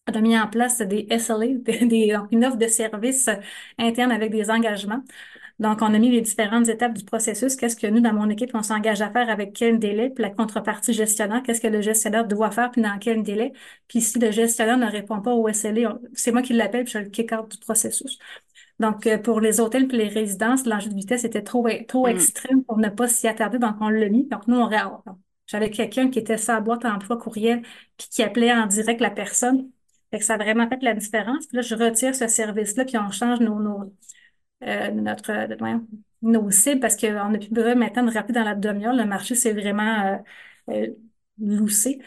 On 0.08 0.12
a 0.14 0.20
mis 0.20 0.38
en 0.38 0.48
place 0.48 0.78
des 0.80 1.06
SLA, 1.10 1.46
des, 1.86 2.16
une 2.32 2.44
offre 2.44 2.56
de 2.56 2.66
services 2.66 3.30
interne 3.78 4.12
avec 4.12 4.32
des 4.32 4.50
engagements. 4.50 5.02
Donc, 5.58 5.80
on 5.80 5.94
a 5.94 5.98
mis 5.98 6.10
les 6.10 6.20
différentes 6.22 6.68
étapes 6.68 6.94
du 6.94 7.04
processus. 7.04 7.54
Qu'est-ce 7.56 7.76
que 7.76 7.86
nous, 7.86 8.00
dans 8.00 8.12
mon 8.12 8.28
équipe, 8.30 8.50
on 8.54 8.62
s'engage 8.62 9.00
à 9.00 9.10
faire 9.10 9.30
avec 9.30 9.52
quel 9.52 9.78
délai, 9.78 10.10
puis 10.10 10.22
la 10.22 10.30
contrepartie 10.30 10.92
gestionnaire, 10.92 11.42
qu'est-ce 11.44 11.60
que 11.60 11.68
le 11.68 11.80
gestionnaire 11.80 12.26
doit 12.26 12.50
faire, 12.50 12.70
puis 12.72 12.82
dans 12.82 12.98
quel 12.98 13.22
délai? 13.22 13.52
Puis 13.86 14.00
si 14.00 14.18
le 14.18 14.32
gestionnaire 14.32 14.78
ne 14.78 14.90
répond 14.90 15.20
pas 15.20 15.32
au 15.32 15.48
SLA, 15.48 16.00
c'est 16.14 16.32
moi 16.32 16.42
qui 16.42 16.52
l'appelle, 16.54 16.84
puis 16.84 16.94
je 16.94 16.98
le 16.98 17.10
kick 17.10 17.30
out 17.32 17.48
du 17.50 17.58
processus. 17.58 18.18
Donc, 18.80 19.06
euh, 19.06 19.18
pour 19.18 19.40
les 19.40 19.60
hôtels 19.60 19.92
et 19.94 19.96
les 19.96 20.08
résidences, 20.08 20.66
l'enjeu 20.66 20.90
de 20.90 20.94
vitesse 20.94 21.24
était 21.24 21.42
trop, 21.42 21.68
trop 21.88 22.06
mm. 22.06 22.10
extrême 22.10 22.64
pour 22.64 22.78
ne 22.78 22.88
pas 22.88 23.08
s'y 23.08 23.28
attarder. 23.28 23.58
Donc, 23.58 23.76
on 23.80 23.88
l'a 23.88 24.08
mis. 24.08 24.26
Donc, 24.26 24.46
nous, 24.48 24.56
on 24.56 24.68
J'avais 25.46 25.70
quelqu'un 25.70 26.10
qui 26.10 26.18
était 26.18 26.38
sa 26.38 26.60
boîte 26.60 26.84
à 26.84 26.94
emploi 26.94 27.16
courriel 27.16 27.62
puis 27.96 28.08
qui 28.10 28.22
appelait 28.22 28.52
en 28.52 28.66
direct 28.66 29.00
la 29.00 29.10
personne. 29.10 29.70
Fait 30.10 30.18
que 30.18 30.24
ça 30.24 30.34
a 30.34 30.36
vraiment 30.38 30.68
fait 30.68 30.82
la 30.82 30.94
différence. 30.94 31.46
Puis 31.46 31.56
là, 31.56 31.62
je 31.62 31.74
retire 31.74 32.14
ce 32.14 32.26
service-là 32.28 32.84
puis 32.84 32.98
on 32.98 33.10
change 33.10 33.40
nos, 33.40 33.58
nos, 33.60 33.94
euh, 34.64 34.90
notre, 34.90 35.30
euh, 35.32 35.78
nos 36.22 36.50
cibles 36.50 36.80
parce 36.80 36.96
qu'on 36.96 37.30
n'a 37.30 37.38
plus 37.38 37.50
besoin 37.50 37.74
maintenant 37.74 38.04
de 38.04 38.12
rappeler 38.12 38.34
dans 38.34 38.44
la 38.44 38.54
demi-heure. 38.54 38.94
Le 38.94 39.04
marché, 39.04 39.34
c'est 39.34 39.52
vraiment 39.52 40.22
euh, 40.70 40.88
loussé. 41.38 42.00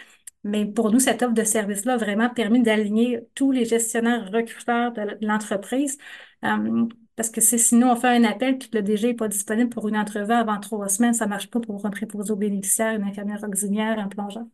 Mais 0.44 0.66
pour 0.66 0.92
nous, 0.92 1.00
cette 1.00 1.24
offre 1.24 1.34
de 1.34 1.44
service-là 1.44 1.94
a 1.94 1.98
vraiment 1.98 2.30
permis 2.30 2.62
d'aligner 2.62 3.22
tous 3.36 3.52
les 3.52 3.66
gestionnaires 3.66 4.32
recruteurs 4.32 4.94
de 4.94 5.18
l'entreprise 5.22 5.98
euh, 6.44 6.86
parce 7.16 7.30
que 7.30 7.40
sinon, 7.40 7.92
on 7.92 7.96
fait 7.96 8.10
un 8.10 8.24
appel 8.24 8.58
puis 8.58 8.70
que 8.70 8.78
le 8.78 8.84
DG 8.84 9.08
n'est 9.08 9.14
pas 9.14 9.28
disponible 9.28 9.70
pour 9.70 9.88
une 9.88 9.98
entrevue 9.98 10.34
avant 10.34 10.60
trois 10.60 10.90
semaines, 10.90 11.14
ça 11.14 11.26
ne 11.26 11.30
marche 11.30 11.50
pas 11.50 11.60
pour 11.60 11.86
un 11.86 11.90
préposé 11.90 12.32
aux 12.32 12.36
bénéficiaires, 12.36 12.94
une 12.94 13.04
infirmière 13.04 13.44
auxiliaire, 13.44 14.00
un 14.00 14.08
plongeur. 14.08 14.46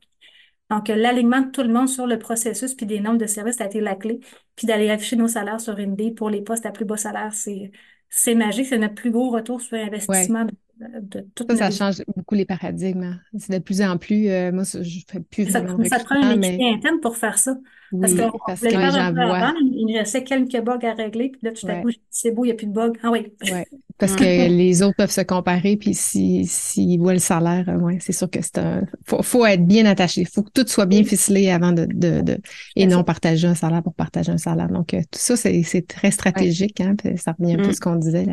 Donc, 0.70 0.88
l'alignement 0.88 1.42
de 1.42 1.52
tout 1.52 1.64
le 1.64 1.74
monde 1.74 1.90
sur 1.90 2.08
le 2.08 2.18
processus 2.18 2.74
puis 2.76 2.86
des 2.86 3.02
nombres 3.02 3.18
de 3.18 3.26
services, 3.26 3.58
ça 3.58 3.66
a 3.66 3.68
été 3.68 3.82
la 3.82 3.96
clé. 3.96 4.22
Puis 4.56 4.68
d'aller 4.68 4.90
afficher 4.90 5.18
nos 5.18 5.28
salaires 5.28 5.60
sur 5.60 5.78
Indeed 5.78 6.16
pour 6.16 6.30
les 6.30 6.42
postes 6.42 6.66
à 6.66 6.72
plus 6.72 6.86
bas 6.86 6.96
salaire, 6.96 7.34
c'est, 7.34 7.72
c'est 8.10 8.36
magique. 8.36 8.68
C'est 8.68 8.78
notre 8.78 8.96
plus 8.96 9.12
gros 9.12 9.32
retour 9.32 9.60
sur 9.60 9.78
investissement 9.78 10.46
de, 10.80 11.28
toute 11.36 11.52
Ça, 11.52 11.70
ça 11.70 11.72
change 11.72 12.04
beaucoup 12.16 12.36
les 12.36 12.46
paradigmes. 12.46 13.04
Hein. 13.04 13.20
C'est 13.38 13.60
de 13.60 13.64
plus 13.64 13.82
en 13.82 13.98
plus, 13.98 14.30
euh, 14.30 14.52
moi, 14.52 14.64
je 14.64 14.80
ne 14.80 14.84
fais 14.84 15.20
plus 15.20 15.50
ça, 15.50 15.60
vraiment 15.60 15.84
Ça 15.84 16.00
prend 16.00 16.32
une 16.32 16.44
équipe 16.44 16.62
interne 16.62 17.00
pour 17.02 17.18
faire 17.18 17.38
ça. 17.38 17.58
Parce 18.00 18.14
que, 18.14 18.22
parce 18.46 18.62
que 18.62 18.68
les 18.68 18.76
avant, 18.76 19.54
il 19.60 19.98
restait 19.98 20.24
quelques 20.24 20.62
bugs 20.62 20.80
à 20.84 20.94
régler, 20.94 21.30
puis 21.30 21.42
là, 21.44 21.52
tout 21.52 21.68
à 21.68 21.76
coup, 21.76 21.90
c'est 22.10 22.32
beau, 22.32 22.46
il 22.46 22.48
n'y 22.48 22.54
a 22.54 22.56
plus 22.56 22.68
de 22.68 22.72
bugs. 22.72 22.94
Ah 23.04 23.12
oui. 23.12 23.34
Ouais. 23.52 23.68
Parce 23.98 24.16
que 24.16 24.24
les 24.50 24.82
autres 24.82 24.96
peuvent 24.98 25.12
se 25.12 25.22
comparer, 25.22 25.78
puis 25.78 25.94
s'ils 25.94 26.48
si, 26.48 26.98
voient 26.98 27.14
le 27.14 27.20
salaire, 27.20 27.68
euh, 27.70 27.78
ouais, 27.78 27.98
c'est 28.00 28.14
sûr 28.14 28.30
que 28.30 28.42
c'est 28.42 28.58
un. 28.58 28.84
Faut, 29.06 29.22
faut 29.22 29.46
être 29.46 29.66
bien 29.66 29.86
attaché. 29.86 30.22
Il 30.22 30.28
faut 30.28 30.44
que 30.44 30.52
tout 30.52 30.68
soit 30.68 30.86
bien 30.86 31.04
ficelé 31.04 31.50
avant 31.50 31.72
de, 31.72 31.86
de, 31.86 32.22
de 32.22 32.38
et 32.76 32.88
non 32.88 33.04
partager 33.04 33.48
un 33.48 33.56
salaire 33.56 33.84
pour 33.84 33.94
partager 33.94 34.32
un 34.32 34.38
salaire. 34.38 34.70
Donc, 34.70 34.94
euh, 34.94 35.02
tout 35.12 35.20
ça, 35.20 35.36
c'est 35.36 35.88
très 35.88 36.12
stratégique, 36.12 36.82
hein, 36.82 36.96
ça 37.18 37.36
revient 37.38 37.54
un 37.54 37.58
peu 37.58 37.66
à 37.66 37.68
mm. 37.70 37.74
ce 37.74 37.80
qu'on 37.80 37.96
disait, 37.96 38.26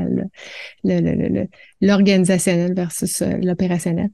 l'organisationnel 1.80 2.74
versus 2.74 3.22
euh, 3.22 3.36
l'opérationnel. 3.42 4.10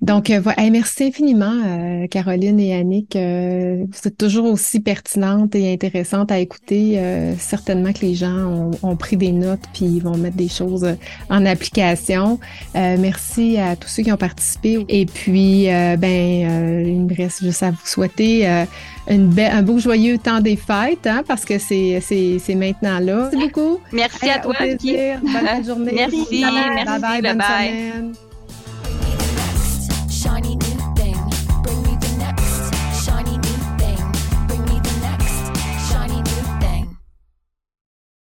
Donc, 0.00 0.30
voilà. 0.30 0.70
merci 0.70 1.04
infiniment, 1.04 2.06
Caroline 2.10 2.58
et 2.58 2.74
Annick. 2.74 3.14
vous 3.14 4.08
êtes 4.08 4.18
toujours 4.18 4.46
aussi 4.46 4.80
pertinente 4.80 5.54
et 5.54 5.72
intéressante 5.72 6.32
à 6.32 6.38
écouter. 6.40 7.00
certainement 7.38 7.92
que 7.92 8.00
les 8.00 8.14
gens 8.14 8.36
ont, 8.36 8.70
ont 8.82 8.96
pris 8.96 9.16
des 9.16 9.32
notes, 9.32 9.60
puis 9.72 9.84
ils 9.84 10.02
vont 10.02 10.16
mettre 10.16 10.36
des 10.36 10.48
choses 10.48 10.84
euh, 10.84 10.94
en 11.30 11.46
application. 11.46 12.38
Euh, 12.76 12.96
merci 12.98 13.58
à 13.58 13.76
tous 13.76 13.88
ceux 13.88 14.02
qui 14.02 14.12
ont 14.12 14.16
participé. 14.16 14.84
Et 14.88 15.06
puis, 15.06 15.70
euh, 15.70 15.96
ben, 15.96 16.86
il 16.86 17.02
me 17.02 17.14
reste 17.14 17.42
juste 17.42 17.62
à 17.62 17.70
vous 17.70 17.84
souhaiter 17.84 18.64
une 19.08 19.38
un 19.38 19.62
beau 19.62 19.78
joyeux 19.78 20.18
temps 20.18 20.40
des 20.40 20.56
fêtes, 20.56 21.06
hein, 21.06 21.22
parce 21.26 21.44
que 21.44 21.58
c'est, 21.58 22.00
c'est, 22.00 22.54
maintenant 22.54 22.98
là. 22.98 23.28
Merci 23.30 23.36
beaucoup. 23.36 23.80
Merci 23.92 24.30
à 24.30 24.38
toi. 24.38 24.54
Bonne 24.60 25.64
journée. 25.66 25.92
Merci. 25.94 26.42
Bye 26.42 27.00
bye. 27.00 27.22
bonne 27.22 27.40
semaine. 27.40 28.14